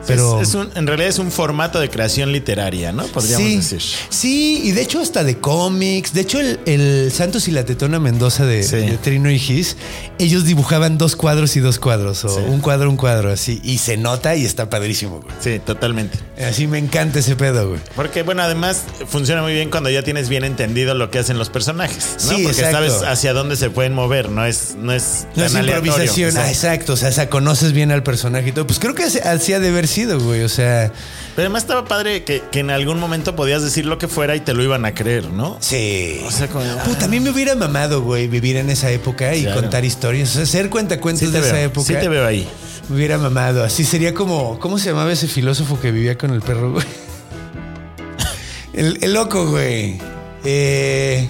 Pero- 0.07 0.41
Es- 0.41 0.49
es 0.49 0.55
un- 0.55 0.69
en 0.75 0.87
realidad 0.87 1.09
es 1.09 1.19
un 1.19 1.31
formato 1.31 1.79
de 1.79 1.89
creación 1.89 2.31
literaria, 2.31 2.91
¿no? 2.91 3.05
Podríamos 3.07 3.47
sí, 3.47 3.55
decir. 3.57 3.81
Sí, 4.09 4.61
y 4.63 4.71
de 4.71 4.81
hecho 4.81 4.99
hasta 5.01 5.23
de 5.23 5.37
cómics. 5.37 6.13
De 6.13 6.21
hecho, 6.21 6.39
el, 6.39 6.59
el 6.65 7.11
Santos 7.11 7.47
y 7.47 7.51
la 7.51 7.63
Tetona 7.65 7.99
Mendoza 7.99 8.45
de, 8.45 8.63
Sí. 8.63 8.75
de 8.77 8.97
Trino 8.97 9.29
y 9.29 9.39
Gis, 9.39 9.75
ellos 10.17 10.45
dibujaban 10.45 10.97
dos 10.97 11.15
cuadros 11.15 11.55
y 11.55 11.59
dos 11.59 11.79
cuadros, 11.79 12.25
o 12.25 12.29
Sí. 12.29 12.41
un 12.47 12.59
cuadro, 12.61 12.89
un 12.89 12.97
cuadro, 12.97 13.31
así. 13.31 13.61
Y 13.63 13.77
se 13.77 13.97
nota 13.97 14.35
y 14.35 14.45
está 14.45 14.69
padrísimo, 14.69 15.21
güey. 15.21 15.35
Sí, 15.39 15.59
totalmente. 15.59 16.17
Así 16.43 16.67
me 16.67 16.77
encanta 16.77 17.19
ese 17.19 17.35
pedo, 17.35 17.69
güey. 17.69 17.81
Porque, 17.95 18.23
bueno, 18.23 18.41
además 18.43 18.83
funciona 19.07 19.41
muy 19.41 19.53
bien 19.53 19.69
cuando 19.69 19.89
ya 19.89 20.03
tienes 20.03 20.29
bien 20.29 20.43
entendido 20.43 20.93
lo 20.95 21.11
que 21.11 21.19
hacen 21.19 21.37
los 21.37 21.49
personajes, 21.49 22.15
¿no? 22.25 22.29
Sí, 22.37 22.43
Porque 22.43 22.61
exacto. 22.61 22.71
sabes 22.77 22.93
hacia 23.07 23.33
dónde 23.33 23.55
se 23.55 23.69
pueden 23.69 23.93
mover, 23.93 24.29
no 24.29 24.45
es, 24.45 24.75
no 24.77 24.93
es, 24.93 25.27
No 25.35 25.45
es 25.45 25.51
tan 25.53 25.61
aleatorio. 25.61 25.91
improvisación, 25.91 26.37
ah, 26.37 26.49
Exacto. 26.49 26.93
O 26.93 26.95
sea, 26.97 27.29
conoces 27.29 27.73
bien 27.73 27.91
al 27.91 28.03
personaje 28.03 28.49
y 28.49 28.51
todo. 28.51 28.65
Pues 28.67 28.79
creo 28.79 28.95
que 28.95 29.03
así, 29.03 29.19
así 29.19 29.53
ha 29.53 29.59
de 29.59 29.71
haber 29.79 29.87
sido, 29.87 30.19
güey. 30.19 30.43
O 30.43 30.49
sea, 30.49 30.91
Pero 31.35 31.45
además 31.47 31.63
estaba 31.63 31.85
padre 31.85 32.23
que, 32.23 32.43
que 32.51 32.59
en 32.59 32.69
algún 32.69 32.99
momento 32.99 33.35
podías 33.35 33.63
decir 33.63 33.85
lo 33.85 33.97
que 33.97 34.07
fuera 34.07 34.35
y 34.35 34.41
te 34.41 34.53
lo 34.53 34.61
iban 34.63 34.85
a 34.85 34.93
creer, 34.93 35.25
¿no? 35.29 35.57
sí. 35.61 36.21
O 36.25 36.31
sea, 36.31 36.47
como, 36.47 36.63
ah. 36.65 36.83
Puta, 36.83 37.05
a 37.05 37.07
mí 37.07 37.19
me 37.19 37.29
hubiera 37.29 37.55
mamado, 37.55 38.01
güey, 38.01 38.27
vivir 38.27 38.57
en 38.57 38.69
esa 38.69 38.91
época 38.91 39.33
y 39.35 39.43
Claro. 39.43 39.61
contar 39.61 39.85
historias. 39.85 40.29
O 40.29 40.33
sea, 40.33 40.43
hacer 40.43 40.69
cuentacuentos 40.69 41.27
Sí 41.27 41.33
de 41.33 41.39
esa 41.39 41.61
época. 41.61 41.87
sí 41.87 41.93
te 41.95 42.07
veo 42.09 42.25
ahí. 42.25 42.47
Me 42.89 42.95
hubiera 42.95 43.17
mamado. 43.17 43.63
Así 43.63 43.83
sería 43.83 44.13
como. 44.13 44.57
¿Cómo 44.59 44.79
se 44.79 44.89
llamaba 44.89 45.11
ese 45.11 45.27
filósofo 45.27 45.79
que 45.79 45.91
vivía 45.91 46.17
con 46.17 46.31
el 46.31 46.41
perro, 46.41 46.71
güey? 46.73 46.85
El, 48.73 48.97
el 49.01 49.13
loco, 49.13 49.47
güey. 49.49 49.99
Eh, 50.45 51.27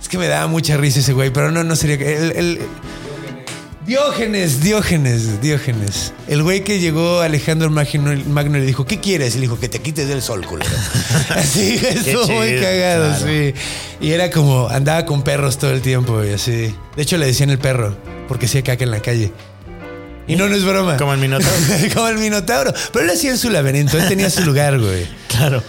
es 0.00 0.08
que 0.08 0.18
me 0.18 0.28
daba 0.28 0.46
mucha 0.46 0.76
risa 0.76 1.00
ese 1.00 1.12
güey, 1.12 1.30
pero 1.32 1.50
no, 1.50 1.64
no 1.64 1.76
sería. 1.76 1.96
El, 1.96 2.32
el- 2.32 2.58
Diógenes, 3.86 4.62
Diógenes, 4.62 5.40
Diógenes. 5.40 6.12
El 6.28 6.44
güey 6.44 6.62
que 6.62 6.78
llegó 6.78 7.20
a 7.20 7.24
Alejandro 7.24 7.68
Magno, 7.68 8.14
Magno 8.28 8.58
le 8.58 8.64
dijo, 8.64 8.86
¿qué 8.86 9.00
quieres? 9.00 9.34
Y 9.34 9.38
le 9.38 9.42
dijo, 9.42 9.58
que 9.58 9.68
te 9.68 9.80
quites 9.80 10.06
del 10.06 10.22
sol, 10.22 10.46
culero. 10.46 10.70
así, 11.30 11.74
estuvo 11.88 12.28
muy 12.28 12.60
cagado, 12.60 13.08
claro. 13.08 13.26
sí. 13.26 13.54
Y 14.00 14.12
era 14.12 14.30
como, 14.30 14.68
andaba 14.68 15.04
con 15.04 15.22
perros 15.22 15.58
todo 15.58 15.72
el 15.72 15.80
tiempo 15.80 16.22
y 16.22 16.30
así. 16.30 16.72
De 16.94 17.02
hecho, 17.02 17.18
le 17.18 17.26
decían 17.26 17.50
el 17.50 17.58
perro, 17.58 17.96
porque 18.28 18.46
hacía 18.46 18.62
caca 18.62 18.84
en 18.84 18.92
la 18.92 19.00
calle. 19.00 19.32
Y 20.28 20.36
no, 20.36 20.48
no 20.48 20.54
es 20.54 20.64
broma. 20.64 20.96
Como 20.96 21.12
el 21.12 21.18
Minotauro. 21.18 21.56
Como 21.94 22.06
el 22.06 22.18
Minotauro. 22.18 22.72
Pero 22.92 23.04
él 23.04 23.10
hacía 23.10 23.32
en 23.32 23.38
su 23.38 23.50
laberinto, 23.50 23.98
él 23.98 24.06
tenía 24.06 24.30
su 24.30 24.44
lugar, 24.44 24.78
güey. 24.78 25.08
Claro. 25.26 25.60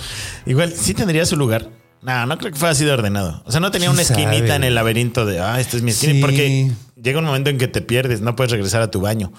Igual, 0.45 0.72
sí 0.72 0.93
tendría 0.93 1.26
su 1.26 1.36
lugar. 1.36 1.68
No, 2.03 2.25
no 2.25 2.37
creo 2.37 2.51
que 2.51 2.59
fuera 2.59 2.71
así 2.73 2.83
de 2.85 2.91
ordenado. 2.91 3.41
O 3.45 3.51
sea, 3.51 3.59
no 3.61 3.71
tenía 3.71 3.87
¿Quién 3.87 3.93
una 3.93 4.01
esquinita 4.01 4.37
sabe? 4.47 4.55
en 4.55 4.63
el 4.65 4.75
laberinto 4.75 5.25
de, 5.25 5.39
ah, 5.39 5.59
esta 5.59 5.77
es 5.77 5.83
mi 5.83 5.91
esquina. 5.91 6.13
Sí. 6.13 6.21
Porque 6.21 6.71
llega 7.01 7.19
un 7.19 7.25
momento 7.25 7.49
en 7.49 7.57
que 7.57 7.67
te 7.67 7.81
pierdes, 7.81 8.19
no 8.21 8.35
puedes 8.35 8.51
regresar 8.51 8.81
a 8.81 8.91
tu 8.91 8.99
baño. 9.01 9.31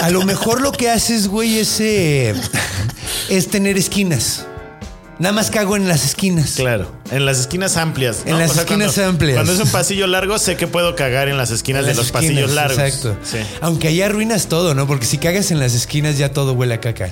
A 0.00 0.10
lo 0.10 0.24
mejor 0.24 0.60
lo 0.60 0.70
que 0.72 0.88
haces, 0.90 1.28
güey, 1.28 1.58
es, 1.58 1.80
eh, 1.80 2.34
es 3.28 3.48
tener 3.48 3.76
esquinas. 3.76 4.46
Nada 5.18 5.34
más 5.34 5.50
cago 5.50 5.76
en 5.76 5.86
las 5.86 6.04
esquinas. 6.06 6.52
Claro, 6.52 6.90
en 7.10 7.26
las 7.26 7.38
esquinas 7.40 7.76
amplias. 7.76 8.22
¿no? 8.24 8.30
En 8.32 8.38
las 8.38 8.56
esquinas 8.56 8.94
cuando- 8.94 9.10
amplias. 9.10 9.34
Cuando 9.34 9.52
es 9.52 9.60
un 9.60 9.68
pasillo 9.68 10.06
largo, 10.06 10.38
sé 10.38 10.56
que 10.56 10.66
puedo 10.66 10.96
cagar 10.96 11.28
en 11.28 11.36
las 11.36 11.50
esquinas 11.50 11.82
En 11.82 11.88
de 11.90 11.94
los 11.96 12.06
esquinas, 12.06 12.24
pasillos 12.30 12.50
largos. 12.52 12.78
Exacto. 12.78 13.16
Sí. 13.22 13.36
Aunque 13.60 13.88
ahí 13.88 14.00
arruinas 14.00 14.46
todo, 14.46 14.74
¿no? 14.74 14.86
Porque 14.86 15.04
si 15.04 15.18
cagas 15.18 15.50
en 15.50 15.58
las 15.58 15.74
esquinas 15.74 16.16
ya 16.16 16.32
todo 16.32 16.54
huele 16.54 16.74
a 16.74 16.80
caca. 16.80 17.10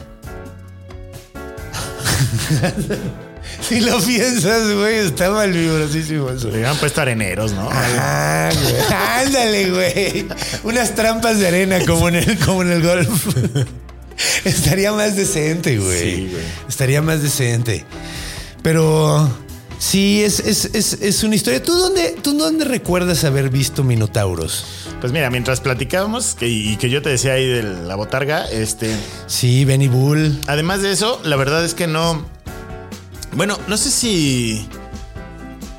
si 3.68 3.80
lo 3.80 4.00
piensas, 4.00 4.72
güey, 4.72 4.98
está 4.98 5.30
mal 5.30 5.52
vibrosísimo 5.52 6.30
eso. 6.30 6.48
Le 6.48 6.54
hubieran 6.54 6.76
puesto 6.78 7.00
areneros, 7.00 7.52
¿no? 7.52 7.68
Ah, 7.70 8.50
güey. 8.52 9.26
Ándale, 9.26 9.70
güey. 9.70 10.26
Unas 10.64 10.94
trampas 10.94 11.38
de 11.38 11.48
arena 11.48 11.78
como 11.86 12.08
en 12.08 12.16
el, 12.16 12.38
como 12.38 12.62
en 12.62 12.72
el 12.72 12.82
golf. 12.82 13.36
Estaría 14.44 14.92
más 14.92 15.16
decente, 15.16 15.78
güey. 15.78 15.98
Sí, 15.98 16.28
güey. 16.30 16.44
Estaría 16.68 17.02
más 17.02 17.22
decente. 17.22 17.84
Pero 18.62 19.30
sí, 19.78 20.22
es, 20.22 20.40
es, 20.40 20.66
es, 20.74 20.94
es 20.94 21.22
una 21.22 21.34
historia. 21.34 21.62
¿Tú 21.62 21.72
dónde, 21.72 22.16
¿Tú 22.22 22.36
dónde 22.36 22.64
recuerdas 22.64 23.24
haber 23.24 23.48
visto 23.50 23.84
Minotauros? 23.84 24.88
Pues 25.00 25.12
mira, 25.12 25.30
mientras 25.30 25.60
platicábamos 25.60 26.34
que, 26.34 26.48
y 26.48 26.76
que 26.76 26.90
yo 26.90 27.02
te 27.02 27.10
decía 27.10 27.34
ahí 27.34 27.46
de 27.46 27.62
la 27.62 27.94
botarga, 27.94 28.46
este. 28.50 28.90
Sí, 29.28 29.64
Benny 29.64 29.86
Bull. 29.86 30.40
Además 30.48 30.82
de 30.82 30.90
eso, 30.90 31.20
la 31.24 31.36
verdad 31.36 31.64
es 31.64 31.74
que 31.74 31.86
no. 31.86 32.26
Bueno, 33.38 33.58
no 33.68 33.76
sé 33.78 33.90
si. 33.90 34.68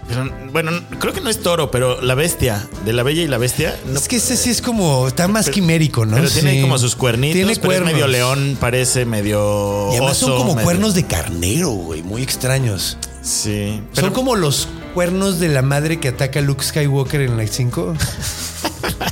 pero, 0.08 0.32
bueno, 0.52 0.72
creo 0.98 1.14
que 1.14 1.22
no 1.22 1.30
es 1.30 1.44
toro, 1.44 1.70
pero 1.70 2.02
la 2.02 2.16
bestia, 2.16 2.66
de 2.86 2.94
la 2.94 3.04
bella 3.04 3.22
y 3.22 3.28
la 3.28 3.38
bestia. 3.38 3.78
no- 3.86 4.00
es 4.00 4.08
que 4.08 4.16
ese 4.16 4.36
sí 4.38 4.50
es 4.50 4.62
como, 4.62 5.08
está 5.08 5.28
más 5.28 5.50
quimérico, 5.50 6.06
¿no? 6.06 6.16
Pero 6.16 6.30
tiene 6.32 6.62
como 6.62 6.80
sus 6.80 6.96
cuernitos, 6.96 7.34
Tiene 7.36 7.52
pero 7.52 7.62
es 7.62 7.66
cuernos. 7.68 7.92
medio 7.94 8.08
león, 8.08 8.58
parece 8.60 9.06
medio 9.06 9.90
Y 9.92 9.98
además 9.98 10.18
son 10.18 10.38
como 10.38 10.56
medio- 10.56 10.64
cuernos 10.64 10.96
de 10.96 11.06
carnero, 11.06 11.70
güey, 11.72 12.02
muy 12.02 12.24
extraños. 12.24 12.98
Sí. 13.22 13.82
Son 13.94 14.12
como 14.14 14.36
los 14.38 14.70
cuernos 14.94 15.40
de 15.42 15.50
la 15.50 15.62
madre 15.62 16.00
que 16.00 16.08
ataca 16.08 16.40
a 16.40 16.42
Luke 16.42 16.64
Skywalker 16.64 17.20
en 17.22 17.36
la 17.38 17.46
5. 17.46 17.94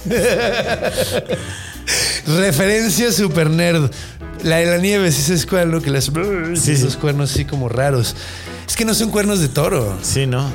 Referencia 2.26 3.12
super 3.12 3.50
nerd. 3.50 3.92
La 4.44 4.58
de 4.58 4.66
la 4.68 4.78
nieve, 4.78 5.12
sí 5.12 5.22
sabes 5.22 5.46
cuál, 5.46 5.72
¿no? 5.72 5.82
Que 5.82 5.90
las, 5.90 6.06
Sí, 6.56 6.72
esos 6.72 6.94
sí. 6.94 7.00
cuernos 7.00 7.32
así 7.32 7.46
como 7.46 7.70
raros. 7.70 8.16
Es 8.68 8.76
que 8.76 8.86
no 8.86 8.94
son 8.94 9.10
cuernos 9.12 9.40
de 9.40 9.48
toro. 9.50 9.98
Sí, 10.02 10.28
¿no? 10.28 10.52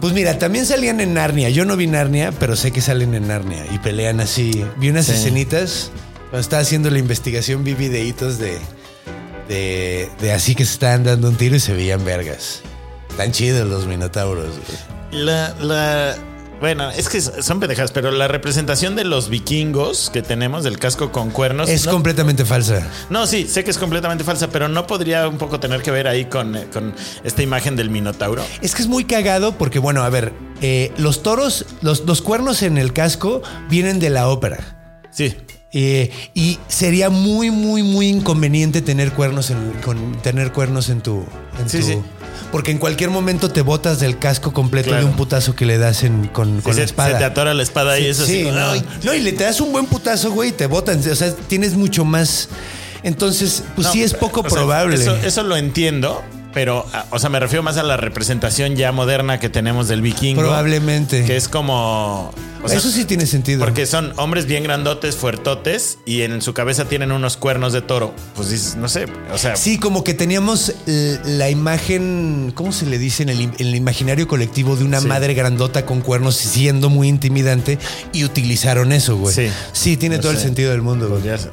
Pues 0.00 0.12
mira, 0.12 0.38
también 0.38 0.66
salían 0.66 1.00
en 1.00 1.14
Narnia. 1.14 1.48
Yo 1.50 1.64
no 1.64 1.76
vi 1.76 1.86
Narnia, 1.86 2.32
pero 2.38 2.56
sé 2.56 2.70
que 2.72 2.80
salen 2.80 3.14
en 3.14 3.28
Narnia 3.28 3.64
y 3.72 3.78
pelean 3.78 4.20
así. 4.20 4.64
Vi 4.78 4.90
unas 4.90 5.06
Sí. 5.06 5.12
escenitas. 5.12 5.90
Cuando 6.30 6.40
estaba 6.40 6.62
haciendo 6.62 6.90
la 6.90 6.98
investigación, 6.98 7.64
vi 7.64 7.74
videitos 7.74 8.38
de, 8.38 8.58
de, 9.48 10.08
de 10.20 10.32
así 10.32 10.54
que 10.54 10.64
se 10.64 10.72
estaban 10.74 11.04
dando 11.04 11.28
un 11.28 11.36
tiro 11.36 11.56
y 11.56 11.60
se 11.60 11.72
veían 11.72 12.04
vergas. 12.04 12.60
Tan 13.16 13.32
chidos 13.32 13.68
los 13.68 13.86
minotauros. 13.86 14.46
güey. 14.48 15.24
La, 15.24 15.54
la. 15.60 16.16
Bueno, 16.60 16.90
es 16.90 17.08
que 17.08 17.20
son 17.20 17.60
pendejas, 17.60 17.92
pero 17.92 18.10
la 18.10 18.28
representación 18.28 18.96
de 18.96 19.04
los 19.04 19.28
vikingos 19.28 20.10
que 20.10 20.22
tenemos 20.22 20.64
del 20.64 20.78
casco 20.78 21.12
con 21.12 21.30
cuernos. 21.30 21.68
Es 21.68 21.86
no, 21.86 21.92
completamente 21.92 22.44
falsa. 22.44 22.88
no, 23.10 23.26
sí, 23.26 23.46
sé 23.48 23.64
que 23.64 23.70
es 23.70 23.78
completamente 23.78 24.24
falsa, 24.24 24.48
pero 24.48 24.68
no 24.68 24.86
podría 24.86 25.28
un 25.28 25.38
poco 25.38 25.60
tener 25.60 25.82
que 25.82 25.90
ver 25.90 26.06
ahí 26.08 26.24
con, 26.26 26.56
eh, 26.56 26.66
con 26.72 26.94
esta 27.22 27.42
imagen 27.42 27.76
del 27.76 27.90
minotauro. 27.90 28.42
Es 28.62 28.74
que 28.74 28.82
es 28.82 28.88
muy 28.88 29.04
cagado 29.04 29.58
porque, 29.58 29.78
bueno, 29.78 30.02
a 30.02 30.08
ver, 30.08 30.32
eh, 30.62 30.92
los 30.96 31.22
toros, 31.22 31.66
los, 31.82 32.04
los 32.06 32.22
cuernos 32.22 32.62
en 32.62 32.78
el 32.78 32.92
casco 32.92 33.42
vienen 33.68 33.98
de 33.98 34.10
la 34.10 34.28
ópera. 34.28 35.02
Sí. 35.10 35.34
Eh, 35.76 36.12
y 36.34 36.60
sería 36.68 37.10
muy, 37.10 37.50
muy, 37.50 37.82
muy 37.82 38.06
inconveniente 38.06 38.80
tener 38.80 39.12
cuernos 39.12 39.50
en, 39.50 39.72
con, 39.84 40.22
tener 40.22 40.52
cuernos 40.52 40.88
en 40.88 41.00
tu, 41.00 41.24
en 41.60 41.68
Sí, 41.68 41.80
tu, 41.80 41.86
sí. 41.86 41.98
Porque 42.52 42.70
en 42.70 42.78
cualquier 42.78 43.10
momento 43.10 43.50
te 43.50 43.60
botas 43.62 44.00
del 44.00 44.18
casco 44.18 44.52
completo 44.52 44.88
Claro. 44.90 45.04
de 45.04 45.10
un 45.10 45.16
putazo 45.16 45.54
que 45.54 45.66
le 45.66 45.78
das 45.78 46.02
en- 46.04 46.28
con, 46.28 46.60
con 46.60 46.72
se, 46.74 46.80
la 46.80 46.84
espada. 46.84 47.12
se 47.12 47.18
te 47.18 47.24
atora 47.24 47.54
la 47.54 47.62
espada 47.62 47.98
y 47.98 48.06
eso 48.06 48.24
Sí, 48.26 48.44
sí. 48.44 48.50
no, 48.50 48.76
y, 48.76 48.84
no, 49.02 49.14
y 49.14 49.20
le 49.20 49.32
te 49.32 49.44
das 49.44 49.60
un 49.60 49.72
buen 49.72 49.86
putazo, 49.86 50.30
güey, 50.32 50.50
y 50.50 50.52
te 50.52 50.66
botan. 50.66 50.98
O 51.10 51.14
sea, 51.14 51.32
tienes 51.48 51.74
mucho 51.74 52.04
más. 52.04 52.48
Entonces, 53.02 53.62
pues 53.74 53.86
No, 53.88 53.92
sí 53.92 54.02
es 54.02 54.14
poco 54.14 54.40
sea, 54.42 54.50
probable. 54.50 54.96
eso, 54.96 55.14
eso 55.16 55.42
lo 55.42 55.56
entiendo, 55.56 56.22
pero, 56.54 56.86
a- 56.92 57.06
o 57.10 57.18
sea, 57.18 57.28
me 57.30 57.40
refiero 57.40 57.62
más 57.62 57.76
a 57.76 57.82
la 57.82 57.96
representación 57.96 58.76
ya 58.76 58.92
moderna 58.92 59.38
que 59.40 59.48
tenemos 59.48 59.88
del 59.88 60.00
vikingo. 60.02 60.40
Probablemente. 60.40 61.24
Que 61.24 61.36
es 61.36 61.48
como. 61.48 62.32
o 62.62 62.68
sea, 62.68 62.78
eso 62.78 62.90
sí 62.90 63.04
tiene 63.04 63.26
sentido. 63.26 63.58
Porque 63.64 63.84
son 63.86 64.12
hombres 64.16 64.46
bien 64.46 64.62
grandotes, 64.62 65.16
fuertotes, 65.16 65.98
y 66.06 66.22
en 66.22 66.40
su 66.40 66.54
cabeza 66.54 66.86
tienen 66.86 67.12
unos 67.12 67.36
cuernos 67.36 67.72
de 67.72 67.82
toro. 67.82 68.14
Pues 68.36 68.50
dices, 68.50 68.76
no 68.76 68.88
sé, 68.88 69.06
o 69.32 69.36
sea. 69.38 69.56
Sí, 69.56 69.78
como 69.78 70.02
que 70.04 70.14
teníamos 70.14 70.72
la 70.86 71.50
imagen, 71.50 72.52
¿cómo 72.54 72.72
se 72.72 72.86
le 72.86 72.98
dice 72.98 73.22
en 73.24 73.28
el, 73.30 73.40
im- 73.40 73.54
en 73.58 73.66
el 73.66 73.74
imaginario 73.74 74.26
colectivo 74.28 74.76
de 74.76 74.84
una 74.84 75.00
Sí. 75.00 75.06
madre 75.06 75.34
grandota 75.34 75.84
con 75.84 76.00
cuernos 76.00 76.36
siendo 76.36 76.88
muy 76.88 77.08
intimidante 77.08 77.78
y 78.12 78.24
utilizaron 78.24 78.92
eso, 78.92 79.16
güey. 79.16 79.34
Sí. 79.34 79.48
Sí, 79.72 79.96
tiene 79.96 80.16
No 80.16 80.22
todo 80.22 80.32
el 80.32 80.38
sentido 80.38 80.70
del 80.70 80.82
mundo, 80.82 81.08
güey. 81.08 81.22
ser. 81.22 81.50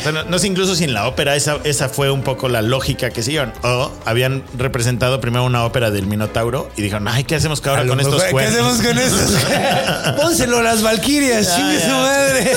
O 0.00 0.02
sea, 0.02 0.12
no, 0.12 0.24
no 0.24 0.38
sé 0.38 0.46
incluso 0.46 0.74
si 0.74 0.84
en 0.84 0.94
la 0.94 1.06
ópera 1.06 1.36
esa, 1.36 1.58
esa 1.64 1.88
fue 1.90 2.10
un 2.10 2.22
poco 2.22 2.48
la 2.48 2.62
lógica 2.62 3.10
que 3.10 3.22
siguieron. 3.22 3.52
O 3.62 3.92
habían 4.06 4.42
representado 4.56 5.20
primero 5.20 5.44
una 5.44 5.64
ópera 5.64 5.90
del 5.90 6.06
Minotauro 6.06 6.70
y 6.76 6.82
dijeron, 6.82 7.06
ay, 7.08 7.24
¿qué 7.24 7.34
hacemos 7.36 7.60
ahora 7.66 7.86
con 7.86 8.00
estos 8.00 8.22
¿Qué 8.22 8.30
cuernos? 8.30 8.54
hacemos 8.54 8.82
con 8.82 8.98
eso? 8.98 10.16
Pónselo 10.22 10.58
a 10.58 10.62
las 10.62 10.82
valquirias, 10.82 11.54
chingue 11.54 11.78
ya. 11.78 11.84
su 11.84 11.90
madre. 11.90 12.52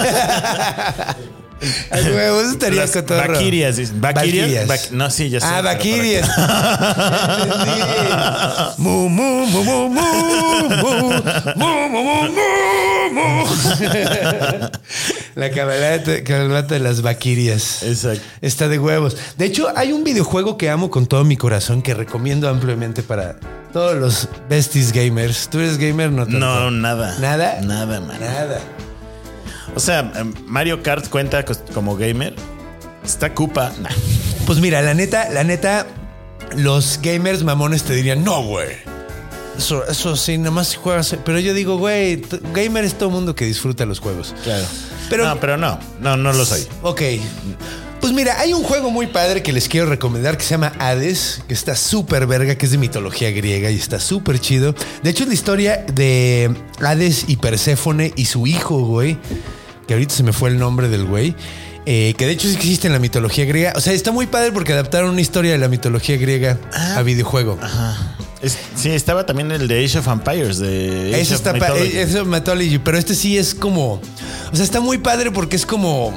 Ay, 1.91 2.03
güey, 2.03 2.25
eso 2.25 2.51
estaría 2.51 2.85
cotorro. 2.91 3.25
Valquirias, 3.25 3.77
dicen. 3.77 4.01
Vac- 4.01 4.89
no, 4.91 5.09
sí, 5.09 5.29
ya 5.29 5.39
sé. 5.39 5.45
Ah, 5.49 5.61
Valquirias. 5.61 6.27
Mu, 8.77 9.07
mu, 9.07 9.45
mu, 9.45 9.63
mu, 9.63 9.89
mu, 9.89 9.89
mu, 9.89 10.09
mu, 11.55 11.87
mu, 11.89 12.27
mu, 12.29 13.09
mu. 13.13 13.45
La 15.35 15.49
cabalgata 15.49 16.73
de 16.73 16.79
las 16.79 17.01
Valquirias. 17.01 17.77
qué. 17.81 17.89
Exacto. 17.89 18.23
Está 18.41 18.67
de 18.67 18.79
huevos. 18.79 19.17
De 19.37 19.45
hecho, 19.45 19.67
hay 19.75 19.91
un 19.91 20.03
videojuego 20.03 20.57
que 20.57 20.69
amo 20.69 20.89
con 20.89 21.07
todo 21.07 21.23
mi 21.23 21.37
corazón 21.37 21.81
que 21.81 21.93
recomiendo 21.93 22.47
ampliamente 22.49 23.03
para 23.03 23.35
todos 23.71 23.95
los 23.95 24.29
besties 24.49 24.91
gamers. 24.91 25.49
¿Tú 25.49 25.59
eres 25.59 25.77
gamer? 25.77 26.11
No, 26.11 26.23
tanto? 26.23 26.39
No, 26.39 26.71
nada. 26.71 27.17
¿Nada? 27.19 27.61
Nada, 27.61 27.99
man. 27.99 28.19
Nada. 28.19 28.59
O 29.75 29.79
sea, 29.79 30.11
em, 30.15 30.33
Mario 30.45 30.83
Kart 30.83 31.07
cuenta 31.09 31.43
como 31.73 31.95
gamer. 31.95 32.35
Está 33.03 33.33
Koopa. 33.33 33.73
Nah. 33.81 33.89
Pues 34.45 34.59
mira, 34.59 34.81
la 34.81 34.93
neta, 34.93 35.29
la 35.29 35.43
neta, 35.43 35.87
los 36.55 36.99
gamers 37.01 37.43
mamones 37.43 37.83
te 37.83 37.93
dirían, 37.93 38.23
no, 38.23 38.43
güey. 38.43 38.69
Eso, 39.57 39.85
eso 39.87 40.15
sí, 40.15 40.37
nada 40.37 40.51
más 40.51 40.75
juegas. 40.75 41.15
Pero 41.23 41.39
yo 41.39 41.53
digo, 41.53 41.77
güey, 41.77 42.21
gamer 42.53 42.83
es 42.85 42.95
todo 42.95 43.09
mundo 43.09 43.35
que 43.35 43.45
disfruta 43.45 43.85
los 43.85 43.99
juegos. 43.99 44.35
Claro. 44.43 44.65
Pero- 45.17 45.25
no, 45.29 45.39
pero 45.39 45.57
no. 45.57 45.79
No, 46.01 46.17
no 46.17 46.33
lo 46.33 46.45
soy. 46.45 46.61
Ok. 46.81 47.01
Pues 48.01 48.11
mira, 48.11 48.37
hay 48.41 48.53
un 48.53 48.63
juego 48.63 48.91
muy 48.91 49.07
padre 49.07 49.41
que 49.41 49.53
les 49.53 49.69
quiero 49.69 49.87
recomendar 49.87 50.35
que 50.37 50.43
se 50.43 50.49
llama 50.51 50.73
Hades, 50.77 51.41
que 51.47 51.53
está 51.53 51.73
súper 51.77 52.27
verga, 52.27 52.55
que 52.57 52.65
es 52.65 52.71
de 52.73 52.77
mitología 52.77 53.31
griega 53.31 53.71
y 53.71 53.77
está 53.77 53.97
súper 53.97 54.39
chido. 54.39 54.75
De 55.03 55.09
hecho, 55.09 55.23
es 55.23 55.29
la 55.29 55.33
historia 55.35 55.85
de 55.93 56.53
Hades 56.81 57.25
y 57.29 57.37
Perséfone 57.37 58.11
y 58.17 58.25
su 58.25 58.45
hijo, 58.45 58.79
güey, 58.85 59.17
que 59.87 59.93
ahorita 59.93 60.13
se 60.15 60.23
me 60.23 60.33
fue 60.33 60.49
el 60.49 60.59
nombre 60.59 60.89
del 60.89 61.05
güey. 61.05 61.33
eh, 61.85 62.13
que 62.17 62.25
de 62.25 62.31
hecho 62.31 62.47
sí 62.47 62.55
existe 62.55 62.87
en 62.87 62.93
la 62.93 62.99
mitología 62.99 63.43
griega. 63.45 63.73
O 63.75 63.81
sea, 63.81 63.91
está 63.93 64.11
muy 64.13 64.25
padre 64.27 64.51
porque 64.53 64.71
adaptaron 64.73 65.09
una 65.11 65.19
historia 65.21 65.51
de 65.53 65.57
la 65.57 65.67
mitología 65.69 66.15
griega 66.17 66.57
a 66.73 67.01
videojuego. 67.03 67.57
Es- 68.43 68.57
sí, 68.75 68.89
estaba 68.89 69.25
también 69.25 69.51
el 69.51 69.67
de 69.67 69.83
Age 69.85 69.97
of 69.99 70.07
Empires. 70.07 70.59
De 70.59 71.11
Age 71.13 71.21
Eso 71.21 71.33
of 71.35 71.39
está 71.39 71.53
Mythology. 71.53 71.97
eh, 71.97 72.01
eso 72.03 72.21
es 72.21 72.27
Mythology, 72.27 72.77
pero 72.77 72.97
este 72.97 73.15
sí 73.15 73.37
es 73.37 73.55
como. 73.55 73.93
O 74.51 74.55
sea, 74.55 74.63
está 74.65 74.79
muy 74.81 74.97
padre 74.99 75.31
porque 75.31 75.55
es 75.55 75.65
como. 75.65 76.13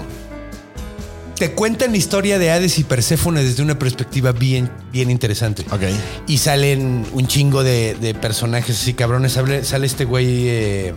Te 1.38 1.52
cuentan 1.52 1.90
la 1.92 1.98
historia 1.98 2.38
de 2.38 2.50
Hades 2.50 2.78
y 2.78 2.84
Perséfone 2.84 3.42
desde 3.44 3.62
una 3.62 3.78
perspectiva 3.78 4.32
bien, 4.32 4.70
bien 4.90 5.10
interesante. 5.10 5.64
Ok. 5.70 5.82
Y 6.26 6.38
salen 6.38 7.04
un 7.12 7.26
chingo 7.26 7.62
de, 7.62 7.94
de 8.00 8.14
personajes 8.14 8.80
así 8.80 8.94
cabrones. 8.94 9.32
Sale, 9.32 9.62
sale 9.64 9.86
este 9.86 10.04
güey. 10.06 10.48
eh, 10.48 10.94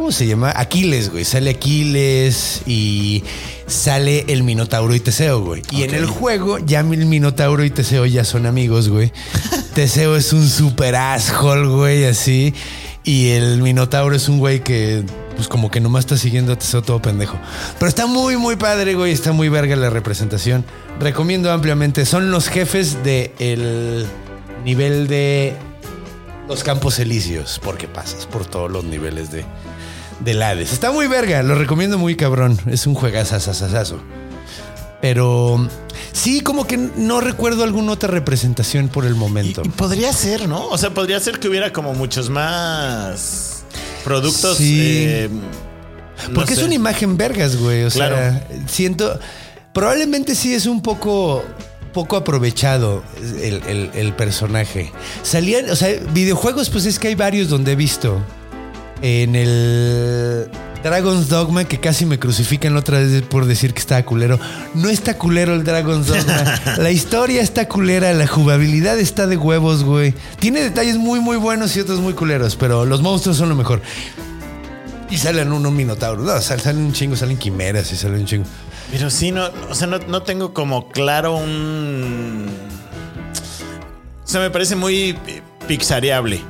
¿Cómo 0.00 0.12
se 0.12 0.26
llama? 0.26 0.50
Aquiles, 0.56 1.10
güey. 1.10 1.26
Sale 1.26 1.50
Aquiles 1.50 2.62
y 2.66 3.22
sale 3.66 4.24
el 4.28 4.44
Minotauro 4.44 4.94
y 4.94 5.00
Teseo, 5.00 5.44
güey. 5.44 5.62
Y 5.70 5.82
en 5.82 5.94
el 5.94 6.06
juego 6.06 6.58
ya 6.58 6.80
el 6.80 7.04
Minotauro 7.04 7.62
y 7.64 7.68
Teseo 7.68 8.06
ya 8.06 8.24
son 8.24 8.46
amigos, 8.46 8.88
güey. 8.88 9.12
Teseo 9.74 10.16
es 10.16 10.32
un 10.32 10.48
super 10.48 10.96
asshole, 10.96 11.68
güey, 11.68 12.06
así. 12.06 12.54
Y 13.04 13.32
el 13.32 13.60
Minotauro 13.60 14.16
es 14.16 14.26
un 14.30 14.38
güey 14.38 14.64
que, 14.64 15.04
pues 15.36 15.48
como 15.48 15.70
que 15.70 15.80
nomás 15.80 16.06
está 16.06 16.16
siguiendo 16.16 16.54
a 16.54 16.56
Teseo 16.56 16.80
todo 16.80 17.02
pendejo. 17.02 17.38
Pero 17.78 17.90
está 17.90 18.06
muy, 18.06 18.38
muy 18.38 18.56
padre, 18.56 18.94
güey. 18.94 19.12
Está 19.12 19.32
muy 19.32 19.50
verga 19.50 19.76
la 19.76 19.90
representación. 19.90 20.64
Recomiendo 20.98 21.52
ampliamente. 21.52 22.06
Son 22.06 22.30
los 22.30 22.48
jefes 22.48 23.04
del 23.04 24.06
nivel 24.64 25.08
de 25.08 25.54
los 26.48 26.64
campos 26.64 26.98
elíseos, 26.98 27.60
porque 27.62 27.86
pasas 27.86 28.24
por 28.24 28.46
todos 28.46 28.70
los 28.70 28.82
niveles 28.84 29.30
de, 29.30 29.44
del 30.20 30.42
Hades. 30.42 30.72
Está 30.72 30.92
muy 30.92 31.06
verga, 31.08 31.42
lo 31.42 31.54
recomiendo 31.54 31.98
muy 31.98 32.16
cabrón. 32.16 32.58
Es 32.66 32.86
un 32.86 32.94
juegazazazazo. 32.94 34.00
Pero 35.00 35.66
sí, 36.12 36.40
como 36.42 36.66
que 36.66 36.76
no 36.76 37.20
recuerdo 37.20 37.64
alguna 37.64 37.92
otra 37.92 38.10
representación 38.10 38.88
por 38.88 39.06
el 39.06 39.14
Y, 39.14 39.18
momento. 39.18 39.62
y 39.64 39.68
podría 39.70 40.12
ser, 40.12 40.46
¿no? 40.48 40.66
O 40.68 40.76
sea, 40.76 40.90
podría 40.90 41.18
ser 41.20 41.38
que 41.38 41.48
hubiera 41.48 41.72
como 41.72 41.94
muchos 41.94 42.28
más 42.28 43.64
productos. 44.04 44.58
Sí. 44.58 44.78
eh, 45.06 45.28
no 46.28 46.34
Porque 46.34 46.54
sé. 46.54 46.60
es 46.60 46.66
una 46.66 46.74
imagen 46.74 47.16
vergas, 47.16 47.56
güey. 47.56 47.84
O 47.84 47.90
Claro. 47.90 48.16
sea, 48.16 48.46
siento. 48.66 49.18
Probablemente 49.72 50.34
sí 50.34 50.52
es 50.54 50.66
un 50.66 50.82
poco. 50.82 51.44
Poco 51.94 52.16
aprovechado 52.16 53.02
el, 53.42 53.62
el- 53.66 53.90
el 53.94 54.12
personaje. 54.12 54.92
Salían, 55.24 55.68
o 55.70 55.74
sea, 55.74 55.88
videojuegos, 56.12 56.70
pues 56.70 56.86
es 56.86 57.00
que 57.00 57.08
hay 57.08 57.16
varios 57.16 57.48
donde 57.48 57.72
he 57.72 57.74
visto. 57.74 58.20
En 59.02 59.34
el 59.34 60.50
Dragon's 60.82 61.28
Dogma, 61.28 61.64
que 61.64 61.78
casi 61.80 62.04
me 62.06 62.18
crucifican 62.18 62.74
la 62.74 62.80
otra 62.80 62.98
vez 62.98 63.22
por 63.22 63.46
decir 63.46 63.72
que 63.72 63.80
estaba 63.80 64.02
culero. 64.02 64.38
No 64.74 64.88
está 64.88 65.16
culero 65.16 65.54
el 65.54 65.64
Dragon's 65.64 66.06
Dogma. 66.06 66.60
la 66.78 66.90
historia 66.90 67.40
está 67.42 67.66
culera, 67.68 68.12
la 68.12 68.26
jugabilidad 68.26 68.98
está 68.98 69.26
de 69.26 69.36
huevos, 69.36 69.84
güey. 69.84 70.14
Tiene 70.38 70.60
detalles 70.60 70.96
muy, 70.98 71.20
muy 71.20 71.36
buenos 71.38 71.74
y 71.76 71.80
otros 71.80 72.00
muy 72.00 72.12
culeros, 72.12 72.56
pero 72.56 72.84
los 72.84 73.00
monstruos 73.02 73.36
son 73.38 73.48
lo 73.48 73.54
mejor. 73.54 73.80
Y 75.10 75.16
salen 75.16 75.50
unos 75.52 75.72
minotauros. 75.72 76.24
No, 76.24 76.40
sal- 76.40 76.60
salen 76.60 76.82
un 76.84 76.92
chingo, 76.92 77.16
salen 77.16 77.36
quimeras 77.36 77.90
y 77.92 77.96
salen 77.96 78.20
un 78.20 78.26
chingo. 78.26 78.44
Pero 78.92 79.08
sí, 79.10 79.32
no, 79.32 79.48
o 79.68 79.74
sea, 79.74 79.86
no, 79.86 79.98
no 79.98 80.22
tengo 80.22 80.52
como 80.54 80.88
claro 80.88 81.36
un. 81.36 82.46
O 84.24 84.28
sea, 84.28 84.40
me 84.40 84.50
parece 84.50 84.76
muy 84.76 85.16
pixareable. 85.66 86.40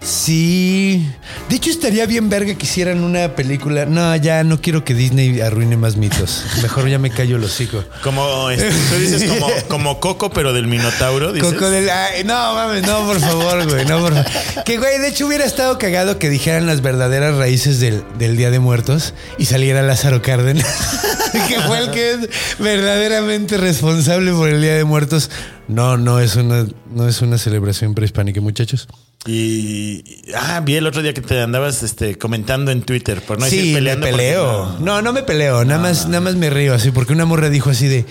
Sí. 0.00 1.08
De 1.54 1.58
hecho, 1.58 1.70
estaría 1.70 2.04
bien 2.06 2.28
verga 2.28 2.52
que 2.56 2.66
hicieran 2.66 3.04
una 3.04 3.36
película. 3.36 3.86
No, 3.86 4.16
ya 4.16 4.42
no 4.42 4.60
quiero 4.60 4.82
que 4.84 4.92
Disney 4.92 5.40
arruine 5.40 5.76
más 5.76 5.96
mitos. 5.96 6.42
Mejor 6.62 6.88
ya 6.88 6.98
me 6.98 7.10
callo 7.10 7.36
el 7.36 7.44
hocico. 7.44 7.84
Como 8.02 8.50
este, 8.50 8.70
tú 8.90 8.96
dices 9.00 9.22
como, 9.30 9.46
como 9.68 10.00
Coco, 10.00 10.30
pero 10.30 10.52
del 10.52 10.66
Minotauro. 10.66 11.32
Dices. 11.32 11.52
Coco 11.52 11.70
del- 11.70 11.88
ay, 11.88 12.24
no, 12.24 12.54
mames, 12.56 12.82
no, 12.84 13.06
por 13.06 13.20
favor, 13.20 13.68
güey, 13.70 13.84
no, 13.86 14.00
por 14.00 14.14
favor. 14.14 14.64
Que, 14.64 14.78
güey, 14.78 14.98
de 14.98 15.06
hecho 15.06 15.28
hubiera 15.28 15.44
estado 15.44 15.78
cagado 15.78 16.18
que 16.18 16.28
dijeran 16.28 16.66
las 16.66 16.80
verdaderas 16.80 17.36
raíces 17.36 17.78
del, 17.78 18.02
del 18.18 18.36
Día 18.36 18.50
de 18.50 18.58
Muertos 18.58 19.14
y 19.38 19.44
saliera 19.44 19.80
Lázaro 19.82 20.22
Cárdenas, 20.22 20.66
que 21.46 21.60
fue 21.60 21.78
el 21.78 21.90
que 21.92 22.14
es 22.14 22.58
verdaderamente 22.58 23.58
responsable 23.58 24.32
por 24.32 24.48
el 24.48 24.60
Día 24.60 24.74
de 24.74 24.82
Muertos. 24.82 25.30
No, 25.68 25.96
no 25.98 26.18
es 26.18 26.34
una, 26.34 26.66
no 26.92 27.06
es 27.06 27.22
una 27.22 27.38
celebración 27.38 27.94
prehispánica, 27.94 28.40
muchachos. 28.40 28.88
Y 29.26 30.04
ah, 30.36 30.60
vi 30.60 30.74
el 30.76 30.86
otro 30.86 31.02
día 31.02 31.14
que 31.14 31.22
te 31.22 31.40
andabas 31.40 31.82
este, 31.82 32.16
comentando 32.18 32.70
en 32.70 32.82
Twitter, 32.82 33.22
por 33.22 33.38
no 33.40 33.46
sí, 33.46 33.56
decir 33.56 33.72
me 33.72 33.78
peleando. 33.78 34.06
porque 34.06 34.16
peleo. 34.16 34.66
no- 34.72 34.78
No, 34.80 35.02
no 35.02 35.12
me 35.12 35.22
peleo, 35.22 35.64
nada 35.64 35.80
más, 35.80 36.06
nada 36.06 36.20
más 36.20 36.34
me 36.36 36.50
río 36.50 36.74
así, 36.74 36.90
porque 36.90 37.12
una 37.14 37.24
morra 37.24 37.48
dijo 37.48 37.70
así 37.70 37.86
de, 37.88 38.04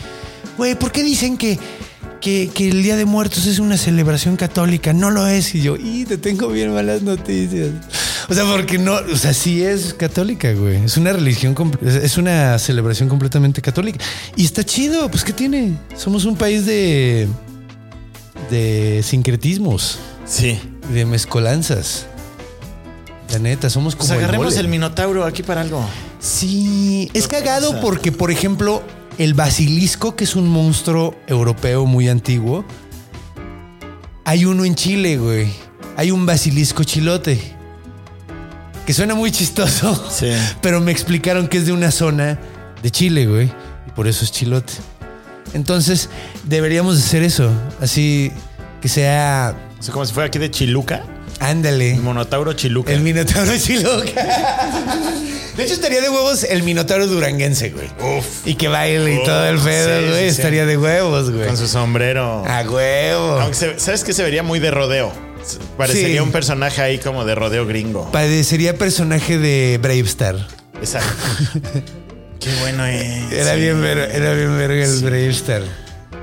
güey, 0.58 0.74
¿por 0.76 0.92
qué 0.92 1.04
dicen 1.04 1.38
que, 1.38 1.60
que, 2.20 2.50
que 2.54 2.68
el 2.70 2.82
Día 2.82 2.96
de 2.96 3.06
Muertos 3.06 3.46
es 3.46 3.60
una 3.60 3.78
celebración 3.78 4.38
católica? 4.38 4.92
No 4.92 5.12
lo 5.12 5.28
es. 5.28 5.54
Y 5.54 5.62
yo, 5.62 5.76
y 5.78 6.06
te 6.06 6.18
tengo 6.18 6.48
bien 6.48 6.74
malas 6.74 7.04
noticias. 7.04 7.70
O 8.30 8.34
sea, 8.34 8.46
porque 8.46 8.78
no, 8.80 8.94
o 8.96 9.18
sea, 9.18 9.34
sí 9.34 9.62
es 9.64 9.94
católica, 9.94 10.52
güey. 10.54 10.78
Es 10.86 10.98
una 10.98 11.14
religión, 11.14 11.54
es 11.86 12.18
una 12.18 12.58
celebración 12.58 13.08
completamente 13.08 13.62
católica. 13.62 14.00
Y 14.36 14.46
está 14.46 14.64
chido, 14.64 15.12
pues 15.12 15.24
¿qué 15.24 15.34
tiene? 15.34 15.78
Somos 15.96 16.26
un 16.26 16.38
país 16.38 16.66
de, 16.66 17.28
de 18.50 19.02
sincretismos, 19.04 20.00
Sí. 20.26 20.58
De 20.90 21.06
mezcolanzas. 21.06 22.06
La 23.32 23.40
neta, 23.40 23.70
somos 23.70 23.96
como 23.96 24.08
Pues 24.08 24.12
el 24.12 24.24
agarremos 24.24 24.48
mole. 24.48 24.60
el 24.60 24.68
Minotauro 24.68 25.26
aquí 25.26 25.42
para 25.44 25.62
algo. 25.62 25.84
Sí, 26.20 27.10
es 27.14 27.28
¿Qué 27.28 27.38
cagado 27.38 27.80
porque, 27.82 28.12
por 28.12 28.30
ejemplo, 28.32 28.84
el 29.18 29.34
basilisco, 29.34 30.16
que 30.16 30.24
es 30.26 30.36
un 30.36 30.48
monstruo 30.48 31.16
europeo 31.28 31.86
muy 31.86 32.10
antiguo, 32.10 32.64
hay 34.26 34.46
uno 34.46 34.66
en 34.66 34.76
Chile, 34.76 35.18
güey. 35.18 35.52
Hay 35.98 36.12
un 36.12 36.26
basilisco 36.26 36.84
chilote. 36.84 37.40
Que 38.86 38.94
suena 38.94 39.16
muy 39.16 39.32
chistoso. 39.32 40.08
Sí. 40.12 40.32
Pero 40.62 40.80
me 40.82 40.92
explicaron 40.92 41.48
que 41.48 41.58
es 41.58 41.66
de 41.66 41.72
una 41.72 41.92
zona 41.92 42.40
de 42.82 42.92
Chile, 42.92 43.26
güey. 43.26 43.52
Y 43.88 43.92
por 43.96 44.08
eso 44.08 44.24
es 44.26 44.32
chilote. 44.32 44.74
Entonces, 45.54 46.10
deberíamos 46.44 46.98
hacer 46.98 47.24
eso. 47.24 47.50
Así 47.82 48.32
que 48.82 48.90
sea. 48.90 49.56
O 49.84 49.86
sea, 49.86 49.92
como 49.92 50.06
si 50.06 50.14
fuera 50.14 50.28
aquí 50.28 50.40
de 50.40 50.50
Chiluca. 50.50 51.04
Ándale. 51.42 51.96
Monotauro 51.96 52.54
Chiluca. 52.54 52.94
El 52.94 53.02
Minotauro 53.02 53.52
Chiluca. 53.58 54.06
De 55.58 55.64
hecho, 55.66 55.74
estaría 55.74 56.00
de 56.00 56.10
huevos 56.10 56.46
el 56.46 56.64
Minotauro 56.64 57.06
duranguense, 57.06 57.72
güey. 57.72 57.90
Uf. 58.18 58.48
Y 58.48 58.56
que 58.56 58.70
baile 58.70 59.16
y 59.16 59.24
todo 59.26 59.46
el 59.50 59.60
pedo, 59.60 60.00
sí, 60.00 60.06
güey. 60.08 60.20
sí, 60.20 60.36
sí. 60.36 60.38
estaría 60.38 60.66
de 60.66 60.78
huevos, 60.78 61.32
güey. 61.32 61.48
Con 61.48 61.58
su 61.58 61.68
sombrero. 61.68 62.46
A 62.48 62.62
huevo. 62.62 63.42
Aunque 63.42 63.56
se- 63.56 63.78
¿Sabes 63.78 64.06
qué? 64.06 64.14
Se 64.14 64.24
vería 64.24 64.42
muy 64.42 64.60
de 64.60 64.72
rodeo. 64.72 65.12
Parecería 65.78 66.24
un 66.24 66.32
personaje 66.32 66.82
ahí 66.82 66.98
como 67.00 67.26
de 67.26 67.36
rodeo 67.36 67.66
gringo. 67.68 68.10
Parecería 68.14 68.78
personaje 68.78 69.38
de 69.38 69.78
Bravestar. 69.82 70.38
Exacto. 70.80 71.14
Qué 72.40 72.50
bueno 72.62 72.86
es. 72.86 73.34
Era 73.34 73.56
Sí. 73.56 73.60
bien 73.60 73.82
ver- 73.82 74.12
era 74.14 74.32
bien 74.34 74.58
verga 74.58 74.86
el 74.86 75.02
Bravestar. 75.02 75.64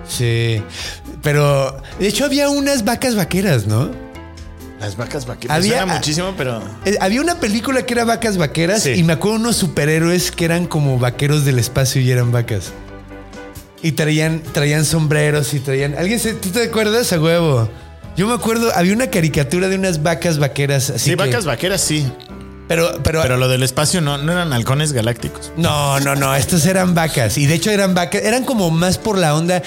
Sí. 0.09 0.63
Pero, 1.23 1.77
de 1.99 2.09
hecho, 2.09 2.25
había 2.25 2.49
unas 2.49 2.85
vacas 2.85 3.15
vaqueras, 3.15 3.67
¿no? 3.67 3.91
Las 4.81 4.97
vacas 4.97 5.27
vaqueras. 5.27 5.57
Había- 5.59 5.79
Suena 5.79 5.95
muchísimo, 5.95 6.35
pero. 6.37 6.63
Eh, 6.87 6.97
Había 7.01 7.21
una 7.21 7.35
película 7.39 7.83
que 7.85 7.93
era 7.93 8.05
vacas 8.05 8.39
vaqueras 8.39 8.83
Sí. 8.85 8.93
y 8.93 9.03
me 9.03 9.13
acuerdo 9.13 9.37
unos 9.39 9.57
superhéroes 9.57 10.31
que 10.31 10.47
eran 10.47 10.67
como 10.67 10.99
vaqueros 10.99 11.45
del 11.45 11.59
espacio 11.59 12.01
y 12.01 12.11
eran 12.11 12.33
vacas. 12.33 12.73
Y 13.83 13.93
traían, 13.93 14.43
traían 14.53 14.85
sombreros 14.85 15.53
y 15.55 15.61
traían. 15.61 15.95
¿Alguien 15.99 16.19
se, 16.21 16.33
¿Tú 16.35 16.49
te 16.51 16.65
acuerdas 16.65 17.13
a 17.13 17.21
huevo? 17.21 17.69
Yo 18.17 18.27
me 18.27 18.35
acuerdo, 18.35 18.71
había 18.75 18.93
una 18.95 19.09
caricatura 19.09 19.69
de 19.69 19.77
unas 19.77 20.03
vacas 20.03 20.39
vaqueras. 20.39 20.91
Así 20.91 20.99
Sí, 21.05 21.11
que- 21.11 21.17
vacas 21.17 21.45
vaqueras 21.45 21.81
sí. 21.83 22.11
Pero, 22.69 23.01
pero, 23.03 23.21
Pero 23.23 23.37
lo 23.37 23.49
del 23.49 23.63
espacio 23.65 24.01
no, 24.01 24.17
no 24.19 24.31
eran 24.33 24.53
halcones 24.53 24.93
galácticos. 24.93 25.51
No, 25.57 25.99
no, 26.01 26.15
no, 26.15 26.35
estas 26.37 26.65
eran 26.67 26.95
vacas. 26.95 27.37
Y 27.37 27.47
de 27.47 27.55
hecho 27.55 27.71
eran 27.71 27.95
vacas, 27.95 28.23
eran 28.23 28.45
como 28.45 28.71
más 28.71 28.97
por 28.97 29.19
la 29.19 29.35
onda. 29.35 29.61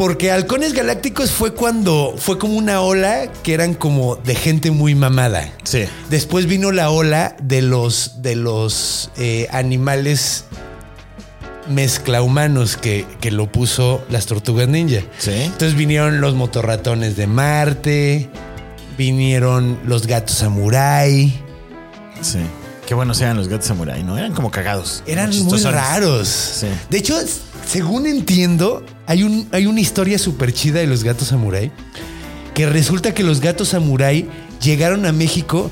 Porque 0.00 0.30
Halcones 0.30 0.72
Galácticos 0.72 1.30
fue 1.30 1.52
cuando 1.52 2.14
fue 2.16 2.38
como 2.38 2.54
una 2.54 2.80
ola 2.80 3.30
que 3.42 3.52
eran 3.52 3.74
como 3.74 4.16
de 4.16 4.34
gente 4.34 4.70
muy 4.70 4.94
mamada. 4.94 5.52
Sí. 5.62 5.84
Después 6.08 6.46
vino 6.46 6.72
la 6.72 6.88
ola 6.88 7.36
de 7.42 7.60
los, 7.60 8.22
de 8.22 8.34
los 8.34 9.10
eh, 9.18 9.46
animales 9.50 10.46
mezclahumanos 11.68 12.78
que, 12.78 13.04
que 13.20 13.30
lo 13.30 13.52
puso 13.52 14.02
las 14.08 14.24
tortugas 14.24 14.68
ninja. 14.68 15.02
Sí. 15.18 15.32
Entonces 15.32 15.74
vinieron 15.74 16.22
los 16.22 16.34
motorratones 16.34 17.18
de 17.18 17.26
Marte, 17.26 18.30
vinieron 18.96 19.80
los 19.84 20.06
gatos 20.06 20.36
samurai. 20.36 21.38
Sí. 22.22 22.38
Qué 22.86 22.94
buenos 22.94 23.20
eran 23.20 23.36
los 23.36 23.48
gatos 23.48 23.66
samurai, 23.66 24.02
¿no? 24.02 24.16
Eran 24.16 24.32
como 24.32 24.50
cagados. 24.50 25.02
Eran 25.06 25.28
muy 25.44 25.62
raros. 25.62 26.64
De 26.88 26.96
hecho, 26.96 27.20
según 27.66 28.06
entiendo, 28.06 28.82
hay, 29.10 29.24
un, 29.24 29.48
hay 29.50 29.66
una 29.66 29.80
historia 29.80 30.20
súper 30.20 30.52
chida 30.52 30.78
de 30.78 30.86
los 30.86 31.02
gatos 31.02 31.28
samurai. 31.28 31.72
Que 32.54 32.66
resulta 32.66 33.12
que 33.12 33.24
los 33.24 33.40
gatos 33.40 33.70
samurai 33.70 34.28
llegaron 34.62 35.04
a 35.04 35.10
México 35.10 35.68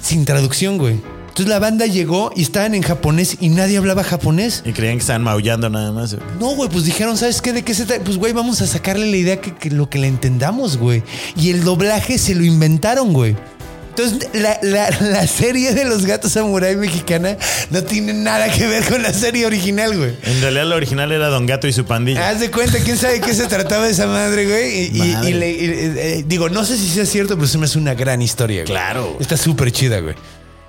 sin 0.00 0.24
traducción, 0.24 0.78
güey. 0.78 1.00
Entonces 1.26 1.48
la 1.48 1.58
banda 1.58 1.86
llegó 1.86 2.30
y 2.36 2.42
estaban 2.42 2.76
en 2.76 2.82
japonés 2.82 3.38
y 3.40 3.48
nadie 3.48 3.78
hablaba 3.78 4.04
japonés. 4.04 4.62
Y 4.64 4.72
creían 4.72 4.94
que 4.94 5.00
estaban 5.00 5.24
maullando 5.24 5.68
nada 5.68 5.90
más. 5.90 6.16
No, 6.38 6.54
güey, 6.54 6.70
pues 6.70 6.84
dijeron, 6.84 7.16
¿sabes 7.16 7.42
qué? 7.42 7.52
¿De 7.52 7.62
qué 7.62 7.74
se 7.74 7.84
trata? 7.84 8.04
Pues, 8.04 8.16
güey, 8.16 8.32
vamos 8.32 8.60
a 8.62 8.66
sacarle 8.68 9.10
la 9.10 9.16
idea 9.16 9.40
que, 9.40 9.56
que 9.56 9.70
lo 9.70 9.90
que 9.90 9.98
le 9.98 10.06
entendamos, 10.06 10.76
güey. 10.76 11.02
Y 11.34 11.50
el 11.50 11.64
doblaje 11.64 12.16
se 12.16 12.36
lo 12.36 12.44
inventaron, 12.44 13.12
güey. 13.12 13.34
Entonces, 13.98 14.28
la, 14.34 14.58
la- 14.62 14.90
la 15.00 15.26
serie 15.26 15.74
de 15.74 15.84
los 15.84 16.06
gatos 16.06 16.32
samurai 16.32 16.76
mexicana 16.76 17.36
no 17.70 17.82
tiene 17.82 18.12
nada 18.12 18.48
que 18.52 18.66
ver 18.66 18.84
con 18.84 19.02
la 19.02 19.12
serie 19.12 19.44
original, 19.46 19.96
güey. 19.96 20.14
En 20.24 20.40
realidad, 20.40 20.66
lo 20.66 20.76
original 20.76 21.10
era 21.12 21.28
Don 21.28 21.46
Gato 21.46 21.66
y 21.66 21.72
su 21.72 21.84
pandilla. 21.84 22.28
Haz 22.28 22.40
de 22.40 22.50
cuenta, 22.50 22.78
quién 22.78 22.96
sabe 22.96 23.20
qué 23.20 23.34
se 23.34 23.46
trataba 23.46 23.86
de 23.86 23.92
esa 23.92 24.06
madre, 24.06 24.46
güey. 24.46 24.78
Y, 24.78 24.86
y- 24.96 25.12
Madre. 25.14 25.30
y 25.30 25.32
le- 25.34 25.50
y- 25.50 25.64
eh, 25.98 26.24
digo, 26.26 26.48
no 26.48 26.64
sé 26.64 26.76
si 26.76 26.88
sea 26.88 27.06
cierto, 27.06 27.34
pero 27.36 27.48
se 27.48 27.58
me 27.58 27.64
hace 27.66 27.78
una 27.78 27.94
gran 27.94 28.22
historia, 28.22 28.58
güey. 28.62 28.66
Claro. 28.66 29.16
Está 29.20 29.36
súper 29.36 29.72
chida, 29.72 30.00
güey. 30.00 30.14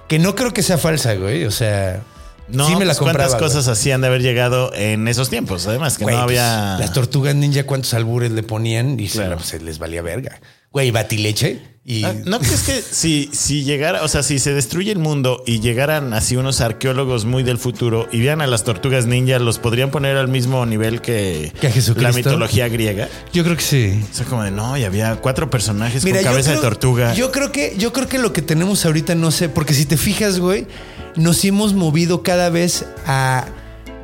Que 0.07 0.17
no 0.17 0.33
creo 0.35 0.51
que 0.53 0.63
sea 0.63 0.77
falsa, 0.79 1.13
güey. 1.13 1.45
O 1.45 1.51
sea, 1.51 2.01
No, 2.47 2.65
sí 2.67 2.73
me 2.75 2.79
la 2.85 2.93
pues, 2.93 2.97
compraba. 2.97 3.29
¿Cuántas 3.29 3.39
cosas 3.55 3.67
así 3.67 3.91
han 3.91 4.01
de 4.01 4.07
haber 4.07 4.23
llegado 4.23 4.73
en 4.73 5.07
esos 5.07 5.29
tiempos? 5.29 5.67
Además, 5.67 5.97
que 5.99 6.03
Güey, 6.05 6.15
no 6.15 6.23
pues, 6.25 6.39
había. 6.39 6.77
las 6.79 6.93
tortugas 6.93 7.35
ninja, 7.35 7.63
cuántos 7.65 7.93
albures 7.93 8.31
le 8.31 8.41
ponían 8.41 8.99
y 8.99 9.07
se- 9.07 9.19
Claro. 9.19 9.39
se, 9.39 9.59
les 9.59 9.77
valía 9.77 10.01
verga. 10.01 10.39
Güey, 10.71 10.91
batileche 10.91 11.61
y. 11.83 12.03
Ah, 12.03 12.13
¿No 12.25 12.39
crees 12.39 12.61
que 12.61 12.79
si, 12.81 13.29
si 13.33 13.63
llegara, 13.63 14.03
o 14.03 14.07
sea, 14.07 14.21
si 14.21 14.37
se 14.37 14.53
destruye 14.53 14.91
el 14.91 14.99
mundo 14.99 15.43
y 15.47 15.59
llegaran 15.61 16.13
así 16.13 16.35
unos 16.35 16.61
arqueólogos 16.61 17.25
muy 17.25 17.41
del 17.41 17.57
futuro 17.57 18.07
y 18.11 18.19
vieran 18.19 18.41
a 18.41 18.47
las 18.47 18.63
tortugas 18.63 19.07
ninja, 19.07 19.39
los 19.39 19.57
podrían 19.57 19.89
poner 19.89 20.15
al 20.17 20.27
mismo 20.27 20.63
nivel 20.67 21.01
que, 21.01 21.51
¿Que 21.59 21.67
a 21.67 21.71
Jesucristo? 21.71 22.01
la 22.11 22.15
mitología 22.15 22.67
griega? 22.67 23.09
Yo 23.33 23.43
creo 23.43 23.55
que 23.55 23.63
sí. 23.63 23.99
O 24.11 24.15
sea, 24.15 24.25
como 24.27 24.43
de 24.43 24.51
no, 24.51 24.77
y 24.77 24.83
había 24.83 25.15
cuatro 25.15 25.49
personajes 25.49 26.03
con 26.03 26.11
cabeza 26.11 26.51
creo- 26.51 26.61
de 26.61 26.61
tortuga. 26.61 27.13
Yo 27.15 27.31
creo 27.31 27.51
que, 27.51 27.73
yo 27.79 27.91
creo 27.91 28.07
que 28.07 28.19
lo 28.19 28.31
que 28.33 28.43
tenemos 28.43 28.85
ahorita, 28.85 29.15
no 29.15 29.31
sé, 29.31 29.49
porque 29.49 29.73
si 29.73 29.85
te 29.85 29.97
fijas, 29.97 30.37
güey, 30.39 30.67
nos 31.15 31.43
hemos 31.45 31.73
movido 31.73 32.21
cada 32.21 32.51
vez 32.51 32.85
a 33.07 33.47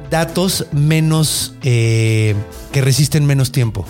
datos 0.10 0.66
menos 0.72 1.54
eh, 1.64 2.34
que 2.72 2.82
resisten 2.82 3.26
menos 3.26 3.52
tiempo. 3.52 3.86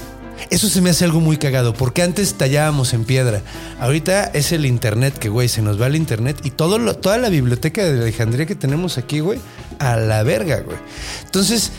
Eso 0.49 0.69
se 0.69 0.81
me 0.81 0.89
hace 0.89 1.05
algo 1.05 1.19
muy 1.19 1.38
cagado, 1.38 1.73
porque 1.73 2.03
antes 2.03 2.35
tallábamos 2.35 2.93
en 2.93 3.03
piedra. 3.03 3.41
Ahorita 3.80 4.26
es 4.26 4.51
el 4.51 4.65
internet 4.65 5.17
que, 5.17 5.30
güey, 5.30 5.47
se 5.47 5.61
nos 5.61 5.81
va 5.81 5.88
el 5.88 5.95
internet 5.95 6.39
y 6.43 6.51
todo 6.51 6.76
toda 6.95 7.17
la 7.17 7.30
biblioteca 7.30 7.84
de 7.84 8.01
Alejandría 8.01 8.45
que 8.45 8.55
tenemos 8.55 8.97
aquí, 8.97 9.19
güey, 9.19 9.39
a 9.80 9.95
la 9.95 10.23
verga, 10.23 10.59
güey. 10.61 10.77
Entonces, 11.23 11.72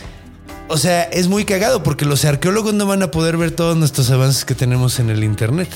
o 0.67 0.77
sea, 0.77 1.03
es 1.03 1.27
muy 1.27 1.45
cagado 1.45 1.81
porque 1.81 2.05
los 2.05 2.25
arqueólogos 2.25 2.73
no 2.73 2.85
van 2.85 3.03
a 3.03 3.11
poder 3.11 3.37
ver 3.37 3.51
todos 3.51 3.77
nuestros 3.77 4.11
avances 4.11 4.43
que 4.43 4.55
tenemos 4.55 4.99
en 4.99 5.09
el 5.09 5.23
internet. 5.23 5.69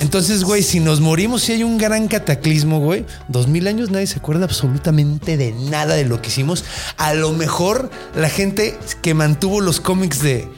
Entonces, 0.00 0.44
güey, 0.44 0.62
si 0.62 0.80
nos 0.80 1.00
morimos, 1.00 1.42
si 1.42 1.52
hay 1.52 1.62
un 1.62 1.78
gran 1.78 2.08
cataclismo, 2.08 2.80
güey, 2.80 3.06
dos 3.28 3.46
mil 3.46 3.66
años 3.66 3.90
nadie 3.90 4.06
se 4.06 4.18
acuerda 4.18 4.44
absolutamente 4.44 5.36
de 5.36 5.52
nada 5.52 5.94
de 5.94 6.04
lo 6.04 6.20
que 6.20 6.28
hicimos. 6.28 6.64
A 6.96 7.14
lo 7.14 7.32
mejor 7.32 7.90
la 8.14 8.28
gente 8.28 8.76
que 9.02 9.14
mantuvo 9.14 9.60
los 9.60 9.80
cómics 9.80 10.20
de 10.20 10.48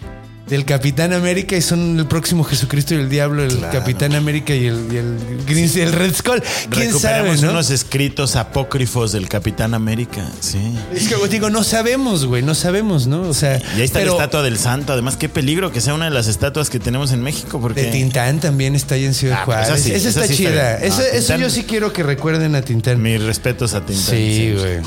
del 0.49 0.65
Capitán 0.65 1.13
América 1.13 1.57
y 1.57 1.61
son 1.63 1.99
el 1.99 2.07
próximo 2.07 2.45
Jesucristo 2.45 2.95
y 2.95 2.99
el 2.99 3.09
Diablo, 3.09 3.43
el 3.43 3.59
Capitán 3.73 4.15
América 4.15 4.55
y 4.55 4.67
el, 4.67 4.87
y 4.93 4.97
el, 4.97 5.45
Green- 5.45 5.71
el 5.81 5.93
Red 5.93 6.15
Skull. 6.15 6.41
¿Quién 6.71 6.97
sabe, 6.97 7.37
no? 7.39 7.51
unos 7.51 7.71
escritos 7.71 8.37
apócrifos 8.37 9.11
del 9.11 9.29
Capitán 9.29 9.75
América, 9.75 10.25
sí. 10.39 10.59
Es 10.95 11.09
que 11.09 11.17
digo, 11.29 11.51
no 11.51 11.65
sabemos, 11.65 12.27
güey, 12.27 12.43
no 12.43 12.55
sabemos, 12.55 13.09
¿no? 13.09 13.23
O 13.23 13.35
sea, 13.35 13.59
Y 13.77 13.79
ahí 13.81 13.83
está 13.87 13.99
pero 13.99 14.13
la 14.17 14.23
estatua 14.23 14.43
del 14.43 14.57
santo. 14.57 14.93
Además, 14.93 15.17
qué 15.17 15.29
peligro 15.29 15.73
que 15.73 15.81
sea 15.81 15.95
una 15.95 16.05
de 16.05 16.13
las 16.13 16.29
estatuas 16.29 16.71
que 16.71 16.79
tenemos 16.79 17.11
en 17.11 17.23
México. 17.23 17.61
Porque 17.61 17.83
de 17.83 17.91
Tintán 17.91 18.39
también 18.39 18.77
está 18.77 18.95
ahí 18.95 19.05
en 19.05 19.15
Ciudad 19.15 19.39
Ah, 19.41 19.45
pero 19.47 19.59
esa 19.59 19.67
Juárez. 19.71 19.85
sí, 19.85 19.93
esa 19.95 20.09
esa 20.11 20.21
está 20.21 20.27
sí 20.33 20.37
chida. 20.37 20.77
Esa- 20.79 21.09
eso 21.09 21.33
Tintán- 21.35 21.41
yo 21.41 21.51
sí 21.51 21.65
quiero 21.65 21.93
que 21.93 22.05
recuerden 22.05 22.55
a 22.55 22.63
Tintán. 22.63 23.03
mis 23.03 23.21
respetos 23.21 23.75
a 23.75 23.85
Tintán. 23.85 24.15
Sí, 24.15 24.55
güey. 24.57 24.79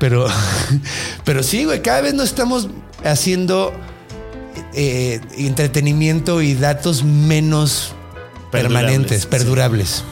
Pero, 0.00 0.26
pero 1.24 1.42
sí, 1.44 1.64
güey, 1.64 1.80
cada 1.80 2.00
vez 2.00 2.14
nos 2.14 2.28
estamos 2.30 2.68
haciendo 3.04 3.72
eh, 4.74 5.20
entretenimiento 5.36 6.42
y 6.42 6.54
datos 6.54 7.04
menos 7.04 7.92
Perdurables, 8.50 8.82
permanentes, 8.82 9.22
sí. 9.22 9.28
perdurables. 9.28 10.04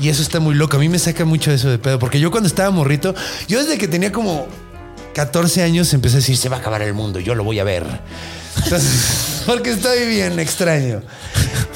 Y 0.00 0.08
eso 0.08 0.22
está 0.22 0.40
muy 0.40 0.54
loco. 0.54 0.76
A 0.76 0.80
mí 0.80 0.88
me 0.88 0.98
saca 0.98 1.24
mucho 1.24 1.52
eso 1.52 1.70
de 1.70 1.78
pedo. 1.78 1.98
Porque 1.98 2.18
yo 2.18 2.30
cuando 2.30 2.48
estaba 2.48 2.70
morrito, 2.70 3.14
yo 3.46 3.60
desde 3.60 3.78
que 3.78 3.86
tenía 3.86 4.10
como 4.10 4.46
14 5.14 5.62
años 5.62 5.92
empecé 5.94 6.16
a 6.16 6.18
decir, 6.18 6.36
se 6.36 6.48
va 6.48 6.56
a 6.56 6.60
acabar 6.60 6.82
el 6.82 6.94
mundo, 6.94 7.20
yo 7.20 7.34
lo 7.34 7.44
voy 7.44 7.60
a 7.60 7.64
ver. 7.64 7.84
Entonces, 8.62 9.42
porque 9.46 9.70
estoy 9.70 10.06
bien 10.06 10.38
extraño. 10.38 11.02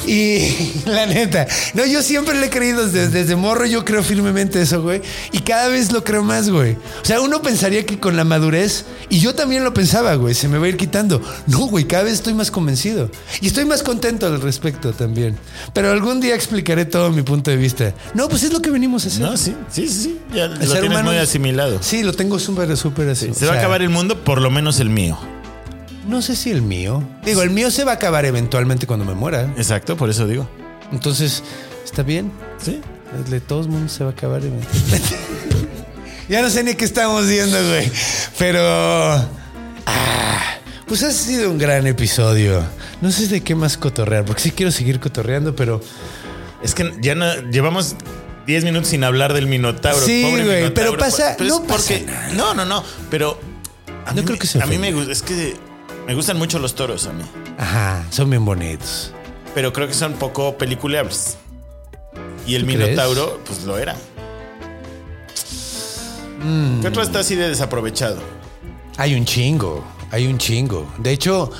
Y 0.09 0.83
la 0.87 1.05
neta, 1.05 1.47
no, 1.75 1.85
yo 1.85 2.03
siempre 2.03 2.39
le 2.41 2.47
he 2.47 2.51
creído 2.51 2.87
desde, 2.87 3.09
desde 3.09 3.37
morro, 3.37 3.67
yo 3.67 3.85
creo 3.85 4.03
firmemente 4.03 4.63
eso, 4.63 4.81
güey. 4.81 5.03
Y 5.33 5.41
cada 5.41 5.69
vez 5.69 5.93
lo 5.93 6.03
creo 6.03 6.23
más, 6.23 6.49
güey. 6.49 6.73
O 6.73 7.05
sea, 7.05 7.21
uno 7.21 7.43
pensaría 7.43 7.85
que 7.85 8.01
con 8.01 8.17
la 8.17 8.25
madurez, 8.25 8.87
y 9.11 9.21
yo 9.21 9.35
también 9.35 9.65
lo 9.65 9.75
pensaba, 9.75 10.15
güey, 10.15 10.35
se 10.35 10.49
me 10.49 10.57
va 10.57 10.65
a 10.65 10.69
ir 10.71 10.79
quitando. 10.79 11.21
No, 11.47 11.67
güey, 11.67 11.85
cada 11.85 12.05
vez 12.05 12.15
estoy 12.15 12.33
más 12.33 12.51
convencido. 12.51 13.11
Y 13.43 13.49
estoy 13.49 13.67
más 13.67 13.83
contento 13.83 14.27
al 14.27 14.41
respecto 14.41 14.95
también. 14.95 15.37
Pero 15.75 15.93
algún 15.93 16.21
día 16.21 16.35
explicaré 16.35 16.87
todo 16.87 17.11
mi 17.11 17.21
punto 17.21 17.51
de 17.51 17.59
vista. 17.59 17.93
No, 18.15 18.31
pues 18.31 18.45
es 18.45 18.53
lo 18.53 18.63
que 18.63 18.71
venimos 18.71 19.05
a 19.05 19.09
hacer. 19.09 19.21
No, 19.21 19.37
sí, 19.37 19.55
sí, 19.71 19.89
sí. 19.89 20.03
sí. 20.03 20.21
Ya 20.35 20.45
El 20.45 20.53
lo 20.53 20.59
ser 20.59 20.81
tienes 20.81 20.91
humano 20.91 21.11
muy 21.11 21.19
asimilado. 21.19 21.83
Sí, 21.83 22.03
lo 22.03 22.15
tengo 22.15 22.39
súper, 22.39 22.75
súper 22.79 23.11
así. 23.11 23.35
Se 23.35 23.45
va 23.45 23.55
a 23.55 23.59
acabar 23.59 23.83
el 23.83 23.91
mundo, 23.91 24.25
por 24.25 24.41
lo 24.41 24.51
menos 24.51 24.81
el 24.81 24.89
mío. 24.89 25.19
No 26.09 26.23
sé 26.23 26.35
si 26.35 26.51
el 26.51 26.63
mío. 26.63 27.03
Digo, 27.25 27.43
el 27.43 27.51
mío 27.51 27.71
se 27.71 27.85
va 27.85 27.93
a 27.93 27.95
acabar 27.97 28.25
eventualmente 28.25 28.87
cuando 28.87 29.05
me 29.05 29.15
muera. 29.15 29.43
Exacto, 29.57 29.97
por 29.97 30.09
eso 30.11 30.27
digo. 30.27 30.49
Entonces, 30.91 31.43
está 31.85 32.03
bien. 32.03 32.33
Sí. 32.61 32.81
El 33.17 33.31
de 33.31 33.41
todos 33.41 33.69
modos 33.69 33.93
se 33.93 34.05
va 34.05 34.11
a 34.11 34.13
acabar 34.15 34.43
eventualmente. 34.45 35.17
Ya 36.29 36.43
no 36.43 36.51
sé 36.51 36.63
ni 36.63 36.75
qué 36.75 36.85
estamos 36.85 37.27
viendo, 37.27 37.57
güey. 37.69 37.91
Pero. 38.39 38.61
ah, 38.63 39.25
pues 40.87 41.03
ha 41.03 41.11
sido 41.11 41.51
un 41.51 41.57
gran 41.57 41.87
episodio. 41.87 42.63
No 43.01 43.11
sé 43.11 43.29
de 43.29 43.41
qué 43.41 43.55
más 43.55 43.79
cotorrear, 43.79 44.27
porque 44.27 44.43
sí 44.43 44.51
quiero 44.51 44.71
seguir 44.71 45.01
cotorreando, 45.01 45.57
pero. 45.57 45.81
Es 46.63 46.75
que 46.75 46.93
ya 47.01 47.15
no 47.15 47.35
llevamos 47.51 47.95
10 48.47 48.65
minutos 48.65 48.89
sin 48.89 49.05
hablar 49.05 49.33
del 49.33 49.47
Minotauro. 49.47 50.05
Sí, 50.05 50.23
Pobre 50.23 50.45
güey, 50.45 50.57
Minotauro. 50.65 50.91
pero 50.91 50.99
pasa- 50.99 51.35
Pero 51.39 51.49
es 51.55 51.61
no 51.61 51.67
pasa 51.67 51.95
porque- 51.95 52.05
nada. 52.05 52.29
No, 52.35 52.53
no, 52.53 52.67
no. 52.67 52.85
Pero. 53.11 53.41
No 54.15 54.23
creo 54.23 54.33
me- 54.35 54.39
que 54.39 54.47
se 54.47 54.63
A 54.63 54.67
mí 54.67 54.77
me 54.77 54.93
gusta. 54.93 55.13
Es 55.13 55.23
que 55.23 55.57
me 56.09 56.15
gustan 56.15 56.39
mucho 56.39 56.59
los 56.59 56.75
toros 56.75 57.07
a 57.07 57.13
mí. 57.13 57.23
Ajá, 57.59 58.03
son 58.09 58.31
bien 58.31 58.43
bonitos. 58.43 59.13
Pero 59.55 59.75
creo 59.75 59.87
que 59.87 59.93
son 59.93 60.15
poco 60.15 60.57
peliculeables. 60.57 61.37
Y 62.47 62.55
el. 62.55 62.65
Minotauro, 62.65 63.39
pues 63.45 63.65
lo 63.65 63.77
era. 63.77 63.95
Mm. 66.43 66.81
¿Qué 66.81 66.89
otro 66.89 67.03
está 67.03 67.19
así 67.19 67.35
de 67.35 67.51
desaprovechado? 67.51 68.17
Hay 68.97 69.15
un 69.15 69.27
chingo, 69.27 69.85
hay 70.11 70.27
un 70.27 70.39
chingo. 70.39 70.91
De 70.97 71.13
hecho, 71.13 71.51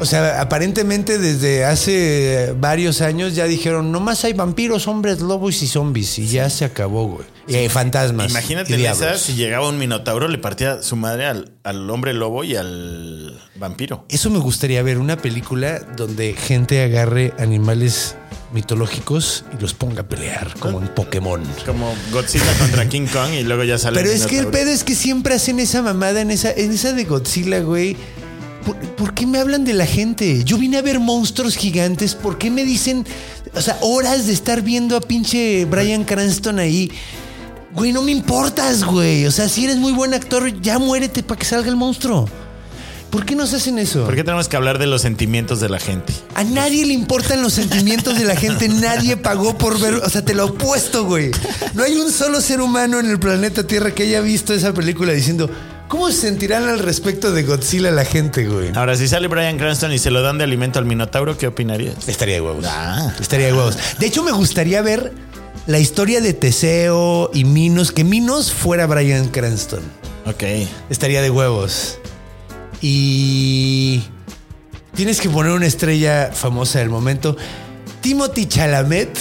o 0.00 0.06
sea, 0.06 0.40
aparentemente 0.40 1.18
desde 1.18 1.64
hace 1.64 2.54
varios 2.58 3.02
años 3.02 3.34
ya 3.34 3.44
dijeron, 3.44 3.92
nomás 3.92 4.24
hay 4.24 4.32
vampiros, 4.32 4.88
hombres, 4.88 5.20
lobos 5.20 5.62
y 5.62 5.66
zombies. 5.66 6.18
Y 6.18 6.26
ya 6.26 6.48
se 6.48 6.64
acabó, 6.64 7.06
güey. 7.06 7.26
Y 7.46 7.56
hay 7.56 7.68
fantasmas. 7.68 8.30
Imagínate 8.30 8.74
esa, 8.86 9.18
si 9.18 9.34
llegaba 9.34 9.68
un 9.68 9.78
Minotauro, 9.78 10.28
le 10.28 10.38
partía 10.38 10.82
su 10.82 10.96
madre 10.96 11.26
al, 11.26 11.52
al 11.64 11.88
hombre 11.90 12.14
lobo 12.14 12.44
y 12.44 12.56
al 12.56 13.38
vampiro. 13.56 14.06
Eso 14.08 14.30
me 14.30 14.38
gustaría 14.38 14.82
ver, 14.82 14.98
una 14.98 15.16
película 15.16 15.80
donde 15.80 16.34
gente 16.34 16.82
agarre 16.82 17.34
animales 17.38 18.16
mitológicos 18.52 19.44
y 19.56 19.60
los 19.60 19.74
ponga 19.74 20.02
a 20.02 20.08
pelear, 20.08 20.54
como 20.58 20.80
en 20.80 20.88
Pokémon. 20.88 21.42
Como 21.66 21.94
Godzilla 22.12 22.52
contra 22.58 22.88
King 22.88 23.06
Kong 23.06 23.32
y 23.32 23.42
luego 23.42 23.64
ya 23.64 23.78
sale. 23.78 24.00
Pero 24.00 24.10
es 24.10 24.26
que 24.26 24.38
el 24.38 24.46
pedo 24.48 24.70
es 24.70 24.84
que 24.84 24.94
siempre 24.94 25.34
hacen 25.34 25.60
esa 25.60 25.82
mamada 25.82 26.20
en 26.20 26.30
esa, 26.30 26.50
en 26.52 26.72
esa 26.72 26.92
de 26.92 27.04
Godzilla, 27.04 27.60
güey. 27.60 27.96
¿Por, 28.64 28.78
por 28.96 29.14
qué 29.14 29.26
me 29.26 29.38
hablan 29.38 29.64
de 29.64 29.72
la 29.72 29.86
gente? 29.86 30.44
Yo 30.44 30.58
vine 30.58 30.78
a 30.78 30.82
ver 30.82 31.00
monstruos 31.00 31.56
gigantes. 31.56 32.14
¿Por 32.14 32.38
qué 32.38 32.50
me 32.50 32.64
dicen, 32.64 33.06
o 33.54 33.60
sea, 33.60 33.78
horas 33.80 34.26
de 34.26 34.32
estar 34.32 34.62
viendo 34.62 34.96
a 34.96 35.00
pinche 35.00 35.64
Brian 35.64 36.04
Cranston 36.04 36.58
ahí? 36.58 36.90
Güey, 37.72 37.92
no 37.92 38.02
me 38.02 38.10
importas, 38.10 38.84
güey. 38.84 39.26
O 39.26 39.30
sea, 39.30 39.48
si 39.48 39.64
eres 39.64 39.76
muy 39.76 39.92
buen 39.92 40.12
actor, 40.12 40.60
ya 40.60 40.78
muérete 40.78 41.22
para 41.22 41.38
que 41.38 41.44
salga 41.44 41.68
el 41.68 41.76
monstruo. 41.76 42.28
¿Por 43.10 43.24
qué 43.24 43.34
nos 43.34 43.52
hacen 43.52 43.78
eso? 43.78 44.04
¿Por 44.04 44.14
qué 44.14 44.22
tenemos 44.22 44.48
que 44.48 44.56
hablar 44.56 44.78
de 44.78 44.86
los 44.86 45.02
sentimientos 45.02 45.60
de 45.60 45.68
la 45.68 45.80
gente? 45.80 46.12
A 46.34 46.44
nadie 46.44 46.86
le 46.86 46.94
importan 46.94 47.42
los 47.42 47.52
sentimientos 47.54 48.16
de 48.16 48.24
la 48.24 48.36
gente. 48.36 48.68
Nadie 48.68 49.16
pagó 49.16 49.58
por 49.58 49.80
ver. 49.80 49.94
O 49.94 50.08
sea, 50.08 50.24
te 50.24 50.32
lo 50.32 50.46
opuesto, 50.46 51.04
güey. 51.04 51.32
No 51.74 51.82
hay 51.82 51.96
un 51.96 52.12
solo 52.12 52.40
ser 52.40 52.60
humano 52.60 53.00
en 53.00 53.10
el 53.10 53.18
planeta 53.18 53.66
Tierra 53.66 53.92
que 53.92 54.04
haya 54.04 54.20
visto 54.20 54.54
esa 54.54 54.72
película 54.72 55.12
diciendo. 55.12 55.50
¿Cómo 55.90 56.08
se 56.12 56.18
sentirán 56.18 56.68
al 56.68 56.78
respecto 56.78 57.32
de 57.32 57.42
Godzilla 57.42 57.90
la 57.90 58.04
gente, 58.04 58.46
güey? 58.46 58.70
Ahora, 58.76 58.94
si 58.94 59.08
sale 59.08 59.26
Brian 59.26 59.58
Cranston 59.58 59.92
y 59.92 59.98
se 59.98 60.12
lo 60.12 60.22
dan 60.22 60.38
de 60.38 60.44
alimento 60.44 60.78
al 60.78 60.84
Minotauro, 60.84 61.36
¿qué 61.36 61.48
opinarías? 61.48 62.06
Estaría 62.06 62.36
de 62.36 62.40
huevos. 62.40 62.64
Ah. 62.68 63.12
Estaría 63.20 63.46
de 63.46 63.54
huevos. 63.54 63.76
De 63.98 64.06
hecho, 64.06 64.22
me 64.22 64.30
gustaría 64.30 64.82
ver 64.82 65.12
la 65.66 65.80
historia 65.80 66.20
de 66.20 66.32
Teseo 66.32 67.32
y 67.34 67.44
Minos. 67.44 67.90
Que 67.90 68.04
Minos 68.04 68.52
fuera 68.52 68.86
Brian 68.86 69.30
Cranston. 69.30 69.80
Ok. 70.26 70.44
Estaría 70.90 71.22
de 71.22 71.30
huevos. 71.30 71.98
Y 72.80 74.04
tienes 74.94 75.20
que 75.20 75.28
poner 75.28 75.50
una 75.50 75.66
estrella 75.66 76.30
famosa 76.32 76.78
del 76.78 76.90
momento. 76.90 77.36
Timothy 78.00 78.46
Chalamet 78.46 79.18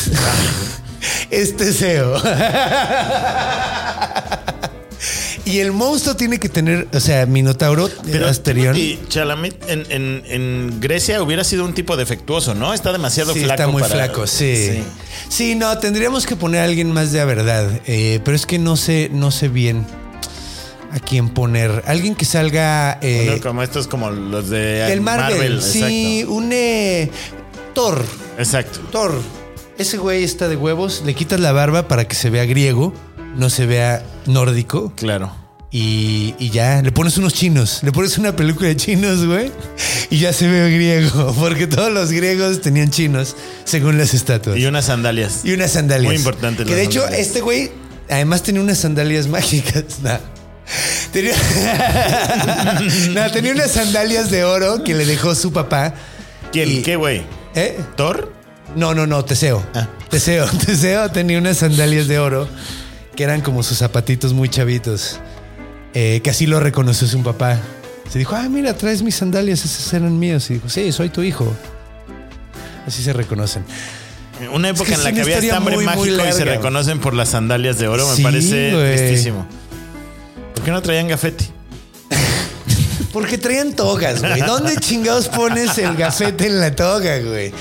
es 1.32 1.58
Teseo. 1.58 2.22
y 5.50 5.60
el 5.60 5.72
monstruo 5.72 6.16
tiene 6.16 6.40
que 6.40 6.48
tener, 6.50 6.88
o 6.94 7.00
sea, 7.00 7.26
Minotauro, 7.26 7.90
Pero 8.12 8.28
Asterión. 8.28 8.76
Timothy 8.76 9.00
Chalamet 9.10 9.70
en, 9.70 9.86
en- 9.90 10.24
en 10.28 10.80
Grecia 10.80 11.22
hubiera 11.22 11.44
sido 11.44 11.66
un 11.66 11.74
tipo 11.74 11.98
defectuoso, 11.98 12.54
¿no? 12.56 12.74
Está 12.74 12.92
demasiado 12.92 13.34
Sí, 13.34 13.40
flaco. 13.40 13.54
está 13.54 13.68
muy 13.68 13.82
para- 13.82 13.96
flaco, 13.96 14.28
sí. 14.28 14.82
sí. 15.30 15.56
no, 15.56 15.78
tendríamos 15.80 16.26
que 16.26 16.36
poner 16.36 16.62
a 16.62 16.66
alguien 16.66 16.92
más 16.92 17.12
de 17.12 17.26
verdad. 17.26 17.70
eh, 17.88 18.20
pero 18.24 18.36
es 18.36 18.46
que 18.46 18.60
no 18.60 18.78
sé, 18.78 19.10
no 19.12 19.32
sé 19.32 19.48
bien 19.50 19.86
a 20.92 21.00
quién 21.00 21.30
poner. 21.30 21.84
Alguien 21.86 22.16
que 22.16 22.26
salga. 22.26 22.98
eh, 23.02 23.26
Bueno, 23.28 23.42
como 23.44 23.64
estos, 23.64 23.88
como 23.88 24.10
los 24.10 24.50
de 24.50 24.60
del 24.88 25.02
Marvel. 25.02 25.62
sí, 25.62 26.26
un 26.28 26.50
eh, 26.52 27.10
Thor. 27.74 28.04
Exacto. 28.38 28.80
Thor. 28.92 29.14
Ese 29.78 29.98
güey 29.98 30.24
está 30.24 30.48
de 30.50 30.56
huevos. 30.58 31.04
Le 31.06 31.14
quitas 31.14 31.40
la 31.40 31.52
barba 31.54 31.88
para 31.88 32.06
que 32.08 32.16
se 32.16 32.30
vea 32.30 32.44
griego, 32.46 32.94
no 33.36 33.50
se 33.50 33.66
vea 33.66 34.04
nórdico. 34.26 34.94
Claro. 34.96 35.36
Y, 35.72 36.34
y 36.40 36.50
ya, 36.50 36.82
le 36.82 36.92
pones 36.92 37.18
unos 37.18 37.34
chinos. 37.34 37.82
Le 37.84 37.92
pones 37.92 38.18
una 38.18 38.36
película 38.36 38.68
de 38.70 38.76
chinos, 38.76 39.26
güey. 39.26 39.52
Y 40.10 40.18
ya 40.18 40.34
se 40.34 40.48
ve 40.48 40.72
griego. 40.72 41.34
Porque 41.40 41.68
todos 41.68 41.92
los 41.92 42.12
griegos 42.12 42.62
tenían 42.62 42.90
chinos, 42.90 43.36
según 43.66 43.98
las 43.98 44.14
estatuas. 44.14 44.58
Y 44.58 44.66
unas 44.66 44.86
sandalias. 44.86 45.42
Y 45.44 45.54
unas 45.54 45.72
sandalias. 45.72 46.06
Muy 46.12 46.16
importante 46.16 46.66
Que 46.66 46.76
de 46.76 46.84
hecho, 46.84 47.08
este 47.08 47.42
güey 47.42 47.72
además 48.10 48.42
tenía 48.42 48.62
unas 48.62 48.80
sandalias 48.80 49.28
mágicas. 49.30 50.00
Nah. 50.02 50.18
Tenía... 51.12 51.34
Nah, 53.12 53.30
tenía 53.32 53.52
unas 53.54 53.72
sandalias 53.72 54.30
de 54.32 54.44
oro 54.44 54.84
que 54.84 54.94
le 54.96 55.06
dejó 55.06 55.36
su 55.36 55.52
papá. 55.52 55.94
¿Quién? 56.52 56.70
Y- 56.70 56.82
¿Qué 56.82 56.96
güey? 56.96 57.24
¿Eh? 57.56 57.78
¿Thor? 57.96 58.34
No, 58.76 58.94
no, 58.94 59.06
no, 59.08 59.24
Teseo. 59.26 59.64
Ah. 59.74 59.88
Teseo. 60.10 60.46
Teseo 60.66 61.10
tenía 61.10 61.38
unas 61.38 61.58
sandalias 61.58 62.08
de 62.08 62.20
oro 62.20 62.48
que 63.20 63.26
eran 63.26 63.42
como 63.42 63.64
sus 63.64 63.80
zapatitos 63.80 64.32
muy 64.32 64.48
chavitos. 64.48 65.20
eh, 65.94 66.22
que 66.24 66.30
así 66.30 66.48
lo 66.48 66.62
reconoció 66.62 67.06
su 67.06 67.22
papá. 67.22 67.60
Se 68.10 68.18
dijo, 68.18 68.34
ah, 68.34 68.48
mira, 68.48 68.74
traes 68.78 69.02
mis 69.02 69.16
sandalias, 69.16 69.66
esas 69.66 69.92
eran 69.94 70.18
mías. 70.18 70.50
Y 70.50 70.54
dijo, 70.54 70.70
sí, 70.70 70.90
soy 70.94 71.10
tu 71.10 71.22
hijo. 71.22 71.54
Así 72.88 73.04
se 73.04 73.12
reconocen. 73.12 73.66
Una 74.54 74.70
época 74.70 74.92
que 74.92 74.94
en 74.94 75.04
la 75.04 75.12
que 75.12 75.20
había 75.20 75.40
estambre 75.40 75.76
muy, 75.76 75.86
muy 75.86 75.96
mágico 75.98 76.30
y 76.30 76.32
se 76.32 76.46
reconocen 76.46 77.00
por 77.00 77.14
las 77.14 77.28
sandalias 77.28 77.78
de 77.78 77.90
oro, 77.90 78.08
me 78.08 78.24
parece 78.24 78.72
güey. 78.74 78.96
tristísimo. 78.96 79.46
¿Por 80.56 80.64
qué 80.64 80.72
no 80.72 80.82
traían 80.82 81.10
gafete? 81.10 81.44
Porque 83.12 83.38
traían 83.38 83.74
togas, 83.74 84.20
güey. 84.22 84.42
¿Dónde 84.42 84.76
chingados 84.78 85.28
pones 85.30 85.78
el 85.80 85.96
gafete 85.96 86.46
en 86.46 86.60
la 86.60 86.76
toga, 86.76 87.18
güey? 87.20 87.52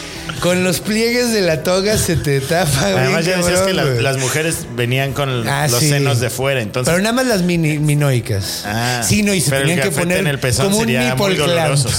Con 0.41 0.62
los 0.62 0.81
pliegues 0.81 1.33
de 1.33 1.41
la 1.41 1.62
toga 1.62 1.97
se 1.99 2.16
te 2.16 2.41
tapa, 2.41 2.91
güey. 2.93 3.05
Además, 3.05 3.25
ya 3.25 3.39
decías 3.39 3.61
que 3.62 3.73
las, 3.73 4.19
mujeres 4.19 4.66
venían 4.77 5.12
con 5.12 5.49
Ah, 5.49 5.66
los 5.69 5.81
sí. 5.81 5.89
senos 5.89 6.20
de 6.20 6.31
fuera, 6.31 6.61
entonces. 6.61 6.91
Pero 6.93 7.03
nada 7.03 7.15
más 7.15 7.27
las 7.27 7.43
mini, 7.43 7.79
minoicas. 7.79 8.62
Ah, 8.66 9.03
sí, 9.07 9.23
no, 9.23 9.33
y 9.35 9.41
se 9.41 9.51
pero 9.51 9.62
el 9.62 9.69
tenían 9.69 9.79
que 9.83 9.89
gafete 9.89 10.01
poner 10.03 10.19
en 10.19 10.27
el 10.27 10.39
pezón 10.39 10.66
como 10.66 10.79
un 10.79 10.85
sería 10.85 11.15
muy 11.15 11.31
nipple 11.31 11.45
clamp. 11.45 11.51
doloroso. 11.51 11.89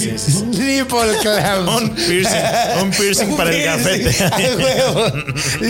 Sí, 0.00 0.06
sí, 0.16 0.18
sí, 0.18 0.32
sí. 0.32 0.44
Nipple 0.44 1.18
clamp. 1.20 1.68
Un 1.76 1.90
piercing, 1.94 2.80
un 2.80 2.90
piercing 2.90 3.36
para 3.36 3.50
el 3.50 3.62
gafete. 3.64 4.24
A 4.24 4.38
huevo. 4.56 5.12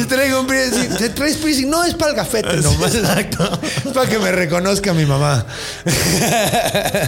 Traigo 0.08 0.40
un 0.42 0.46
piercing. 0.46 0.96
¿Te 0.98 1.08
traes 1.08 1.36
piercing? 1.38 1.68
No, 1.68 1.82
es 1.84 1.94
para 1.94 2.10
el 2.12 2.16
gafete 2.18 2.56
nomás. 2.58 2.94
Exacto. 2.94 3.60
Es 3.84 3.92
para 3.92 4.08
que 4.08 4.18
me 4.20 4.30
reconozca 4.30 4.92
mi 4.94 5.04
mamá. 5.04 5.44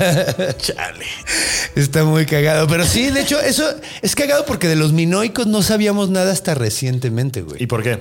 Chale. 0.59 1.05
Está 1.75 2.05
muy 2.05 2.27
cagado. 2.27 2.67
Pero 2.67 2.85
sí, 2.85 3.11
de 3.11 3.23
hecho, 3.23 3.41
eso 3.41 3.65
es 4.03 4.15
cagado 4.15 4.45
porque 4.47 4.69
de 4.69 4.77
los 4.77 4.93
minoicos 4.93 5.47
no 5.47 5.63
sabíamos 5.63 6.11
nada 6.11 6.33
hasta 6.33 6.55
recientemente, 6.55 7.43
güey. 7.43 7.63
¿Y 7.63 7.67
por 7.67 7.83
qué? 7.83 7.99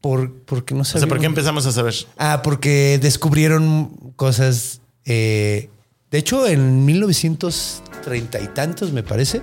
Por, 0.00 0.32
porque 0.44 0.74
no 0.74 0.80
O 0.82 0.84
sabíamos. 0.84 1.00
sea, 1.00 1.08
¿por 1.08 1.20
qué 1.20 1.26
empezamos 1.26 1.66
a 1.66 1.72
saber? 1.72 1.94
Ah, 2.18 2.40
porque 2.42 2.98
descubrieron 3.00 4.12
cosas. 4.16 4.80
eh, 5.04 5.70
de 6.10 6.18
hecho, 6.18 6.46
en 6.46 6.84
1930 6.84 8.40
y 8.40 8.46
tantos, 8.48 8.92
me 8.92 9.02
parece, 9.02 9.40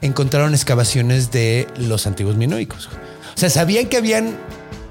encontraron 0.00 0.54
excavaciones 0.54 1.32
de 1.32 1.66
los 1.76 2.06
antiguos 2.06 2.36
minoicos. 2.36 2.86
O 2.86 3.38
sea, 3.38 3.50
sabían 3.50 3.86
que 3.88 3.96
habían. 3.96 4.36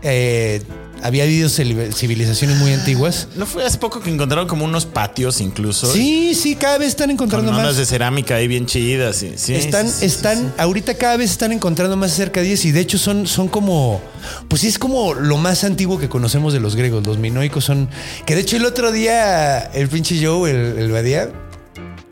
eh, 0.02 0.62
había 1.04 1.24
habido 1.24 1.50
civil- 1.50 1.94
civilizaciones 1.94 2.58
muy 2.58 2.72
antiguas. 2.74 3.28
¿No 3.36 3.46
fue 3.46 3.66
hace 3.66 3.78
poco 3.78 4.00
que 4.00 4.10
encontraron 4.10 4.48
como 4.48 4.66
unos 4.66 4.86
patios 4.86 5.42
incluso? 5.42 5.92
Sí, 5.92 6.34
sí, 6.36 6.56
cada 6.56 6.78
vez 6.78 6.90
están 6.90 7.08
Con 7.08 7.12
encontrando 7.14 7.52
ondas 7.52 7.66
más. 7.68 7.78
de 7.78 7.86
cerámica 7.86 8.36
ahí 8.36 8.48
bien 8.48 8.66
chidas. 8.66 9.18
Sí, 9.18 9.34
sí, 9.36 9.54
están, 9.56 9.90
sí, 9.90 10.06
están, 10.06 10.54
ahorita 10.58 10.96
cada 10.96 11.18
vez 11.18 11.32
están 11.32 11.52
encontrando 11.52 11.96
más 11.98 12.14
cercadillas 12.14 12.64
y 12.66 12.72
de 12.72 12.80
hecho 12.80 12.98
son, 12.98 13.28
son 13.28 13.48
como, 13.48 14.02
pues 14.48 14.62
sí, 14.62 14.68
es 14.68 14.80
como 14.80 15.14
lo 15.14 15.38
más 15.38 15.64
antiguo 15.64 16.00
que 16.00 16.10
conocemos 16.10 16.54
de 16.54 16.60
los 16.60 16.76
griegos. 16.76 17.06
Los 17.06 17.18
minoicos 17.18 17.66
son, 17.66 17.90
que 18.26 18.36
de 18.36 18.42
hecho 18.42 18.58
el 18.58 18.66
otro 18.66 18.92
día 18.92 19.60
el 19.60 19.90
pinche 19.90 20.24
Joe, 20.26 20.50
el, 20.50 20.78
el 20.80 20.92
Badía, 20.92 21.30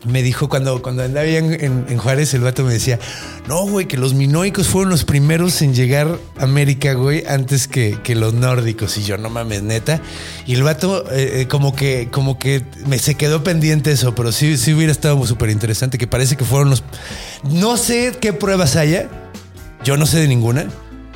me 0.04 0.22
dijo 0.22 0.48
cuando, 0.48 0.82
cuando 0.82 1.02
andaba 1.04 1.26
en, 1.26 1.52
en- 1.52 1.86
en 1.88 1.98
Juárez, 1.98 2.34
el 2.34 2.40
vato 2.40 2.64
me 2.64 2.72
decía, 2.72 2.98
no, 3.46 3.66
güey, 3.66 3.86
que 3.86 3.96
los 3.96 4.14
minoicos 4.14 4.66
fueron 4.66 4.90
los 4.90 5.04
primeros 5.04 5.62
en 5.62 5.74
llegar 5.74 6.18
a 6.38 6.42
América, 6.44 6.94
güey, 6.94 7.24
antes 7.26 7.68
que, 7.68 7.98
que 8.02 8.14
los 8.14 8.34
nórdicos. 8.34 8.96
Y 8.98 9.04
yo, 9.04 9.16
no 9.18 9.30
mames, 9.30 9.62
neta. 9.62 10.00
Y 10.46 10.54
el 10.54 10.62
vato, 10.64 11.04
eh, 11.12 11.42
eh, 11.42 11.46
como 11.48 11.74
que, 11.76 12.08
como 12.10 12.38
que 12.38 12.64
me 12.86 12.98
se 12.98 13.14
quedó 13.14 13.44
pendiente 13.44 13.92
eso, 13.92 14.14
pero 14.14 14.32
sí, 14.32 14.56
sí 14.56 14.74
hubiera 14.74 14.90
estado 14.92 15.24
súper 15.26 15.50
interesante, 15.50 15.98
que 15.98 16.06
parece 16.08 16.36
que 16.36 16.44
fueron 16.44 16.70
los. 16.70 16.82
No 17.44 17.76
sé 17.76 18.12
qué 18.20 18.32
pruebas 18.32 18.76
haya. 18.76 19.08
Yo 19.84 19.96
no 19.96 20.06
sé 20.06 20.18
de 20.20 20.28
ninguna. 20.28 20.66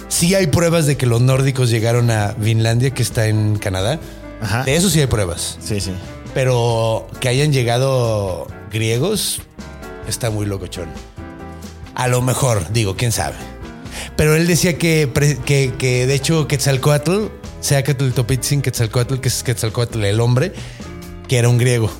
Sí 0.08 0.34
hay 0.36 0.46
pruebas 0.46 0.86
de 0.86 0.96
que 0.96 1.06
los 1.06 1.20
nórdicos 1.20 1.70
llegaron 1.70 2.10
a 2.12 2.36
Finlandia, 2.40 2.90
que 2.90 3.02
está 3.02 3.26
en 3.26 3.58
Canadá. 3.58 3.98
Ajá. 4.40 4.62
De 4.64 4.76
eso 4.76 4.90
sí 4.90 5.00
hay 5.00 5.06
pruebas. 5.06 5.58
Sí, 5.60 5.80
sí. 5.80 5.90
Pero 6.34 7.08
que 7.20 7.28
hayan 7.28 7.52
llegado 7.52 8.46
griegos 8.70 9.40
está 10.08 10.30
muy 10.30 10.46
locochón. 10.46 10.88
A 11.94 12.08
lo 12.08 12.20
mejor, 12.22 12.72
digo, 12.72 12.96
quién 12.96 13.12
sabe. 13.12 13.36
Pero 14.16 14.34
él 14.36 14.46
decía 14.46 14.76
que, 14.78 15.10
que, 15.44 15.72
que 15.78 16.06
de 16.06 16.14
hecho 16.14 16.46
Quetzalcoatl, 16.48 17.26
Seacatl 17.60 18.10
Topitzin 18.10 18.62
Quetzalcoatl, 18.62 19.16
que 19.16 19.28
es 19.28 19.42
Quetzalcoatl 19.42 20.04
el 20.04 20.20
hombre, 20.20 20.52
que 21.28 21.38
era 21.38 21.48
un 21.48 21.58
griego. 21.58 21.90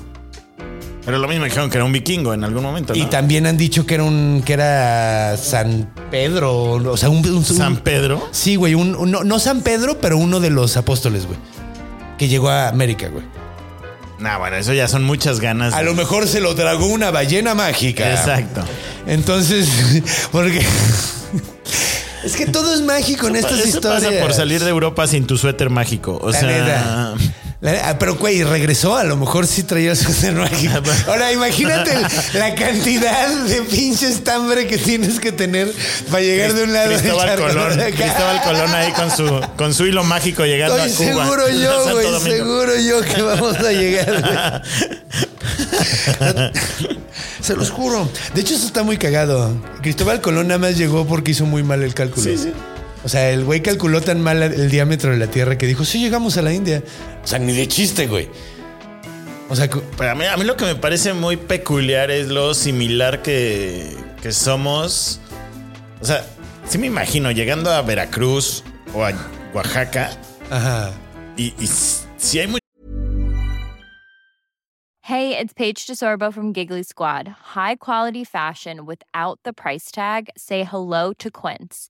Pero 1.05 1.19
lo 1.19 1.27
mismo 1.27 1.45
dijeron 1.45 1.69
que 1.69 1.77
era 1.77 1.85
un 1.85 1.93
vikingo 1.93 2.33
en 2.33 2.43
algún 2.43 2.63
momento, 2.63 2.93
¿no? 2.93 2.99
Y 3.01 3.05
también 3.05 3.45
han 3.47 3.55
dicho 3.55 3.85
que 3.85 3.93
era 3.95 4.03
un 4.03 4.43
que 4.45 4.53
era 4.53 5.37
San 5.37 5.89
Pedro, 6.11 6.71
o 6.73 6.97
sea, 6.97 7.09
un, 7.09 7.19
un- 7.25 7.35
un- 7.37 7.45
San 7.45 7.77
Pedro. 7.77 8.27
Sí, 8.31 8.55
güey, 8.57 8.73
un, 8.75 8.93
un- 8.95 9.09
no, 9.11 9.23
no 9.23 9.39
San 9.39 9.61
Pedro, 9.61 9.99
pero 10.01 10.17
uno 10.17 10.39
de 10.41 10.49
los 10.49 10.75
apóstoles, 10.75 11.25
güey. 11.25 11.39
Que 12.17 12.27
llegó 12.27 12.49
a 12.49 12.67
América, 12.67 13.07
güey. 13.07 13.23
Nah, 14.19 14.37
bueno, 14.39 14.55
eso 14.55 14.73
ya 14.73 14.87
son 14.87 15.03
muchas 15.03 15.39
ganas. 15.39 15.73
A 15.73 15.83
lo 15.83 15.93
mejor 15.93 16.27
se 16.27 16.39
lo 16.41 16.55
tragó 16.55 16.87
una 16.87 17.11
ballena 17.11 17.53
mágica. 17.53 18.09
Exacto. 18.11 18.63
Entonces, 19.05 19.69
porque 20.31 20.65
es 22.23 22.35
que 22.35 22.47
todo 22.47 22.73
es 22.73 22.81
mágico 22.81 23.27
en 23.27 23.35
estas 23.35 23.59
Eso 23.59 23.67
historias. 23.77 24.03
pasa 24.05 24.19
por 24.21 24.33
salir 24.33 24.63
de 24.63 24.69
Europa 24.69 25.05
sin 25.07 25.27
tu 25.27 25.37
suéter 25.37 25.69
mágico. 25.69 26.17
O 26.21 26.31
La 26.31 26.39
sea, 26.39 26.49
neta. 26.49 27.13
La- 27.59 27.89
ah, 27.89 27.97
pero, 27.97 28.15
güey, 28.15 28.43
regresó. 28.43 28.95
A 28.97 29.03
lo 29.03 29.15
mejor 29.17 29.47
sí 29.47 29.63
traía 29.63 29.95
suéter 29.95 30.33
mágico. 30.35 30.73
Ahora, 31.07 31.31
imagínate 31.31 31.91
la 32.33 32.53
cantidad 32.53 33.27
de 33.45 33.61
pinche 33.63 34.07
estambre 34.09 34.67
que 34.67 34.77
tienes 34.77 35.19
que 35.19 35.31
tener 35.31 35.73
para 36.11 36.21
llegar 36.21 36.53
de 36.53 36.63
un 36.65 36.73
lado 36.73 36.89
Cristóbal 36.89 37.27
echarlo 37.29 37.47
Colón, 37.47 37.77
de 37.77 37.83
acá. 37.85 37.95
Cristóbal 37.95 38.41
Colón 38.43 38.75
ahí 38.75 38.91
con 38.91 39.09
su, 39.09 39.41
con 39.57 39.73
su 39.73 39.87
hilo 39.87 40.03
mágico 40.03 40.45
llegando 40.45 40.77
Estoy 40.77 41.07
a 41.07 41.11
Cuba. 41.13 41.23
seguro 41.25 41.49
yo, 41.59 41.91
güey, 41.93 42.19
seguro 42.21 42.79
yo 42.79 43.01
que 43.01 43.21
vamos 43.23 43.57
a 43.57 43.71
llegar. 43.71 44.61
Se 47.41 47.55
los 47.55 47.71
juro. 47.71 48.09
De 48.35 48.41
hecho, 48.41 48.55
eso 48.55 48.67
está 48.67 48.83
muy 48.83 48.97
cagado. 48.97 49.51
Cristóbal 49.81 50.21
Colón 50.21 50.47
nada 50.47 50.59
más 50.59 50.77
llegó 50.77 51.05
porque 51.07 51.31
hizo 51.31 51.45
muy 51.45 51.63
mal 51.63 51.81
el 51.83 51.93
cálculo. 51.93 52.23
Sí, 52.23 52.37
sí. 52.37 52.51
O 53.03 53.09
sea, 53.09 53.29
el 53.29 53.45
güey 53.45 53.61
calculó 53.61 54.01
tan 54.01 54.19
mal 54.21 54.41
el 54.43 54.69
diámetro 54.69 55.11
de 55.11 55.17
la 55.17 55.27
Tierra 55.27 55.57
que 55.57 55.65
dijo, 55.65 55.85
sí, 55.85 55.99
llegamos 55.99 56.35
a 56.37 56.41
la 56.41 56.51
India. 56.51 56.83
O 57.27 57.29
sea, 57.29 57.39
ni 57.39 57.51
de 57.51 57.67
chiste, 57.67 58.07
güey. 58.07 58.29
O 59.49 59.55
sea, 59.57 59.69
cu- 59.69 59.83
Pero 59.97 60.11
a 60.11 60.15
mí, 60.15 60.23
a 60.23 60.37
mí 60.37 60.45
lo 60.45 60.55
que 60.55 60.63
me 60.63 60.75
parece 60.75 61.11
muy 61.11 61.35
peculiar 61.35 62.09
es 62.09 62.29
lo 62.29 62.53
similar 62.53 63.21
que, 63.21 63.93
que 64.21 64.31
somos. 64.31 65.19
O 66.01 66.05
sea, 66.05 66.25
sí 66.69 66.77
me 66.77 66.87
imagino 66.87 67.29
llegando 67.31 67.69
a 67.69 67.81
Veracruz 67.81 68.63
o 68.93 69.03
a 69.03 69.11
Oaxaca 69.53 70.09
ajá. 70.49 70.93
y, 71.35 71.47
y 71.61 71.67
si 72.17 72.39
hay 72.39 72.47
mucho 72.47 72.61
Hey, 75.01 75.37
it's 75.37 75.53
Paige 75.53 75.85
DeSorbo 75.85 76.33
from 76.33 76.53
Giggly 76.53 76.83
Squad. 76.83 77.27
High 77.55 77.75
quality 77.75 78.23
fashion 78.23 78.85
without 78.85 79.39
the 79.43 79.51
price 79.51 79.91
tag. 79.91 80.29
Say 80.37 80.63
hello 80.63 81.11
to 81.19 81.29
Quince. 81.29 81.89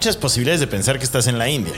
Muchas 0.00 0.16
posibilidades 0.16 0.60
de 0.60 0.66
pensar 0.66 0.98
que 0.98 1.04
estás 1.04 1.26
en 1.26 1.36
la 1.36 1.46
India. 1.50 1.74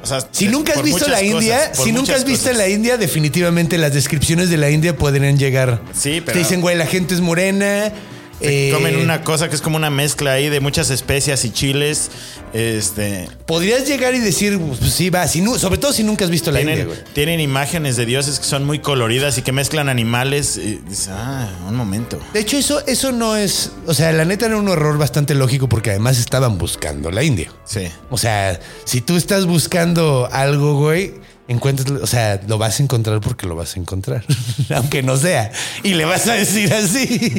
O 0.00 0.06
sea, 0.06 0.20
Si 0.30 0.46
nunca 0.46 0.72
has 0.74 0.82
visto 0.84 1.08
la 1.08 1.20
India, 1.20 1.70
cosas, 1.70 1.84
si 1.84 1.90
nunca 1.90 2.14
has 2.14 2.24
visto 2.24 2.44
cosas. 2.44 2.56
la 2.58 2.68
India, 2.68 2.96
definitivamente 2.96 3.76
las 3.76 3.92
descripciones 3.92 4.48
de 4.48 4.56
la 4.56 4.70
India 4.70 4.96
podrían 4.96 5.36
llegar. 5.36 5.80
Sí, 5.92 6.20
pero- 6.24 6.34
Te 6.34 6.38
dicen, 6.38 6.60
güey, 6.60 6.76
la 6.76 6.86
gente 6.86 7.12
es 7.16 7.20
morena. 7.20 7.92
Eh, 8.40 8.70
comen 8.72 8.96
una 8.96 9.22
cosa 9.22 9.48
que 9.48 9.56
es 9.56 9.62
como 9.62 9.76
una 9.76 9.90
mezcla 9.90 10.32
ahí 10.32 10.48
de 10.48 10.60
muchas 10.60 10.90
especias 10.90 11.44
y 11.44 11.50
chiles. 11.50 12.10
Este. 12.52 13.28
Podrías 13.46 13.86
llegar 13.86 14.14
y 14.14 14.20
decir, 14.20 14.58
pues 14.58 14.92
sí, 14.92 15.10
va, 15.10 15.26
si 15.26 15.40
nu- 15.40 15.58
sobre 15.58 15.78
todo 15.78 15.92
si 15.92 16.02
nunca 16.02 16.24
has 16.24 16.30
visto 16.30 16.50
la 16.50 16.60
India, 16.60 16.76
Tienen, 16.76 16.94
güey. 16.94 17.12
tienen 17.14 17.40
imágenes 17.40 17.96
de 17.96 18.06
dioses 18.06 18.38
que 18.38 18.44
son 18.44 18.64
muy 18.64 18.78
coloridas 18.78 19.36
y 19.38 19.42
que 19.42 19.52
mezclan 19.52 19.88
animales. 19.88 20.56
Y 20.56 20.76
dices, 20.88 21.08
ah, 21.10 21.48
un 21.68 21.74
momento. 21.76 22.18
De 22.32 22.40
hecho, 22.40 22.56
eso, 22.56 22.84
eso 22.86 23.12
no 23.12 23.36
es. 23.36 23.72
O 23.86 23.94
sea, 23.94 24.12
la 24.12 24.24
neta 24.24 24.46
era 24.46 24.56
un 24.56 24.68
error 24.68 24.98
bastante 24.98 25.34
lógico 25.34 25.68
porque 25.68 25.90
además 25.90 26.18
estaban 26.18 26.58
buscando 26.58 27.10
la 27.10 27.22
India. 27.22 27.50
Sí. 27.64 27.88
O 28.10 28.18
sea, 28.18 28.58
si 28.84 29.00
tú 29.00 29.16
estás 29.16 29.46
buscando 29.46 30.28
algo, 30.32 30.74
güey, 30.78 31.14
encuentras, 31.48 31.90
o 32.02 32.06
sea, 32.06 32.40
lo 32.46 32.58
vas 32.58 32.78
a 32.78 32.82
encontrar 32.82 33.20
porque 33.20 33.46
lo 33.46 33.56
vas 33.56 33.76
a 33.76 33.80
encontrar, 33.80 34.24
aunque 34.74 35.02
no 35.02 35.16
sea. 35.16 35.50
Y 35.82 35.94
le 35.94 36.04
vas 36.04 36.26
a 36.28 36.34
decir 36.34 36.72
así. 36.72 37.32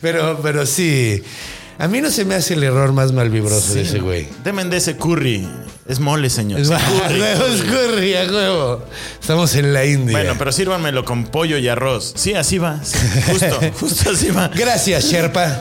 Pero, 0.00 0.40
pero 0.42 0.66
sí. 0.66 1.22
A 1.78 1.88
mí 1.88 2.00
no 2.00 2.10
se 2.10 2.24
me 2.24 2.34
hace 2.36 2.54
el 2.54 2.62
error 2.62 2.92
más 2.92 3.12
malvibroso 3.12 3.74
de 3.74 3.82
ese 3.82 3.98
güey. 3.98 4.28
Demen 4.44 4.70
de 4.70 4.76
ese 4.76 4.96
curry. 4.96 5.48
Es 5.88 5.98
mole, 5.98 6.30
señor. 6.30 6.60
Es 6.60 6.68
Sí, 6.68 6.74
curry, 6.74 7.22
es 7.22 7.62
curry. 7.62 8.14
a 8.14 8.24
huevo. 8.30 8.84
Estamos 9.20 9.54
en 9.56 9.72
la 9.72 9.84
India. 9.84 10.16
Bueno, 10.16 10.34
pero 10.38 10.52
sírvanmelo 10.52 11.04
con 11.04 11.24
pollo 11.24 11.58
y 11.58 11.66
arroz. 11.68 12.12
Sí, 12.14 12.34
así 12.34 12.58
va. 12.58 12.78
Sí, 12.84 12.98
justo, 13.26 13.60
justo 13.80 14.10
así 14.10 14.30
va. 14.30 14.48
Gracias, 14.48 15.06
Sherpa. 15.06 15.46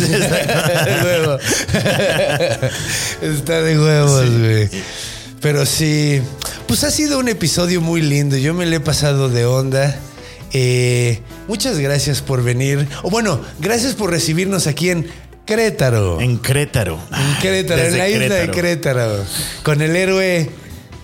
De 0.00 1.00
huevo. 1.02 1.38
Está 3.22 3.62
de 3.62 3.78
huevos, 3.78 4.30
güey. 4.38 4.68
Pero 5.44 5.66
sí, 5.66 6.22
pues 6.66 6.84
ha 6.84 6.90
sido 6.90 7.18
un 7.18 7.28
episodio 7.28 7.80
muy 7.82 8.00
lindo. 8.00 8.36
Yo 8.38 8.54
me 8.54 8.64
le 8.64 8.76
he 8.76 8.80
pasado 8.80 9.28
de 9.28 9.44
onda. 9.44 9.94
Eh, 10.54 11.20
muchas 11.48 11.78
gracias 11.78 12.22
por 12.22 12.42
venir. 12.42 12.88
O 13.02 13.10
bueno, 13.10 13.40
gracias 13.60 13.92
por 13.92 14.10
recibirnos 14.10 14.66
aquí 14.66 14.88
en 14.88 15.06
Querétaro. 15.44 16.18
En 16.22 16.38
Crétaro. 16.38 16.98
En 17.12 17.36
Querétaro, 17.42 17.78
en 17.82 17.86
Desde 17.88 17.98
la 17.98 18.08
isla 18.08 18.34
de. 18.36 18.50
Querétaro. 18.50 19.22
Con 19.62 19.82
el 19.82 19.94
héroe. 19.94 20.48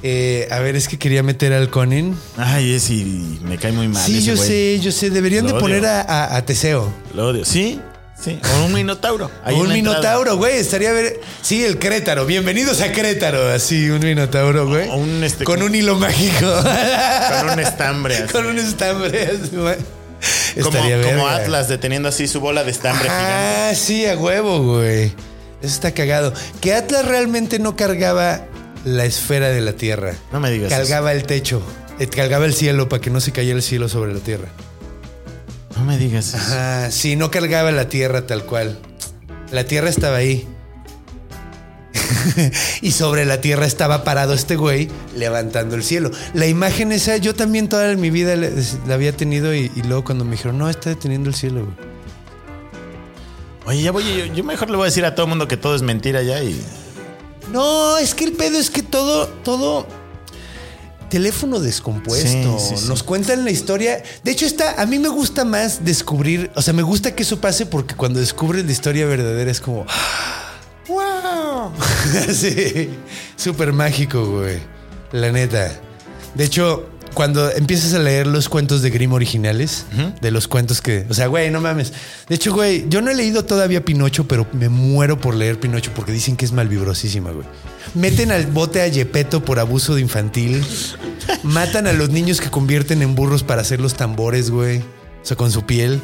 eh, 0.02 0.48
a 0.50 0.60
ver, 0.60 0.74
es 0.74 0.88
que 0.88 0.98
quería 0.98 1.22
meter 1.22 1.52
al 1.52 1.68
Conin. 1.68 2.16
Ay, 2.38 2.72
es 2.72 2.88
y 2.88 3.38
me 3.44 3.58
cae 3.58 3.72
muy 3.72 3.88
mal. 3.88 4.02
Sí, 4.02 4.16
ese 4.18 4.26
yo 4.28 4.36
güey. 4.36 4.48
sé, 4.48 4.80
yo 4.80 4.90
sé. 4.90 5.10
Deberían 5.10 5.42
Lo 5.44 5.48
de 5.48 5.52
odio. 5.56 5.60
poner 5.60 5.84
a, 5.84 6.00
a- 6.00 6.36
a 6.38 6.46
Teseo. 6.46 6.90
Lo 7.14 7.28
odio. 7.28 7.44
Sí, 7.44 7.78
sí. 8.22 8.38
O 8.60 8.64
un 8.66 8.72
minotauro. 8.72 9.30
Ahí 9.44 9.54
un 9.54 9.68
minotauro, 9.72 10.36
güey. 10.36 10.56
Estaría 10.58 10.92
ver. 10.92 11.20
Sí, 11.42 11.64
el 11.64 11.78
Querétaro. 11.78 12.26
Bienvenidos 12.26 12.80
a 12.80 12.92
Querétaro. 12.92 13.48
Así, 13.48 13.88
un 13.90 14.00
minotauro, 14.00 14.66
güey. 14.66 14.88
Un, 14.88 15.22
este, 15.24 15.44
Con 15.44 15.62
un 15.62 15.74
hilo 15.74 15.96
mágico. 15.96 16.46
Con 17.40 17.50
un 17.50 17.60
estambre. 17.60 18.16
así. 18.24 18.32
Con 18.32 18.46
un 18.46 18.58
estambre. 18.58 19.22
así, 19.26 19.56
güey. 19.56 19.76
como, 20.62 20.76
Estaría 20.76 21.02
como. 21.02 21.28
Atlas 21.28 21.68
deteniendo 21.68 22.08
así 22.08 22.28
su 22.28 22.40
bola 22.40 22.64
de 22.64 22.70
estambre 22.70 23.04
gigante. 23.04 23.24
Ah, 23.26 23.72
sí, 23.74 24.06
a 24.06 24.16
huevo, 24.16 24.62
güey. 24.76 25.06
Eso 25.62 25.74
está 25.74 25.92
cagado. 25.92 26.32
Que 26.60 26.74
Atlas 26.74 27.04
realmente 27.06 27.58
no 27.58 27.76
cargaba 27.76 28.46
la 28.84 29.04
esfera 29.04 29.48
de 29.48 29.60
la 29.60 29.72
Tierra. 29.72 30.14
No 30.32 30.40
me 30.40 30.50
digas 30.50 30.70
Cargaba 30.70 31.12
el 31.12 31.24
techo. 31.24 31.62
eh, 31.98 32.06
Cargaba 32.06 32.46
el 32.46 32.54
cielo 32.54 32.88
para 32.88 33.00
que 33.02 33.10
no 33.10 33.20
se 33.20 33.30
cayera 33.32 33.56
el 33.56 33.62
cielo 33.62 33.88
sobre 33.88 34.14
la 34.14 34.20
Tierra. 34.20 34.48
No 35.80 35.86
me 35.86 35.96
digas 35.96 36.34
eso. 36.34 36.38
Ah, 36.50 36.88
sí, 36.90 37.16
no 37.16 37.30
cargaba 37.30 37.70
la 37.72 37.88
Tierra 37.88 38.26
tal 38.26 38.44
cual. 38.44 38.78
La 39.50 39.64
Tierra 39.64 39.88
estaba 39.88 40.18
ahí. 40.18 40.46
y 42.82 42.92
sobre 42.92 43.24
la 43.24 43.40
Tierra 43.40 43.64
estaba 43.64 44.04
parado 44.04 44.34
este 44.34 44.56
güey 44.56 44.90
levantando 45.16 45.76
el 45.76 45.82
cielo. 45.82 46.10
La 46.34 46.46
imagen 46.46 46.92
esa 46.92 47.16
yo 47.16 47.34
también 47.34 47.70
toda 47.70 47.96
mi 47.96 48.10
vida 48.10 48.36
la, 48.36 48.50
la 48.86 48.92
había 48.92 49.16
tenido 49.16 49.54
y, 49.54 49.72
y 49.74 49.82
luego 49.84 50.04
cuando 50.04 50.26
me 50.26 50.32
dijeron, 50.32 50.58
no, 50.58 50.68
está 50.68 50.90
deteniendo 50.90 51.30
el 51.30 51.34
cielo, 51.34 51.64
güey. 51.64 51.76
Oye, 53.64 53.82
ya 53.82 53.90
voy. 53.90 54.04
Yo, 54.04 54.26
yo 54.34 54.44
mejor 54.44 54.68
le 54.68 54.76
voy 54.76 54.84
a 54.84 54.86
decir 54.90 55.06
a 55.06 55.14
todo 55.14 55.24
el 55.24 55.30
mundo 55.30 55.48
que 55.48 55.56
todo 55.56 55.74
es 55.74 55.80
mentira 55.80 56.22
ya 56.22 56.42
y. 56.42 56.62
No, 57.50 57.96
es 57.96 58.14
que 58.14 58.24
el 58.24 58.32
pedo 58.32 58.58
es 58.58 58.68
que 58.68 58.82
todo, 58.82 59.28
todo 59.28 59.86
teléfono 61.10 61.60
descompuesto. 61.60 62.58
Sí, 62.58 62.66
sí, 62.70 62.76
sí. 62.78 62.88
Nos 62.88 63.02
cuentan 63.02 63.44
la 63.44 63.50
historia. 63.50 64.02
De 64.24 64.30
hecho, 64.30 64.46
está, 64.46 64.80
a 64.80 64.86
mí 64.86 64.98
me 64.98 65.08
gusta 65.08 65.44
más 65.44 65.84
descubrir, 65.84 66.50
o 66.54 66.62
sea, 66.62 66.72
me 66.72 66.82
gusta 66.82 67.14
que 67.14 67.24
eso 67.24 67.38
pase 67.38 67.66
porque 67.66 67.94
cuando 67.94 68.18
descubres 68.20 68.64
la 68.64 68.72
historia 68.72 69.04
verdadera 69.04 69.50
es 69.50 69.60
como, 69.60 69.84
wow. 70.88 71.72
sí, 72.32 72.88
súper 73.36 73.74
mágico, 73.74 74.24
güey. 74.24 74.58
La 75.12 75.30
neta. 75.30 75.72
De 76.34 76.44
hecho, 76.44 76.88
cuando 77.14 77.50
empiezas 77.50 77.94
a 77.94 77.98
leer 77.98 78.26
los 78.26 78.48
cuentos 78.48 78.82
de 78.82 78.90
Grimm 78.90 79.12
originales, 79.12 79.86
de 80.20 80.30
los 80.30 80.48
cuentos 80.48 80.80
que, 80.80 81.06
o 81.08 81.14
sea, 81.14 81.26
güey, 81.26 81.50
no 81.50 81.60
mames. 81.60 81.92
De 82.28 82.34
hecho, 82.34 82.52
güey, 82.52 82.86
yo 82.88 83.02
no 83.02 83.10
he 83.10 83.14
leído 83.14 83.44
todavía 83.44 83.84
Pinocho, 83.84 84.26
pero 84.26 84.46
me 84.52 84.68
muero 84.68 85.20
por 85.20 85.34
leer 85.34 85.58
Pinocho 85.58 85.92
porque 85.94 86.12
dicen 86.12 86.36
que 86.36 86.44
es 86.44 86.52
malvibrosísima, 86.52 87.30
güey. 87.30 87.46
Meten 87.94 88.30
al 88.30 88.46
bote 88.46 88.82
a 88.82 88.88
Yepeto 88.88 89.44
por 89.44 89.58
abuso 89.58 89.94
de 89.94 90.00
infantil. 90.00 90.64
Matan 91.42 91.86
a 91.86 91.92
los 91.92 92.10
niños 92.10 92.40
que 92.40 92.50
convierten 92.50 93.02
en 93.02 93.14
burros 93.14 93.42
para 93.42 93.62
hacer 93.62 93.80
los 93.80 93.94
tambores, 93.94 94.50
güey. 94.50 94.78
O 94.78 95.24
sea, 95.24 95.36
con 95.36 95.50
su 95.50 95.66
piel. 95.66 96.00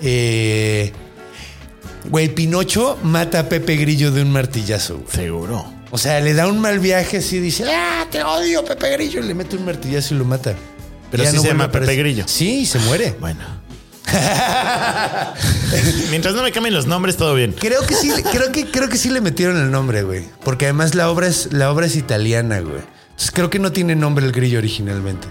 Eh, 0.00 0.92
Güey, 2.10 2.34
Pinocho 2.34 2.98
mata 3.04 3.38
a 3.40 3.48
Pepe 3.48 3.76
Grillo 3.76 4.10
de 4.10 4.22
un 4.22 4.32
martillazo, 4.32 4.98
güey. 4.98 5.08
Seguro. 5.14 5.81
O 5.94 5.98
sea, 5.98 6.20
le 6.20 6.32
da 6.32 6.46
un 6.48 6.58
mal 6.58 6.78
viaje 6.78 7.18
así, 7.18 7.38
dice, 7.38 7.66
ah, 7.70 8.06
te 8.10 8.22
odio, 8.24 8.64
Pepe 8.64 8.90
Grillo. 8.92 9.20
Y 9.20 9.24
le 9.24 9.34
mete 9.34 9.56
un 9.56 9.66
martillazo 9.66 10.14
y 10.14 10.18
lo 10.18 10.24
mata. 10.24 10.54
Pero 11.10 11.22
Ya 11.22 11.30
sí 11.30 11.36
se 11.36 11.42
vuelve 11.42 11.58
llama. 11.58 11.70
Pepe 11.70 11.96
Grillo. 11.96 12.24
Sí, 12.26 12.60
y 12.60 12.66
se 12.66 12.78
muere. 12.80 13.14
Bueno. 13.20 13.62
Mientras 16.10 16.34
no 16.34 16.42
me 16.42 16.50
cambien 16.50 16.74
los 16.74 16.86
nombres, 16.86 17.16
todo 17.16 17.34
bien. 17.34 17.52
Creo 17.52 17.86
que 17.86 17.94
sí, 17.94 18.10
creo 18.32 18.50
que, 18.52 18.70
creo 18.70 18.88
que 18.88 18.96
sí 18.96 19.10
le 19.10 19.20
metieron 19.20 19.58
el 19.58 19.70
nombre, 19.70 20.02
güey. 20.02 20.24
Porque 20.44 20.64
además 20.66 20.94
la 20.94 21.10
obra 21.10 21.26
es, 21.28 21.52
la 21.52 21.70
obra 21.70 21.86
es 21.86 21.96
italiana, 21.96 22.60
güey. 22.60 22.80
Entonces 23.10 23.30
creo 23.30 23.50
que 23.50 23.58
no 23.58 23.72
tiene 23.72 23.94
nombre 23.94 24.24
el 24.24 24.32
grillo 24.32 24.58
originalmente. 24.58 25.28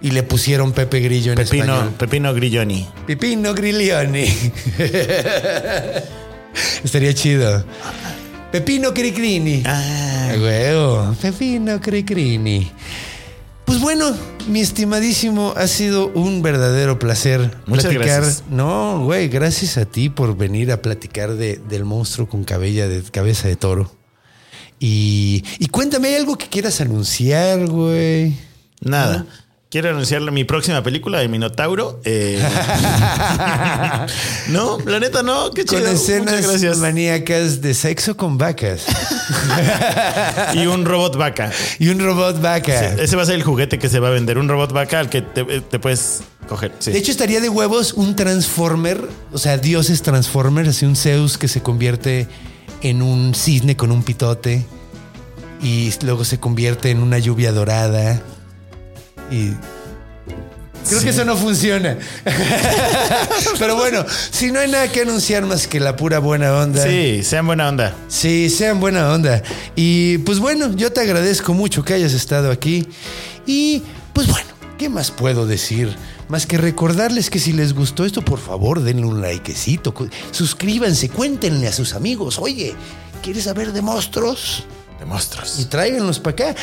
Y 0.00 0.12
le 0.12 0.22
pusieron 0.22 0.72
Pepe 0.72 1.00
Grillo 1.00 1.32
en 1.32 1.38
Pepino, 1.38 1.64
español. 1.64 1.94
Pepino 1.98 2.32
Grilloni. 2.34 2.88
Pipino 3.06 3.54
Griglioni. 3.54 4.24
Estaría 6.84 7.14
chido. 7.14 7.64
Pepino 8.54 8.94
Cricrini. 8.94 9.64
Ah, 9.66 10.28
Ah, 10.30 10.34
huevo. 10.40 11.16
Pepino 11.20 11.80
Cricrini. 11.80 12.70
Pues 13.64 13.80
bueno, 13.80 14.16
mi 14.46 14.60
estimadísimo, 14.60 15.54
ha 15.56 15.66
sido 15.66 16.06
un 16.14 16.40
verdadero 16.40 17.00
placer 17.00 17.40
Muchas 17.66 17.86
platicar. 17.86 18.20
gracias. 18.22 18.44
No, 18.48 19.02
güey, 19.04 19.26
gracias 19.26 19.76
a 19.76 19.86
ti 19.86 20.08
por 20.08 20.36
venir 20.36 20.70
a 20.70 20.80
platicar 20.82 21.34
de, 21.34 21.56
del 21.68 21.84
monstruo 21.84 22.28
con 22.28 22.44
cabella 22.44 22.86
de 22.86 23.02
cabeza 23.02 23.48
de 23.48 23.56
toro. 23.56 23.90
Y, 24.78 25.42
y 25.58 25.66
cuéntame, 25.66 26.08
¿hay 26.10 26.14
algo 26.14 26.38
que 26.38 26.46
quieras 26.46 26.80
anunciar, 26.80 27.66
güey? 27.66 28.36
nada. 28.80 29.26
Quiero 29.74 29.90
anunciarle 29.90 30.30
mi 30.30 30.44
próxima 30.44 30.84
película 30.84 31.18
de 31.18 31.26
Minotauro. 31.26 32.00
Eh, 32.04 32.40
no, 34.50 34.78
la 34.86 35.00
neta 35.00 35.24
no. 35.24 35.50
Qué 35.50 35.64
chido. 35.64 35.82
Con 35.82 35.90
escenas 35.90 36.78
maníacas 36.78 37.60
de 37.60 37.74
sexo 37.74 38.16
con 38.16 38.38
vacas. 38.38 38.84
Y 40.54 40.66
un 40.66 40.84
robot 40.84 41.16
vaca. 41.16 41.50
y 41.80 41.88
un 41.88 41.98
robot 41.98 42.40
vaca. 42.40 42.94
Ese 42.94 43.16
va 43.16 43.22
a 43.22 43.26
ser 43.26 43.34
el 43.34 43.42
juguete 43.42 43.80
que 43.80 43.88
se 43.88 43.98
va 43.98 44.06
a 44.06 44.10
vender. 44.12 44.38
Un 44.38 44.48
robot 44.48 44.72
vaca 44.72 45.00
al 45.00 45.10
que 45.10 45.22
te, 45.22 45.44
te 45.44 45.78
puedes 45.80 46.22
coger. 46.48 46.70
Sí. 46.78 46.92
De 46.92 46.98
hecho, 46.98 47.10
estaría 47.10 47.40
de 47.40 47.48
huevos 47.48 47.94
un 47.94 48.14
Transformer, 48.14 49.00
o 49.32 49.38
sea, 49.38 49.58
dioses 49.58 50.02
Transformers, 50.02 50.68
así 50.68 50.86
un 50.86 50.94
Zeus 50.94 51.36
que 51.36 51.48
se 51.48 51.62
convierte 51.62 52.28
en 52.80 53.02
un 53.02 53.34
cisne 53.34 53.76
con 53.76 53.90
un 53.90 54.04
pitote 54.04 54.64
y 55.60 55.92
luego 56.02 56.24
se 56.24 56.38
convierte 56.38 56.90
en 56.90 57.02
una 57.02 57.18
lluvia 57.18 57.50
dorada. 57.50 58.22
Y 59.30 59.52
creo 60.88 61.00
que 61.02 61.10
eso 61.10 61.24
no 61.24 61.36
funciona. 61.36 61.96
Pero 63.58 63.76
bueno, 63.76 64.04
si 64.30 64.50
no 64.50 64.60
hay 64.60 64.70
nada 64.70 64.90
que 64.90 65.02
anunciar 65.02 65.44
más 65.44 65.66
que 65.66 65.80
la 65.80 65.96
pura 65.96 66.18
buena 66.18 66.52
onda. 66.54 66.82
sí, 66.82 67.22
sean 67.22 67.46
buena 67.46 67.68
onda. 67.68 67.94
Sí, 68.08 68.50
sean 68.50 68.80
buena 68.80 69.12
onda. 69.12 69.42
Y 69.76 70.18
pues 70.18 70.38
bueno, 70.38 70.74
yo 70.74 70.92
te 70.92 71.00
agradezco 71.00 71.54
mucho 71.54 71.84
que 71.84 71.94
hayas 71.94 72.12
estado 72.12 72.50
aquí. 72.50 72.86
Y 73.46 73.82
pues 74.12 74.26
bueno, 74.28 74.48
¿qué 74.78 74.88
más 74.88 75.10
puedo 75.10 75.46
decir? 75.46 75.94
Más 76.28 76.46
que 76.46 76.56
recordarles 76.56 77.28
que 77.28 77.38
si 77.38 77.52
les 77.52 77.74
gustó 77.74 78.04
esto, 78.04 78.24
por 78.24 78.38
favor, 78.38 78.82
denle 78.82 79.06
un 79.06 79.20
likecito. 79.20 79.94
Suscríbanse, 80.30 81.10
cuéntenle 81.10 81.68
a 81.68 81.72
sus 81.72 81.94
amigos. 81.94 82.38
Oye, 82.38 82.74
¿quieres 83.22 83.44
saber 83.44 83.72
de 83.72 83.82
monstruos? 83.82 84.64
De 84.98 85.04
monstruos. 85.04 85.58
y 85.60 85.66
tráiganlos 85.66 86.18
para 86.20 86.50
acá. 86.50 86.60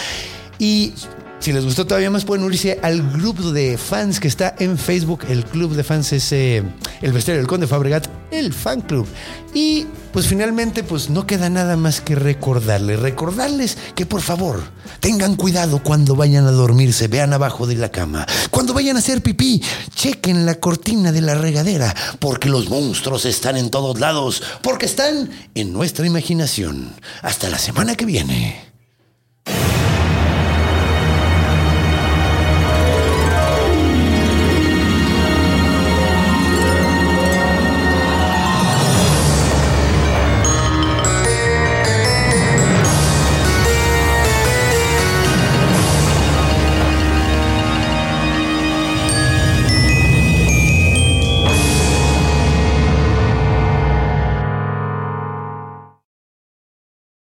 Y 0.57 0.93
si 1.41 1.51
les 1.51 1.65
gustó 1.65 1.87
todavía 1.87 2.11
más, 2.11 2.23
pueden 2.23 2.45
unirse 2.45 2.79
al 2.83 3.01
grupo 3.13 3.51
de 3.51 3.75
fans 3.75 4.19
que 4.19 4.27
está 4.27 4.55
en 4.59 4.77
Facebook. 4.77 5.25
El 5.27 5.43
club 5.43 5.73
de 5.73 5.83
fans 5.83 6.13
es 6.13 6.31
el 6.31 6.63
Bestiario 7.01 7.41
del 7.41 7.47
Conde 7.47 7.65
Fabregat, 7.65 8.07
el 8.29 8.53
fan 8.53 8.81
club. 8.81 9.07
Y 9.51 9.87
pues 10.13 10.27
finalmente, 10.27 10.83
pues 10.83 11.09
no 11.09 11.25
queda 11.25 11.49
nada 11.49 11.77
más 11.77 11.99
que 11.99 12.13
recordarles. 12.13 12.99
Recordarles 12.99 13.75
que 13.95 14.05
por 14.05 14.21
favor 14.21 14.61
tengan 14.99 15.35
cuidado 15.35 15.81
cuando 15.81 16.15
vayan 16.15 16.45
a 16.45 16.51
dormirse, 16.51 17.07
vean 17.07 17.33
abajo 17.33 17.65
de 17.65 17.75
la 17.75 17.89
cama. 17.89 18.27
Cuando 18.51 18.75
vayan 18.75 18.95
a 18.95 18.99
hacer 18.99 19.23
pipí, 19.23 19.63
chequen 19.95 20.45
la 20.45 20.59
cortina 20.59 21.11
de 21.11 21.21
la 21.21 21.33
regadera, 21.33 21.95
porque 22.19 22.49
los 22.49 22.69
monstruos 22.69 23.25
están 23.25 23.57
en 23.57 23.71
todos 23.71 23.99
lados, 23.99 24.43
porque 24.61 24.85
están 24.85 25.31
en 25.55 25.73
nuestra 25.73 26.05
imaginación. 26.05 26.93
Hasta 27.23 27.49
la 27.49 27.57
semana 27.57 27.95
que 27.95 28.05
viene. 28.05 28.70